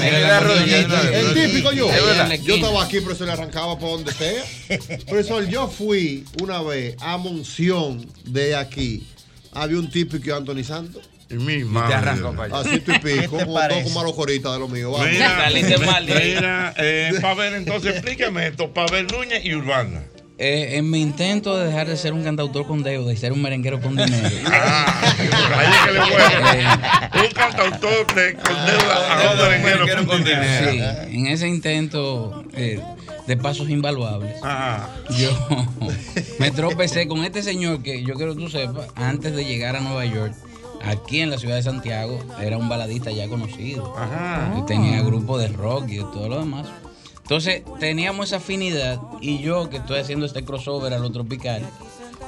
[0.00, 1.10] Mira la rodillita.
[1.12, 1.90] El típico yo.
[2.42, 4.42] Yo estaba aquí, pero se le arrancaba por donde sea.
[5.06, 9.06] Profesor, yo fui una vez a Monción de aquí.
[9.52, 11.08] Había un típico Anthony Santos.
[11.30, 12.68] Y mi te arrancó para allá.
[12.68, 13.84] Así estoy ¿Qué pico, te con parece?
[13.84, 14.90] dos malos coritas de lo mío.
[14.90, 15.08] Vamos.
[15.08, 18.72] Mira, mira eh, Pavel, entonces explícame esto.
[18.72, 20.02] Pavel Núñez y Urbana.
[20.42, 23.42] Eh, en mi intento de dejar de ser un cantautor con deuda y ser un
[23.42, 24.26] merenguero con dinero.
[24.50, 27.26] Ahí es que le vuelve.
[27.26, 30.72] Un cantautor de con deuda a un merenguero con dinero.
[30.72, 32.80] Sí, en ese intento eh,
[33.30, 34.34] de pasos invaluables,
[35.16, 35.30] yo
[36.40, 39.80] me tropecé con este señor que yo quiero que tú sepas, antes de llegar a
[39.80, 40.34] Nueva York,
[40.84, 43.94] aquí en la ciudad de Santiago, era un baladista ya conocido.
[44.56, 46.66] Que tenía grupo de rock y de todo lo demás.
[47.22, 51.62] Entonces teníamos esa afinidad y yo que estoy haciendo este crossover a lo tropical,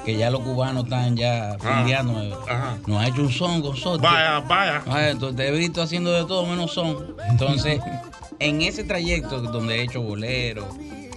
[0.05, 2.33] que ya los cubanos están ya findeando, eh,
[2.87, 4.03] nos ha hecho un son con nosotros.
[4.03, 4.85] Vaya, vaya.
[4.87, 7.16] Ah, entonces te he visto haciendo de todo menos son.
[7.29, 7.81] Entonces,
[8.39, 10.69] en ese trayecto donde he hecho bolero,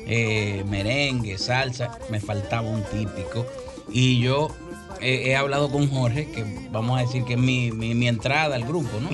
[0.05, 3.45] eh, merengue, salsa, me faltaba un típico.
[3.89, 4.49] Y yo
[5.01, 8.55] eh, he hablado con Jorge, que vamos a decir que es mi, mi, mi entrada
[8.55, 9.09] al grupo, ¿no?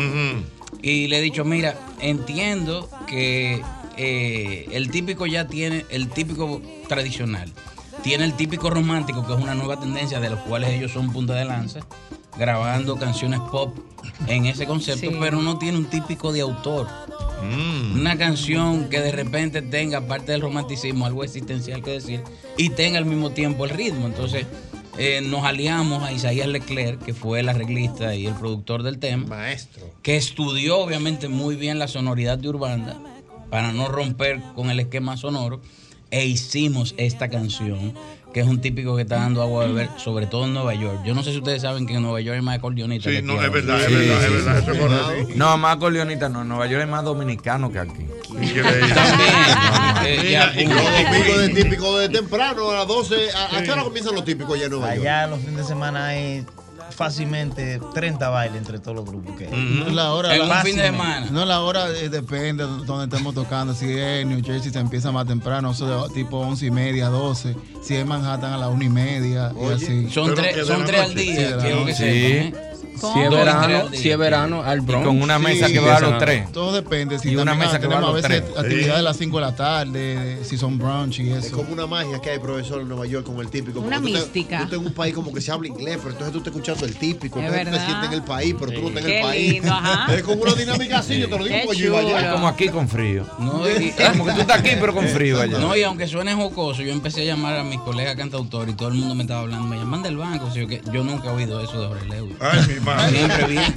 [0.81, 3.61] Y le he dicho, mira, entiendo que
[3.97, 7.51] eh, el típico ya tiene, el típico tradicional,
[8.03, 11.33] tiene el típico romántico, que es una nueva tendencia de los cuales ellos son punta
[11.35, 11.81] de lanza,
[12.37, 13.77] grabando canciones pop
[14.27, 15.17] en ese concepto, Sí.
[15.19, 16.87] pero no tiene un típico de autor.
[17.41, 22.21] Una canción que de repente tenga, aparte del romanticismo, algo existencial que decir,
[22.57, 24.05] y tenga al mismo tiempo el ritmo.
[24.05, 24.45] Entonces,
[24.97, 29.25] eh, nos aliamos a Isaías Leclerc, que fue el arreglista y el productor del tema.
[29.25, 29.89] Maestro.
[30.03, 32.99] Que estudió obviamente muy bien la sonoridad de Urbanda
[33.49, 35.61] para no romper con el esquema sonoro.
[36.11, 37.93] E hicimos esta canción,
[38.33, 41.01] que es un típico que está dando agua a beber, sobre todo en Nueva York.
[41.05, 43.11] Yo no sé si ustedes saben que en Nueva York hay más acordeonistas.
[43.11, 43.87] Sí, que no, aquí es verdad, ahora.
[43.87, 45.33] es verdad, es verdad, es correcto.
[45.35, 46.41] No, más acordeonista no.
[46.41, 48.05] En Nueva York es más dominicano que aquí.
[50.31, 53.15] Ya, y los domingos de típico de temprano a las 12.
[53.31, 55.07] ¿A, a qué hora comienzan los típicos allá en Nueva York?
[55.07, 56.45] Allá los fines de semana hay
[56.91, 59.91] fácilmente 30 bailes entre todos los grupos que hay.
[59.93, 61.31] La hora, la- Fácilmente.
[61.31, 63.73] No, la hora eh, depende de donde estemos tocando.
[63.73, 67.09] Si es en New Jersey se empieza más temprano, eso de tipo 11 y media,
[67.09, 67.55] 12.
[67.81, 69.51] Si es Manhattan a las 1 y media.
[69.59, 70.09] y así.
[70.09, 71.93] Son tres, son tres al día, Sí, de quiero que noche.
[71.95, 72.61] sepan.
[72.61, 72.70] ¿eh?
[73.01, 73.29] Si al
[73.91, 73.99] día.
[73.99, 75.05] si es verano, al Bronx.
[75.07, 76.51] con una mesa que va a los tres.
[76.51, 77.19] Todo depende.
[77.19, 78.57] Si Y una mesa que va a tenemos los a veces tres.
[78.57, 79.03] actividades a Sí.
[79.03, 81.57] las 5 de la tarde, si son brunch y Es eso.
[81.57, 83.79] como una magia que hay, profesor, en Nueva York con el típico.
[83.79, 84.57] Una te- mística.
[84.59, 86.85] Tú estás en un país como que se habla inglés, pero entonces tú estás escuchando
[86.85, 87.39] el típico.
[87.39, 89.53] Es entonces tú te sientes en el país, pero tú no estás en el país.
[89.53, 89.71] lindo.
[90.11, 92.27] Es como una dinámica así, yo te lo digo porque yo iba allá.
[92.27, 93.25] Es como aquí con frío.
[93.39, 95.57] No, y- como que tú estás aquí, pero con frío allá.
[95.59, 98.89] No, y aunque suene jocoso, yo empecé a llamar a mis colegas cantautores y todo
[98.89, 99.67] el mundo me estaba hablando.
[99.67, 100.45] Me llaman del banco.
[100.45, 102.35] o sea, que yo nunca he oído eso de Jorge Lewis.
[102.39, 103.73] Ay, mi Siempre bien.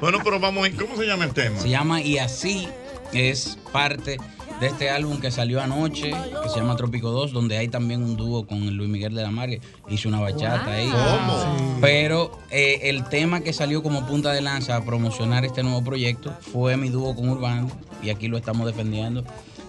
[0.00, 1.58] Bueno, pero vamos a ¿cómo se llama el tema?
[1.58, 2.68] Se llama Y así
[3.12, 4.18] es parte
[4.60, 6.10] de este álbum que salió anoche,
[6.42, 9.30] que se llama Trópico 2, donde hay también un dúo con Luis Miguel de la
[9.30, 10.88] Mar, que hizo una bachata ahí.
[10.88, 11.78] ¿Cómo?
[11.80, 16.32] Pero eh, el tema que salió como punta de lanza a promocionar este nuevo proyecto
[16.52, 17.68] fue mi dúo con Urbano,
[18.02, 19.24] y aquí lo estamos defendiendo.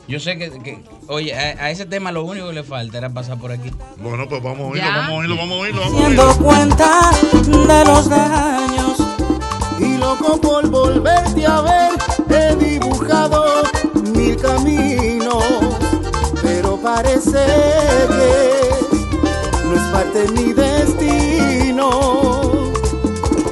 [0.08, 3.10] Yo sé que, que- oye, a, a ese tema lo único que le falta era
[3.10, 3.72] pasar por aquí.
[3.98, 4.98] Bueno, pues vamos a oírlo, ¿Ya?
[4.98, 5.82] vamos a oírlo, vamos a oírlo.
[5.82, 6.44] Vamos a Siendo oírlo.
[6.46, 7.12] cuenta
[7.46, 8.98] de los daños
[10.00, 11.92] loco por volverte a ver.
[12.30, 13.64] He dibujado
[14.14, 15.44] mil caminos,
[16.44, 17.44] pero parece
[18.08, 18.70] que
[19.66, 21.90] no es parte de mi destino.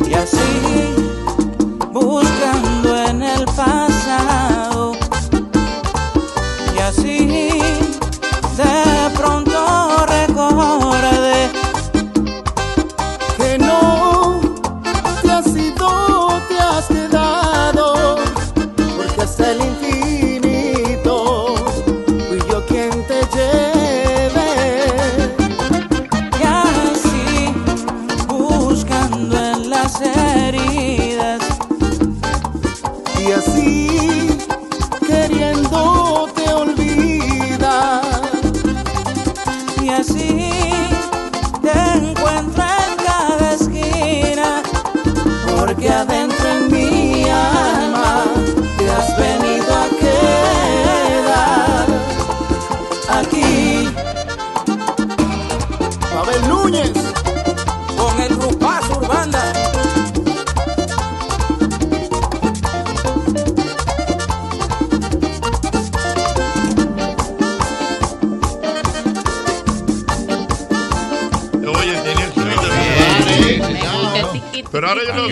[0.06, 0.38] Y así,
[1.92, 2.63] buscando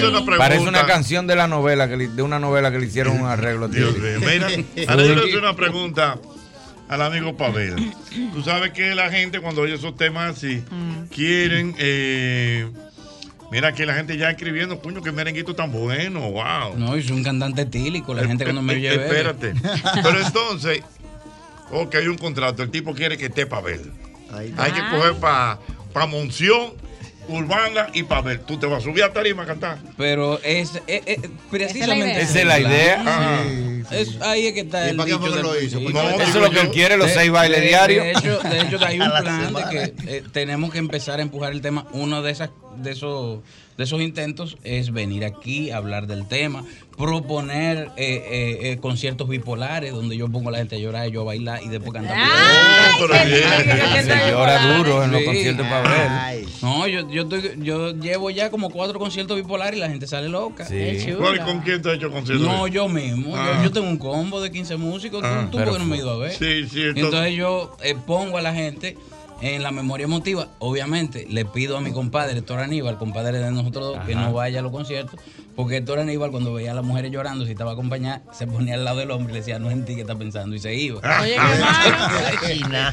[0.07, 0.37] hacer una pregunta.
[0.37, 3.27] Parece una canción de la novela que le- de una novela que le hicieron un
[3.27, 3.67] arreglo.
[3.67, 4.19] Dios mío.
[4.19, 4.47] Mira,
[4.87, 6.17] ahora yo le hacer una pregunta
[6.89, 7.93] al amigo Pavel.
[8.33, 10.61] Tú sabes que la gente cuando oye esos temas así
[11.13, 12.69] quieren eh,
[13.51, 16.77] mira que la gente ya escribiendo, puño, que merenguito tan bueno, wow.
[16.77, 19.03] No, y soy un cantante tílico, la gente cuando me Eh, oye bebe.
[19.05, 19.53] Espérate.
[20.03, 20.81] Pero entonces,
[21.71, 23.91] ok, hay un contrato, el tipo quiere que esté Pavel.
[24.33, 25.59] Hay que coger para
[25.93, 26.73] pa Monción,
[27.27, 28.39] Urbana y Pavel.
[28.41, 29.77] Tú te vas a subir a tarima a cantar.
[29.97, 32.21] Pero es, eh, eh, precisamente.
[32.21, 33.43] Esa es la idea.
[33.47, 35.61] Sí, Es- ahí es que está ¿Y el para qué dicho fue que del- lo
[35.61, 35.79] hizo?
[35.81, 38.03] Pues no, eso es lo que él quiere, los seis bailes de- diarios.
[38.05, 41.21] De hecho, de hecho hay un la plan de que eh, tenemos que empezar a
[41.21, 41.87] empujar el tema.
[41.91, 43.39] Uno de esas de esos
[43.81, 46.63] de esos intentos es venir aquí, hablar del tema,
[46.95, 51.11] proponer eh, eh, eh, conciertos bipolares donde yo pongo a la gente a llorar y
[51.11, 52.15] yo a bailar y después cantar.
[54.03, 55.25] Se llora duro en los Sí.
[55.25, 56.45] conciertos para ver.
[56.61, 60.29] No, yo, yo, estoy- yo llevo ya como cuatro conciertos bipolares y la gente sale
[60.29, 60.67] loca.
[61.17, 62.43] ¿Cuál- ¿Con quién te has hecho concierto?
[62.43, 63.29] No, yo mismo.
[63.35, 63.61] Yo- Ah.
[63.63, 65.21] Yo, tengo un combo de 15 músicos.
[65.23, 66.31] Ah, ¿Tú, tú pero por qué no me has ido a ver?
[66.31, 66.37] Sí,
[66.69, 68.95] sí, Entonces, entonces- yo eh, pongo a la gente
[69.41, 70.47] en la memoria emotiva.
[70.59, 74.59] Obviamente, le pido a mi compadre, Héctor Aníbal, compadre de nosotros dos, que no vaya
[74.59, 75.19] a los conciertos.
[75.55, 78.85] Porque Héctor Aníbal, cuando veía a las mujeres llorando, si estaba acompañada, se ponía al
[78.85, 80.55] lado del hombre y le decía, no es en ti que está pensando.
[80.55, 81.01] Y se iba.
[81.21, 81.35] Oye,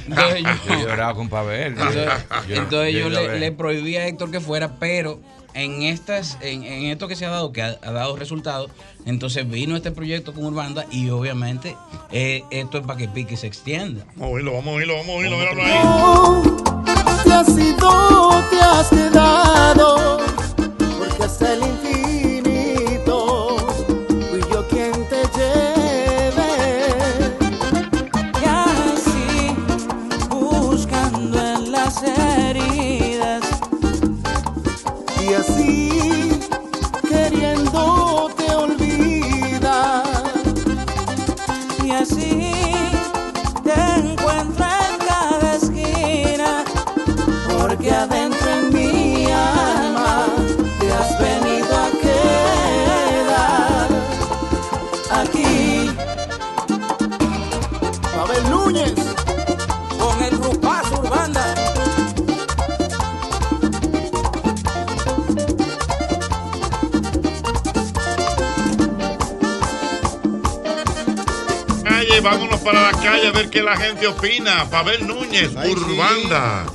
[0.07, 1.68] Entonces, yo- Yo lloraba con Pavel.
[1.73, 2.09] entonces,
[2.49, 5.20] Yo- entonces yo, le, le prohibí a Héctor que fuera, pero
[5.58, 8.70] en estas, en, en esto que se ha dado, que ha, ha dado resultados,
[9.06, 11.76] entonces vino este proyecto con Urbanda y obviamente
[12.12, 14.04] eh, esto es para que pique y se extienda.
[14.16, 15.78] Vamos a oírlo, vamos a oírlo, vamos a oírlo, míralo ahí.
[15.84, 20.18] No te has ido, te has quedado,
[72.68, 74.68] para la calle a ver qué la gente opina.
[74.70, 76.66] Pavel Núñez, Urbanda.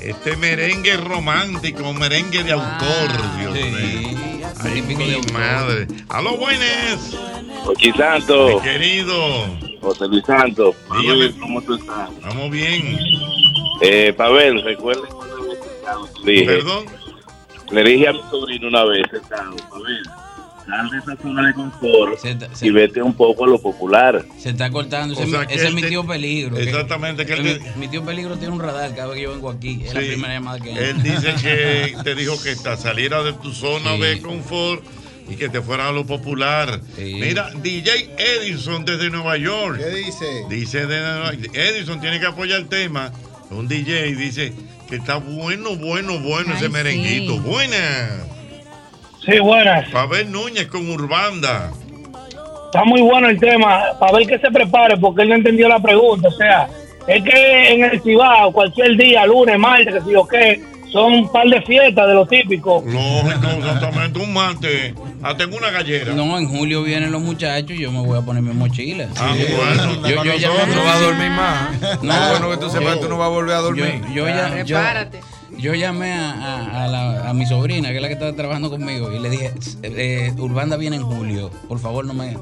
[0.00, 4.18] Este merengue romántico, merengue de autor, Dios mío.
[4.62, 4.94] Ay, mi
[5.32, 5.88] madre.
[6.08, 7.16] Aló, buenas.
[7.66, 8.48] Ochi Santo.
[8.48, 9.46] Mi querido.
[9.80, 10.72] José Luis Santo.
[11.00, 11.32] Dígame.
[11.40, 12.10] ¿Cómo tú estás?
[12.22, 12.98] Vamos bien.
[13.82, 16.46] Eh, Pavel, recuerden cuando había sentado, te dije.
[16.46, 16.84] Perdón.
[17.70, 20.02] Le dije a mi sobrino una vez, sentado, Pavel,
[20.66, 22.18] sal de esa zona de confort
[22.62, 24.24] y vete un poco a lo popular.
[24.38, 25.14] Se está cortando.
[25.14, 26.56] Ese, O es mi- sea, que ese es él mi te- tío Peligro.
[26.56, 29.50] que- Exactamente, que él mi, tío Peligro tiene un radar cada vez que yo vengo
[29.50, 29.82] aquí.
[29.84, 30.72] Es la primera llamada que.
[30.72, 34.00] Él dice que te dijo que te saliera de tu zona Sí.
[34.02, 34.82] de confort
[35.28, 36.80] y que te fuera a lo popular.
[36.98, 39.78] Mira, DJ Edison desde Nueva York.
[39.78, 40.26] ¿Qué dice?
[40.48, 43.12] Dice de Nueva- Edison tiene que apoyar el tema.
[43.50, 44.52] Un DJ dice
[44.88, 47.34] que está bueno, bueno, bueno ese merenguito.
[47.34, 47.40] sí.
[47.40, 48.08] Buena.
[49.24, 49.88] Sí, buenas.
[49.90, 51.70] Pavel Núñez con Urbanda.
[52.66, 55.80] Está muy bueno el tema, para ver que se prepare, porque él no entendió la
[55.80, 56.28] pregunta.
[56.28, 56.68] O sea,
[57.06, 61.32] es que en el Cibao, cualquier día, lunes, martes, que sé yo qué, son un
[61.32, 62.82] par de fiestas de lo típico.
[62.86, 64.18] Lógico, exactamente.
[64.20, 64.94] Un martes.
[65.22, 66.12] Ah, tengo una gallera.
[66.14, 69.08] No, en julio vienen los muchachos y yo me voy a poner mi mochila.
[69.18, 70.08] Ah, bueno.
[70.08, 72.02] Yo, yo ya no vas a dormir más.
[72.02, 74.00] No, bueno que tú sepas que tú no vas a volver a dormir.
[74.14, 75.18] Yo, yo ya, Prepárate.
[75.18, 75.26] yo
[75.60, 79.12] llamé a, a- a la- a mi sobrina, que es la que está trabajando conmigo,
[79.14, 82.36] y le dije, eh, Urbanda viene en julio, por favor no me...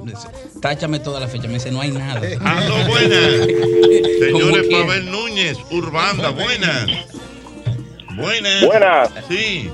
[0.62, 1.47] Táchame toda la fecha.
[1.48, 2.20] Me dice, no hay nada.
[2.40, 3.20] Ah, no, buenas.
[4.20, 4.66] Señores.
[4.70, 6.86] Pavel Núñez, Urbanda, buenas.
[8.16, 8.64] Buenas.
[8.66, 9.10] Buenas.
[9.28, 9.70] Sí.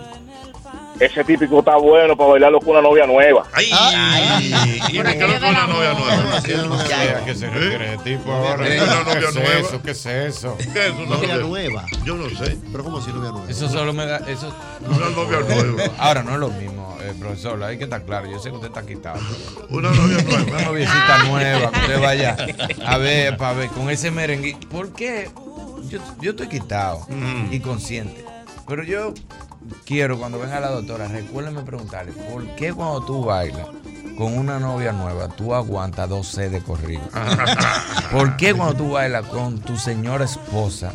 [1.00, 3.44] Ese típico está bueno para bailarlo con una novia nueva.
[3.52, 3.68] Ay,
[4.90, 6.38] y me quedo con una novia nueva.
[6.38, 8.64] ¿A qué se refiere ese tipo ahora?
[8.64, 9.58] ¿Qué es una novia ¿Qué es nueva?
[9.58, 9.82] eso?
[9.82, 10.56] ¿Qué es eso?
[10.72, 11.86] ¿Qué es una Novia nueva.
[12.04, 12.58] Yo no sé.
[12.70, 13.50] Pero ¿cómo si novia nueva?
[13.50, 14.18] Eso solo me da.
[14.18, 14.54] Eso,
[14.88, 15.92] Una novia nueva.
[15.98, 17.62] Ahora no es lo mismo, eh, profesor.
[17.64, 18.30] Hay que estar claro.
[18.30, 19.18] Yo sé que usted está quitado.
[19.70, 20.42] Una novia nueva.
[20.44, 21.70] Una noviecita nueva.
[21.72, 22.36] Que usted vaya
[22.86, 24.56] a ver, para ver, con ese merengue.
[24.70, 25.28] ¿Por qué?
[25.88, 27.04] Yo, yo estoy quitado
[27.50, 28.24] y consciente.
[28.66, 29.12] Pero yo
[29.84, 33.66] quiero, cuando venga la doctora, recuérdenme preguntarle, ¿por qué cuando tú bailas
[34.16, 37.02] con una novia nueva, tú aguantas dos C de corrido?
[38.12, 40.92] ¿Por qué cuando tú bailas con tu señora esposa,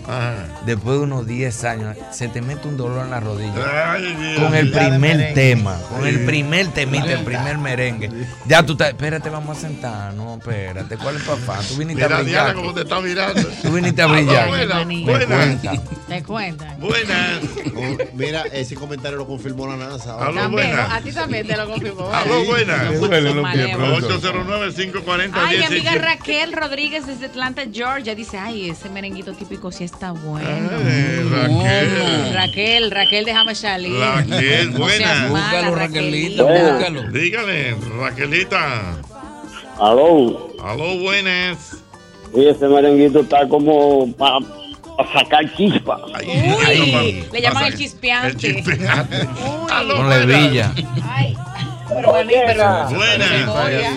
[0.65, 3.93] después de unos 10 años, se te mete un dolor en la rodilla?
[3.93, 4.35] Ay.
[4.39, 8.09] Con el primer tema, con el primer temita, el primer merengue.
[8.47, 10.13] Ya tú estás, espérate, vamos a sentar.
[10.13, 11.59] No, espérate, ¿cuál es papá?
[11.67, 12.55] Tú viniste Mira, a Diana, brillar.
[12.55, 13.41] cómo te está mirando.
[13.61, 14.47] Tú viniste a brillar.
[14.47, 15.61] Buenas, Me buenas.
[16.07, 16.79] Te cuentan.
[16.79, 17.39] Buenas.
[17.75, 20.13] Oh, Mira, ese comentario lo confirmó la NASA.
[20.15, 20.89] Aló, También, buenas.
[20.91, 22.09] a ti también te lo confirmó.
[22.11, 22.91] Aló, buenas.
[22.91, 24.35] Me duelen los pies, profesor.
[24.45, 25.31] 809-540-10.
[25.33, 30.11] Ay, mi amiga Raquel Rodríguez desde Atlanta, Georgia, dice, ay, ese merenguito típico sí está
[30.11, 30.47] bueno.
[31.31, 32.33] Raquel.
[32.33, 33.99] Raquel, Raquel, déjame salir.
[33.99, 35.29] Raquel, No buenas.
[35.31, 36.47] mala, Búscalo, Raquelito.
[36.47, 37.11] Raquelito, búscalo.
[37.11, 38.97] Dígale, Raquelita.
[39.79, 40.49] Aló.
[40.63, 41.77] Aló, buenas.
[42.35, 44.39] Y ese merenguito está como para
[45.13, 45.97] sacar chispa.
[46.25, 48.37] Uy, le llaman el El chispeante.
[48.37, 49.27] chispeante.
[49.71, 50.25] Aló, Con buenas.
[50.25, 50.73] levilla.
[51.03, 51.35] Ay,
[52.01, 52.91] pero Buenas.
[52.91, 53.93] memoria.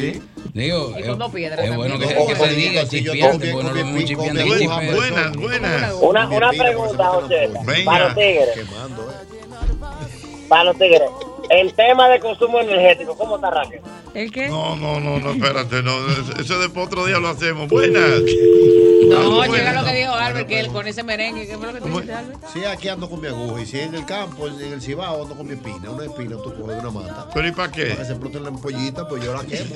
[0.55, 0.95] Digo,
[1.33, 5.95] piedras es bueno que, que se diga chispeante, porque no lo vemos aquí, buenas, buenas.
[6.01, 7.51] Una, una pregunta, José.
[7.85, 8.49] Para los tigres.
[8.55, 10.47] Quemando, eh.
[10.49, 11.03] Para los tigres.
[11.49, 13.81] El tema de consumo energético, ¿cómo está Raquel?
[14.15, 14.49] ¿El qué?
[14.49, 15.93] No, no, no, no, espérate, no.
[16.39, 17.69] Eso después otro día lo hacemos.
[17.69, 18.23] Buenas.
[19.13, 21.81] No, llega lo que dijo Albert, que él con ese merengue, ¿qué fue lo que
[21.81, 22.41] tú dijiste, Albert?
[22.53, 23.61] Sí, aquí ando con mi aguja.
[23.61, 25.91] Y si en el campo, en el cibao, ando con mi espina.
[25.91, 27.29] Una espina tú coges una mata.
[27.33, 27.85] ¿Pero y para qué?
[27.87, 29.75] Para que se exploten la ampollita, pues yo la quemo.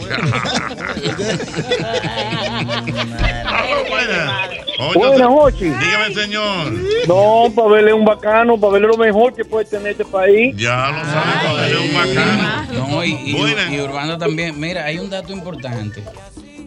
[4.95, 5.29] Buenas.
[5.29, 5.65] Jochi.
[5.65, 6.73] Dígame, señor.
[7.07, 10.55] No, para verle un bacano, para verle lo mejor que puede tener este país.
[10.57, 12.89] Ya lo sabe, es un bacano.
[12.89, 13.75] No, y, y, Buena.
[13.75, 14.59] y Urbano también.
[14.59, 16.03] Mira, hay un dato importante,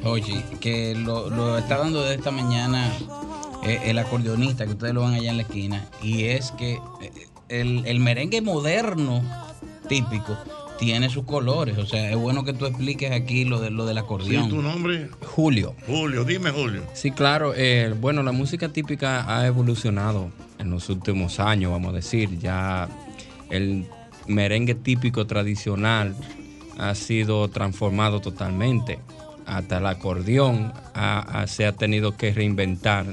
[0.04, 2.92] oye, que lo, lo está dando de esta mañana
[3.64, 7.12] eh, el acordeonista, que ustedes lo van allá en la esquina, y es que eh,
[7.50, 9.24] el, el merengue moderno
[9.88, 10.38] típico
[10.78, 11.78] tiene sus colores.
[11.78, 14.50] O sea, es bueno que tú expliques aquí lo, de, lo del acordeón.
[14.50, 15.10] tu nombre.
[15.26, 15.76] Julio.
[15.86, 16.84] Julio, dime, Julio.
[16.94, 17.54] Sí, claro.
[17.56, 22.40] eh, bueno, la música típica ha evolucionado en los últimos años, vamos a decir.
[22.40, 22.88] Ya
[23.50, 23.88] el
[24.28, 26.16] merengue típico tradicional
[26.78, 29.00] ha sido transformado totalmente.
[29.50, 33.06] Hasta el acordeón ha- ha- se ha tenido que reinventar,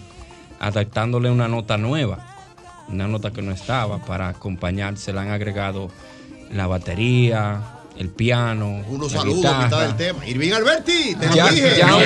[0.60, 2.18] adaptándole una nota nueva,
[2.88, 4.98] una nota que no estaba para acompañar.
[4.98, 5.90] Se le han agregado
[6.52, 7.60] la batería,
[7.98, 10.26] el piano, Unos saludos a mitad del tema.
[10.26, 11.76] Irving Alberti, te Ya, lo dije.
[11.78, 12.02] ya un-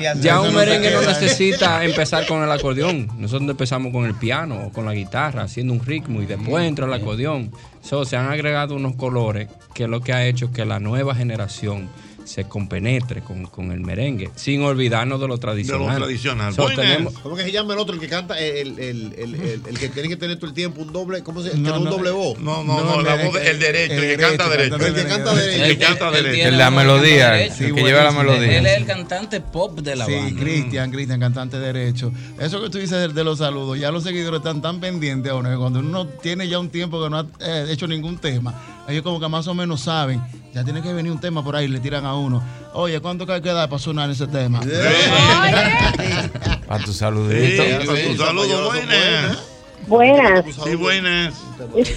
[0.00, 3.08] ya- ya merengue no necesita empezar con el acordeón.
[3.18, 6.86] Nosotros empezamos con el piano o con la guitarra, haciendo un ritmo y después entra
[6.86, 7.52] el acordeón.
[7.82, 11.14] So, se han agregado unos colores que es lo que ha hecho que la nueva
[11.14, 11.88] generación
[12.28, 15.96] se compenetre con, con el merengue, sin olvidarnos de lo tradicional.
[15.96, 16.52] tradicional.
[16.54, 17.94] So, tenemos- ¿Cómo que se llama el otro?
[17.94, 20.82] El que canta, el, el, el, el, el que tiene que tener todo el tiempo
[20.82, 21.68] un doble, ¿cómo se llama?
[21.70, 22.38] No, un doble voz.
[22.38, 24.76] no, no, no, la voz de- el derecho, el que canta derecho.
[24.76, 25.64] El que canta derecho.
[25.64, 26.50] El que canta derecho.
[26.50, 28.58] la melodía, el que lleva la melodía.
[28.58, 30.40] Él es el cantante pop de la Sí, banda.
[30.40, 32.12] Cristian, Cristian, cantante derecho.
[32.38, 35.50] Eso que tú dices de, de los saludos, ya los seguidores están tan pendientes ahora
[35.50, 38.54] que cuando uno tiene ya un tiempo que no ha eh, hecho ningún tema,
[38.88, 40.20] ellos como que más o menos saben,
[40.54, 42.42] ya tiene que venir un tema por ahí y le tiran a uno.
[42.72, 44.60] Oye, ¿cuánto que queda para sonar ese tema?
[46.68, 47.62] A tu saludito.
[47.62, 49.44] Sí, para tu saludo, buenas.
[49.86, 50.44] Buenas.
[50.64, 51.34] Sí, buenas.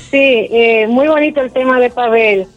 [0.10, 2.48] Sí, eh, muy bonito el tema de Pavel.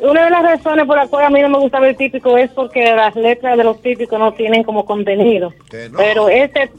[0.00, 2.50] Una de las razones por las cuales a mí no me gusta ver típico es
[2.50, 5.52] porque las letras de los típicos no tienen como contenido.
[5.70, 6.70] Pero este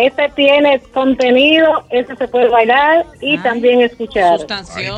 [0.00, 4.38] Este tiene contenido, este se puede bailar y también escuchar.
[4.38, 4.96] Sustancioso.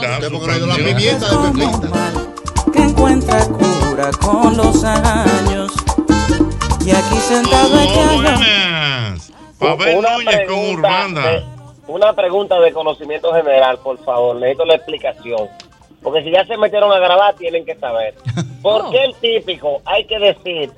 [2.70, 5.72] que encuentra cura con los años.
[6.84, 7.70] Y aquí sentado
[8.14, 9.32] Buenas.
[9.58, 11.30] Pavel Una Núñez con Urbanda.
[11.30, 11.44] de-
[11.86, 14.36] una pregunta de conocimiento general, por favor.
[14.36, 15.48] Necesito la explicación.
[16.02, 18.14] Porque si ya se metieron a grabar, tienen que saber.
[18.62, 20.70] ¿Por qué el típico hay que decir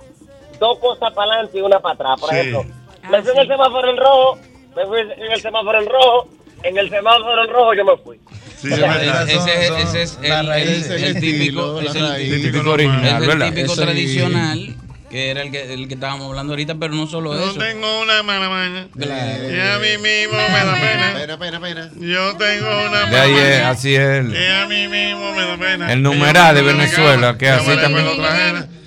[0.61, 2.21] dos cosas para adelante y una para atrás?
[2.21, 2.37] Por Sí.
[2.37, 2.65] ejemplo,
[3.11, 4.39] me fui en el semáforo en rojo,
[4.77, 6.29] me fui en el semáforo en rojo,
[6.63, 8.21] en el semáforo en rojo yo me fui.
[8.63, 10.89] Ese, ese- ese es el, raíz,
[11.21, 13.21] típico, es el típico original.
[13.27, 13.49] ¿verdad?
[13.49, 14.77] El típico tradicional.
[15.11, 17.59] que era el que, el que estábamos hablando ahorita, pero no solo Yo eso.
[17.59, 18.87] tengo una mala maña.
[18.97, 19.51] Claro.
[19.51, 21.13] Y a mí mismo me da pena.
[21.15, 21.91] Pena, pena, pena.
[22.01, 23.71] Yo tengo una De ahí mala es, maña.
[23.71, 25.93] así es Que a mí mismo me da pena.
[25.93, 28.07] el numeral de Venezuela, que así también.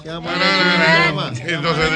[0.06, 1.90] Entonces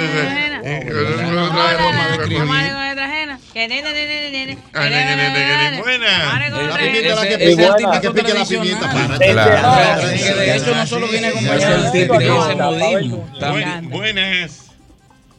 [13.90, 14.72] Buenas.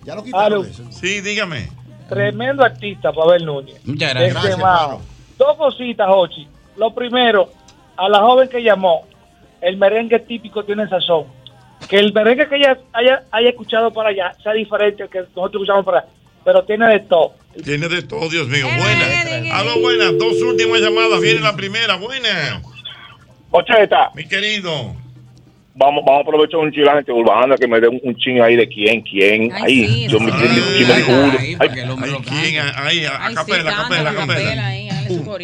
[0.04, 0.66] Ya lo quitaron.
[0.92, 1.68] Sí, dígame.
[2.08, 3.84] Tremendo artista, Pavel Núñez.
[3.84, 4.58] Muchas gracias.
[5.38, 6.46] Dos cositas, Ochi.
[6.76, 7.50] Lo primero,
[7.96, 9.06] a la joven que llamó,
[9.60, 11.39] el merengue típico tiene sazón.
[11.88, 15.54] Que el merengue que ella haya, haya escuchado para allá sea diferente al que nosotros
[15.54, 16.08] escuchamos para allá,
[16.44, 17.34] pero tiene de todo.
[17.64, 18.66] Tiene de todo, Dios mío.
[18.66, 19.52] Buenas.
[19.52, 20.16] Aló, buenas.
[20.18, 21.20] Dos últimas llamadas.
[21.20, 21.96] Viene la primera.
[21.96, 22.62] Buenas.
[23.50, 24.10] Ocheta.
[24.14, 24.94] Mi querido.
[25.74, 28.54] Vamos, vamos a aprovechar un la gente urbana que me dé un, un ching ahí
[28.54, 29.52] de quién, quién.
[29.52, 31.38] Ahí, yo me, yo me dijo uno.
[31.38, 31.68] Ay, Ay,
[32.28, 32.62] ¿quién?
[32.76, 34.72] Ahí, a, a capela, a capela, a capela.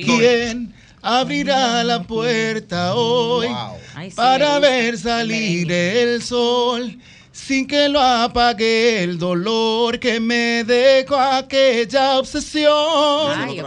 [0.04, 0.75] ¿Quién
[1.06, 3.48] abrirá la puerta hoy
[4.16, 6.98] para ver salir el sol?
[7.30, 12.72] Sin que lo apague el dolor que me dejó aquella obsesión.
[13.36, 13.62] Ay,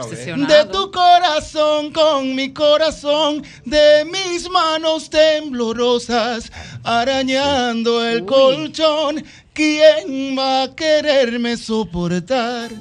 [0.48, 6.52] de tu corazón con mi corazón, de mis manos temblorosas
[6.84, 9.24] arañando el colchón.
[9.60, 12.72] ¿Quién va a quererme soportar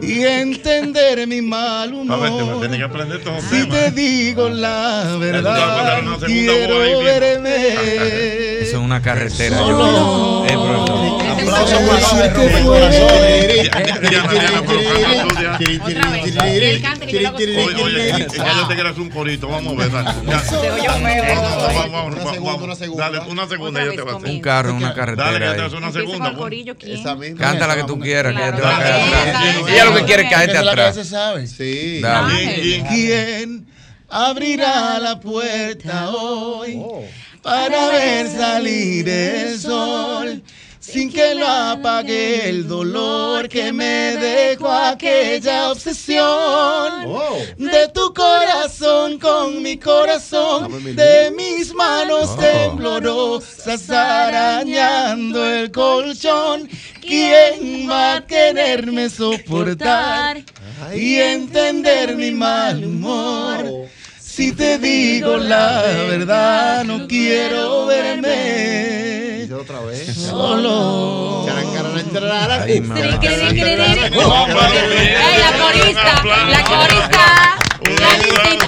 [0.00, 3.42] y entender mi mal A ver, te humor?
[3.50, 7.56] Si te digo la verdad, quiero verme.
[8.62, 9.58] Eso es una carretera.
[9.58, 10.46] Solo.
[10.46, 11.23] Eh.
[11.44, 11.80] Aplauso
[18.76, 19.48] para un corito.
[19.48, 19.90] Vamos a ver.
[19.90, 20.42] Dale, Ya.
[20.42, 22.62] Vamos, vamos, vamos, Una vamos, segunda, vamos.
[22.62, 23.04] una segunda.
[23.10, 24.30] Dale, una segunda Otra yo te voy a hacer.
[24.30, 25.30] Un carro, una carretera.
[25.30, 26.34] Dale, que yo te hacer una segunda.
[27.38, 29.26] Canta la que tú quieras, que ella te va a caer atrás.
[29.26, 30.96] Esa, Ella lo que quiere es caerte atrás.
[31.50, 32.02] Sí.
[32.88, 33.66] ¿Quién
[34.08, 36.80] abrirá la puerta hoy
[37.42, 40.42] para ver salir el sol?
[40.86, 47.08] Sin que lo apague el dolor que me dejó aquella obsesión.
[47.56, 56.68] de tu corazón con mi corazón, de mis manos temblorosas arañando el colchón.
[57.00, 60.44] ¿Quién va a quererme soportar
[60.94, 63.88] y entender mi mal humor?
[64.34, 70.12] Si te digo la verdad, no quiero verme otra vez.
[70.12, 71.46] solo.
[71.46, 73.20] Ay, la
[75.56, 77.58] corista, la corista.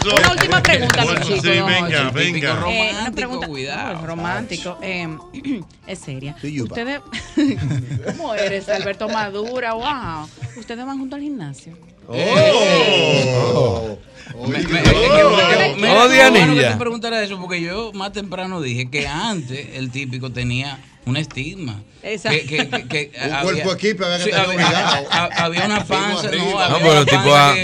[0.05, 1.43] Una última pregunta, los chicos.
[1.43, 2.65] Sí, venga, venga.
[2.69, 5.19] Eh, una pregunta oh, romántico, eh,
[5.89, 6.37] es seria.
[6.63, 7.01] Ustedes,
[8.07, 9.73] ¿cómo eres, Alberto Madura?
[9.73, 10.29] Wow.
[10.57, 11.77] Ustedes van junto al gimnasio.
[12.07, 13.99] Oh.
[14.35, 16.47] Me- me- que- que- Oh, qué Dianilla.
[16.47, 20.79] bueno que tú preguntaras eso, porque yo más temprano dije que antes el típico tenía
[21.05, 21.81] un estigma.
[22.03, 22.39] Exacto.
[22.39, 23.77] Que, que, que, que Un había- cuerpo había
[24.19, 25.07] que sí, estar había, obligado.
[25.11, 27.63] a- a- había una panza, no, No, había pero tipo a- que-.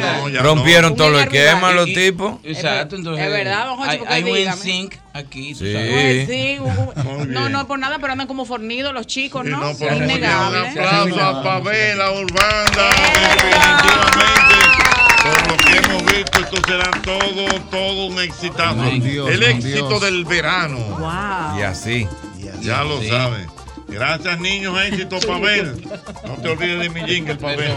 [0.00, 2.34] No, ya Rompieron Un todos los Miguel esquemas los tipos.
[2.44, 5.54] Exacto, entonces Es verdad, don Jochi, hay, porque hay un sync aquí.
[5.54, 6.58] Sí.
[7.28, 9.60] no, no es por nada, pero andan como fornidos los chicos, Sí, ¿no?
[9.60, 10.60] no, innegable.
[10.60, 12.90] Un aplauso a Pavela Urbanda.
[12.90, 14.85] Definitivamente,
[15.30, 18.82] por lo que hemos visto, esto será todo, todo un exitazo.
[19.00, 20.00] Dios, El éxito Dios.
[20.00, 20.78] del verano.
[20.78, 21.58] Wow.
[21.58, 22.08] Y así.
[22.60, 23.46] Ya lo sabes.
[23.88, 24.76] Gracias, niños.
[24.82, 25.88] Éxito, Pavel.
[26.26, 27.72] No te olvides de mi jingle, Pavel.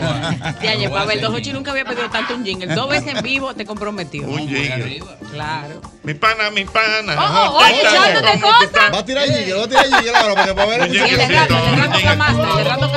[0.62, 2.74] Ya, ya, Pavel, Dos Ochi nunca había pedido tanto un jingle.
[2.74, 4.28] Dos veces en vivo te comprometió.
[4.28, 5.04] Un jingle.
[5.32, 5.82] Claro.
[6.04, 7.16] Mi pana, mi pana.
[7.18, 8.94] Oh, oh, oye, echándote cosas.
[8.94, 10.82] Va a tirar jingle, va a tirar jingle ahora para que para ver.
[10.90, 12.92] Un rato, rato camaste, el de rato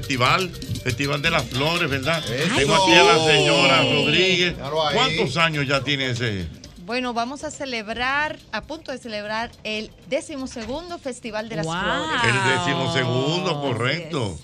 [0.00, 0.50] festival,
[0.82, 2.24] Festival de las Flores, ¿verdad?
[2.32, 2.54] Eso.
[2.56, 4.54] Tengo aquí a la señora Rodríguez.
[4.94, 6.48] ¿Cuántos años ya tiene ese?
[6.86, 11.74] Bueno, vamos a celebrar, a punto de celebrar el decimosegundo Festival de las Wow.
[11.74, 12.20] Flores.
[12.24, 14.38] El decimosegundo, correcto.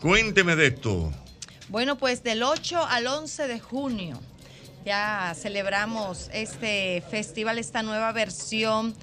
[0.00, 1.12] Cuénteme de esto.
[1.68, 4.18] Bueno, pues del 8 al 11 de junio
[4.86, 8.94] ya celebramos este festival, esta nueva versión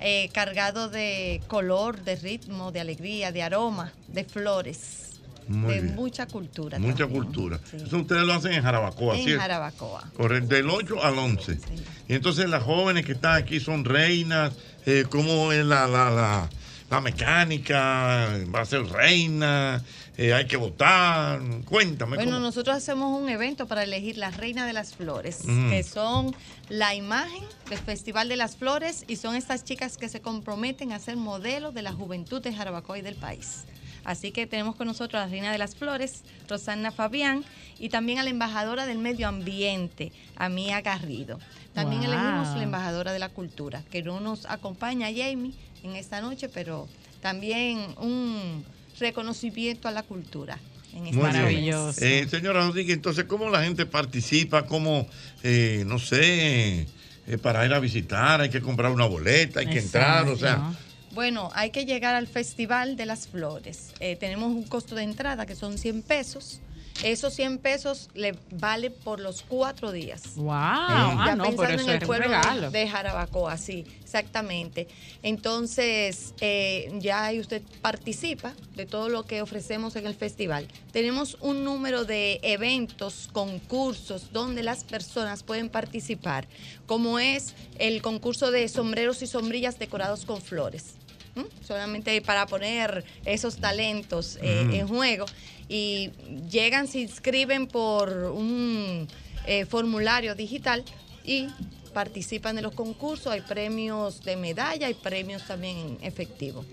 [0.00, 4.99] eh, cargado de color, de ritmo, de alegría, de aroma, de flores,
[5.50, 5.94] Muy de bien.
[5.96, 6.78] mucha cultura.
[6.78, 7.22] Mucha también.
[7.24, 7.60] cultura.
[7.72, 9.42] Eso ustedes lo hacen en Jarabacoa, En ¿cierto?
[9.42, 10.10] Jarabacoa.
[10.16, 11.58] Correcto, del 8 al 11.
[12.08, 14.52] Y entonces las jóvenes que están aquí son reinas.
[14.86, 16.48] Eh, ¿Cómo es la, la, la,
[16.88, 18.28] la mecánica?
[18.54, 19.82] ¿Va a ser reina?
[20.16, 21.40] Eh, ¿Hay que votar?
[21.64, 22.16] Cuéntame.
[22.16, 22.42] Bueno, ¿cómo?
[22.44, 25.38] nosotros hacemos un evento para elegir la reina de las flores,
[25.70, 26.34] que son
[26.68, 30.98] la imagen del Festival de las Flores y son estas chicas que se comprometen a
[30.98, 33.64] ser modelos de la juventud de Jarabacoa y del país.
[34.04, 37.44] Así que tenemos con nosotros a la reina de las flores, Rosanna Fabián,
[37.78, 41.38] y también a la embajadora del medio ambiente, Amía Garrido.
[41.74, 42.12] También Wow.
[42.12, 46.88] elegimos la embajadora de la cultura, que no nos acompaña Jamie en esta noche, pero
[47.20, 48.64] también un
[48.98, 50.58] reconocimiento a la cultura.
[50.92, 51.30] En esta Muy
[51.60, 51.70] bien.
[51.70, 52.22] noche.
[52.22, 54.66] Eh, señora Rodríguez, entonces, ¿cómo la gente participa?
[54.66, 55.06] ¿Cómo,
[55.44, 56.80] eh, no sé,
[57.28, 58.40] eh, para ir a visitar?
[58.40, 59.60] ¿Hay que comprar una boleta?
[59.60, 60.26] ¿Hay que entrar?
[60.28, 60.72] O sea,
[61.12, 63.92] Bueno, hay que llegar al Festival de las Flores.
[63.98, 66.60] Eh, tenemos un costo de entrada que son 100 pesos.
[67.02, 70.34] Esos 100 pesos le vale por los cuatro días.
[70.36, 70.50] Wow.
[70.52, 72.70] Ah, ya no, pero pensando eso en es el un pueblo de- regalo.
[72.70, 74.86] de Jarabacoa, sí, exactamente.
[75.22, 80.68] Entonces, eh, ya ahí usted participa de todo lo que ofrecemos en el festival.
[80.92, 86.46] Tenemos un número de eventos, concursos, donde las personas pueden participar,
[86.86, 90.94] como es el concurso de sombreros y sombrillas decorados con flores.
[91.66, 94.74] Solamente para poner esos talentos eh, Mm.
[94.74, 95.26] en juego.
[95.72, 96.10] Y
[96.50, 99.06] llegan, se inscriben por un
[99.46, 100.84] eh, formulario digital
[101.24, 101.46] y
[101.94, 103.28] participan de los concursos.
[103.32, 106.64] Hay premios de medalla, hay premios también en efectivo.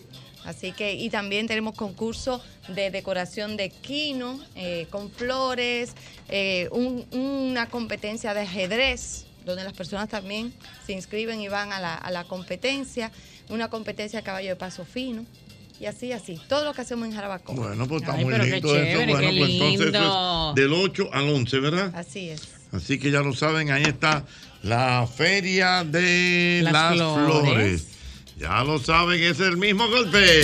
[0.46, 5.94] Así que, y también tenemos concurso de decoración de quino, eh, con flores,
[6.30, 10.54] eh, un- una competencia de ajedrez, donde las personas también
[10.86, 13.12] se inscriben y van a la, a la competencia,
[13.50, 15.26] una competencia de caballo de paso fino,
[15.80, 16.40] y así, así.
[16.50, 17.56] Todo lo que hacemos en Jarabacoa.
[17.56, 18.68] bueno, pues está Ay, muy lindo eso.
[18.76, 20.50] chévere, Bueno, qué pues entonces eso lindo.
[20.50, 21.96] es del 8 al 11, ¿verdad?
[21.96, 22.42] Así es.
[22.72, 24.26] Así que ya lo saben, ahí está
[24.64, 27.26] la Feria de Las las, Flores.
[27.46, 27.88] flores.
[28.38, 30.44] Ya lo saben, es el mismo golpe.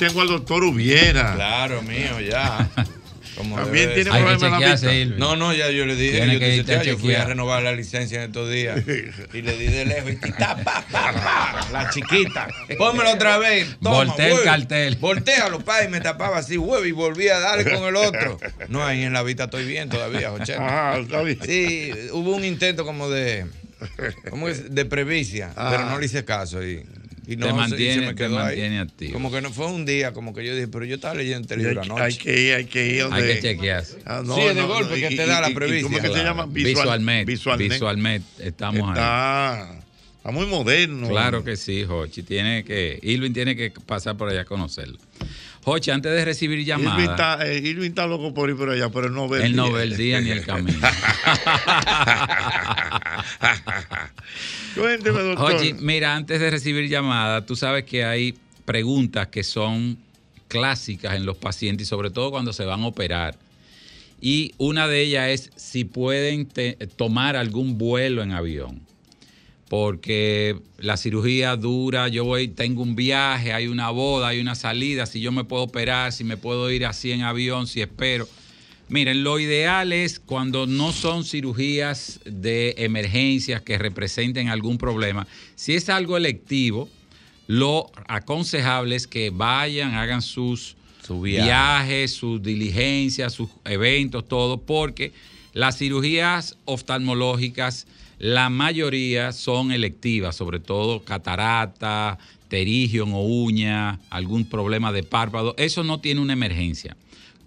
[0.00, 1.34] Tengo al doctor Ubiera.
[1.34, 2.68] Claro, mío, ya.
[3.36, 4.12] Como También tiene ser.
[4.12, 5.16] problemas en la vista.
[5.16, 8.18] No, no, ya yo le dije yo, que te yo fui a renovar la licencia
[8.22, 8.80] en estos días
[9.32, 12.48] y le di de lejos y ta, pa, pa, pa, la chiquita.
[12.76, 13.78] Pónmelo otra vez.
[13.82, 14.96] Toma, Voltea el cartel.
[14.96, 18.38] Voltealo, pa, y me tapaba así, huevo, y volvía a darle con el otro.
[18.68, 20.56] No, ahí en la vista estoy bien todavía, Joche.
[20.58, 21.38] Ah, está bien.
[21.44, 23.46] Sí, hubo un intento como de,
[24.28, 24.74] como es?
[24.74, 25.68] de previcia, Ah.
[25.70, 26.84] pero no le hice caso y,
[27.26, 28.44] y no Te se- y mantiene- se me te quedó ahí.
[28.46, 29.12] mantiene activo.
[29.12, 31.60] Como que no fue un día, como que yo dije, pero yo estaba leyendo el
[31.60, 32.02] Y hay libro anoche.
[32.04, 33.98] hay que ir, hay que ir Hay donde- que chequearse.
[34.06, 35.82] Ah, Sí, es de golpe que te da la previcia.
[35.84, 36.28] ¿Cómo es que se Claro.
[36.28, 36.46] llama?
[36.46, 37.26] Visual, Visualmet.
[37.26, 37.70] Visualnet.
[37.72, 38.22] Visualmet.
[38.40, 39.79] Estamos ahí.
[40.20, 41.08] Está, muy moderno.
[41.08, 42.22] Claro que sí, Jochi.
[42.22, 44.98] Tiene que, Irving tiene que pasar por allá a conocerlo.
[45.64, 48.90] Jochi, antes de recibir Irving llamadas, está, eh, Irving está loco por ir por allá,
[48.90, 49.74] pero él no ve el él no día.
[49.74, 50.78] ve el día ni el camino.
[54.74, 55.52] Cuénteme, doctor.
[55.52, 58.34] Jochi, mira, antes de recibir llamadas, tú sabes que hay
[58.66, 59.96] preguntas que son
[60.48, 63.38] clásicas en los pacientes y sobre todo cuando se van a operar.
[64.20, 66.46] Y una de ellas es si pueden
[66.96, 68.89] tomar algún vuelo en avión.
[69.70, 75.06] Porque la cirugía dura, yo voy, tengo un viaje, hay una boda, hay una salida,
[75.06, 78.28] si yo me puedo operar, si me puedo ir así en avión, si espero.
[78.88, 85.28] Miren, lo ideal es cuando no son cirugías de emergencias que representen algún problema.
[85.54, 86.88] Si es algo electivo,
[87.46, 90.74] lo aconsejable es que vayan, hagan sus
[91.08, 91.46] viaje.
[91.46, 95.12] viajes, sus diligencias, sus eventos, todo, porque
[95.52, 97.86] las cirugías oftalmológicas,
[98.20, 102.18] la mayoría son electivas, sobre todo catarata,
[102.48, 105.54] terigion o uña, algún problema de párpado.
[105.56, 106.98] Eso no tiene una emergencia.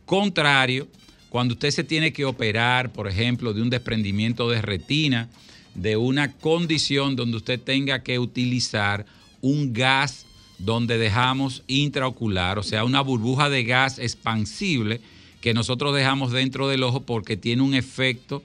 [0.08, 0.88] Contrario,
[1.30, 5.30] cuando usted se tiene que operar, por ejemplo, de un desprendimiento de retina,
[5.76, 9.06] de una condición donde usted tenga que utilizar
[9.42, 10.26] un gas
[10.58, 15.02] donde dejamos intraocular, o sea, una burbuja de gas expansible
[15.40, 18.42] que nosotros dejamos dentro del ojo porque tiene un efecto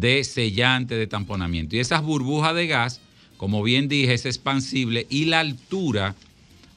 [0.00, 1.76] de sellante, de tamponamiento.
[1.76, 3.00] Y esas burbujas de gas,
[3.36, 6.14] como bien dije, es expansible y la altura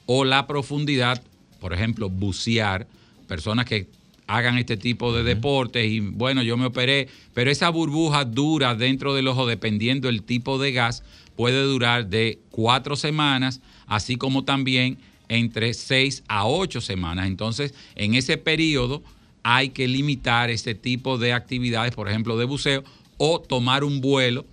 [0.06, 1.22] o la profundidad,
[1.60, 2.88] por ejemplo, bucear,
[3.28, 3.88] personas que
[4.28, 9.14] hagan este tipo de deportes y bueno, yo me operé, pero esa burbuja dura dentro
[9.14, 11.04] del ojo, dependiendo del tipo de gas,
[11.36, 17.28] puede durar de cuatro semanas, así como también entre seis a ocho semanas.
[17.28, 19.04] Entonces, en ese periodo
[19.44, 22.84] hay que limitar este tipo de actividades, por ejemplo, de buceo
[23.18, 24.46] o tomar un vuelo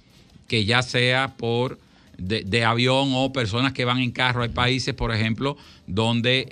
[0.49, 1.79] que ya sea por
[2.19, 4.43] de, avión o personas que van en carro.
[4.43, 6.47] Hay países, por ejemplo, donde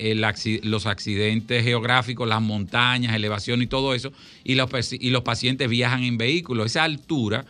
[0.62, 4.12] los accidentes geográficos, las montañas, elevación y todo eso,
[4.44, 6.66] y los, y los pacientes viajan en vehículos.
[6.66, 7.44] Esa altura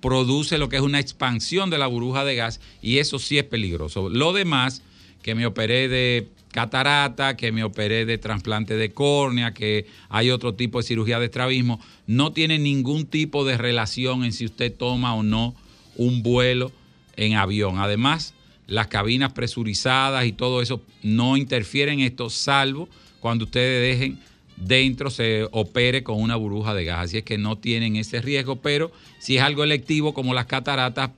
[0.00, 3.44] produce lo que es una expansión de la burbuja de gas y eso sí es
[3.44, 4.08] peligroso.
[4.08, 4.82] Lo demás,
[5.22, 10.54] que me operé de catarata, que me operé de trasplante de córnea, que hay otro
[10.54, 15.14] tipo de cirugía de estrabismo, no tiene ningún tipo de relación en si usted toma
[15.16, 15.56] o no
[15.96, 16.70] un vuelo
[17.16, 17.78] en avión.
[17.78, 18.34] Además,
[18.68, 22.88] las cabinas presurizadas y todo eso no interfieren en esto, salvo
[23.20, 24.18] cuando ustedes dejen
[24.56, 27.04] dentro se opere con una burbuja de gas.
[27.06, 31.10] Así es que no tienen ese riesgo, pero si es algo electivo como las cataratas,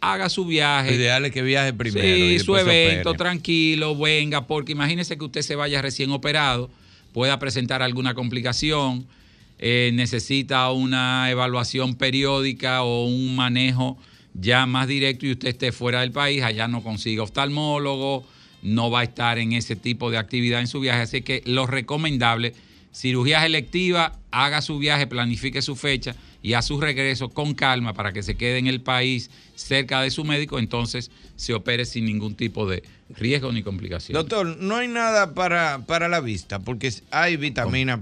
[0.00, 0.90] haga su viaje.
[0.90, 2.06] Lo ideal es que viaje primero.
[2.06, 6.10] y Sí, su después se evento, tranquilo, venga, porque imagínese que usted se vaya recién
[6.10, 6.70] operado,
[7.12, 9.06] pueda presentar alguna complicación,
[9.58, 13.98] eh, necesita una evaluación periódica o un manejo
[14.34, 18.24] ya más directo y usted esté fuera del país, allá no consiga oftalmólogo,
[18.62, 21.02] no va a estar en ese tipo de actividad en su viaje.
[21.02, 22.54] Así que lo recomendable,
[22.94, 28.12] cirugías electivas, haga su viaje, planifique su fecha y a su regreso con calma para
[28.12, 29.30] que se quede en el país
[29.60, 34.14] cerca de su médico, entonces se opere sin ningún tipo de riesgo ni complicación.
[34.14, 38.00] Doctor, no hay nada para, para la vista, porque hay vitaminas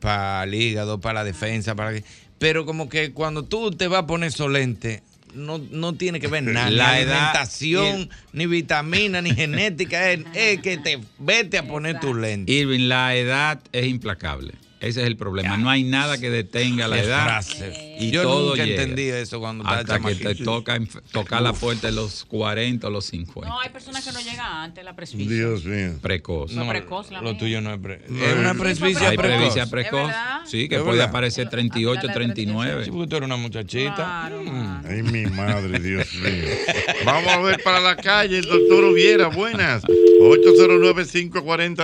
[0.00, 1.92] para el hígado, para la defensa, para
[2.38, 5.02] pero como que cuando tú te vas a poner solente,
[5.34, 6.70] no, no tiene que ver nada.
[6.70, 10.10] La ni edad alimentación, ni vitamina, ni genética.
[10.10, 12.52] Es, es que te vete a poner tu lente.
[12.52, 14.54] Irving, la edad es implacable.
[14.82, 15.56] Ese es el problema.
[15.56, 17.24] No hay nada que detenga la edad.
[17.24, 17.96] frase.
[18.00, 18.82] Y Yo todo nunca llega.
[18.82, 20.78] entendí eso cuando estaba Hasta que te toca
[21.12, 23.48] tocar la puerta de los 40 o los 50.
[23.48, 25.32] No, hay personas que no llegan antes la presbicia.
[25.32, 25.92] Dios mío.
[26.02, 26.52] Precoz.
[26.52, 27.38] No, precoz, la Lo mía.
[27.38, 29.36] tuyo no es pre- No, es una es- presbicia Hay precoz.
[29.38, 30.12] presbicia precoz.
[30.46, 31.10] Sí, que Es puede verdad.
[31.10, 32.84] aparecer 38, 39.
[32.84, 34.30] Sí, porque tú eres una muchachita.
[34.30, 34.82] Mm.
[34.86, 36.48] Ay, mi madre, Dios mío.
[37.06, 39.28] Vamos a ver para la calle, el doctor Hubiera.
[39.28, 39.82] Buenas.
[40.30, 41.74] 809-540-10.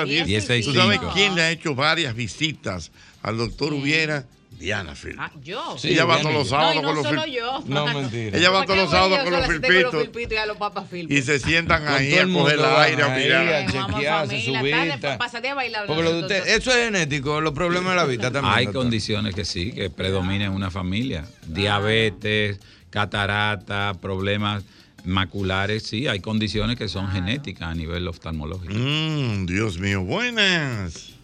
[0.64, 1.10] ¿Tú sabes 1065.
[1.14, 2.90] quién le ha hecho varias visitas
[3.22, 4.24] al doctor Hubiera?
[4.58, 5.14] Diana Phil.
[5.18, 5.76] Ah, yo.
[5.78, 7.62] Sí, ella va todos los sábados no, no con los solo fil- yo.
[7.66, 8.36] No, mentira.
[8.38, 11.16] Ella va todos los sábados con los filpitos y a los papas Philpot.
[11.16, 13.48] y se sientan Con ahí a el coger el aire, a mirar.
[13.54, 15.16] a chequearse su vista.
[15.16, 15.86] Pásate a bailar.
[15.86, 18.52] Porque lo de usted, eso es genético, los problemas de la vista también.
[18.56, 21.24] Hay condiciones que sí, que predominan en una familia.
[21.46, 22.58] Diabetes,
[22.90, 24.64] catarata, problemas
[25.04, 28.74] maculares, sí, hay condiciones que son genéticas a nivel oftalmológico.
[28.74, 31.14] Mm, Dios mío, buenas.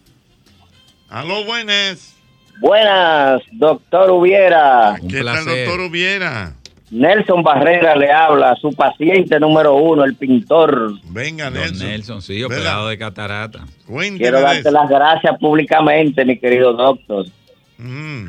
[1.08, 2.14] Aló, buenas.
[2.60, 4.96] Buenas, doctor Hubiera.
[5.08, 5.66] ¿Qué tal, placer.
[5.66, 6.54] doctor Hubiera?
[6.90, 10.92] Nelson Barrera le habla, su paciente número uno, el pintor.
[11.10, 11.88] Venga, Don Nelson.
[11.88, 12.56] Nelson, sí, ¿Verdad?
[12.58, 13.66] operado de catarata.
[13.86, 14.70] Cuénteme Quiero darte eso.
[14.70, 17.26] las gracias públicamente, mi querido doctor.
[17.78, 18.26] Mm.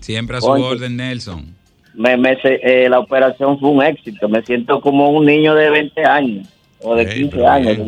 [0.00, 0.62] Siempre a su Oye.
[0.64, 1.54] orden, Nelson.
[1.96, 4.28] Me, me eh, la operación fue un éxito.
[4.28, 6.48] Me siento como un niño de 20 años
[6.80, 7.78] o de Ey, 15 pero años.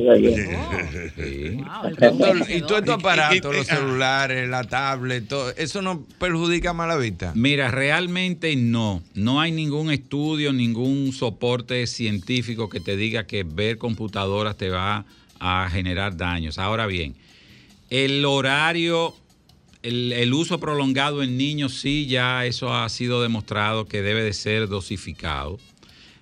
[2.49, 3.77] y todo estos aparatos, los ah.
[3.77, 7.33] celulares, la tablet, todo, ¿eso no perjudica más la vista?
[7.35, 9.03] Mira, realmente no.
[9.15, 15.05] No hay ningún estudio, ningún soporte científico que te diga que ver computadoras te va
[15.39, 16.59] a generar daños.
[16.59, 17.15] Ahora bien,
[17.91, 19.15] el horario
[19.89, 24.69] el, uso prolongado en niños, sí, ya eso ha sido demostrado que debe de ser
[24.69, 25.59] dosificado.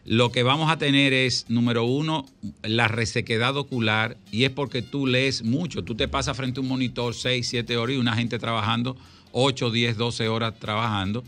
[0.05, 2.27] Lo que vamos a tener es, número uno,
[2.63, 5.83] la resequedad ocular y es porque tú lees mucho.
[5.83, 8.97] Tú te pasas frente a un monitor 6, 7 horas y una gente trabajando
[9.33, 11.25] 8, 10, 12 horas trabajando.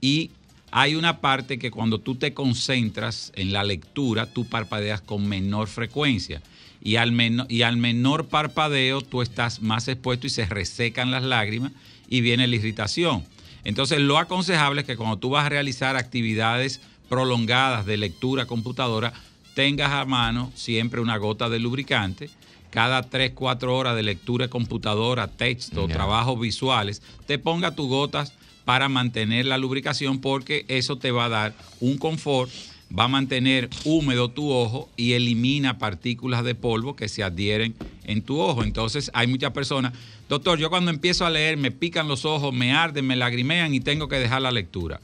[0.00, 0.30] Y
[0.70, 5.66] hay una parte que cuando tú te concentras en la lectura, tú parpadeas con menor
[5.66, 6.40] frecuencia.
[6.82, 11.72] Y al, y al menor parpadeo, tú estás más expuesto y se resecan las lágrimas
[12.08, 13.24] y viene la irritación.
[13.64, 19.12] Entonces, lo aconsejable es que cuando tú vas a realizar actividades prolongadas de lectura computadora,
[19.54, 22.30] tengas a mano siempre una gota de lubricante.
[22.70, 28.32] Cada 3, 4 horas de lectura de computadora, texto, trabajos visuales, te ponga tus gotas
[28.64, 32.50] para mantener la lubricación porque eso te va a dar un confort,
[32.96, 38.22] va a mantener húmedo tu ojo y elimina partículas de polvo que se adhieren en
[38.22, 38.64] tu ojo.
[38.64, 39.92] Entonces hay muchas personas,
[40.28, 43.80] doctor, yo cuando empiezo a leer me pican los ojos, me arden, me lagrimean y
[43.80, 45.00] tengo que dejar la lectura.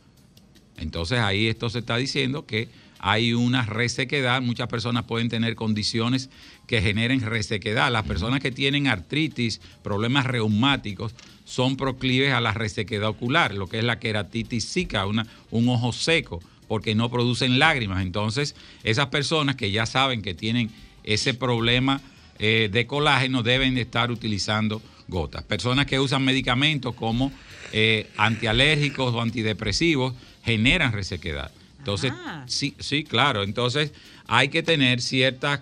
[0.79, 4.43] Entonces ahí esto se está diciendo que hay una resequedad.
[4.43, 6.29] Muchas personas pueden tener condiciones
[6.67, 7.93] que generen resequedad.
[7.93, 13.79] Las personas que tienen artritis, problemas reumáticos, son proclives a la resequedad ocular, lo que
[13.79, 18.03] es la queratitis una, un ojo seco, porque no producen lágrimas.
[18.03, 18.55] Entonces,
[18.85, 20.71] esas personas que ya saben que tienen
[21.05, 22.01] ese problema
[22.39, 25.43] eh, de colágeno deben de estar utilizando gotas.
[25.45, 27.33] Personas que usan medicamentos como
[27.73, 30.15] eh, antialérgicos o antidepresivos
[30.45, 31.51] generan resequedad.
[31.79, 32.13] Entonces,
[32.47, 33.45] sí, sí, claro.
[33.45, 33.93] Entonces,
[34.27, 35.61] hay que tener ciertos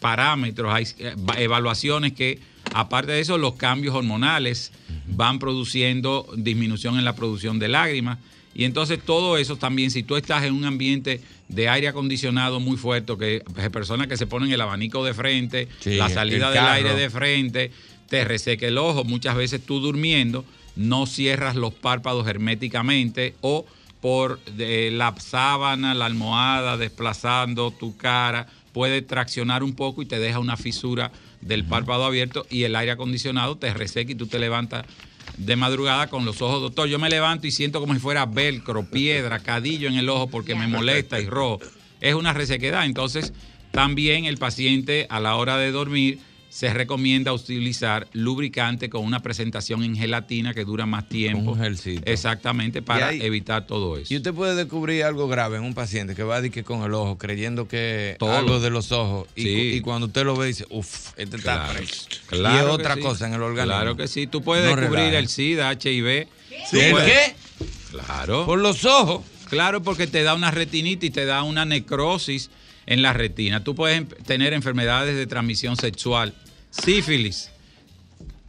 [0.00, 2.40] parámetros, hay eh, va- evaluaciones que,
[2.72, 4.72] aparte de eso, los cambios hormonales
[5.06, 8.18] van produciendo disminución en la producción de lágrimas.
[8.54, 12.76] Y entonces todo eso también, si tú estás en un ambiente de aire acondicionado muy
[12.76, 16.64] fuerte, que hay personas que se ponen el abanico de frente, Sí, la salida del
[16.64, 17.70] aire de frente,
[18.08, 19.04] te reseca el ojo.
[19.04, 20.44] Muchas veces tú durmiendo
[20.76, 23.66] no cierras los párpados herméticamente o
[24.00, 30.18] por de, la sábana, la almohada, desplazando tu cara, puede traccionar un poco y te
[30.18, 34.38] deja una fisura del párpado abierto y el aire acondicionado te reseca y tú te
[34.38, 34.86] levantas
[35.36, 38.84] de madrugada con los ojos, doctor, yo me levanto y siento como si fuera velcro,
[38.84, 41.60] piedra, cadillo en el ojo porque me molesta y rojo.
[42.00, 42.84] Es una resequedad.
[42.84, 43.32] Entonces,
[43.70, 46.20] también el paciente a la hora de dormir
[46.52, 51.56] se recomienda utilizar lubricante con una presentación en gelatina que dura más tiempo.
[52.04, 54.12] Exactamente, para Y ahí- evitar todo eso.
[54.12, 56.92] Y usted puede descubrir algo grave en un paciente que va a decir con el
[56.92, 58.36] ojo, creyendo que Todo.
[58.36, 59.28] algo de los ojos.
[59.34, 59.72] Y, Sí.
[59.76, 62.06] y cuando usted lo ve, dice, uff, este está Claro, preso.
[62.26, 63.00] claro y es que otra sí.
[63.00, 63.72] cosa en el organismo.
[63.74, 64.26] Claro que sí.
[64.26, 66.28] Tú puedes No descubrir el SIDA, HIV.
[66.70, 66.78] ¿Sí?
[66.80, 67.34] ¿El qué?
[67.92, 68.44] Claro.
[68.44, 69.22] Por los ojos.
[69.48, 72.50] Claro, porque te da una retinitis, te da una necrosis
[72.86, 73.64] en la retina.
[73.64, 76.34] Tú puedes em- tener enfermedades de transmisión sexual,
[76.70, 77.50] sífilis,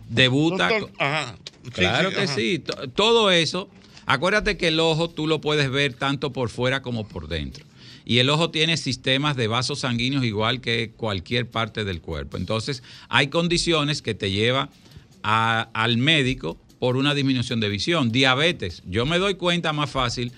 [0.10, 0.70] debuta.
[0.70, 1.36] Doctor, ajá.
[1.64, 2.36] Sí, Claro sí, que ajá.
[2.36, 2.60] sí.
[2.60, 3.70] To- Todo eso.
[4.06, 7.66] Acuérdate que el ojo tú lo puedes ver tanto por fuera como por dentro.
[8.06, 12.36] Y el ojo tiene sistemas de vasos sanguíneos igual que cualquier parte del cuerpo.
[12.36, 14.70] Entonces, hay condiciones que te llevan
[15.24, 18.12] a- al médico por una disminución de visión.
[18.12, 18.84] Diabetes.
[18.86, 20.34] Yo me doy cuenta más fácil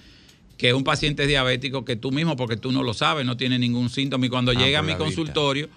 [0.58, 3.59] que un paciente es diabético que tú mismo, porque tú no lo sabes, no tiene
[3.59, 4.25] ningún síntoma.
[4.25, 5.03] Y cuando Ah, llega a mi vista.
[5.03, 5.69] consultorio,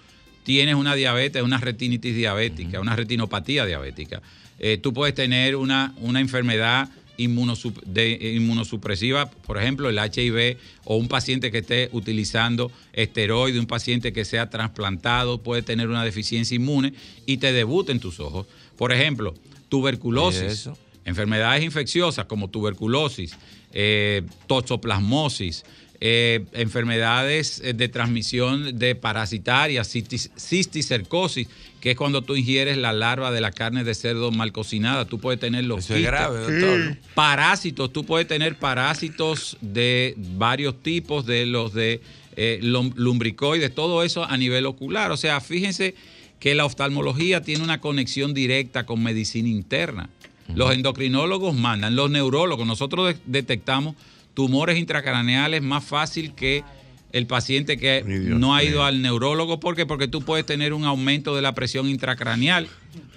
[0.44, 4.22] tienes una diabetes, una retinitis diabética, una retinopatía diabética.
[4.58, 10.56] Eh, tú puedes tener una, una enfermedad inmunosup- de- eh, inmunosupresiva, por ejemplo, el HIV,
[10.84, 16.04] o un paciente que esté utilizando esteroide, un paciente que sea trasplantado, puede tener una
[16.04, 16.94] deficiencia inmune
[17.26, 18.46] y te debuta en tus ojos.
[18.76, 20.68] Por ejemplo, ¿Y tuberculosis?
[21.08, 23.34] Enfermedades infecciosas como tuberculosis,
[23.72, 25.64] eh, toxoplasmosis,
[26.00, 31.48] eh, enfermedades eh, de transmisión de parasitarias, cistis- cisticercosis,
[31.80, 35.04] que es cuando tú ingieres la larva de la carne de cerdo mal cocinada.
[35.06, 36.96] Tú puedes tener los Eso es grave, doctor.
[37.14, 42.00] Parásitos, tú puedes tener parásitos de varios tipos, de los de
[42.36, 45.10] eh, lum- lumbricoides, todo eso a nivel ocular.
[45.10, 45.94] O sea, fíjense
[46.38, 50.10] que la oftalmología tiene una conexión directa con medicina interna.
[50.54, 53.94] Los endocrinólogos mandan, los neurólogos, nosotros de- detectamos
[54.34, 56.64] tumores intracraneales más fácil que
[57.12, 58.02] el paciente que
[58.38, 59.60] no ha ido al neurólogo.
[59.60, 59.86] ¿Por qué?
[59.86, 62.68] Porque tú puedes tener un aumento de la presión intracraneal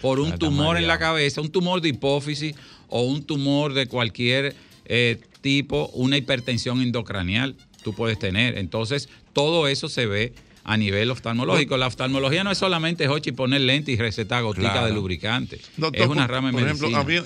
[0.01, 2.56] por un tumor en la cabeza, un tumor de hipófisis
[2.88, 8.58] o un tumor de cualquier eh, tipo, una hipertensión endocranial tú puedes tener.
[8.58, 10.34] Entonces, todo eso se ve
[10.64, 11.78] a nivel oftalmológico.
[11.78, 14.88] La oftalmología no es solamente Jochi poner lente y recetar gotica Claro.
[14.88, 15.60] de lubricante.
[15.78, 17.24] Doctor, es una rama Por ejemplo, había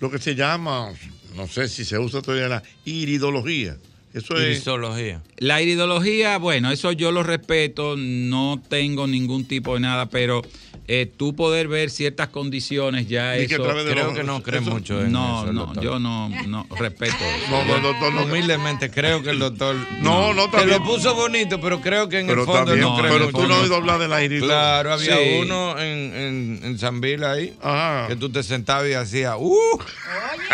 [0.00, 0.88] lo que se llama,
[1.36, 3.76] no sé si se usa todavía la iridología.
[4.12, 4.64] Eso es.
[5.38, 10.42] La iridología, bueno, eso yo lo respeto, no tengo ningún tipo de nada, pero
[10.88, 14.24] eh, tú poder ver ciertas condiciones ya que eso a través de Creo los- que
[14.24, 15.84] no cree mucho en no eso el no doctor.
[15.84, 17.50] yo no no respeto eso.
[17.50, 18.24] No, no, doctor, no.
[18.24, 19.76] Humildemente creo que el doctor.
[20.02, 20.80] No, no, Te también.
[20.80, 23.12] lo puso bonito, pero creo que en Pero el fondo también, no creo.
[23.12, 24.48] pero el tú no has oído hablar del aire y todo.
[24.48, 25.38] Claro, había Sí.
[25.40, 27.54] uno en, en, en San Bill ahí
[28.08, 29.78] que tú te sentabas y hacías, ¡uh!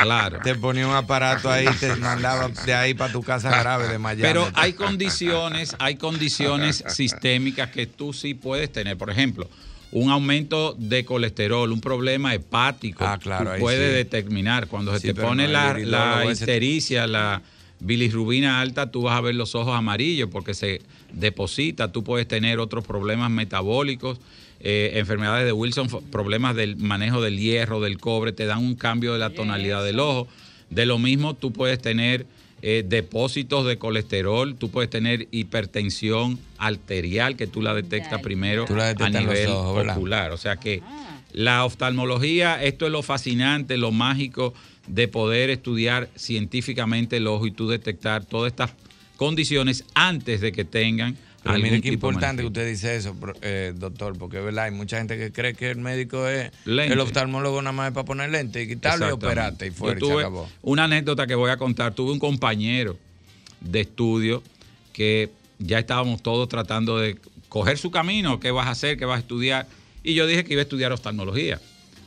[0.03, 0.41] Claro.
[0.45, 3.99] Te ponía un aparato ahí y te mandaba de ahí para tu casa grave de
[3.99, 4.23] Miami.
[4.23, 8.97] Pero hay condiciones, hay condiciones sistémicas que tú sí puedes tener.
[8.97, 9.49] Por ejemplo,
[9.93, 13.05] un aumento de colesterol, un problema hepático.
[13.07, 13.97] Ah, claro, tú ahí puedes sí.
[13.97, 14.67] determinar.
[14.69, 17.43] Cuando se Sí, te pone no, la, la ese- ictericia, la
[17.81, 20.81] bilirrubina alta, tú vas a ver los ojos amarillos porque se
[21.13, 21.93] deposita.
[21.93, 24.19] Tú puedes tener otros problemas metabólicos.
[24.61, 29.13] eh, enfermedades de Wilson, problemas del manejo del hierro, del cobre, te dan un cambio
[29.13, 30.27] de la tonalidad del ojo.
[30.71, 32.27] De lo mismo, tú puedes tener
[32.63, 38.75] eh, depósitos de colesterol, tú puedes tener hipertensión arterial, que tú la detectas primero Tú
[38.75, 40.33] la a detectas nivel ocular.
[40.33, 40.83] O sea que
[41.33, 44.55] la oftalmología, esto es lo fascinante, lo mágico
[44.87, 48.71] de poder estudiar científicamente el ojo y tú detectar todas estas
[49.17, 54.17] condiciones antes de que tengan Pero mire qué importante que usted dice eso, eh, doctor,
[54.19, 56.93] porque verdad, hay mucha gente que cree que el médico es Lente.
[56.95, 60.07] el oftalmólogo nada más es para poner lente y quitarlo y operarte y fuera Yo
[60.07, 60.49] y se tuve acabó.
[60.63, 61.95] Una anécdota que voy a contar.
[61.95, 62.97] Tuve un compañero
[63.61, 64.43] de estudio
[64.93, 67.17] que ya estábamos todos tratando de
[67.49, 69.67] coger su camino, qué vas a hacer, qué vas a estudiar.
[70.03, 71.61] Y yo dije que iba a estudiar oftalmología.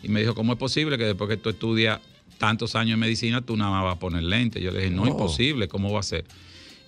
[0.03, 1.99] Y me dijo, ¿cómo es posible que después que tú estudias
[2.37, 4.61] tantos años en medicina, tú nada más vas a poner lente?
[4.61, 5.07] Yo le dije, no, Oh.
[5.07, 6.23] imposible, ¿cómo va a ser?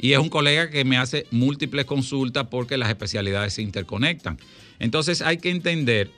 [0.01, 4.39] Y es un colega que me hace múltiples consultas porque las especialidades se interconectan.
[4.79, 6.09] Entonces hay que entender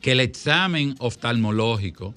[0.00, 2.14] que el examen oftalmológico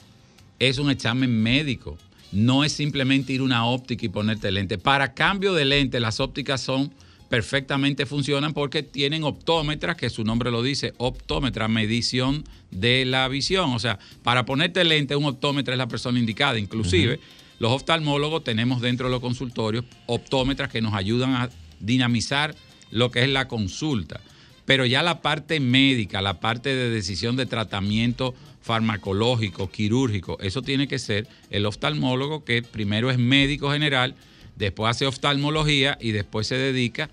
[0.59, 1.97] es un examen médico.
[2.31, 4.77] No es simplemente ir a una óptica y ponerte lente.
[4.77, 6.93] Para cambio de lente, las ópticas son
[7.29, 13.71] perfectamente funcionan porque tienen optómetras, que su nombre lo dice, optómetra, medición de la visión.
[13.71, 16.59] O sea, para ponerte lente, un optómetra es la persona indicada.
[16.59, 17.19] Inclusive,
[17.61, 21.49] los oftalmólogos tenemos dentro de los consultorios optómetras que nos ayudan a
[21.79, 22.55] dinamizar
[22.89, 24.19] lo que es la consulta.
[24.65, 30.87] Pero ya la parte médica, la parte de decisión de tratamiento farmacológico, quirúrgico, eso tiene
[30.87, 34.15] que ser el oftalmólogo que primero es médico general,
[34.55, 37.11] después hace oftalmología y después se dedica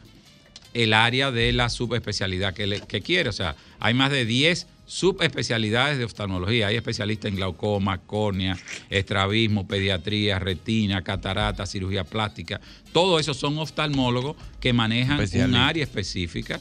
[0.72, 3.28] el área de la subespecialidad que, le- que quiere.
[3.28, 6.68] O sea, hay más de 10 subespecialidades de oftalmología.
[6.68, 8.58] Hay especialistas en glaucoma, córnea,
[8.88, 12.60] estrabismo, pediatría, retina, catarata, cirugía plástica.
[12.92, 16.60] Todo eso son oftalmólogos que manejan un área específica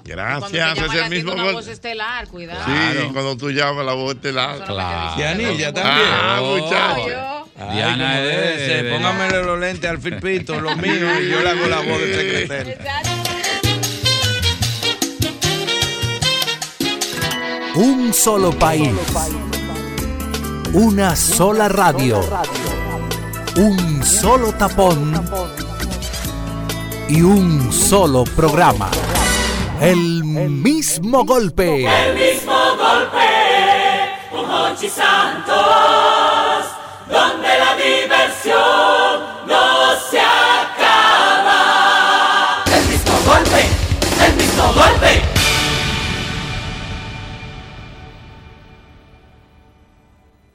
[0.07, 2.63] Gracias, Cuando te llama es el mismo una voz estelar, cuidado.
[2.67, 2.73] Sí,
[3.15, 4.63] cuando tú llamas la voz estelar.
[4.67, 5.19] Claro.
[5.19, 6.09] Yanilla también.
[6.13, 7.49] Ah, muchacho.
[7.59, 8.91] Ay, Diana debe de- ser.
[8.93, 12.75] Póngamele los lentes al filpito, los míos, y yo le hago la voz de secretario.
[17.77, 18.93] Un solo país.
[20.73, 22.21] Una sola radio.
[23.57, 25.13] Un solo tapón.
[27.09, 28.91] Y un solo programa.
[29.81, 31.85] El mismo golpe.
[31.87, 33.35] El mismo golpe